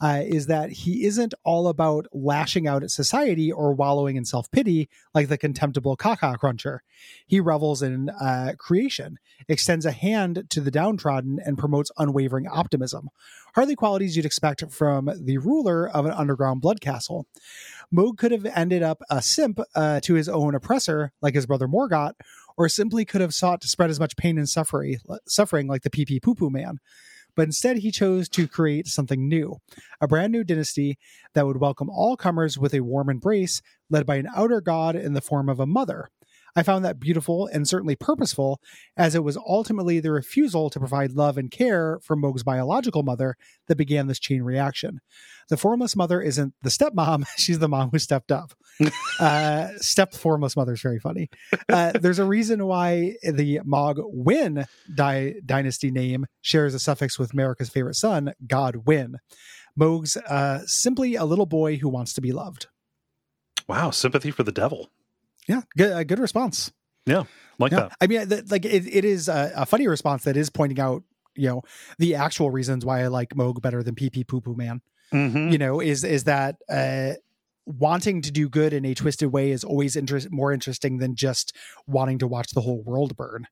uh, 0.04 0.22
is 0.22 0.48
that 0.48 0.70
he 0.70 1.06
isn't 1.06 1.34
all 1.46 1.70
about 1.70 2.06
lashing 2.12 2.68
out 2.68 2.84
at 2.84 2.92
society 2.92 3.50
or 3.50 3.74
wallowing 3.74 4.18
in 4.18 4.26
self 4.26 4.52
pity 4.52 4.90
like 5.14 5.30
the 5.30 5.38
contemptible 5.38 5.96
Kaka 5.96 6.36
Cruncher. 6.38 6.84
He 7.26 7.40
revels 7.40 7.82
in 7.82 8.10
uh, 8.10 8.54
creation, 8.58 9.18
extends 9.48 9.86
a 9.86 9.94
hand 9.94 10.44
to 10.50 10.60
the 10.60 10.72
downtrodden, 10.72 11.40
and 11.46 11.58
promotes 11.58 11.90
unwavering 11.98 12.48
optimism. 12.50 13.08
Hardly 13.56 13.78
qualities 13.78 14.18
you'd 14.18 14.26
expect 14.26 14.70
from 14.72 15.10
the 15.16 15.38
ruler 15.38 15.90
of 15.90 16.06
an 16.06 16.12
underground 16.12 16.60
blood 16.60 16.82
castle. 16.82 17.26
Mohg 17.94 18.18
could 18.18 18.34
have 18.34 18.46
ended 18.46 18.84
up 18.84 19.02
a 19.10 19.22
simp 19.22 19.62
uh, 19.74 20.02
to 20.02 20.16
his 20.16 20.28
own 20.28 20.54
oppressor, 20.54 21.14
like 21.22 21.34
his 21.34 21.46
brother 21.46 21.70
Morgott, 21.70 22.16
or 22.58 22.68
simply 22.68 23.06
could 23.06 23.22
have 23.22 23.34
sought 23.34 23.62
to 23.62 23.70
spread 23.70 23.90
as 23.90 24.02
much 24.02 24.18
pain 24.18 24.38
and 24.38 24.50
suffering, 24.50 24.98
suffering 25.30 25.68
like 25.68 25.84
the 25.84 25.90
pee 25.90 26.04
pee 26.04 26.20
poo 26.20 26.36
poo 26.36 26.50
man. 26.50 26.80
But 27.36 27.44
instead, 27.44 27.78
he 27.78 27.92
chose 27.92 28.30
to 28.30 28.48
create 28.48 28.88
something 28.88 29.28
new, 29.28 29.58
a 30.00 30.08
brand 30.08 30.32
new 30.32 30.44
dynasty 30.44 30.98
that 31.34 31.46
would 31.46 31.58
welcome 31.58 31.90
all 31.90 32.16
comers 32.16 32.58
with 32.58 32.74
a 32.74 32.82
warm 32.82 33.10
embrace, 33.10 33.62
led 33.90 34.06
by 34.06 34.18
an 34.18 34.28
outer 34.36 34.62
god 34.62 34.96
in 34.96 35.14
the 35.14 35.22
form 35.22 35.50
of 35.50 35.60
a 35.60 35.66
mother. 35.66 36.10
I 36.56 36.64
found 36.64 36.86
that 36.86 37.00
beautiful 37.00 37.48
and 37.48 37.68
certainly 37.68 37.96
purposeful, 37.96 38.62
as 38.96 39.16
it 39.16 39.24
was 39.24 39.38
ultimately 39.38 40.00
the 40.00 40.12
refusal 40.12 40.70
to 40.70 40.80
provide 40.80 41.14
love 41.14 41.38
and 41.38 41.50
care 41.50 42.00
for 42.04 42.16
Mohg's 42.16 42.44
biological 42.44 43.04
mother 43.04 43.36
that 43.68 43.76
began 43.76 44.08
this 44.08 44.20
chain 44.20 44.44
reaction. 44.44 45.00
The 45.50 45.58
formless 45.58 45.96
mother 45.96 46.22
isn't 46.22 46.54
the 46.62 46.70
stepmom, 46.70 47.26
she's 47.38 47.60
the 47.60 47.68
mom 47.68 47.90
who 47.92 48.00
stepped 48.00 48.32
up. 48.32 48.54
uh, 49.20 49.70
step 49.78 50.14
formless 50.14 50.56
mother 50.56 50.74
is 50.74 50.82
very 50.82 51.00
funny. 51.00 51.30
Uh, 51.70 51.92
there's 51.94 52.20
a 52.20 52.26
reason 52.26 52.66
why 52.66 53.16
the 53.24 53.60
Mohgwyn 53.66 54.66
di- 54.94 55.36
dynasty 55.46 55.92
name 55.92 56.26
shares 56.42 56.74
a 56.74 56.80
suffix 56.80 57.18
with 57.18 57.34
Marika's 57.34 57.70
favorite 57.70 57.96
son, 57.96 58.34
Godwyn. 58.46 59.16
Mohg's 59.80 60.18
uh, 60.18 60.62
simply 60.66 61.16
a 61.16 61.26
little 61.26 61.48
boy 61.48 61.78
who 61.78 61.90
wants 61.90 62.14
to 62.14 62.22
be 62.22 62.32
loved. 62.32 62.68
Wow, 63.68 63.92
sympathy 63.92 64.30
for 64.30 64.44
the 64.44 64.52
devil. 64.52 64.92
Yeah, 65.48 65.62
good, 65.78 65.96
a 65.96 66.06
good 66.06 66.20
response. 66.20 66.72
Yeah, 67.06 67.24
like 67.60 67.72
yeah. 67.72 67.80
that. 67.82 67.98
I 68.02 68.08
mean, 68.08 68.30
th- 68.30 68.50
like 68.50 68.66
it, 68.66 68.86
it 68.88 69.04
is 69.06 69.28
a, 69.28 69.52
a 69.56 69.66
funny 69.66 69.88
response 69.88 70.24
that 70.24 70.38
is 70.38 70.50
pointing 70.50 70.80
out, 70.80 71.04
you 71.36 71.50
know, 71.50 71.62
the 71.98 72.16
actual 72.16 72.50
reasons 72.52 72.86
why 72.86 73.02
I 73.04 73.08
like 73.08 73.30
Mohg 73.30 73.62
better 73.62 73.84
than 73.84 73.96
PP 73.96 74.28
Poo 74.28 74.40
Poo 74.42 74.56
Man. 74.56 74.82
Mhm. 75.12 75.52
You 75.52 75.58
know, 75.58 75.80
is 75.82 76.04
is 76.06 76.24
that 76.24 76.56
uh, 76.70 77.14
wanting 77.66 78.22
to 78.22 78.32
do 78.32 78.48
good 78.50 78.74
in 78.74 78.86
a 78.86 78.94
twisted 78.94 79.32
way 79.32 79.52
is 79.52 79.64
always 79.64 79.96
interest 79.96 80.32
more 80.32 80.52
interesting 80.54 80.98
than 81.00 81.16
just 81.16 81.56
wanting 81.88 82.20
to 82.20 82.28
watch 82.28 82.52
the 82.52 82.62
whole 82.62 82.82
world 82.82 83.16
burn. 83.18 83.48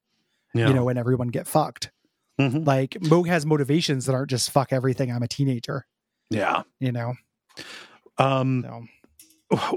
Yeah. 0.54 0.68
You 0.70 0.74
know, 0.74 0.90
and 0.90 0.98
everyone 0.98 1.28
get 1.28 1.48
fucked. 1.48 1.92
Mhm. 2.40 2.66
Like 2.66 2.92
Mohg 3.02 3.28
has 3.28 3.46
motivations 3.46 4.06
that 4.06 4.14
aren't 4.16 4.30
just 4.30 4.50
fuck 4.52 4.72
everything. 4.74 5.12
I'm 5.12 5.24
a 5.24 5.28
teenager. 5.28 5.86
yeah. 6.30 6.64
You 6.80 6.92
know, 6.94 7.14
Um, 8.18 8.64
so 8.64 8.86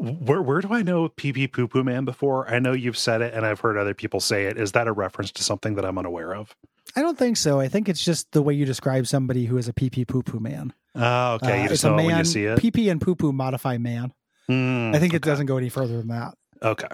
where 0.01 0.41
where 0.41 0.61
do 0.61 0.73
I 0.73 0.83
know 0.83 1.09
pee 1.09 1.33
pee 1.33 1.49
poo 1.49 1.67
poo 1.67 1.83
man 1.83 2.05
before? 2.05 2.49
I 2.49 2.59
know 2.59 2.73
you've 2.73 2.99
said 2.99 3.23
it, 3.23 3.35
and 3.35 3.45
I've 3.45 3.61
heard 3.61 3.77
other 3.77 3.95
people 3.95 4.21
say 4.21 4.47
it. 4.47 4.57
Is 4.57 4.73
that 4.73 4.87
a 4.87 4.93
reference 4.93 5.33
to 5.33 5.43
something 5.43 5.75
that 5.75 5.85
I'm 5.85 5.99
unaware 5.99 6.35
of? 6.35 6.55
I 6.97 7.03
don't 7.03 7.19
think 7.19 7.37
so. 7.37 7.59
I 7.61 7.69
think 7.69 7.89
it's 7.89 8.05
just 8.05 8.31
the 8.33 8.43
way 8.43 8.55
you 8.55 8.65
describe 8.65 9.07
somebody 9.07 9.47
who 9.47 9.57
is 9.57 9.67
a 9.67 9.73
pee 9.73 9.91
pee 9.91 10.05
poo 10.05 10.23
poo 10.23 10.39
man. 10.39 10.73
Oh, 10.95 11.35
okay. 11.35 11.61
Uh, 11.61 11.63
you 11.63 11.69
just 11.69 11.73
it's 11.73 11.85
a 11.85 11.91
know 11.91 11.97
man. 11.97 12.07
when 12.07 12.19
you 12.19 12.25
see 12.25 12.45
it. 12.45 12.59
Pee 12.59 12.71
pee 12.71 12.89
and 12.89 13.01
poo 13.01 13.17
poo 13.17 13.33
modify 13.33 13.79
man. 13.79 14.13
Mm, 14.49 14.95
I 14.95 14.99
think 14.99 15.13
it 15.13 15.23
okay. 15.25 15.31
doesn't 15.31 15.47
go 15.47 15.57
any 15.57 15.71
further 15.71 15.97
than 15.97 16.09
that. 16.09 16.35
Okay, 16.63 16.89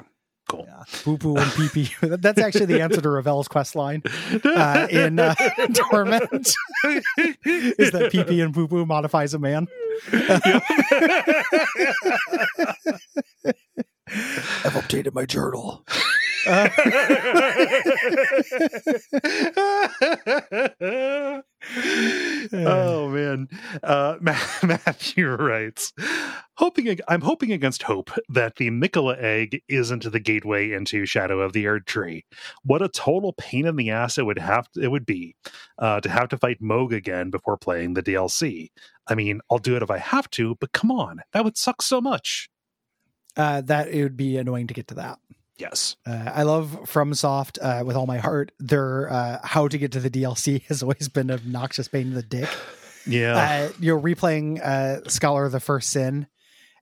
cool. 0.51 0.67
Yeah. 0.67 0.83
Poo 1.05 1.17
poo 1.17 1.37
and 1.37 1.53
pee 1.53 1.69
pee. 1.69 1.95
That's 2.07 2.41
actually 2.41 2.67
the 2.67 2.81
answer 2.81 3.01
to 3.01 3.09
Ravel's 3.09 3.49
quest 3.49 3.77
line 3.77 4.03
uh, 4.45 4.89
in 4.91 5.19
uh, 5.19 5.35
Torment. 5.75 6.55
is 7.45 7.91
that 7.93 8.09
pee 8.11 8.25
pee 8.25 8.41
and 8.41 8.53
poo 8.53 8.67
poo 8.67 8.85
modifies 8.85 9.33
a 9.35 9.39
man? 9.39 9.69
I've 14.65 14.75
updated 14.75 15.15
my 15.15 15.25
journal. 15.25 15.85
Uh, 16.47 16.69
oh 22.53 23.09
man, 23.09 23.49
uh, 23.83 24.17
Ma- 24.21 24.37
Matthew 24.63 25.29
writes, 25.29 25.93
"Hoping 26.57 26.99
I'm 27.09 27.21
hoping 27.21 27.53
against 27.53 27.83
hope 27.85 28.11
that 28.29 28.57
the 28.57 28.71
Miquella 28.71 29.17
egg 29.19 29.63
isn't 29.69 30.11
the 30.11 30.21
gateway 30.21 30.73
into 30.73 31.07
Shadow 31.07 31.41
of 31.41 31.53
the 31.53 31.67
Erd 31.67 31.87
Tree. 31.87 32.25
What 32.65 32.83
a 32.83 32.89
total 32.89 33.33
pain 33.35 33.67
in 33.67 33.77
the 33.77 33.91
ass 33.91 34.19
it 34.19 34.27
would 34.27 34.39
have 34.39 34.69
it 34.81 34.89
would 34.89 35.07
be 35.07 35.37
uh, 35.79 36.01
to 36.01 36.09
have 36.09 36.29
to 36.31 36.39
fight 36.39 36.61
Mohg 36.63 36.93
again 36.93 37.31
before 37.31 37.57
playing 37.57 37.95
the 37.95 38.03
DLC. 38.03 38.69
I 39.07 39.15
mean, 39.15 39.41
I'll 39.51 39.59
do 39.59 39.77
it 39.77 39.83
if 39.83 39.91
I 39.91 39.99
have 39.99 40.31
to, 40.31 40.57
but 40.61 40.73
come 40.73 40.91
on, 40.91 41.21
that 41.33 41.45
would 41.45 41.57
suck 41.59 41.83
so 41.83 42.01
much. 42.01 42.49
uh, 43.37 43.61
that 43.63 43.89
it 43.89 44.03
would 44.03 44.17
be 44.17 44.37
annoying 44.39 44.67
to 44.69 44.75
get 44.75 44.89
to 44.89 44.95
that. 44.95 45.19
Yes, 45.61 45.97
Uh, 46.07 46.31
I 46.35 46.43
love 46.45 46.71
FromSoft 46.85 47.59
uh, 47.61 47.85
with 47.85 47.95
all 47.97 48.07
my 48.07 48.19
heart. 48.19 48.51
Their 48.59 49.11
uh, 49.13 49.39
how 49.45 49.69
to 49.69 49.77
get 49.79 49.93
to 49.93 50.01
the 50.01 50.11
DLC 50.11 50.63
has 50.69 50.83
always 50.83 51.09
been 51.09 51.31
an 51.31 51.39
obnoxious 51.39 51.87
pain 51.89 52.07
in 52.09 52.15
the 52.15 52.23
dick. 52.23 52.49
yeah, 53.07 53.37
uh, 53.69 53.73
you're 53.79 54.01
replaying 54.01 54.61
uh, 54.65 55.09
Scholar 55.09 55.45
of 55.45 55.53
the 55.53 55.61
First 55.61 55.91
Sin 55.91 56.27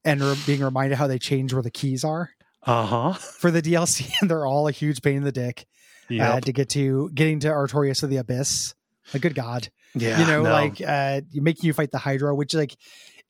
and 0.05 0.21
re- 0.23 0.37
being 0.47 0.61
reminded 0.63 0.97
how 0.97 1.07
they 1.09 1.19
change 1.19 1.53
where 1.53 1.63
the 1.63 1.71
keys 1.71 2.05
are 2.05 2.31
uh 2.65 2.87
huh, 2.87 3.13
for 3.15 3.51
the 3.51 3.61
DLC, 3.63 4.11
and 4.21 4.31
they're 4.31 4.47
all 4.47 4.69
a 4.69 4.73
huge 4.73 5.03
pain 5.03 5.17
in 5.17 5.23
the 5.25 5.33
dick 5.33 5.67
uh, 6.11 6.15
yeah, 6.15 6.41
to 6.41 6.53
get 6.53 6.69
to 6.71 7.11
getting 7.15 7.41
to 7.41 7.49
Artorias 7.49 8.03
of 8.03 8.11
the 8.11 8.17
Abyss. 8.19 8.75
A 9.15 9.19
good 9.19 9.35
God, 9.35 9.69
yeah. 9.95 10.21
you 10.21 10.27
know, 10.27 10.43
no. 10.43 10.51
like 10.53 10.81
uh, 10.87 11.23
making 11.35 11.67
you 11.67 11.73
fight 11.73 11.91
the 11.91 11.99
Hydra, 11.99 12.35
which 12.35 12.55
like 12.55 12.77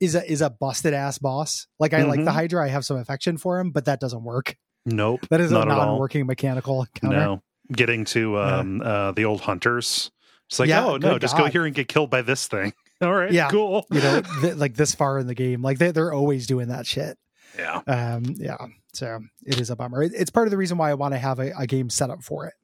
is 0.01 0.15
a 0.15 0.31
is 0.31 0.43
a 0.43 0.51
busted 0.51 0.93
ass 0.93 1.19
boss. 1.19 1.67
Like, 1.79 1.95
I 1.95 2.03
like 2.03 2.21
the 2.25 2.31
Mhm. 2.31 2.35
Hydra, 2.35 2.65
I 2.65 2.69
have 2.69 2.85
some 2.85 2.97
affection 2.99 3.39
for 3.39 3.59
him, 3.61 3.71
but 3.71 3.85
that 3.87 3.99
doesn't 4.01 4.23
work. 4.25 4.57
Nope, 4.87 5.27
That 5.31 5.41
is 5.41 5.51
a 5.51 5.55
not 5.55 5.69
at 5.69 5.79
all. 5.79 5.87
non-working 5.87 6.27
mechanical 6.27 6.83
encounter. 6.83 7.17
No, 7.17 7.43
getting 7.73 8.05
to 8.07 8.39
um 8.39 8.81
uh 8.83 9.13
the 9.13 9.25
old 9.25 9.41
hunters. 9.43 10.11
It's 10.49 10.59
like, 10.59 10.69
Yeah, 10.71 10.85
oh 10.87 10.97
no, 10.97 11.19
just 11.19 11.37
go 11.37 11.45
here 11.47 11.67
and 11.67 11.75
get 11.75 11.89
killed 11.89 12.11
by 12.11 12.23
this 12.23 12.47
thing. 12.49 12.73
All 13.03 13.13
right, 13.13 13.31
Yeah. 13.31 13.49
cool. 13.51 13.87
You 13.91 14.01
know, 14.01 14.23
th- 14.41 14.55
like 14.57 14.75
this 14.75 14.95
far 14.95 15.19
in 15.19 15.27
the 15.27 15.35
game, 15.35 15.61
like 15.63 15.79
they 15.79 15.91
they're 15.93 16.13
always 16.13 16.47
doing 16.47 16.69
that 16.69 16.87
shit. 16.87 17.19
yeah, 17.59 17.81
Um, 17.87 18.25
yeah, 18.39 18.57
so 18.95 19.21
it 19.47 19.61
is 19.61 19.69
a 19.71 19.77
bummer. 19.77 20.03
It- 20.03 20.13
It's 20.15 20.31
part 20.31 20.47
of 20.47 20.51
the 20.51 20.57
reason 20.57 20.79
why 20.79 20.91
I 20.91 20.95
want 20.95 21.13
to 21.15 21.19
have 21.19 21.39
a, 21.39 21.53
a 21.59 21.67
game 21.67 21.91
set 21.91 22.09
up 22.11 22.23
for 22.23 22.47
it. 22.47 22.55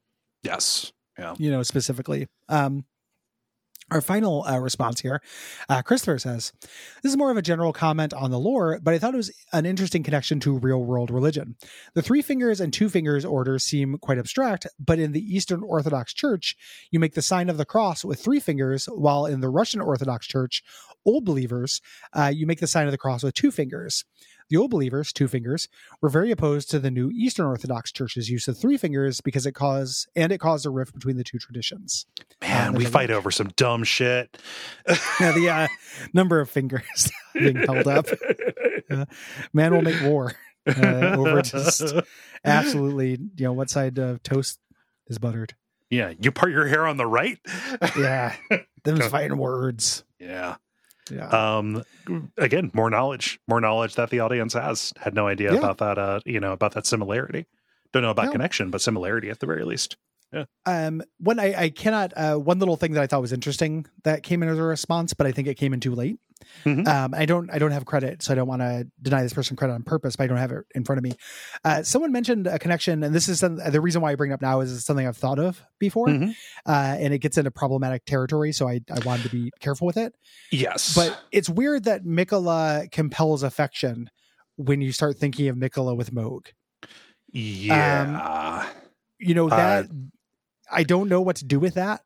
yes, 0.43 0.93
yeah. 1.19 1.35
you 1.39 1.51
know, 1.51 1.63
specifically. 1.63 2.27
Um, 2.49 2.85
our 3.91 4.01
final 4.01 4.45
uh, 4.45 4.59
response 4.59 5.01
here, 5.01 5.21
uh, 5.69 5.83
Christopher 5.83 6.19
says, 6.19 6.53
This 7.03 7.13
is 7.13 7.17
more 7.17 7.31
of 7.31 7.37
a 7.37 7.43
general 7.43 7.73
comment 7.73 8.15
on 8.15 8.31
the 8.31 8.39
lore, 8.39 8.81
but 8.83 8.95
I 8.95 8.99
thought 8.99 9.15
it 9.15 9.19
was 9.19 9.33
an 9.53 9.67
interesting 9.67 10.03
connection 10.03 10.41
to 10.41 10.59
real 10.59 10.83
world 10.83 11.11
religion. 11.11 11.57
The 11.95 12.03
three 12.03 12.23
fingers 12.23 12.61
and 12.61 12.73
two 12.73 12.89
fingers 12.89 13.25
orders 13.25 13.65
seem 13.65 13.99
quite 13.99 14.19
abstract, 14.19 14.67
but 14.79 14.99
in 14.99 15.13
the 15.13 15.21
Eastern 15.21 15.63
Orthodox 15.63 16.15
Church, 16.15 16.57
you 16.91 16.99
make 16.99 17.15
the 17.15 17.23
sign 17.23 17.49
of 17.49 17.59
the 17.59 17.65
cross 17.65 18.05
with 18.05 18.21
three 18.21 18.41
fingers, 18.41 18.87
while 18.87 19.27
in 19.27 19.41
the 19.41 19.51
Russian 19.51 19.81
Orthodox 19.81 20.27
Church, 20.27 20.63
Old 21.07 21.25
Believers, 21.25 21.81
uh, 22.15 22.33
you 22.35 22.47
make 22.47 22.61
the 22.61 22.67
sign 22.67 22.87
of 22.87 22.93
the 22.93 22.99
cross 22.99 23.23
with 23.23 23.35
two 23.35 23.51
fingers. 23.51 24.05
The 24.51 24.57
Old 24.59 24.71
Believers, 24.71 25.13
two 25.13 25.27
fingers, 25.27 25.69
were 26.03 26.09
very 26.09 26.31
opposed 26.31 26.71
to 26.71 26.79
the 26.79 26.91
new 26.91 27.11
Eastern 27.11 27.47
Orthodox 27.47 27.91
Church's 27.91 28.29
use 28.29 28.47
of 28.47 28.59
three 28.59 28.77
fingers 28.77 29.21
because 29.21 29.47
it 29.47 29.53
caused 29.53 30.09
and 30.15 30.31
it 30.33 30.39
caused 30.39 30.67
a 30.67 30.71
rift 30.71 30.93
between 30.95 31.17
the 31.17 31.25
two 31.25 31.39
traditions. 31.39 32.07
Man, 32.43 32.69
Um, 32.69 32.75
we 32.75 32.85
fight 32.85 33.11
over 33.11 33.31
some 33.31 33.49
dumb 33.57 33.85
shit. 33.85 34.37
Yeah, 35.21 35.33
the 35.33 35.49
uh, 35.51 35.69
number 36.13 36.41
of 36.41 36.51
fingers 36.51 37.11
being 37.35 37.57
held 37.57 37.87
up. 37.87 38.07
Man 39.53 39.73
will 39.75 39.83
make 39.83 40.03
war 40.03 40.33
uh, 40.67 41.17
over 41.19 41.43
just 41.43 41.83
absolutely, 42.45 43.13
you 43.37 43.45
know, 43.45 43.53
what 43.53 43.71
side 43.71 43.99
of 43.99 44.23
toast 44.23 44.59
is 45.09 45.19
buttered. 45.19 45.55
yeah, 45.91 46.13
you 46.21 46.31
part 46.33 46.53
your 46.53 46.67
hair 46.67 46.87
on 46.87 46.97
the 46.97 47.07
right. 47.07 47.39
Yeah, 47.97 48.35
them's 48.85 49.07
fighting 49.07 49.39
words. 49.39 50.05
yeah. 50.19 50.57
Yeah, 51.11 51.29
Um. 51.29 51.83
Again, 52.39 52.71
more 52.75 52.89
knowledge, 52.91 53.39
more 53.49 53.61
knowledge 53.61 53.95
that 53.97 54.11
the 54.11 54.21
audience 54.21 54.55
has 54.55 54.93
had 54.99 55.15
no 55.15 55.27
idea 55.27 55.53
Yeah. 55.53 55.59
about 55.59 55.79
that. 55.79 55.99
Uh, 55.99 56.21
you 56.25 56.41
know, 56.41 56.53
about 56.53 56.73
that 56.73 56.87
similarity. 56.87 57.47
Don't 57.93 58.03
know 58.03 58.11
about 58.11 58.27
No. 58.27 58.33
connection, 58.33 58.71
but 58.71 58.81
similarity 58.81 59.29
at 59.31 59.41
the 59.41 59.47
very 59.47 59.65
least. 59.65 59.97
um, 60.67 61.01
one 61.19 61.39
I, 61.39 61.55
I 61.65 61.69
cannot. 61.69 62.13
Uh, 62.17 62.37
one 62.37 62.59
little 62.59 62.77
thing 62.77 62.93
that 62.93 63.03
I 63.03 63.07
thought 63.07 63.21
was 63.21 63.33
interesting 63.33 63.87
that 64.03 64.23
came 64.25 64.43
in 64.43 64.49
as 64.49 64.59
a 64.59 64.63
response, 64.65 65.15
but 65.15 65.27
I 65.29 65.33
think 65.33 65.47
it 65.47 65.55
came 65.55 65.73
in 65.73 65.79
too 65.81 65.95
late. 65.95 66.19
Mhm. 66.65 66.87
Um, 66.87 67.15
I 67.15 67.27
don't. 67.27 67.51
I 67.51 67.59
don't 67.59 67.71
have 67.73 67.85
credit, 67.85 68.23
so 68.23 68.33
I 68.33 68.35
don't 68.37 68.49
want 68.49 68.63
to 68.63 68.87
deny 69.03 69.23
this 69.23 69.33
person 69.33 69.57
credit 69.57 69.73
on 69.75 69.83
purpose. 69.83 70.17
But 70.17 70.25
I 70.25 70.27
don't 70.29 70.39
have 70.39 70.53
it 70.53 70.65
in 70.75 70.85
front 70.85 70.99
of 70.99 71.05
me. 71.05 71.13
Uh, 71.65 71.83
someone 71.83 72.13
mentioned 72.13 72.47
a 72.47 72.59
connection, 72.59 73.03
and 73.03 73.15
this 73.15 73.29
is 73.29 73.41
some, 73.41 73.57
the 73.57 73.81
reason 73.81 74.01
why 74.03 74.13
I 74.13 74.15
bring 74.15 74.31
it 74.31 74.35
up 74.35 74.43
now. 74.43 74.61
Is 74.61 74.85
something 74.85 75.07
I've 75.07 75.17
thought 75.17 75.39
of 75.39 75.63
before, 75.79 76.09
Mhm. 76.09 76.35
uh, 76.67 76.97
and 76.99 77.13
it 77.15 77.19
gets 77.19 77.39
into 77.39 77.51
problematic 77.51 78.05
territory. 78.05 78.53
So 78.53 78.69
I, 78.69 78.81
I 78.91 78.99
wanted 79.05 79.25
to 79.25 79.31
be 79.31 79.51
careful 79.61 79.87
with 79.87 79.97
it. 79.97 80.15
Yes, 80.51 80.95
But 80.95 81.19
it's 81.33 81.49
weird 81.49 81.85
that 81.85 82.05
Miquella 82.05 82.91
compels 82.91 83.43
affection 83.43 84.11
when 84.57 84.81
you 84.81 84.93
start 84.93 85.19
thinking 85.19 85.49
of 85.49 85.57
Miquella 85.57 85.97
with 85.97 86.13
Mohg. 86.13 86.47
yeah. 87.33 88.67
You 89.19 89.35
know 89.35 89.49
Uh, 89.49 89.57
that 89.57 89.87
I 90.71 90.83
don't 90.83 91.09
know 91.09 91.21
what 91.21 91.37
to 91.37 91.45
do 91.45 91.59
with 91.61 91.75
that. 91.75 92.03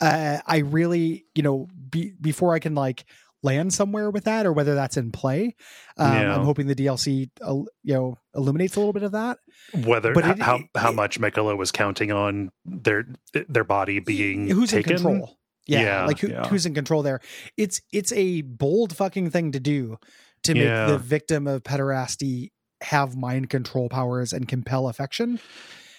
Uh, 0.00 0.38
I 0.46 0.58
really, 0.58 1.26
you 1.34 1.42
know, 1.42 1.68
be, 1.90 2.12
before 2.20 2.54
I 2.54 2.58
can 2.58 2.74
like 2.74 3.04
land 3.42 3.72
somewhere 3.74 4.10
with 4.10 4.24
that 4.24 4.46
or 4.46 4.52
whether 4.52 4.74
that's 4.74 4.96
in 4.96 5.10
play. 5.12 5.54
Um, 5.96 6.12
Yeah. 6.12 6.36
I'm 6.36 6.44
hoping 6.44 6.66
the 6.68 6.74
DLC, 6.74 7.30
uh, 7.40 7.54
you 7.82 7.94
know, 7.94 8.18
illuminates 8.34 8.76
a 8.76 8.80
little 8.80 8.92
bit 8.92 9.02
of 9.02 9.12
that. 9.12 9.38
Whether 9.84 10.12
But 10.12 10.26
it- 10.26 10.38
how 10.38 10.56
it- 10.56 10.66
how 10.76 10.92
much 10.92 11.20
Miquella 11.20 11.56
was 11.56 11.72
counting 11.72 12.12
on 12.12 12.50
their 12.64 13.04
their 13.48 13.64
body 13.64 13.98
being 14.00 14.48
Who's 14.48 14.70
taken. 14.70 14.92
in 14.92 14.96
control? 14.98 15.38
Yeah, 15.66 15.80
Yeah, 15.82 16.06
like 16.06 16.18
who, 16.18 16.28
yeah. 16.28 16.46
who's 16.48 16.66
in 16.66 16.74
control 16.74 17.02
there? 17.02 17.20
It's 17.56 17.80
it's 17.92 18.12
a 18.12 18.42
bold 18.42 18.96
fucking 18.96 19.30
thing 19.30 19.52
to 19.52 19.60
do 19.60 19.96
to 20.44 20.54
make 20.54 20.64
Yeah. 20.64 20.86
the 20.86 20.98
victim 20.98 21.46
of 21.46 21.62
pederasty 21.62 22.50
have 22.82 23.16
mind 23.16 23.48
control 23.48 23.88
powers 23.88 24.32
and 24.32 24.48
compel 24.48 24.88
affection. 24.88 25.38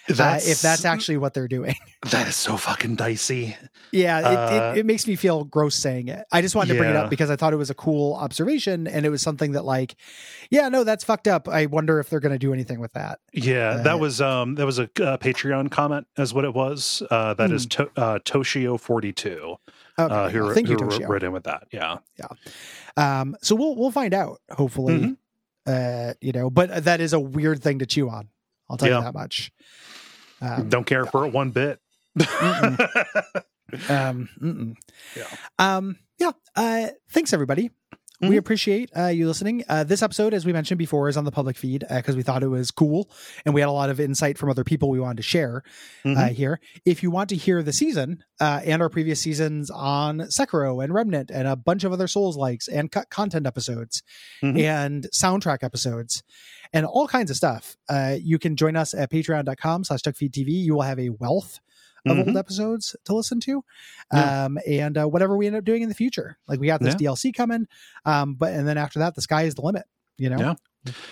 Uh, 0.08 0.38
if 0.42 0.60
that's 0.60 0.84
actually 0.84 1.16
what 1.16 1.32
they're 1.34 1.48
doing. 1.48 1.74
that 2.10 2.28
is 2.28 2.36
so 2.36 2.56
fucking 2.56 2.96
dicey. 2.96 3.56
Yeah, 3.90 4.18
it, 4.18 4.24
Uh, 4.24 4.72
it, 4.74 4.78
it 4.80 4.86
makes 4.86 5.06
me 5.06 5.16
feel 5.16 5.44
gross 5.44 5.74
saying 5.74 6.08
it. 6.08 6.24
I 6.32 6.42
just 6.42 6.54
wanted 6.54 6.72
to 6.74 6.78
bring 6.78 6.90
it 6.90 6.96
up 6.96 7.08
because 7.10 7.30
I 7.30 7.36
thought 7.36 7.52
it 7.52 7.56
was 7.56 7.70
a 7.70 7.74
cool 7.74 8.14
observation 8.14 8.86
and 8.86 9.06
it 9.06 9.08
was 9.10 9.22
something 9.22 9.52
that 9.52 9.64
like, 9.64 9.96
yeah, 10.50 10.68
no, 10.68 10.84
that's 10.84 11.04
fucked 11.04 11.28
up. 11.28 11.48
I 11.48 11.66
wonder 11.66 12.00
if 12.00 12.10
they're 12.10 12.20
going 12.20 12.32
to 12.32 12.38
do 12.38 12.52
anything 12.52 12.80
with 12.80 12.92
that. 12.94 13.20
Yeah, 13.32 13.70
Uh, 13.78 13.82
that 13.84 14.00
was 14.00 14.20
um 14.20 14.56
that 14.56 14.66
was 14.66 14.78
a 14.78 14.84
uh, 14.84 15.16
Patreon 15.16 15.70
comment, 15.70 16.06
as 16.18 16.34
what 16.34 16.44
it 16.44 16.54
was. 16.54 17.02
Uh, 17.10 17.34
that 17.34 17.50
is 17.50 17.66
to, 17.66 17.88
uh, 17.96 18.18
Toshio 18.20 18.78
forty 18.78 19.12
two. 19.12 19.56
Okay, 19.98 20.12
Uh, 20.14 20.28
who, 20.28 20.52
thank 20.52 20.68
you, 20.68 20.76
who 20.76 20.86
Toshio. 20.88 21.08
wrote 21.08 21.22
in 21.22 21.32
with 21.32 21.44
that? 21.44 21.68
Yeah, 21.70 21.98
Um, 22.96 23.36
so 23.42 23.54
we'll 23.54 23.76
we'll 23.76 23.90
find 23.90 24.12
out 24.14 24.40
hopefully. 24.50 24.98
Mhm. 24.98 25.16
Uh, 25.66 26.12
you 26.20 26.32
know, 26.32 26.50
but 26.50 26.84
that 26.84 27.00
is 27.00 27.12
a 27.14 27.20
weird 27.20 27.62
thing 27.62 27.78
to 27.78 27.86
chew 27.86 28.10
on. 28.10 28.28
I'll 28.68 28.76
tell 28.76 28.88
Yeah. 28.88 28.98
you 28.98 29.04
that 29.04 29.14
much. 29.14 29.50
Um, 30.44 30.68
don't 30.68 30.84
care 30.84 31.06
for 31.06 31.26
it 31.26 31.32
one 31.32 31.50
bit. 31.50 31.80
um, 33.88 34.28
mm-mm. 34.40 34.74
Yeah. 35.16 35.26
Um, 35.58 35.96
yeah. 36.18 36.32
Uh, 36.54 36.88
thanks 37.10 37.32
everybody. 37.32 37.70
We 38.20 38.36
Mhm. 38.36 38.38
appreciate 38.38 38.90
uh, 38.96 39.08
you 39.08 39.26
listening. 39.26 39.64
Uh, 39.68 39.82
this 39.84 40.00
episode, 40.00 40.32
as 40.32 40.46
we 40.46 40.52
mentioned 40.52 40.78
before, 40.78 41.08
is 41.08 41.16
on 41.16 41.24
the 41.24 41.32
public 41.32 41.56
feed 41.58 41.84
because 41.90 42.14
we 42.16 42.22
thought 42.22 42.42
it 42.44 42.48
was 42.48 42.70
cool 42.70 43.10
and 43.44 43.54
we 43.54 43.60
had 43.60 43.68
a 43.68 43.72
lot 43.72 43.90
of 43.90 43.98
insight 43.98 44.38
from 44.38 44.48
other 44.48 44.62
people 44.64 44.88
we 44.88 45.00
wanted 45.00 45.16
to 45.18 45.22
share 45.24 45.62
uh, 46.04 46.08
Mhm. 46.08 46.30
here. 46.30 46.60
If 46.86 47.02
you 47.02 47.10
want 47.10 47.28
to 47.30 47.36
hear 47.36 47.62
the 47.62 47.72
season 47.72 48.22
uh, 48.40 48.60
and 48.64 48.80
our 48.80 48.88
previous 48.88 49.20
seasons 49.20 49.68
on 49.68 50.20
Sekiro 50.20 50.82
and 50.82 50.94
Remnant 50.94 51.30
and 51.30 51.48
a 51.48 51.56
bunch 51.56 51.82
of 51.84 51.92
other 51.92 52.06
Souls 52.06 52.36
likes 52.36 52.68
and 52.68 52.90
cut 52.90 53.10
content 53.10 53.46
episodes 53.46 54.02
Mhm. 54.42 54.60
and 54.60 55.06
soundtrack 55.12 55.58
episodes 55.62 56.22
and 56.74 56.84
all 56.84 57.08
kinds 57.08 57.30
of 57.30 57.36
stuff, 57.38 57.76
uh, 57.88 58.16
you 58.20 58.38
can 58.38 58.54
join 58.56 58.76
us 58.76 58.92
at 58.92 59.10
patreon.com 59.10 59.84
slash 59.84 60.02
TV. 60.02 60.48
You 60.50 60.74
will 60.74 60.82
have 60.82 60.98
a 60.98 61.08
wealth 61.08 61.60
of 62.06 62.18
Mhm. 62.18 62.26
old 62.28 62.36
episodes 62.36 62.94
to 63.06 63.14
listen 63.14 63.40
to. 63.40 63.64
Yeah. 64.12 64.44
um 64.44 64.58
and 64.68 64.98
uh, 64.98 65.06
whatever 65.06 65.38
we 65.38 65.46
end 65.46 65.56
up 65.56 65.64
doing 65.64 65.80
in 65.82 65.88
the 65.88 65.94
future. 65.94 66.36
Like 66.46 66.60
we 66.60 66.66
got 66.66 66.80
this 66.82 66.94
dlc 66.96 67.32
coming 67.34 67.66
um 68.04 68.34
but 68.34 68.52
and 68.52 68.68
then 68.68 68.76
after 68.76 68.98
that 68.98 69.14
the 69.14 69.22
sky 69.22 69.44
is 69.44 69.54
the 69.54 69.62
limit 69.62 69.84
you 70.18 70.28
know? 70.28 70.36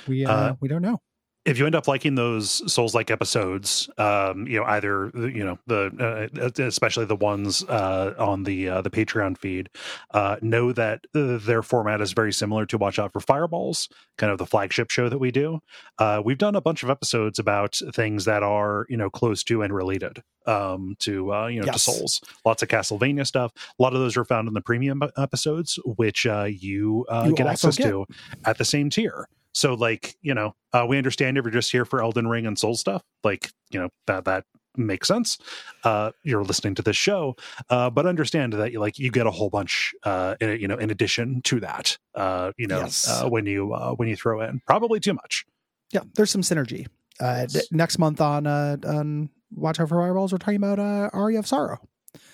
We 0.07 0.27
uh, 0.27 0.33
Uh, 0.33 0.55
we 0.61 0.69
don't 0.69 0.83
know 0.83 1.01
if 1.45 1.59
you 1.59 1.67
end 1.67 1.75
up 1.75 1.89
liking 1.89 2.15
those 2.15 2.73
souls 2.73 2.95
like 2.95 3.11
episodes 3.11 3.89
um 3.99 4.47
you 4.47 4.59
know 4.59 4.65
either 4.65 5.11
you 5.15 5.45
know 5.45 5.59
the 5.67 6.31
uh, 6.39 6.63
especially 6.63 7.05
the 7.05 7.17
ones 7.17 7.65
uh 7.65 8.15
on 8.19 8.45
the 8.45 8.69
uh, 8.69 8.83
the 8.83 8.91
patreon 8.91 9.37
feed 9.37 9.69
uh 10.13 10.37
know 10.41 10.73
that 10.73 11.05
uh, 11.15 11.39
their 11.39 11.63
format 11.63 12.01
is 12.01 12.13
very 12.13 12.33
similar 12.33 12.65
to 12.67 12.79
watch 12.79 12.99
out 12.99 13.13
for 13.13 13.21
fireballs 13.21 13.89
kind 14.19 14.31
of 14.31 14.39
the 14.39 14.47
flagship 14.47 14.91
show 14.91 15.09
that 15.09 15.19
we 15.19 15.31
do. 15.31 15.59
Uh 15.99 16.23
we've 16.25 16.39
done 16.39 16.55
a 16.55 16.61
bunch 16.61 16.83
of 16.83 16.91
episodes 16.91 17.39
about 17.39 17.79
things 17.93 18.25
that 18.25 18.43
are 18.43 18.87
you 18.89 18.97
know 18.97 19.11
close 19.11 19.43
to 19.43 19.63
and 19.63 19.75
related 19.75 20.23
um 20.47 20.95
to 20.99 21.33
uh 21.33 21.47
you 21.47 21.61
know 21.61 21.67
to 21.73 21.79
souls. 21.79 22.21
Lots 22.45 22.63
of 22.63 22.69
castlevania 22.69 23.27
stuff. 23.27 23.53
A 23.57 23.83
lot 23.83 23.95
of 23.95 24.01
those 24.01 24.17
are 24.17 24.25
found 24.25 24.49
in 24.49 24.55
the 24.55 24.61
premium 24.61 25.03
episodes 25.17 25.79
which 25.85 26.27
uh 26.27 26.45
you 26.49 27.05
uh 27.09 27.25
You 27.27 27.35
get 27.35 27.47
access 27.47 27.77
get. 27.77 27.89
to 27.89 28.07
at 28.45 28.59
the 28.59 28.65
same 28.65 28.91
tier 28.91 29.29
so 29.53 29.75
like, 29.75 30.17
you 30.23 30.35
know, 30.35 30.55
uh, 30.73 30.87
we 30.89 30.97
understand 30.99 31.39
if 31.39 31.45
you're 31.45 31.53
just 31.53 31.71
here 31.73 31.85
for 31.85 32.03
Elden 32.03 32.27
Ring 32.29 32.47
and 32.47 32.59
Soul 32.59 32.75
stuff, 32.75 33.03
like, 33.25 33.51
you 33.71 33.79
know, 33.81 33.89
that 34.07 34.25
that 34.25 34.45
makes 34.77 35.07
sense. 35.07 35.37
Uh 35.85 36.13
you're 36.25 36.45
listening 36.45 36.75
to 36.77 36.83
this 36.83 36.97
show, 36.97 37.35
uh 37.69 37.91
but 37.91 38.07
understand 38.07 38.55
that 38.55 38.73
you 38.73 38.81
like 38.81 38.99
you 38.99 39.11
get 39.11 39.27
a 39.27 39.31
whole 39.31 39.51
bunch 39.51 39.93
uh 40.05 40.35
in, 40.41 40.59
you 40.61 40.67
know, 40.69 40.77
in 40.77 40.91
addition 40.91 41.43
to 41.43 41.61
that. 41.61 41.99
Uh, 42.15 42.53
you 42.57 42.67
know, 42.67 42.79
Yes. 42.81 43.07
uh, 43.09 43.29
when 43.29 43.45
you 43.47 43.75
uh 43.75 43.93
when 43.93 44.09
you 44.09 44.17
throw 44.17 44.41
in 44.41 44.61
probably 44.67 44.99
too 45.01 45.13
much. 45.15 45.45
yeah 45.93 46.01
there's 46.15 46.31
some 46.31 46.41
synergy 46.43 46.87
uh 47.21 47.47
Yes. 47.53 47.69
next 47.71 47.99
month 47.99 48.21
on 48.23 48.47
uh 48.47 48.77
on 48.87 49.29
watch 49.55 49.79
out 49.79 49.91
for 49.91 50.01
fireballs 50.01 50.33
we're 50.33 50.39
talking 50.39 50.57
about 50.57 50.79
uh 50.79 51.11
aria 51.13 51.39
of 51.39 51.47
sorrow 51.47 51.77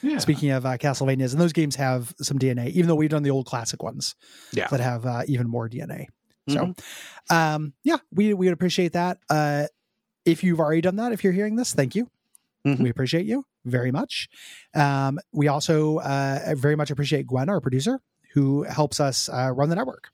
Yeah. 0.03 0.19
speaking 0.19 0.51
of 0.53 0.65
uh 0.65 0.77
castlevanias 0.79 1.33
and 1.33 1.41
those 1.41 1.53
games 1.53 1.75
have 1.75 2.15
some 2.23 2.39
dna 2.39 2.69
even 2.71 2.87
though 2.87 2.95
we've 2.95 3.11
done 3.11 3.25
the 3.25 3.31
old 3.33 3.47
classic 3.47 3.83
ones 3.83 4.15
Yeah. 4.53 4.69
that 4.69 4.79
have 4.79 5.05
uh, 5.07 5.23
even 5.27 5.49
more 5.49 5.69
dna 5.69 6.07
so 6.49 6.67
Mhm. 6.67 6.75
um 7.31 7.73
yeah 7.85 7.99
we 8.13 8.33
we 8.35 8.47
would 8.47 8.53
appreciate 8.55 8.93
that 8.95 9.19
uh 9.31 9.67
if 10.25 10.43
you've 10.43 10.61
already 10.61 10.81
done 10.81 10.97
that 10.97 11.13
if 11.13 11.23
you're 11.25 11.33
hearing 11.33 11.57
this 11.57 11.73
thank 11.75 11.95
you 11.95 12.09
Mhm. 12.67 12.81
we 12.81 12.91
appreciate 12.91 13.27
you 13.27 13.45
very 13.65 13.91
much 13.93 14.29
um 14.75 15.19
we 15.33 15.49
also 15.49 15.99
uh 15.99 16.55
very 16.57 16.77
much 16.77 16.91
appreciate 16.91 17.27
gwen 17.27 17.49
our 17.49 17.61
producer 17.61 18.01
who 18.35 18.63
helps 18.65 19.01
us 19.01 19.29
uh, 19.29 19.51
run 19.55 19.69
the 19.69 19.77
network 19.77 20.09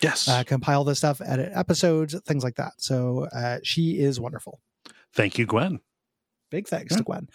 Yes. 0.00 0.26
uh, 0.28 0.42
compile 0.44 0.82
this 0.84 0.98
stuff 0.98 1.20
edit 1.24 1.52
episodes 1.54 2.18
things 2.26 2.42
like 2.44 2.56
that 2.56 2.72
so 2.78 3.28
uh 3.32 3.58
she 3.62 3.98
is 4.00 4.18
wonderful 4.20 4.60
Thank 5.14 5.36
you, 5.38 5.46
Gwen. 5.46 5.80
big 6.50 6.66
thanks 6.68 6.92
Yeah. 6.92 6.98
to 6.98 7.02
gwen 7.04 7.28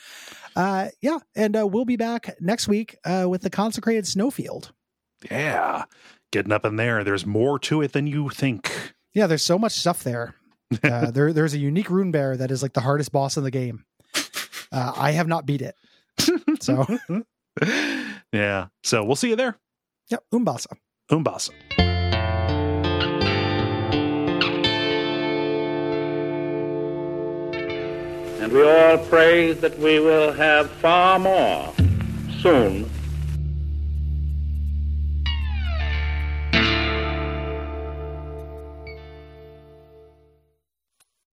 uh 0.56 0.90
yeah 1.02 1.20
and 1.36 1.56
uh, 1.58 1.66
we'll 1.68 1.86
be 1.86 1.96
back 1.98 2.36
next 2.42 2.68
week 2.68 2.98
uh 3.06 3.26
with 3.30 3.42
the 3.42 3.50
consecrated 3.50 4.06
snowfield 4.08 4.74
Yeah. 5.32 5.86
Getting 6.32 6.52
up 6.52 6.66
in 6.66 6.76
there. 6.76 7.04
There's 7.04 7.26
more 7.26 7.58
to 7.60 7.82
it 7.82 7.94
than 7.94 8.08
you 8.08 8.30
think. 8.30 8.94
Yeah, 9.14 9.28
there's 9.28 9.44
so 9.44 9.58
much 9.58 9.74
stuff 9.74 10.04
there. 10.04 10.36
Uh, 10.84 11.12
there, 11.12 11.32
there's 11.32 11.54
a 11.54 11.58
unique 11.58 11.90
rune 11.90 12.12
bear 12.12 12.36
that 12.36 12.52
is 12.52 12.62
like 12.62 12.74
the 12.74 12.82
hardest 12.82 13.14
boss 13.14 13.38
in 13.38 13.44
the 13.46 13.52
game. 13.52 13.86
Uh, 14.70 14.92
I 14.98 15.12
have 15.12 15.26
not 15.26 15.46
beat 15.46 15.62
it. 15.62 15.76
So, 16.60 16.86
yeah. 18.34 18.68
So 18.84 19.06
we'll 19.06 19.16
see 19.16 19.30
you 19.30 19.38
there. 19.38 19.58
yep, 20.10 20.26
Umbasa. 20.34 20.76
Umbasa. 21.10 21.54
And 28.42 28.52
we 28.52 28.62
all 28.64 28.98
pray 29.06 29.54
that 29.54 29.80
we 29.80 30.00
will 30.00 30.34
have 30.34 30.70
far 30.70 31.18
more 31.18 31.74
soon 32.42 32.90